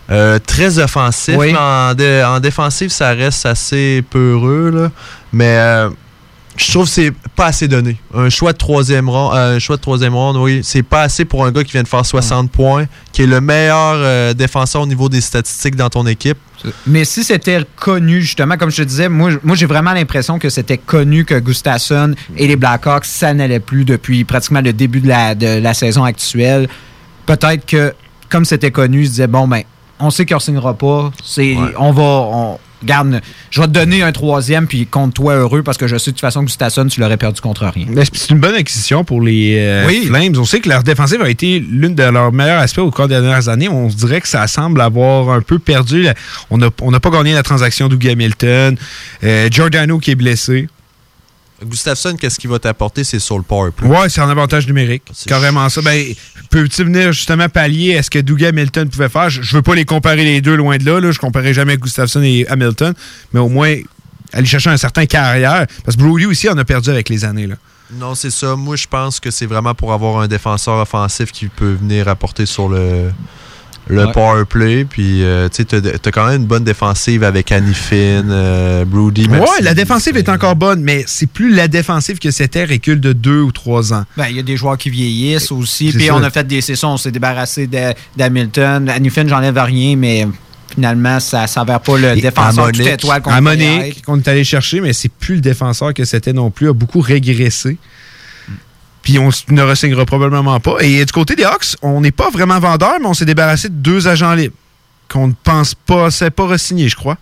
Euh, 0.09 0.39
très 0.39 0.77
offensif. 0.79 1.35
Oui. 1.37 1.55
En, 1.57 1.93
dé- 1.93 2.23
en 2.25 2.39
défensive, 2.39 2.89
ça 2.89 3.09
reste 3.09 3.45
assez 3.45 4.03
peureux. 4.09 4.69
Là. 4.73 4.91
Mais 5.31 5.57
euh, 5.57 5.89
je 6.57 6.71
trouve 6.71 6.85
que 6.85 6.91
c'est 6.91 7.13
pas 7.35 7.47
assez 7.47 7.67
donné. 7.67 7.97
Un 8.13 8.29
choix 8.29 8.53
de 8.53 8.57
troisième 8.57 9.09
ronde, 9.09 9.35
euh, 9.35 9.55
un 9.55 9.59
choix 9.59 9.77
de 9.77 9.81
troisième 9.81 10.13
ronde, 10.13 10.37
oui, 10.37 10.61
c'est 10.63 10.83
pas 10.83 11.03
assez 11.03 11.25
pour 11.25 11.45
un 11.45 11.51
gars 11.51 11.63
qui 11.63 11.71
vient 11.71 11.83
de 11.83 11.87
faire 11.87 12.05
60 12.05 12.51
points, 12.51 12.85
qui 13.11 13.23
est 13.23 13.27
le 13.27 13.41
meilleur 13.41 13.95
euh, 13.97 14.33
défenseur 14.33 14.81
au 14.81 14.87
niveau 14.87 15.09
des 15.09 15.21
statistiques 15.21 15.75
dans 15.75 15.89
ton 15.89 16.05
équipe. 16.05 16.37
Mais 16.85 17.05
si 17.05 17.23
c'était 17.23 17.65
connu, 17.75 18.21
justement, 18.21 18.57
comme 18.57 18.69
je 18.69 18.77
te 18.77 18.87
disais, 18.87 19.09
moi, 19.09 19.31
moi 19.43 19.55
j'ai 19.55 19.65
vraiment 19.65 19.93
l'impression 19.93 20.37
que 20.37 20.49
c'était 20.49 20.77
connu 20.77 21.25
que 21.25 21.39
Gustafsson 21.39 22.13
et 22.37 22.47
les 22.47 22.55
Blackhawks, 22.55 23.05
ça 23.05 23.33
n'allait 23.33 23.59
plus 23.59 23.85
depuis 23.85 24.23
pratiquement 24.25 24.61
le 24.61 24.73
début 24.73 25.01
de 25.01 25.07
la, 25.07 25.33
de 25.33 25.59
la 25.59 25.73
saison 25.73 26.03
actuelle. 26.03 26.67
Peut-être 27.25 27.65
que, 27.65 27.93
comme 28.29 28.45
c'était 28.45 28.71
connu, 28.71 29.01
ils 29.01 29.05
se 29.05 29.11
disaient, 29.11 29.27
bon, 29.27 29.47
ben, 29.47 29.63
on 29.99 30.09
sait 30.11 30.25
qu'on 30.25 30.35
ne 30.35 30.39
signera 30.39 30.73
pas. 30.73 31.11
C'est, 31.23 31.55
On 31.77 31.91
va. 31.91 32.03
On, 32.03 32.59
garde, 32.85 33.21
je 33.49 33.61
vais 33.61 33.67
te 33.67 33.71
donner 33.71 34.01
un 34.03 34.11
troisième, 34.11 34.67
puis 34.67 34.85
compte-toi 34.87 35.35
heureux, 35.35 35.63
parce 35.63 35.77
que 35.77 35.87
je 35.87 35.97
sais 35.97 36.11
de 36.11 36.15
toute 36.15 36.21
façon 36.21 36.41
que 36.41 36.45
Gustafsson, 36.45 36.85
tu 36.87 36.99
l'aurais 36.99 37.17
perdu 37.17 37.41
contre 37.41 37.65
rien. 37.65 37.85
Mais 37.89 38.03
c'est 38.11 38.29
une 38.31 38.39
bonne 38.39 38.55
acquisition 38.55 39.03
pour 39.03 39.21
les 39.21 39.57
euh, 39.59 39.85
Oui. 39.87 40.05
Flames. 40.07 40.33
On 40.37 40.45
sait 40.45 40.59
que 40.59 40.69
leur 40.69 40.83
défensive 40.83 41.21
a 41.21 41.29
été 41.29 41.59
l'une 41.59 41.95
de 41.95 42.03
leurs 42.03 42.31
meilleurs 42.31 42.59
aspects 42.61 42.79
au 42.79 42.91
cours 42.91 43.07
des 43.07 43.15
dernières 43.15 43.49
années. 43.49 43.69
On 43.69 43.89
se 43.89 43.95
dirait 43.95 44.21
que 44.21 44.27
ça 44.27 44.47
semble 44.47 44.81
avoir 44.81 45.29
un 45.29 45.41
peu 45.41 45.59
perdu. 45.59 46.03
la- 46.03 46.13
On 46.49 46.57
n'a 46.57 46.69
on 46.81 46.91
pas 46.91 47.09
gagné 47.09 47.33
la 47.33 47.43
transaction 47.43 47.87
d'Ougie 47.87 48.09
Hamilton. 48.09 48.75
Euh, 49.23 49.47
Giordano 49.51 49.99
qui 49.99 50.11
est 50.11 50.15
blessé. 50.15 50.67
Gustafsson, 51.63 52.15
qu'est-ce 52.19 52.39
qu'il 52.39 52.49
va 52.49 52.59
t'apporter? 52.59 53.03
C'est 53.03 53.19
sur 53.19 53.37
le 53.37 53.43
power 53.43 53.71
play. 53.71 53.87
Ouais, 53.87 54.09
c'est 54.09 54.21
un 54.21 54.29
avantage 54.29 54.67
numérique. 54.67 55.03
Carrément 55.27 55.67
ça. 55.69 55.81
Ben, 55.81 56.03
peut-il 56.49 56.85
venir 56.85 57.11
justement 57.11 57.49
pallier 57.49 57.97
à 57.97 58.03
ce 58.03 58.09
que 58.09 58.19
Dougie 58.19 58.47
Hamilton 58.47 58.89
pouvait 58.89 59.09
faire? 59.09 59.29
Je, 59.29 59.41
je 59.41 59.55
veux 59.55 59.61
pas 59.61 59.75
les 59.75 59.85
comparer 59.85 60.23
les 60.23 60.41
deux 60.41 60.55
loin 60.55 60.77
de 60.77 60.85
là. 60.85 60.99
là. 60.99 61.11
Je 61.11 61.19
comparais 61.19 61.53
jamais 61.53 61.77
Gustafsson 61.77 62.21
et 62.23 62.45
Hamilton. 62.47 62.93
Mais 63.33 63.39
au 63.39 63.49
moins, 63.49 63.75
aller 64.33 64.45
chercher 64.45 64.69
un 64.69 64.77
certain 64.77 65.05
carrière. 65.05 65.65
Parce 65.85 65.97
que 65.97 66.01
Brody 66.01 66.25
aussi 66.25 66.49
en 66.49 66.57
a 66.57 66.65
perdu 66.65 66.89
avec 66.89 67.09
les 67.09 67.25
années. 67.25 67.47
Là. 67.47 67.55
Non, 67.93 68.15
c'est 68.15 68.31
ça. 68.31 68.55
Moi, 68.55 68.75
je 68.75 68.87
pense 68.87 69.19
que 69.19 69.31
c'est 69.31 69.45
vraiment 69.45 69.75
pour 69.75 69.93
avoir 69.93 70.21
un 70.21 70.27
défenseur 70.27 70.75
offensif 70.79 71.31
qui 71.31 71.47
peut 71.47 71.73
venir 71.73 72.07
apporter 72.07 72.45
sur 72.45 72.69
le, 72.69 73.11
le 73.87 74.05
Ouais. 74.05 74.11
power 74.13 74.45
play. 74.45 74.85
Puis, 74.85 75.23
euh, 75.23 75.49
tu 75.49 75.63
sais, 75.63 75.81
t'as 75.81 76.11
quand 76.11 76.27
même 76.27 76.41
une 76.41 76.47
bonne 76.47 76.63
défensive 76.63 77.23
avec 77.23 77.51
Annie 77.51 77.73
Finn, 77.73 78.27
euh, 78.29 78.85
Brody. 78.85 79.27
Ouais, 79.27 79.39
si- 79.57 79.63
la 79.63 79.73
défensive 79.73 80.15
est 80.17 80.29
encore 80.29 80.55
bonne, 80.55 80.81
mais 80.81 81.03
c'est 81.07 81.27
plus 81.27 81.53
la 81.53 81.67
défensive 81.67 82.19
que 82.19 82.31
c'était 82.31 82.63
recul 82.65 82.99
de 83.01 83.13
deux 83.13 83.41
ou 83.41 83.51
trois 83.51 83.93
ans. 83.93 84.05
Ben, 84.15 84.27
il 84.29 84.37
y 84.37 84.39
a 84.39 84.43
des 84.43 84.55
joueurs 84.57 84.77
qui 84.77 84.89
vieillissent 84.89 85.51
aussi. 85.51 85.91
Puis 85.91 86.09
on 86.11 86.23
a 86.23 86.29
fait 86.29 86.45
des 86.47 86.61
sessions, 86.61 86.93
on 86.93 86.97
s'est 86.97 87.11
débarrassé 87.11 87.67
de- 87.67 87.93
d'Hamilton. 88.15 88.87
Anufin, 88.89 89.27
j'enlève 89.27 89.57
rien, 89.57 89.95
mais 89.95 90.27
finalement, 90.73 91.19
ça 91.19 91.47
s'avère 91.47 91.81
pas 91.81 91.97
le 91.97 92.17
Et 92.17 92.21
défenseur 92.21 92.65
Harmonic- 92.65 92.81
tout 92.83 92.87
étoile 92.87 93.21
qu'on 93.21 94.17
est 94.19 94.27
allé 94.27 94.43
chercher, 94.45 94.79
mais 94.79 94.93
c'est 94.93 95.11
plus 95.11 95.35
le 95.35 95.41
défenseur 95.41 95.93
que 95.93 96.05
c'était 96.05 96.31
non 96.33 96.49
plus, 96.49 96.69
a 96.69 96.73
beaucoup 96.73 97.01
régressé. 97.01 97.77
Puis 99.01 99.17
on 99.19 99.29
ne 99.49 99.61
re 99.61 100.05
probablement 100.05 100.59
pas. 100.59 100.77
Et 100.81 101.03
du 101.03 101.11
côté 101.11 101.35
des 101.35 101.43
Hawks, 101.43 101.75
on 101.81 102.01
n'est 102.01 102.11
pas 102.11 102.29
vraiment 102.29 102.59
vendeur, 102.59 102.99
mais 102.99 103.07
on 103.07 103.13
s'est 103.13 103.25
débarrassé 103.25 103.69
de 103.69 103.73
deux 103.73 104.07
agents 104.07 104.33
libres 104.33 104.55
qu'on 105.11 105.27
ne 105.27 105.33
pense 105.43 105.75
pas, 105.75 106.09
c'est 106.09 106.31
pas 106.31 106.47
re-signé, 106.47 106.87
je 106.87 106.95
crois. 106.95 107.17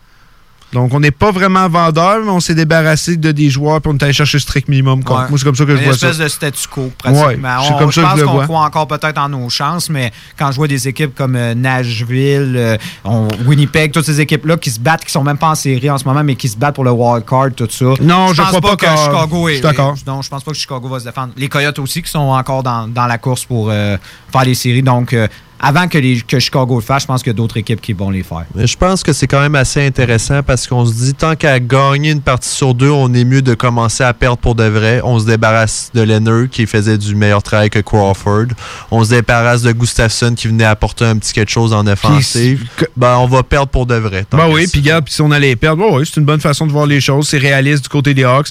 Donc 0.72 0.94
on 0.94 1.00
n'est 1.00 1.10
pas 1.12 1.32
vraiment 1.32 1.68
vendeur, 1.68 2.20
mais 2.24 2.30
on 2.30 2.40
s'est 2.40 2.54
débarrassé 2.54 3.18
de 3.18 3.32
des 3.32 3.50
joueurs 3.50 3.82
puis 3.82 3.92
on 3.92 3.98
est 3.98 4.04
allé 4.04 4.14
chercher 4.14 4.38
le 4.38 4.42
strict 4.42 4.68
minimum. 4.68 5.00
Ouais. 5.00 5.06
Moi, 5.06 5.28
c'est 5.38 5.44
comme 5.44 5.56
ça 5.56 5.66
que 5.66 5.72
je 5.76 5.78
Une 5.82 5.84
vois 5.86 5.98
ça. 5.98 6.10
espèce 6.10 6.24
de 6.24 6.28
statu 6.28 6.68
quo, 6.68 6.92
pratiquement. 6.98 7.26
Ouais, 7.28 7.34
c'est 7.36 7.40
On- 7.40 7.64
ça 7.64 7.74
que 7.80 7.84
pense 7.86 7.94
je 7.96 8.02
le 8.22 8.26
qu'on 8.28 8.44
croit 8.46 8.60
encore 8.62 8.88
peut-être 8.88 9.18
en 9.18 9.30
nos 9.30 9.50
chances, 9.50 9.90
mais 9.90 10.12
quand 10.38 10.52
je 10.52 10.58
vois 10.58 10.68
des 10.68 10.88
équipes 10.88 11.16
comme 11.16 11.36
euh, 11.36 11.56
Nashville, 11.56 12.54
euh, 12.56 12.78
on- 13.04 13.28
Winnipeg, 13.48 13.92
toutes 13.92 14.06
ces 14.06 14.22
équipes-là 14.22 14.58
qui 14.58 14.70
se 14.70 14.80
battent, 14.80 15.04
qui 15.06 15.12
sont 15.12 15.24
même 15.24 15.38
pas 15.38 15.50
en 15.50 15.56
série 15.56 15.90
en 15.90 15.98
ce 15.98 16.06
moment, 16.06 16.24
mais 16.24 16.36
qui 16.36 16.48
se 16.48 16.58
battent 16.58 16.76
pour 16.76 16.84
le 16.84 16.92
wild 16.92 17.26
card, 17.26 17.48
tout 17.56 17.68
ça. 17.70 17.86
Non, 18.02 18.34
je 18.34 18.42
pense 18.42 18.48
crois 18.50 18.62
pas 18.62 18.76
que 18.76 18.86
qu'en- 18.86 18.98
Chicago 18.98 19.50
je 19.50 19.54
est. 19.56 19.62
d'accord. 19.62 19.96
Non, 20.06 20.22
je 20.22 20.30
pense 20.30 20.44
pas 20.44 20.52
que 20.52 20.58
Chicago 20.58 20.88
va 20.88 21.00
se 21.00 21.06
défendre. 21.06 21.34
Les 21.36 21.48
Coyotes 21.50 21.80
aussi 21.80 22.04
qui 22.04 22.12
sont 22.12 22.20
encore 22.20 22.62
dans, 22.64 22.88
dans 22.88 23.08
la 23.08 23.18
course 23.18 23.44
pour 23.46 23.70
euh, 23.72 23.98
faire 24.32 24.44
les 24.44 24.54
séries. 24.56 24.84
Donc, 24.84 25.14
avant 25.60 25.88
que, 25.88 25.98
les, 25.98 26.22
que 26.22 26.40
Chicago 26.40 26.76
le 26.76 26.82
fasse, 26.82 27.04
je 27.04 27.08
pense 27.08 27.22
qu'il 27.22 27.32
y 27.32 27.36
a 27.36 27.38
d'autres 27.38 27.58
équipes 27.58 27.82
qui 27.82 27.94
vont 27.94 28.10
les 28.10 28.24
faire. 28.24 28.46
Mais 28.56 28.66
je 28.66 28.78
pense 28.78 29.04
que 29.04 29.12
c'est 29.12 29.28
quand 29.28 29.42
même 29.42 29.56
assez 29.56 29.86
intéressant 29.86 30.42
parce 30.42 30.68
qu'on 30.68 30.86
se 30.86 30.94
dit 30.94 31.14
tant 31.14 31.36
qu'à 31.36 31.60
gagner 31.60 32.12
une 32.12 32.22
partie 32.22 32.50
sur 32.50 32.74
deux, 32.74 32.90
on 32.90 33.14
est 33.14 33.26
mieux 33.26 33.42
de 33.42 33.54
commencer 33.54 34.04
à 34.04 34.14
perdre 34.14 34.38
pour 34.38 34.56
de 34.56 34.64
vrai. 34.64 35.02
On 35.04 35.20
se 35.20 35.26
débarrasse 35.26 35.92
de 35.94 36.02
Leonard 36.02 36.50
qui 36.50 36.66
faisait 36.66 36.98
du 36.98 37.16
meilleur 37.16 37.44
travail 37.44 37.70
que 37.70 37.80
Crawford. 37.80 38.48
On 38.92 39.04
se 39.04 39.10
débarrasse 39.10 39.62
de 39.62 39.72
Gustafsson 39.72 40.34
qui 40.36 40.48
venait 40.48 40.64
apporter 40.64 41.06
un 41.06 41.18
petit 41.18 41.34
quelque 41.34 41.52
chose 41.52 41.74
en 41.74 41.86
offensive. 41.88 42.66
Ben, 42.96 43.18
on 43.18 43.28
va 43.28 43.44
perdre 43.44 43.68
pour 43.70 43.86
de 43.86 43.96
vrai. 43.96 44.26
Ben 44.32 44.50
oui, 44.50 44.68
puis 44.68 44.82
regarde, 44.82 45.10
si 45.10 45.22
on 45.22 45.32
allait 45.32 45.56
perdre, 45.56 45.90
ouais, 45.92 46.06
c'est 46.06 46.20
une 46.20 46.26
bonne 46.26 46.42
façon 46.42 46.68
de 46.68 46.72
voir 46.72 46.86
les 46.86 47.02
choses. 47.02 47.28
C'est 47.28 47.38
réaliste 47.38 47.84
du 47.84 47.90
côté 47.90 48.14
des 48.14 48.24
Hawks. 48.24 48.50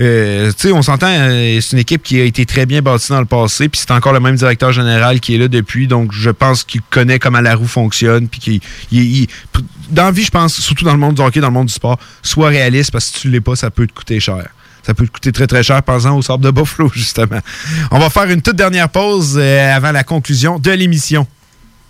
Euh, 0.00 0.52
tu 0.52 0.68
sais, 0.68 0.72
on 0.72 0.82
s'entend, 0.82 1.08
euh, 1.08 1.58
c'est 1.60 1.72
une 1.72 1.78
équipe 1.80 2.02
qui 2.04 2.20
a 2.20 2.24
été 2.24 2.46
très 2.46 2.66
bien 2.66 2.82
bâtie 2.82 3.08
dans 3.08 3.18
le 3.18 3.26
passé, 3.26 3.68
puis 3.68 3.80
c'est 3.80 3.90
encore 3.92 4.12
le 4.12 4.20
même 4.20 4.36
directeur 4.36 4.70
général 4.72 5.18
qui 5.18 5.34
est 5.34 5.38
là 5.38 5.48
depuis, 5.48 5.88
donc 5.88 6.12
je 6.12 6.30
pense 6.30 6.62
qu'il 6.62 6.82
connaît 6.82 7.18
comment 7.18 7.40
la 7.40 7.56
roue 7.56 7.66
fonctionne, 7.66 8.28
puis 8.28 8.40
qu'il, 8.40 8.60
il- 8.92 9.26
dans 9.90 10.04
la 10.04 10.10
vie, 10.12 10.22
je 10.22 10.30
pense, 10.30 10.54
surtout 10.54 10.84
dans 10.84 10.92
le 10.92 10.98
monde 10.98 11.14
du 11.16 11.22
hockey, 11.22 11.40
dans 11.40 11.48
le 11.48 11.52
monde 11.54 11.66
du 11.66 11.72
sport, 11.74 11.98
sois 12.22 12.48
réaliste, 12.48 12.92
parce 12.92 13.06
que 13.10 13.16
si 13.16 13.20
tu 13.22 13.30
l'es 13.30 13.40
pas, 13.40 13.56
ça 13.56 13.70
peut 13.70 13.86
te 13.86 13.92
coûter 13.92 14.20
cher. 14.20 14.46
Ça 14.86 14.94
peut 14.94 15.04
te 15.06 15.10
coûter 15.10 15.32
très 15.32 15.46
très 15.46 15.62
cher, 15.62 15.82
pensant 15.82 16.16
au 16.16 16.22
sable 16.22 16.44
de 16.44 16.50
Buffalo, 16.50 16.90
justement. 16.94 17.40
On 17.90 17.98
va 17.98 18.08
faire 18.08 18.30
une 18.30 18.40
toute 18.40 18.56
dernière 18.56 18.88
pause 18.90 19.34
euh, 19.36 19.74
avant 19.76 19.90
la 19.92 20.04
conclusion 20.04 20.58
de 20.58 20.70
l'émission. 20.70 21.26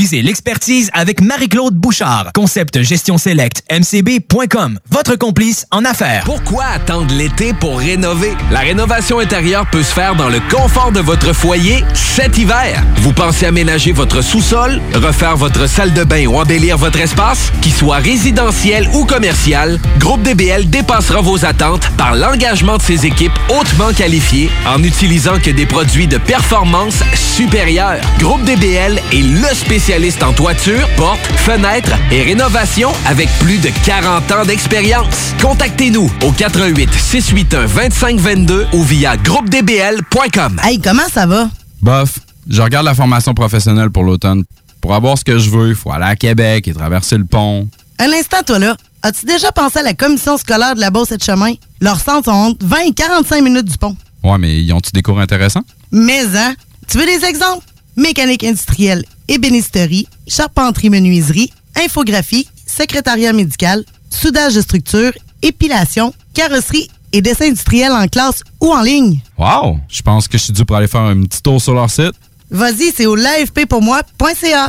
Visez 0.00 0.22
l'expertise 0.22 0.88
avec 0.94 1.20
Marie-Claude 1.20 1.74
Bouchard. 1.74 2.30
Concept 2.34 2.80
Gestion 2.80 3.18
Select, 3.18 3.62
mcb.com. 3.70 4.78
Votre 4.88 5.16
complice 5.16 5.66
en 5.70 5.84
affaires. 5.84 6.22
Pourquoi 6.24 6.64
attendre 6.64 7.14
l'été 7.14 7.52
pour 7.52 7.78
rénover? 7.78 8.32
La 8.50 8.60
rénovation 8.60 9.18
intérieure 9.18 9.68
peut 9.70 9.82
se 9.82 9.92
faire 9.92 10.16
dans 10.16 10.30
le 10.30 10.40
confort 10.50 10.90
de 10.90 11.00
votre 11.00 11.34
foyer 11.34 11.84
cet 11.92 12.38
hiver. 12.38 12.82
Vous 12.96 13.12
pensez 13.12 13.44
aménager 13.44 13.92
votre 13.92 14.22
sous-sol, 14.22 14.80
refaire 14.94 15.36
votre 15.36 15.68
salle 15.68 15.92
de 15.92 16.04
bain 16.04 16.24
ou 16.28 16.38
embellir 16.38 16.78
votre 16.78 16.98
espace? 16.98 17.52
Qu'il 17.60 17.74
soit 17.74 17.98
résidentiel 17.98 18.88
ou 18.94 19.04
commercial, 19.04 19.78
Groupe 19.98 20.22
DBL 20.22 20.70
dépassera 20.70 21.20
vos 21.20 21.44
attentes 21.44 21.90
par 21.98 22.14
l'engagement 22.14 22.78
de 22.78 22.82
ses 22.82 23.04
équipes 23.04 23.38
hautement 23.50 23.92
qualifiées 23.92 24.48
en 24.66 24.82
utilisant 24.82 25.38
que 25.38 25.50
des 25.50 25.66
produits 25.66 26.06
de 26.06 26.16
performance 26.16 27.02
supérieure. 27.14 28.00
Groupe 28.18 28.42
DBL 28.44 28.98
est 29.12 29.22
le 29.22 29.54
spécialiste 29.54 29.89
en 30.22 30.32
toiture, 30.32 30.88
portes, 30.96 31.26
fenêtres 31.38 31.96
et 32.12 32.22
rénovation 32.22 32.92
avec 33.06 33.28
plus 33.40 33.58
de 33.58 33.70
40 33.84 34.30
ans 34.30 34.44
d'expérience. 34.44 35.34
Contactez-nous 35.42 36.08
au 36.22 36.30
88 36.30 36.88
681 36.94 37.66
2522 37.66 38.66
ou 38.72 38.84
via 38.84 39.16
groupedbl.com. 39.16 40.60
Hey, 40.62 40.80
comment 40.80 41.08
ça 41.12 41.26
va? 41.26 41.50
Bof, 41.82 42.20
je 42.48 42.62
regarde 42.62 42.84
la 42.86 42.94
formation 42.94 43.34
professionnelle 43.34 43.90
pour 43.90 44.04
l'automne. 44.04 44.44
Pour 44.80 44.94
avoir 44.94 45.18
ce 45.18 45.24
que 45.24 45.38
je 45.38 45.50
veux, 45.50 45.70
il 45.70 45.74
faut 45.74 45.90
aller 45.90 46.04
à 46.06 46.14
Québec 46.14 46.68
et 46.68 46.72
traverser 46.72 47.18
le 47.18 47.24
pont. 47.24 47.66
Un 47.98 48.12
instant, 48.12 48.44
toi 48.46 48.60
là. 48.60 48.76
As-tu 49.02 49.26
déjà 49.26 49.50
pensé 49.50 49.80
à 49.80 49.82
la 49.82 49.94
commission 49.94 50.36
scolaire 50.36 50.76
de 50.76 50.80
la 50.80 50.90
Beauce 50.90 51.10
et 51.10 51.16
de 51.16 51.22
Chemin? 51.22 51.54
Leurs 51.80 51.98
centres 51.98 52.26
sont 52.26 52.30
entre 52.30 52.64
20 52.64 52.76
et 52.86 52.92
45 52.92 53.42
minutes 53.42 53.66
du 53.66 53.76
pont. 53.76 53.96
Ouais, 54.22 54.38
mais 54.38 54.62
ils 54.62 54.72
ont-tu 54.72 54.92
des 54.92 55.02
cours 55.02 55.18
intéressants? 55.18 55.64
Mais, 55.90 56.22
hein? 56.36 56.54
Tu 56.86 56.96
veux 56.98 57.06
des 57.06 57.24
exemples? 57.24 57.64
Mécanique 57.96 58.44
industrielle, 58.44 59.04
ébénisterie, 59.28 60.06
charpenterie-menuiserie, 60.26 61.52
infographie, 61.76 62.48
secrétariat 62.66 63.32
médical, 63.32 63.84
soudage 64.10 64.54
de 64.54 64.60
structure, 64.60 65.12
épilation, 65.42 66.12
carrosserie 66.34 66.88
et 67.12 67.22
dessin 67.22 67.46
industriel 67.46 67.92
en 67.92 68.06
classe 68.06 68.42
ou 68.60 68.72
en 68.72 68.82
ligne. 68.82 69.20
Wow! 69.38 69.78
Je 69.88 70.02
pense 70.02 70.28
que 70.28 70.38
je 70.38 70.44
suis 70.44 70.52
dû 70.52 70.64
pour 70.64 70.76
aller 70.76 70.88
faire 70.88 71.02
un 71.02 71.22
petit 71.22 71.42
tour 71.42 71.60
sur 71.60 71.74
leur 71.74 71.90
site. 71.90 72.14
Vas-y, 72.50 72.92
c'est 72.94 73.06
au 73.06 73.14
l'afppourmoi.ca. 73.14 74.68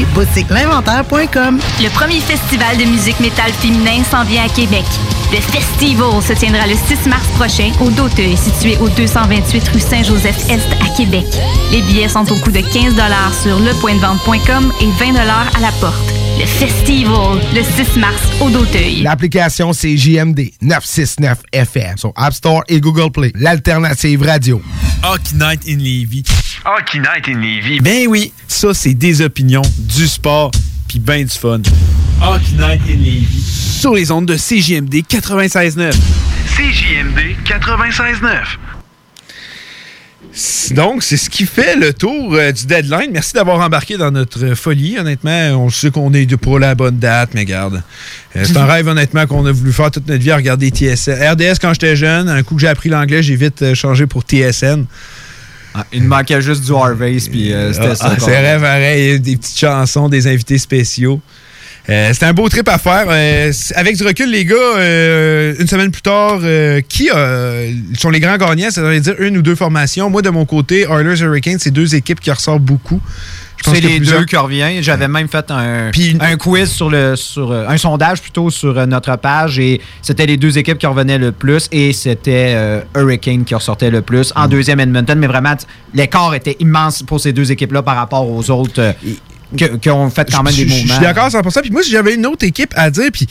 Le 1.79 1.89
premier 1.89 2.19
festival 2.19 2.77
de 2.77 2.85
musique 2.85 3.19
métal 3.19 3.51
féminin 3.53 4.03
s'en 4.09 4.23
vient 4.23 4.43
à 4.45 4.49
Québec. 4.49 4.85
Le 5.31 5.39
Festival 5.39 6.21
se 6.21 6.33
tiendra 6.33 6.67
le 6.67 6.75
6 6.75 7.07
mars 7.07 7.27
prochain 7.35 7.71
au 7.79 7.89
Doteuil, 7.89 8.35
situé 8.35 8.77
au 8.79 8.89
228 8.89 9.69
rue 9.69 9.79
Saint-Joseph-Est 9.79 10.67
à 10.81 10.95
Québec. 10.95 11.25
Les 11.71 11.81
billets 11.81 12.09
sont 12.09 12.29
au 12.31 12.35
coût 12.35 12.51
de 12.51 12.61
15 12.61 12.95
sur 13.41 13.59
lepointdevente.com 13.59 14.73
et 14.81 14.87
20 14.99 15.15
à 15.15 15.59
la 15.59 15.71
porte. 15.79 16.30
Le 16.41 16.47
Festival, 16.47 17.39
le 17.53 17.61
6 17.61 17.99
mars 17.99 18.19
au 18.41 18.49
Doteuil. 18.49 19.03
L'application, 19.03 19.73
c'est 19.73 19.95
JMD 19.95 20.49
969 20.59 21.37
FM 21.51 21.97
sur 21.99 22.13
App 22.15 22.33
Store 22.33 22.63
et 22.67 22.81
Google 22.81 23.11
Play. 23.11 23.31
L'alternative 23.35 24.23
radio. 24.23 24.59
Hockey 25.03 25.35
Night 25.35 25.61
in 25.67 25.77
Levy. 25.77 26.23
Hockey 26.65 26.97
Night 26.97 27.27
in 27.27 27.39
Levy. 27.39 27.79
Ben 27.81 28.07
oui, 28.07 28.33
ça 28.47 28.73
c'est 28.73 28.95
des 28.95 29.21
opinions, 29.21 29.61
du 29.77 30.07
sport, 30.07 30.49
puis 30.87 30.97
ben 30.97 31.23
du 31.23 31.29
fun. 31.29 31.61
Hockey 32.19 32.55
Night 32.57 32.81
in 32.89 32.97
Levy. 32.97 33.43
Sur 33.79 33.93
les 33.93 34.09
ondes 34.09 34.25
de 34.25 34.35
CJMD 34.35 34.95
96.9. 35.07 35.91
CJMD 36.55 37.35
96.9. 37.45 38.70
Donc, 40.71 41.03
c'est 41.03 41.17
ce 41.17 41.29
qui 41.29 41.45
fait 41.45 41.75
le 41.75 41.93
tour 41.93 42.33
euh, 42.35 42.51
du 42.53 42.65
deadline. 42.65 43.09
Merci 43.11 43.33
d'avoir 43.33 43.59
embarqué 43.59 43.97
dans 43.97 44.11
notre 44.11 44.53
folie. 44.55 44.97
Honnêtement, 44.97 45.49
on 45.61 45.69
sait 45.69 45.91
qu'on 45.91 46.13
est 46.13 46.25
pour 46.37 46.57
la 46.59 46.73
bonne 46.75 46.97
date, 46.99 47.31
mais 47.33 47.43
garde. 47.45 47.83
euh, 48.35 48.43
c'est 48.45 48.55
un 48.55 48.65
rêve, 48.65 48.87
honnêtement, 48.87 49.27
qu'on 49.27 49.45
a 49.45 49.51
voulu 49.51 49.73
faire 49.73 49.91
toute 49.91 50.07
notre 50.07 50.21
vie 50.23 50.31
à 50.31 50.37
regarder 50.37 50.69
TSN. 50.69 51.11
RDS, 51.31 51.59
quand 51.61 51.73
j'étais 51.73 51.95
jeune, 51.97 52.29
un 52.29 52.43
coup 52.43 52.55
que 52.55 52.61
j'ai 52.61 52.69
appris 52.69 52.87
l'anglais, 52.89 53.21
j'ai 53.21 53.35
vite 53.35 53.61
euh, 53.61 53.75
changé 53.75 54.07
pour 54.07 54.21
TSN. 54.23 54.85
il 55.91 56.03
me 56.03 56.07
manquait 56.07 56.41
juste 56.41 56.63
du 56.65 56.71
Harvey's, 56.73 57.27
puis 57.27 57.53
c'était 57.73 57.87
Ah, 57.89 57.95
ça. 57.95 58.11
ah, 58.11 58.15
c'est 58.19 58.25
vrai, 58.41 58.57
pareil. 58.59 59.19
Des 59.19 59.35
petites 59.35 59.59
chansons, 59.59 60.07
des 60.07 60.27
invités 60.27 60.57
spéciaux. 60.57 61.19
Euh, 61.89 62.09
c'était 62.13 62.27
un 62.27 62.33
beau 62.33 62.47
trip 62.47 62.67
à 62.69 62.77
faire. 62.77 63.05
Euh, 63.09 63.51
avec 63.75 63.97
du 63.97 64.03
recul, 64.03 64.29
les 64.29 64.45
gars, 64.45 64.55
euh, 64.55 65.55
une 65.59 65.67
semaine 65.67 65.91
plus 65.91 66.01
tard, 66.03 66.39
qui 66.87 67.09
sont 67.97 68.09
les 68.09 68.19
grands 68.19 68.37
gagnants? 68.37 68.69
Ça 68.71 68.81
veut 68.81 68.99
dire 68.99 69.15
une 69.19 69.37
ou 69.37 69.41
deux 69.41 69.55
formations. 69.55 70.09
Moi, 70.09 70.21
de 70.21 70.29
mon 70.29 70.45
côté, 70.45 70.81
Oilers 70.89 71.21
Hurricanes, 71.21 71.57
c'est 71.59 71.71
deux 71.71 71.95
équipes 71.95 72.19
qui 72.19 72.31
ressortent 72.31 72.61
beaucoup. 72.61 73.01
Je 73.57 73.63
pense 73.63 73.75
C'est 73.75 73.81
les 73.81 73.97
plusieurs- 73.97 74.19
deux 74.21 74.25
qui 74.25 74.35
reviennent. 74.37 74.81
J'avais 74.81 75.07
même 75.07 75.27
fait 75.27 75.51
un, 75.51 75.91
un 76.19 76.35
quiz 76.37 76.67
sur 76.71 76.89
le 76.89 77.15
sur 77.15 77.51
un 77.53 77.77
sondage 77.77 78.19
plutôt 78.19 78.49
sur 78.49 78.73
notre 78.87 79.15
page 79.17 79.59
et 79.59 79.79
c'était 80.01 80.25
les 80.25 80.37
deux 80.37 80.57
équipes 80.57 80.79
qui 80.79 80.87
revenaient 80.87 81.19
le 81.19 81.31
plus 81.31 81.67
et 81.71 81.93
c'était 81.93 82.57
Hurricane 82.95 83.43
qui 83.43 83.53
ressortait 83.53 83.91
le 83.91 84.01
plus 84.01 84.31
Mm. 84.31 84.39
en 84.39 84.47
deuxième 84.47 84.79
Edmonton. 84.79 85.19
Mais 85.19 85.27
vraiment, 85.27 85.55
l'écart 85.93 86.33
était 86.33 86.55
immense 86.59 87.03
pour 87.03 87.19
ces 87.19 87.33
deux 87.33 87.51
équipes-là 87.51 87.83
par 87.83 87.97
rapport 87.97 88.27
aux 88.27 88.49
autres 88.49 88.95
ont 89.89 90.09
fait 90.09 90.31
quand 90.31 90.43
même 90.43 90.53
des 90.53 90.65
mouvements. 90.65 90.87
Je 90.87 90.91
suis 90.93 91.01
d'accord 91.01 91.25
à 91.25 91.29
100%. 91.29 91.61
Puis 91.61 91.71
moi, 91.71 91.83
si 91.83 91.91
j'avais 91.91 92.15
une 92.15 92.25
autre 92.25 92.45
équipe 92.45 92.73
à 92.75 92.89
dire, 92.89 93.09
puis 93.11 93.27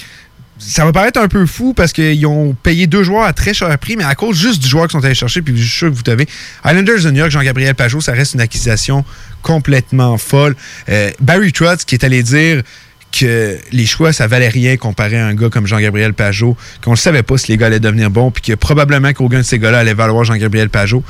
ça 0.60 0.84
va 0.84 0.92
paraître 0.92 1.18
un 1.18 1.28
peu 1.28 1.46
fou 1.46 1.72
parce 1.74 1.92
qu'ils 1.92 2.26
ont 2.26 2.54
payé 2.54 2.86
deux 2.86 3.02
joueurs 3.02 3.24
à 3.24 3.32
très 3.32 3.54
cher 3.54 3.76
prix, 3.78 3.96
mais 3.96 4.04
à 4.04 4.14
cause 4.14 4.36
juste 4.36 4.62
du 4.62 4.68
joueur 4.68 4.86
qu'ils 4.86 4.98
sont 4.98 5.04
allés 5.04 5.14
chercher, 5.14 5.42
puis 5.42 5.56
je 5.56 5.62
suis 5.62 5.78
sûr 5.78 5.90
que 5.90 5.94
vous 5.94 6.02
savez, 6.04 6.28
Islanders 6.64 7.02
de 7.02 7.10
New 7.10 7.18
York, 7.18 7.30
Jean-Gabriel 7.30 7.74
Pajot, 7.74 8.00
ça 8.00 8.12
reste 8.12 8.34
une 8.34 8.40
acquisition 8.40 9.04
complètement 9.42 10.18
folle. 10.18 10.54
Euh, 10.88 11.10
Barry 11.20 11.52
Trotz 11.52 11.84
qui 11.84 11.94
est 11.94 12.04
allé 12.04 12.22
dire 12.22 12.62
que 13.18 13.58
les 13.72 13.86
choix, 13.86 14.12
ça 14.12 14.26
valait 14.26 14.48
rien 14.48 14.76
comparé 14.76 15.18
à 15.18 15.26
un 15.26 15.34
gars 15.34 15.48
comme 15.48 15.66
Jean-Gabriel 15.66 16.14
Pajot, 16.14 16.56
qu'on 16.84 16.92
ne 16.92 16.96
savait 16.96 17.22
pas 17.22 17.38
si 17.38 17.50
les 17.50 17.56
gars 17.56 17.66
allaient 17.66 17.80
devenir 17.80 18.10
bons, 18.10 18.30
puis 18.30 18.42
que 18.42 18.52
probablement 18.52 19.12
qu'aucun 19.12 19.38
de 19.38 19.42
ces 19.42 19.58
gars-là 19.58 19.80
allait 19.80 19.94
valoir 19.94 20.24
Jean-Gabriel 20.24 20.68
Pajot. 20.68 21.02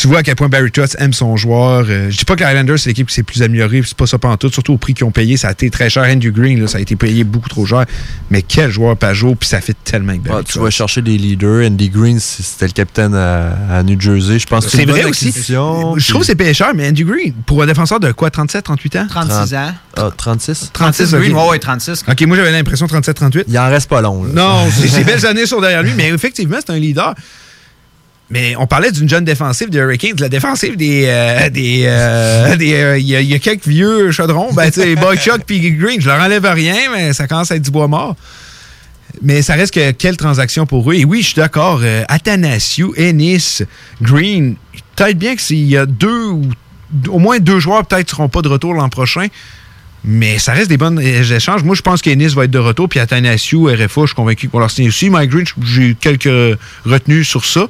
Tu 0.00 0.06
vois 0.06 0.18
à 0.18 0.22
quel 0.22 0.36
point 0.36 0.48
Barry 0.48 0.70
Trotz 0.70 0.94
aime 1.00 1.12
son 1.12 1.36
joueur. 1.36 1.84
Euh, 1.88 2.08
je 2.08 2.16
dis 2.16 2.24
pas 2.24 2.36
que 2.36 2.44
les 2.44 2.50
Islanders, 2.50 2.78
c'est 2.78 2.90
l'équipe 2.90 3.08
qui 3.08 3.14
s'est 3.14 3.24
plus 3.24 3.42
améliorée, 3.42 3.80
puis 3.80 3.88
c'est 3.88 3.96
pas 3.98 4.06
ça 4.06 4.16
tout, 4.38 4.48
surtout 4.48 4.74
au 4.74 4.78
prix 4.78 4.94
qu'ils 4.94 5.04
ont 5.04 5.10
payé. 5.10 5.36
Ça 5.36 5.48
a 5.48 5.52
été 5.52 5.68
très 5.70 5.90
cher. 5.90 6.04
Andrew 6.04 6.30
Green, 6.30 6.60
là, 6.60 6.68
ça 6.68 6.78
a 6.78 6.80
été 6.80 6.94
payé 6.94 7.24
beaucoup 7.24 7.48
trop 7.48 7.66
cher. 7.66 7.84
Mais 8.30 8.42
quel 8.42 8.70
joueur 8.70 8.96
Pajot, 8.96 9.34
puis 9.34 9.48
ça 9.48 9.60
fait 9.60 9.76
tellement 9.82 10.10
avec 10.10 10.22
Barry 10.22 10.42
Ah, 10.46 10.48
tu 10.48 10.60
vas 10.60 10.70
chercher 10.70 11.02
des 11.02 11.18
leaders. 11.18 11.66
Andy 11.66 11.88
Green, 11.88 12.20
c'était 12.20 12.66
le 12.66 12.72
capitaine 12.72 13.12
à, 13.14 13.56
à 13.78 13.82
New 13.82 14.00
Jersey. 14.00 14.38
Je 14.38 14.46
pense 14.46 14.66
que 14.66 14.70
C'est 14.70 14.84
une 14.84 14.90
vrai 14.90 15.02
aussi. 15.04 15.28
acquisition, 15.30 15.96
Je 15.98 16.08
trouve 16.08 16.20
que 16.20 16.26
c'est 16.28 16.36
payé 16.36 16.54
cher, 16.54 16.70
mais 16.76 16.86
Andy 16.88 17.02
Green, 17.02 17.32
pour 17.44 17.60
un 17.62 17.66
défenseur 17.66 17.98
de 17.98 18.12
quoi, 18.12 18.30
37, 18.30 18.64
38 18.64 18.96
ans? 18.96 19.06
36 19.10 19.54
ans. 19.56 19.72
Ah, 19.96 20.10
36? 20.16 20.70
36, 20.72 21.10
Green, 21.14 21.32
ok. 21.32 21.38
ouais, 21.42 21.48
ouais, 21.50 21.58
36. 21.58 22.04
OK, 22.08 22.20
moi 22.22 22.36
j'avais 22.36 22.52
l'impression 22.52 22.86
37-38. 22.86 23.44
Il 23.48 23.58
en 23.58 23.68
reste 23.68 23.90
pas 23.90 24.00
long. 24.00 24.22
là. 24.22 24.30
Non, 24.32 24.70
c'est- 24.70 24.86
ses 24.86 25.02
belles 25.04 25.26
années 25.26 25.46
sont 25.46 25.60
derrière 25.60 25.82
lui, 25.82 25.90
mais 25.96 26.08
effectivement, 26.10 26.58
c'est 26.64 26.72
un 26.72 26.78
leader. 26.78 27.16
Mais 28.30 28.54
on 28.56 28.66
parlait 28.66 28.92
d'une 28.92 29.08
jeune 29.08 29.24
défensive 29.24 29.70
des 29.70 29.78
Hurricanes, 29.78 30.16
la 30.18 30.28
défensive 30.28 30.76
des. 30.76 31.04
euh, 31.06 31.48
des 31.48 31.84
euh, 31.86 32.56
des, 32.56 32.74
euh, 32.74 32.98
Il 32.98 33.06
y, 33.06 33.16
a- 33.16 33.20
il 33.22 33.28
y 33.28 33.34
a 33.34 33.38
quelques 33.38 33.66
vieux 33.66 34.10
chaudrons. 34.12 34.52
Ben, 34.52 34.70
tu 34.70 34.80
sais, 34.82 34.94
Boychuk 34.96 35.44
puis 35.46 35.70
Green, 35.72 35.98
je 36.00 36.06
leur 36.08 36.20
enlève 36.20 36.44
rien, 36.44 36.76
mais 36.94 37.12
ça 37.14 37.26
commence 37.26 37.50
à 37.50 37.56
être 37.56 37.62
du 37.62 37.70
bois 37.70 37.88
mort. 37.88 38.16
Mais 39.22 39.40
ça 39.40 39.54
reste 39.54 39.72
que 39.72 39.90
quelle 39.92 40.18
transaction 40.18 40.66
pour 40.66 40.90
eux. 40.90 40.94
Et 40.94 41.04
oui, 41.06 41.22
je 41.22 41.28
suis 41.28 41.36
d'accord. 41.36 41.80
Athanasiou, 42.08 42.92
Ennis, 42.98 43.62
Green, 44.02 44.56
peut-être 44.96 45.18
bien 45.18 45.34
que 45.34 45.40
s'il 45.42 45.64
y 45.66 45.76
a 45.78 45.86
deux 45.86 46.26
ou 46.28 46.42
au 47.08 47.18
moins 47.18 47.38
deux 47.38 47.58
joueurs 47.60 47.84
peut-être 47.86 48.06
ne 48.08 48.10
seront 48.10 48.28
pas 48.28 48.42
de 48.42 48.48
retour 48.48 48.74
l'an 48.74 48.88
prochain. 48.90 49.26
Mais 50.04 50.38
ça 50.38 50.52
reste 50.52 50.68
des 50.68 50.76
bonnes 50.76 51.00
échanges. 51.00 51.64
Moi, 51.64 51.74
je 51.74 51.82
pense 51.82 52.02
qu'Ennis 52.02 52.28
va 52.34 52.44
être 52.44 52.50
de 52.50 52.58
retour. 52.58 52.88
Puis 52.90 53.00
Athanasiou, 53.00 53.64
RFA, 53.66 54.02
je 54.02 54.06
suis 54.08 54.14
convaincu 54.14 54.48
qu'on 54.48 54.58
leur 54.58 54.70
signer 54.70 54.88
aussi. 54.88 55.08
Mike 55.10 55.30
Green, 55.30 55.44
j'ai 55.64 55.96
quelques 55.98 56.58
retenues 56.84 57.24
sur 57.24 57.44
ça. 57.46 57.66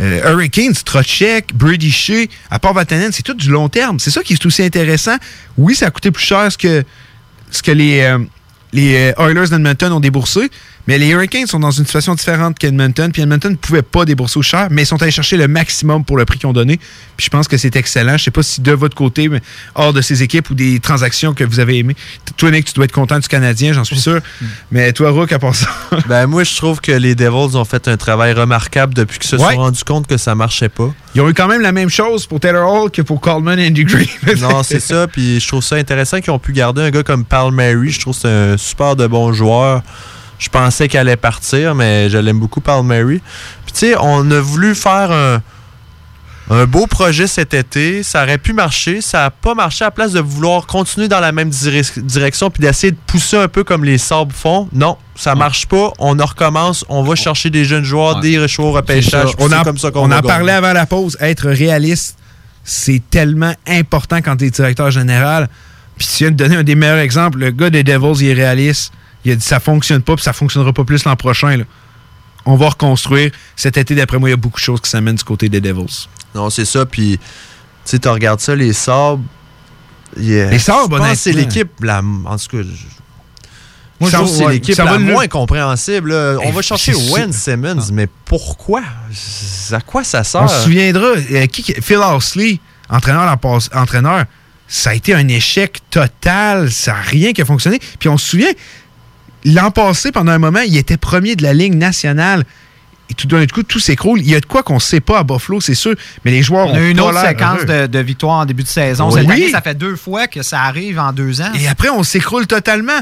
Euh, 0.00 0.32
Hurricanes, 0.32 0.74
Trotchek, 0.84 1.54
Brady 1.54 1.90
Shea, 1.90 2.26
à 2.50 2.58
part 2.58 2.72
Vatanen, 2.72 3.12
c'est 3.12 3.22
tout 3.22 3.34
du 3.34 3.50
long 3.50 3.68
terme. 3.68 3.98
C'est 3.98 4.10
ça 4.10 4.22
qui 4.22 4.32
est 4.32 4.46
aussi 4.46 4.62
intéressant. 4.62 5.16
Oui, 5.58 5.74
ça 5.74 5.86
a 5.86 5.90
coûté 5.90 6.10
plus 6.10 6.24
cher 6.24 6.50
ce 6.50 6.56
que, 6.56 6.84
ce 7.50 7.62
que 7.62 7.70
les, 7.70 8.00
euh, 8.00 8.18
les 8.72 9.12
euh, 9.18 9.22
Oilers 9.26 9.48
d'Edmonton 9.50 9.92
ont 9.92 10.00
déboursé, 10.00 10.50
mais 10.86 10.98
les 10.98 11.08
Hurricanes 11.08 11.46
sont 11.46 11.60
dans 11.60 11.70
une 11.70 11.84
situation 11.84 12.14
différente 12.14 12.58
qu'Edmonton. 12.58 13.10
Puis 13.12 13.22
Edmonton 13.22 13.50
ne 13.52 13.56
pouvait 13.56 13.82
pas 13.82 14.04
débourser 14.04 14.38
au 14.38 14.42
cher, 14.42 14.68
mais 14.70 14.82
ils 14.82 14.86
sont 14.86 15.00
allés 15.02 15.10
chercher 15.10 15.36
le 15.36 15.46
maximum 15.48 16.04
pour 16.04 16.16
le 16.16 16.24
prix 16.24 16.38
qu'ils 16.38 16.48
ont 16.48 16.52
donné. 16.52 16.78
Puis 17.16 17.26
je 17.26 17.30
pense 17.30 17.48
que 17.48 17.56
c'est 17.56 17.76
excellent. 17.76 18.16
Je 18.16 18.24
sais 18.24 18.30
pas 18.30 18.42
si 18.42 18.60
de 18.60 18.72
votre 18.72 18.96
côté, 18.96 19.28
mais 19.28 19.40
hors 19.74 19.92
de 19.92 20.00
ces 20.00 20.22
équipes 20.22 20.50
ou 20.50 20.54
des 20.54 20.80
transactions 20.80 21.34
que 21.34 21.44
vous 21.44 21.60
avez 21.60 21.78
aimées, 21.78 21.96
toi, 22.36 22.50
Nick, 22.50 22.66
tu 22.66 22.72
dois 22.74 22.84
être 22.86 22.92
content 22.92 23.18
du 23.18 23.28
Canadien, 23.28 23.72
j'en 23.72 23.84
suis 23.84 24.00
sûr. 24.00 24.20
Mais 24.72 24.92
toi, 24.92 25.10
Rook, 25.10 25.30
à 25.32 25.38
part 25.38 25.54
ça? 25.54 25.68
Ben, 26.08 26.26
moi, 26.26 26.44
je 26.44 26.56
trouve 26.56 26.80
que 26.80 26.92
les 26.92 27.14
Devils 27.14 27.56
ont 27.56 27.64
fait 27.64 27.86
un 27.88 27.96
travail 27.96 28.32
remarquable 28.32 28.94
depuis 28.94 29.18
qu'ils 29.18 29.30
se 29.30 29.36
Ouais. 29.36 29.54
sont 29.54 29.60
rendus 29.60 29.84
compte 29.84 30.06
que 30.06 30.16
ça 30.16 30.34
marchait 30.34 30.68
pas. 30.68 30.92
Ils 31.14 31.20
ont 31.20 31.28
eu 31.28 31.34
quand 31.34 31.48
même 31.48 31.60
la 31.60 31.72
même 31.72 31.88
chose 31.90 32.26
pour 32.26 32.40
Taylor 32.40 32.70
Hall 32.72 32.90
que 32.90 33.02
pour 33.02 33.20
Coleman 33.20 33.58
et 33.58 33.66
Andy 33.68 33.84
Green. 33.84 34.06
non, 34.40 34.62
c'est 34.62 34.80
ça. 34.80 35.06
Puis 35.08 35.40
je 35.40 35.48
trouve 35.48 35.62
ça 35.62 35.76
intéressant 35.76 36.20
qu'ils 36.20 36.30
ont 36.32 36.38
pu 36.38 36.52
garder 36.52 36.82
un 36.82 36.90
gars 36.90 37.02
comme 37.02 37.24
Palmieri. 37.24 37.90
Je 37.90 38.00
trouve 38.00 38.14
que 38.14 38.20
c'est 38.22 38.28
un 38.28 38.56
super 38.56 38.96
de 38.96 39.06
bon 39.06 39.32
joueur. 39.32 39.82
Je 40.40 40.48
pensais 40.48 40.88
qu'elle 40.88 41.02
allait 41.02 41.16
partir, 41.16 41.74
mais 41.76 42.10
je 42.10 42.18
l'aime 42.18 42.40
beaucoup, 42.40 42.60
Palmieri. 42.60 43.20
Puis 43.64 43.72
tu 43.72 43.78
sais, 43.78 43.94
on 44.00 44.28
a 44.30 44.40
voulu 44.40 44.74
faire 44.74 45.12
un, 45.12 45.42
un 46.48 46.64
beau 46.64 46.86
projet 46.86 47.26
cet 47.26 47.52
été. 47.54 48.02
Ça 48.02 48.22
aurait 48.24 48.38
pu 48.38 48.52
marcher. 48.54 49.02
Ça 49.02 49.18
n'a 49.18 49.30
pas 49.30 49.54
marché 49.54 49.84
à 49.84 49.88
la 49.88 49.90
place 49.92 50.12
de 50.12 50.20
vouloir 50.20 50.66
continuer 50.66 51.08
dans 51.08 51.20
la 51.20 51.30
même 51.30 51.50
direc- 51.50 52.00
direction 52.00 52.50
puis 52.50 52.62
d'essayer 52.62 52.90
de 52.92 52.96
pousser 53.06 53.36
un 53.36 53.48
peu 53.48 53.64
comme 53.64 53.84
les 53.84 53.98
sabres 53.98 54.34
font. 54.34 54.66
Non, 54.72 54.96
ça 55.14 55.34
marche 55.34 55.66
pas. 55.66 55.92
On 55.98 56.18
en 56.18 56.24
recommence. 56.26 56.84
On 56.88 57.02
va 57.02 57.14
chercher 57.14 57.50
des 57.50 57.64
jeunes 57.66 57.84
joueurs, 57.84 58.20
des 58.20 58.48
choix 58.48 58.64
au 58.64 58.72
repêchage. 58.72 59.28
On 59.38 59.52
en, 59.52 59.62
comme 59.62 59.78
ça 59.78 59.90
qu'on 59.90 60.04
on 60.04 60.08
va 60.08 60.18
en 60.18 60.22
parlait 60.22 60.52
avant 60.52 60.72
la 60.72 60.86
pause. 60.86 61.18
Être 61.20 61.50
réaliste, 61.50 62.16
c'est 62.64 63.02
tellement 63.10 63.52
important 63.68 64.16
quand 64.22 64.36
tu 64.38 64.46
es 64.46 64.50
directeur 64.50 64.90
général. 64.90 65.48
Puis 65.98 66.08
tu 66.08 66.24
viens 66.24 66.30
de 66.30 66.36
donner 66.36 66.56
un 66.56 66.62
des 66.62 66.74
meilleurs 66.76 66.98
exemples. 66.98 67.38
Le 67.38 67.50
gars 67.50 67.68
des 67.68 67.82
Devils, 67.84 68.24
il 68.24 68.30
est 68.30 68.32
réaliste. 68.34 68.90
Il 69.24 69.32
a 69.32 69.36
dit 69.36 69.44
ça 69.44 69.60
fonctionne 69.60 70.02
pas, 70.02 70.14
puis 70.14 70.22
ça 70.24 70.32
fonctionnera 70.32 70.72
pas 70.72 70.84
plus 70.84 71.04
l'an 71.04 71.16
prochain. 71.16 71.56
là. 71.58 71.64
On 72.46 72.56
va 72.56 72.70
reconstruire. 72.70 73.30
Cet 73.54 73.76
été, 73.76 73.94
d'après 73.94 74.18
moi, 74.18 74.28
il 74.28 74.32
y 74.32 74.34
a 74.34 74.36
beaucoup 74.38 74.58
de 74.58 74.64
choses 74.64 74.80
qui 74.80 74.88
s'amènent 74.88 75.16
du 75.16 75.24
côté 75.24 75.48
des 75.48 75.60
Devils. 75.60 76.06
Non, 76.34 76.48
c'est 76.48 76.64
ça. 76.64 76.86
Puis, 76.86 77.18
tu 77.18 77.24
sais, 77.84 77.98
tu 77.98 78.08
regardes 78.08 78.40
ça, 78.40 78.54
les 78.56 78.72
sabres. 78.72 79.22
yeah. 80.18 80.50
Les 80.50 80.58
Sabres, 80.58 80.98
que 80.98 81.14
c'est 81.16 81.30
honnêtement. 81.30 81.52
l'équipe, 81.54 81.70
la, 81.82 81.98
en 82.00 82.36
tout 82.36 82.56
cas, 82.56 82.62
Moi, 84.00 84.08
je 84.10 84.16
que 84.16 84.24
c'est 84.26 84.32
trouve, 84.32 84.42
ouais, 84.46 84.52
l'équipe 84.54 84.78
la 84.78 84.92
le- 84.96 84.98
moins 85.00 85.28
compréhensible. 85.28 86.12
là. 86.12 86.36
On 86.42 86.48
Eh, 86.48 86.52
va 86.52 86.62
chercher 86.62 86.94
Wayne. 86.94 87.32
Simmons, 87.34 87.90
mais 87.92 88.08
pourquoi? 88.24 88.80
À 89.72 89.80
quoi 89.82 90.02
ça 90.04 90.24
sert? 90.24 90.40
On 90.42 90.48
se 90.48 90.62
souviendra, 90.62 91.08
euh, 91.08 91.46
qui, 91.46 91.62
Phil 91.82 91.98
Housley, 91.98 92.58
entraîneur, 92.88 93.36
entraîneur, 93.74 94.24
ça 94.66 94.90
a 94.90 94.94
été 94.94 95.12
un 95.14 95.28
échec 95.28 95.80
total. 95.90 96.70
Ça 96.70 96.92
n'a 96.92 97.00
rien 97.02 97.32
qui 97.34 97.42
a 97.42 97.44
fonctionné. 97.44 97.78
Puis 97.98 98.08
on 98.08 98.16
se 98.16 98.26
souvient, 98.30 98.50
l'an 99.44 99.70
passé, 99.70 100.12
pendant 100.12 100.32
un 100.32 100.38
moment, 100.38 100.60
il 100.60 100.76
était 100.76 100.96
premier 100.96 101.36
de 101.36 101.42
la 101.42 101.52
ligne 101.52 101.76
nationale. 101.76 102.44
Et 103.10 103.14
tout 103.14 103.26
d'un 103.26 103.44
coup, 103.46 103.64
tout 103.64 103.80
s'écroule. 103.80 104.20
Il 104.20 104.30
y 104.30 104.36
a 104.36 104.40
de 104.40 104.46
quoi 104.46 104.62
qu'on 104.62 104.76
ne 104.76 104.80
sait 104.80 105.00
pas 105.00 105.18
à 105.18 105.24
Buffalo, 105.24 105.60
c'est 105.60 105.74
sûr. 105.74 105.94
Mais 106.24 106.30
les 106.30 106.42
joueurs 106.42 106.68
On 106.68 106.74
a 106.74 106.78
ont 106.78 106.80
eu 106.80 106.90
une 106.90 107.00
autre 107.00 107.20
séquence 107.20 107.64
de, 107.66 107.88
de 107.88 107.98
victoires 107.98 108.38
en 108.38 108.46
début 108.46 108.62
de 108.62 108.68
saison. 108.68 109.10
Oui. 109.10 109.20
Cette 109.20 109.30
année, 109.30 109.50
ça 109.50 109.60
fait 109.60 109.74
deux 109.74 109.96
fois 109.96 110.28
que 110.28 110.42
ça 110.42 110.62
arrive 110.62 111.00
en 111.00 111.12
deux 111.12 111.40
ans. 111.40 111.50
Et 111.58 111.66
après, 111.66 111.88
on 111.88 112.04
s'écroule 112.04 112.46
totalement. 112.46 113.00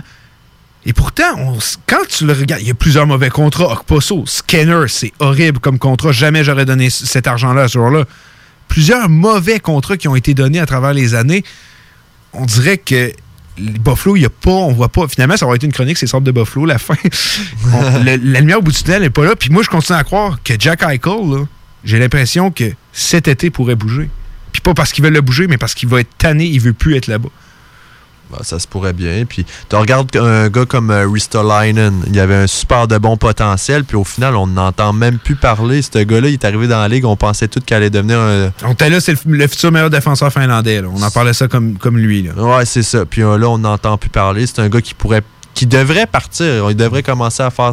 Et 0.86 0.94
pourtant, 0.94 1.36
on 1.36 1.58
quand 1.86 2.06
tu 2.08 2.24
le 2.24 2.32
regardes, 2.32 2.62
il 2.62 2.68
y 2.68 2.70
a 2.70 2.74
plusieurs 2.74 3.06
mauvais 3.06 3.28
contrats. 3.28 3.72
Okposo, 3.72 4.24
Scanner, 4.26 4.84
c'est 4.88 5.12
horrible 5.18 5.58
comme 5.58 5.78
contrat. 5.78 6.12
Jamais 6.12 6.42
j'aurais 6.44 6.64
donné 6.64 6.88
cet 6.88 7.26
argent-là 7.26 7.64
à 7.64 7.68
ce 7.68 7.74
joueur-là. 7.74 8.04
Plusieurs 8.68 9.10
mauvais 9.10 9.60
contrats 9.60 9.98
qui 9.98 10.08
ont 10.08 10.16
été 10.16 10.32
donnés 10.32 10.60
à 10.60 10.66
travers 10.66 10.94
les 10.94 11.14
années. 11.14 11.44
On 12.32 12.46
dirait 12.46 12.78
que 12.78 13.12
Buffalo, 13.58 14.16
il 14.16 14.22
y 14.22 14.26
a 14.26 14.30
pas, 14.30 14.50
on 14.50 14.72
voit 14.72 14.88
pas. 14.88 15.06
Finalement, 15.08 15.36
ça 15.36 15.46
aurait 15.46 15.56
été 15.56 15.66
une 15.66 15.72
chronique, 15.72 15.98
c'est 15.98 16.06
sorte 16.06 16.24
de 16.24 16.30
Buffalo, 16.32 16.66
la 16.66 16.78
fin. 16.78 16.94
On- 17.72 17.98
le- 18.04 18.16
la 18.16 18.40
lumière 18.40 18.58
au 18.58 18.62
bout 18.62 18.72
du 18.72 18.82
tunnel 18.82 19.02
n'est 19.02 19.10
pas 19.10 19.24
là. 19.24 19.34
Puis 19.36 19.50
moi, 19.50 19.62
je 19.62 19.68
continue 19.68 19.98
à 19.98 20.04
croire 20.04 20.38
que 20.42 20.54
Jack 20.58 20.82
Eichel, 20.82 21.46
j'ai 21.84 21.98
l'impression 21.98 22.50
que 22.50 22.72
cet 22.92 23.28
été 23.28 23.50
pourrait 23.50 23.74
bouger. 23.76 24.08
Puis 24.52 24.60
pas 24.62 24.74
parce 24.74 24.92
qu'il 24.92 25.04
veut 25.04 25.10
le 25.10 25.20
bouger, 25.20 25.46
mais 25.46 25.58
parce 25.58 25.74
qu'il 25.74 25.88
va 25.88 26.00
être 26.00 26.10
tanné, 26.18 26.46
il 26.46 26.60
veut 26.60 26.72
plus 26.72 26.96
être 26.96 27.06
là-bas. 27.06 27.28
Bah, 28.30 28.38
ça 28.42 28.58
se 28.58 28.66
pourrait 28.66 28.92
bien. 28.92 29.24
Puis 29.26 29.46
tu 29.68 29.76
regardes 29.76 30.14
un 30.16 30.48
gars 30.48 30.66
comme 30.66 30.90
euh, 30.90 31.06
Ristolainen, 31.10 32.02
il 32.06 32.20
avait 32.20 32.34
un 32.34 32.46
super 32.46 32.86
de 32.88 32.98
bon 32.98 33.16
potentiel, 33.16 33.84
puis 33.84 33.96
au 33.96 34.04
final, 34.04 34.36
on 34.36 34.46
n'entend 34.46 34.92
même 34.92 35.18
plus 35.18 35.36
parler. 35.36 35.80
Ce 35.82 35.98
gars-là, 35.98 36.28
il 36.28 36.34
est 36.34 36.44
arrivé 36.44 36.68
dans 36.68 36.78
la 36.80 36.88
ligue, 36.88 37.04
on 37.04 37.16
pensait 37.16 37.48
tout 37.48 37.60
qu'il 37.60 37.76
allait 37.76 37.90
devenir 37.90 38.18
un. 38.18 38.50
On 38.64 38.72
était 38.72 38.90
là, 38.90 39.00
c'est 39.00 39.12
le, 39.12 39.32
le 39.36 39.46
futur 39.46 39.72
meilleur 39.72 39.90
défenseur 39.90 40.32
finlandais. 40.32 40.82
là. 40.82 40.88
On 40.92 41.02
en 41.02 41.10
parlait 41.10 41.32
ça 41.32 41.48
comme, 41.48 41.78
comme 41.78 41.96
lui. 41.98 42.22
Là. 42.22 42.32
Ouais, 42.34 42.64
c'est 42.66 42.82
ça. 42.82 43.04
Puis 43.06 43.22
euh, 43.22 43.38
là, 43.38 43.48
on 43.48 43.58
n'entend 43.58 43.96
plus 43.96 44.10
parler. 44.10 44.46
C'est 44.46 44.60
un 44.60 44.68
gars 44.68 44.80
qui 44.80 44.94
pourrait. 44.94 45.22
qui 45.54 45.66
devrait 45.66 46.06
partir. 46.06 46.70
Il 46.70 46.76
devrait 46.76 47.02
commencer 47.02 47.42
à 47.42 47.50
faire 47.50 47.72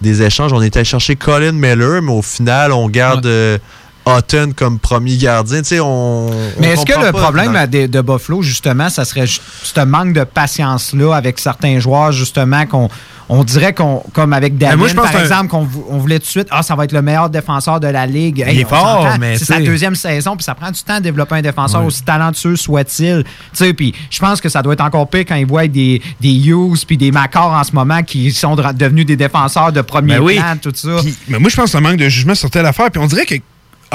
des 0.00 0.22
échanges. 0.22 0.52
On 0.52 0.60
était 0.62 0.78
allé 0.80 0.84
chercher 0.84 1.16
Colin 1.16 1.52
Miller, 1.52 2.02
mais 2.02 2.12
au 2.12 2.22
final, 2.22 2.72
on 2.72 2.88
garde 2.88 3.26
euh, 3.26 3.58
Houghton 4.06 4.52
comme 4.54 4.78
premier 4.78 5.16
gardien. 5.16 5.58
Tu 5.62 5.68
sais, 5.68 5.80
on. 5.80 6.28
Mais 6.60 6.68
on 6.68 6.72
est-ce 6.72 6.84
que 6.84 6.98
le 6.98 7.12
pas 7.12 7.20
problème 7.22 7.56
à 7.56 7.66
de, 7.66 8.00
Buffalo, 8.02 8.42
justement, 8.42 8.88
ça 8.90 9.04
serait 9.04 9.26
ce 9.26 9.80
manque 9.84 10.12
de 10.12 10.24
patience-là 10.24 11.14
avec 11.14 11.38
certains 11.38 11.78
joueurs, 11.80 12.12
justement, 12.12 12.66
qu'on 12.66 12.88
on 13.30 13.42
dirait 13.42 13.72
qu'on, 13.72 14.02
comme 14.12 14.34
avec 14.34 14.58
David, 14.58 14.78
moi, 14.78 14.88
je 14.88 14.94
pense 14.94 15.10
par 15.10 15.22
exemple, 15.22 15.48
qu'on 15.48 15.64
vou- 15.64 15.86
on 15.88 15.96
voulait 15.96 16.18
tout 16.18 16.26
de 16.26 16.30
suite, 16.30 16.48
ah, 16.50 16.62
ça 16.62 16.74
va 16.74 16.84
être 16.84 16.92
le 16.92 17.00
meilleur 17.00 17.30
défenseur 17.30 17.80
de 17.80 17.86
la 17.86 18.06
Ligue. 18.06 18.44
Il 18.50 18.60
est 18.60 18.68
fort, 18.68 19.08
mais 19.18 19.38
C'est 19.38 19.46
sa 19.46 19.60
deuxième 19.60 19.94
saison, 19.94 20.36
puis 20.36 20.44
ça 20.44 20.54
prend 20.54 20.70
du 20.70 20.82
temps 20.82 20.98
de 20.98 21.04
développer 21.04 21.36
un 21.36 21.40
défenseur 21.42 21.80
Ouais. 21.80 21.86
aussi 21.86 22.02
talentueux 22.02 22.56
soit-il. 22.56 23.24
Tu 23.24 23.30
sais, 23.54 23.72
puis 23.72 23.94
je 24.10 24.18
pense 24.18 24.42
que 24.42 24.50
ça 24.50 24.60
doit 24.60 24.74
être 24.74 24.82
encore 24.84 25.08
pire 25.08 25.24
quand 25.26 25.36
ils 25.36 25.46
voient 25.46 25.66
des, 25.66 26.02
des 26.20 26.34
Hughes 26.34 26.84
puis 26.86 26.98
des 26.98 27.10
Macars 27.12 27.52
en 27.52 27.64
ce 27.64 27.72
moment 27.72 28.02
qui 28.02 28.30
sont 28.30 28.54
devenus 28.56 29.06
des 29.06 29.16
défenseurs 29.16 29.72
de 29.72 29.80
premier 29.80 30.16
Ben 30.16 30.20
oui. 30.22 30.34
plan, 30.36 30.56
tout 30.60 30.72
ça. 30.74 30.96
Mais 31.28 31.38
moi, 31.38 31.48
je 31.48 31.56
pense 31.56 31.64
que 31.64 31.70
ça 31.70 31.80
manque 31.80 31.96
de 31.96 32.08
jugement 32.10 32.34
sur 32.34 32.50
telle 32.50 32.66
affaire. 32.66 32.90
Puis 32.90 33.00
on 33.02 33.06
dirait 33.06 33.24
que, 33.24 33.36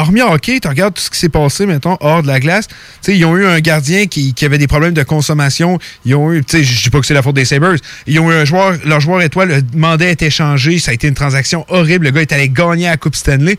hormis 0.02 0.22
hockey, 0.22 0.60
tu 0.60 0.68
regardes 0.68 0.94
tout 0.94 1.02
ce 1.02 1.10
qui 1.10 1.18
s'est 1.18 1.30
passé, 1.30 1.66
mettons, 1.66 1.98
hors 2.00 2.22
de 2.22 2.28
la 2.28 2.40
glace. 2.40 2.68
Tu 2.68 2.76
sais, 3.02 3.18
ils 3.18 3.26
ont 3.26 3.36
eu 3.38 3.46
un 3.46 3.60
gardien 3.60 4.08
qui, 4.08 4.34
avait 4.42 4.58
des 4.58 4.68
problèmes 4.68 4.94
de 4.94 5.04
consommation. 5.04 5.80
Ils 6.06 6.16
ont 6.16 6.32
eu, 6.32 6.44
je 6.50 6.84
dis 6.84 6.90
pas 6.90 7.00
que 7.00 7.06
c'est 7.06 7.14
la 7.14 7.22
faute 7.22 7.36
des 7.36 7.46
Sabres. 7.46 7.76
Ils 8.08 8.20
ont 8.20 8.32
eu 8.32 8.36
un 8.36 8.46
joueur, 8.46 8.76
leur 8.86 9.00
joueur 9.00 9.22
étoile, 9.22 9.50
le 9.50 9.64
mandat 9.78 10.06
a 10.06 10.10
été 10.10 10.30
changé. 10.30 10.80
Ça 10.80 10.92
a 10.92 10.94
été 10.94 11.08
une 11.08 11.14
transaction 11.14 11.66
horrible. 11.70 12.06
Le 12.06 12.12
gars 12.12 12.22
est 12.22 12.32
allé 12.32 12.50
gagner 12.50 12.88
à 12.88 12.92
la 12.92 12.98
Coupe 12.98 13.16
Stanley. 13.16 13.58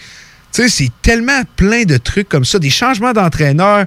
Tu 0.53 0.63
sais, 0.63 0.69
c'est 0.69 0.91
tellement 1.03 1.43
plein 1.55 1.85
de 1.85 1.97
trucs 1.97 2.29
comme 2.29 2.45
ça, 2.45 2.59
des 2.59 2.71
changements 2.71 3.13
d'entraîneur, 3.13 3.85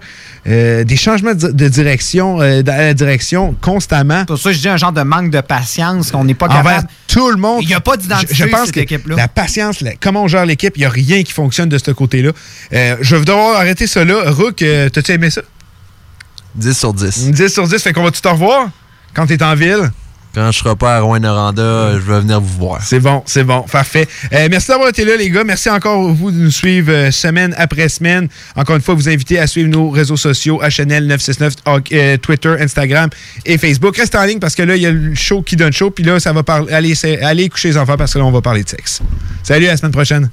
euh, 0.48 0.86
des 0.86 0.96
changements 0.96 1.34
de, 1.34 1.50
de 1.50 1.68
direction, 1.68 2.42
euh, 2.42 2.62
dans 2.62 2.78
la 2.78 2.94
direction 2.94 3.54
constamment. 3.60 4.24
Pour 4.24 4.38
ça, 4.38 4.54
je 4.54 4.60
dis 4.60 4.70
un 4.70 4.78
genre 4.78 4.94
de 4.94 5.02
manque 5.02 5.30
de 5.30 5.42
patience 5.42 6.10
qu'on 6.12 6.24
n'est 6.24 6.34
pas 6.36 6.46
Envers 6.48 6.64
capable. 6.64 6.88
tout 7.08 7.30
le 7.32 7.36
monde. 7.36 7.60
Il 7.64 7.68
n'y 7.68 7.74
a 7.74 7.82
pas 7.82 7.98
d'identité 7.98 8.34
Je, 8.34 8.46
je 8.46 8.50
pense 8.50 8.66
cette 8.68 8.76
que 8.76 8.80
équipe-là. 8.80 9.16
la 9.18 9.28
patience, 9.28 9.82
la- 9.82 9.96
comment 9.96 10.24
on 10.24 10.28
gère 10.30 10.46
l'équipe, 10.46 10.78
il 10.78 10.80
n'y 10.80 10.86
a 10.86 10.90
rien 10.90 11.22
qui 11.24 11.34
fonctionne 11.34 11.68
de 11.68 11.78
ce 11.78 11.92
côté-là. 11.92 12.32
Euh, 12.72 12.96
je 13.02 13.16
vais 13.18 13.26
devoir 13.26 13.58
arrêter 13.58 13.86
ça 13.86 14.06
là. 14.06 14.32
Rook, 14.32 14.62
euh, 14.62 14.88
t'as-tu 14.90 15.12
aimé 15.12 15.30
ça? 15.30 15.42
10 16.56 16.78
sur 16.78 16.94
10. 16.94 17.32
10 17.32 17.50
sur 17.52 17.68
10, 17.68 17.82
fait 17.82 17.92
qu'on 17.92 18.04
va 18.04 18.12
tout 18.12 18.22
te 18.22 18.28
revoir 18.28 18.70
quand 19.14 19.26
t'es 19.26 19.44
en 19.44 19.56
ville. 19.56 19.92
Quand 20.34 20.52
je 20.52 20.58
serai 20.58 20.76
pas 20.76 20.98
à 20.98 21.00
Rouen-Noranda, 21.02 21.94
je 21.94 22.12
vais 22.12 22.22
venir 22.22 22.42
vous 22.42 22.58
voir. 22.58 22.82
C'est 22.82 23.00
bon, 23.00 23.22
c'est 23.28 23.44
bon, 23.44 23.62
parfait. 23.72 24.08
Euh, 24.34 24.48
merci 24.50 24.70
d'avoir 24.70 24.90
été 24.90 25.06
là, 25.06 25.16
les 25.16 25.30
gars. 25.30 25.44
Merci 25.44 25.70
encore 25.70 26.12
vous 26.12 26.32
de 26.32 26.38
nous 26.38 26.50
suivre 26.50 26.92
euh, 26.92 27.12
semaine 27.12 27.54
après 27.56 27.88
semaine. 27.88 28.28
Encore 28.56 28.76
une 28.76 28.82
fois, 28.82 28.96
vous 28.96 29.10
inviter 29.10 29.38
à 29.38 29.46
suivre 29.46 29.70
nos 29.70 29.92
réseaux 29.92 30.18
sociaux, 30.18 30.60
HNL 30.60 31.06
969, 31.06 31.54
euh, 31.92 32.18
Twitter, 32.18 32.56
Instagram 32.60 33.12
et 33.46 33.60
Facebook. 33.60 33.96
Restez 33.96 34.18
en 34.18 34.24
ligne 34.24 34.40
parce 34.40 34.56
que 34.56 34.64
là, 34.64 34.76
il 34.76 34.82
y 34.82 34.88
a 34.88 34.92
le 34.92 35.14
show 35.14 35.44
qui 35.44 35.56
donne 35.56 35.74
chaud. 35.74 35.92
Puis 35.92 36.04
là, 36.04 36.20
ça 36.20 36.34
va 36.34 36.42
parler. 36.42 36.74
Allez, 36.74 36.96
allez 37.22 37.48
coucher 37.50 37.68
les 37.68 37.78
enfants 37.78 37.98
parce 37.98 38.14
que 38.14 38.18
là, 38.18 38.26
on 38.26 38.32
va 38.32 38.42
parler 38.42 38.64
de 38.64 38.70
sexe. 38.70 39.02
Salut, 39.44 39.68
à 39.68 39.72
la 39.72 39.78
semaine 39.78 39.92
prochaine. 39.92 40.30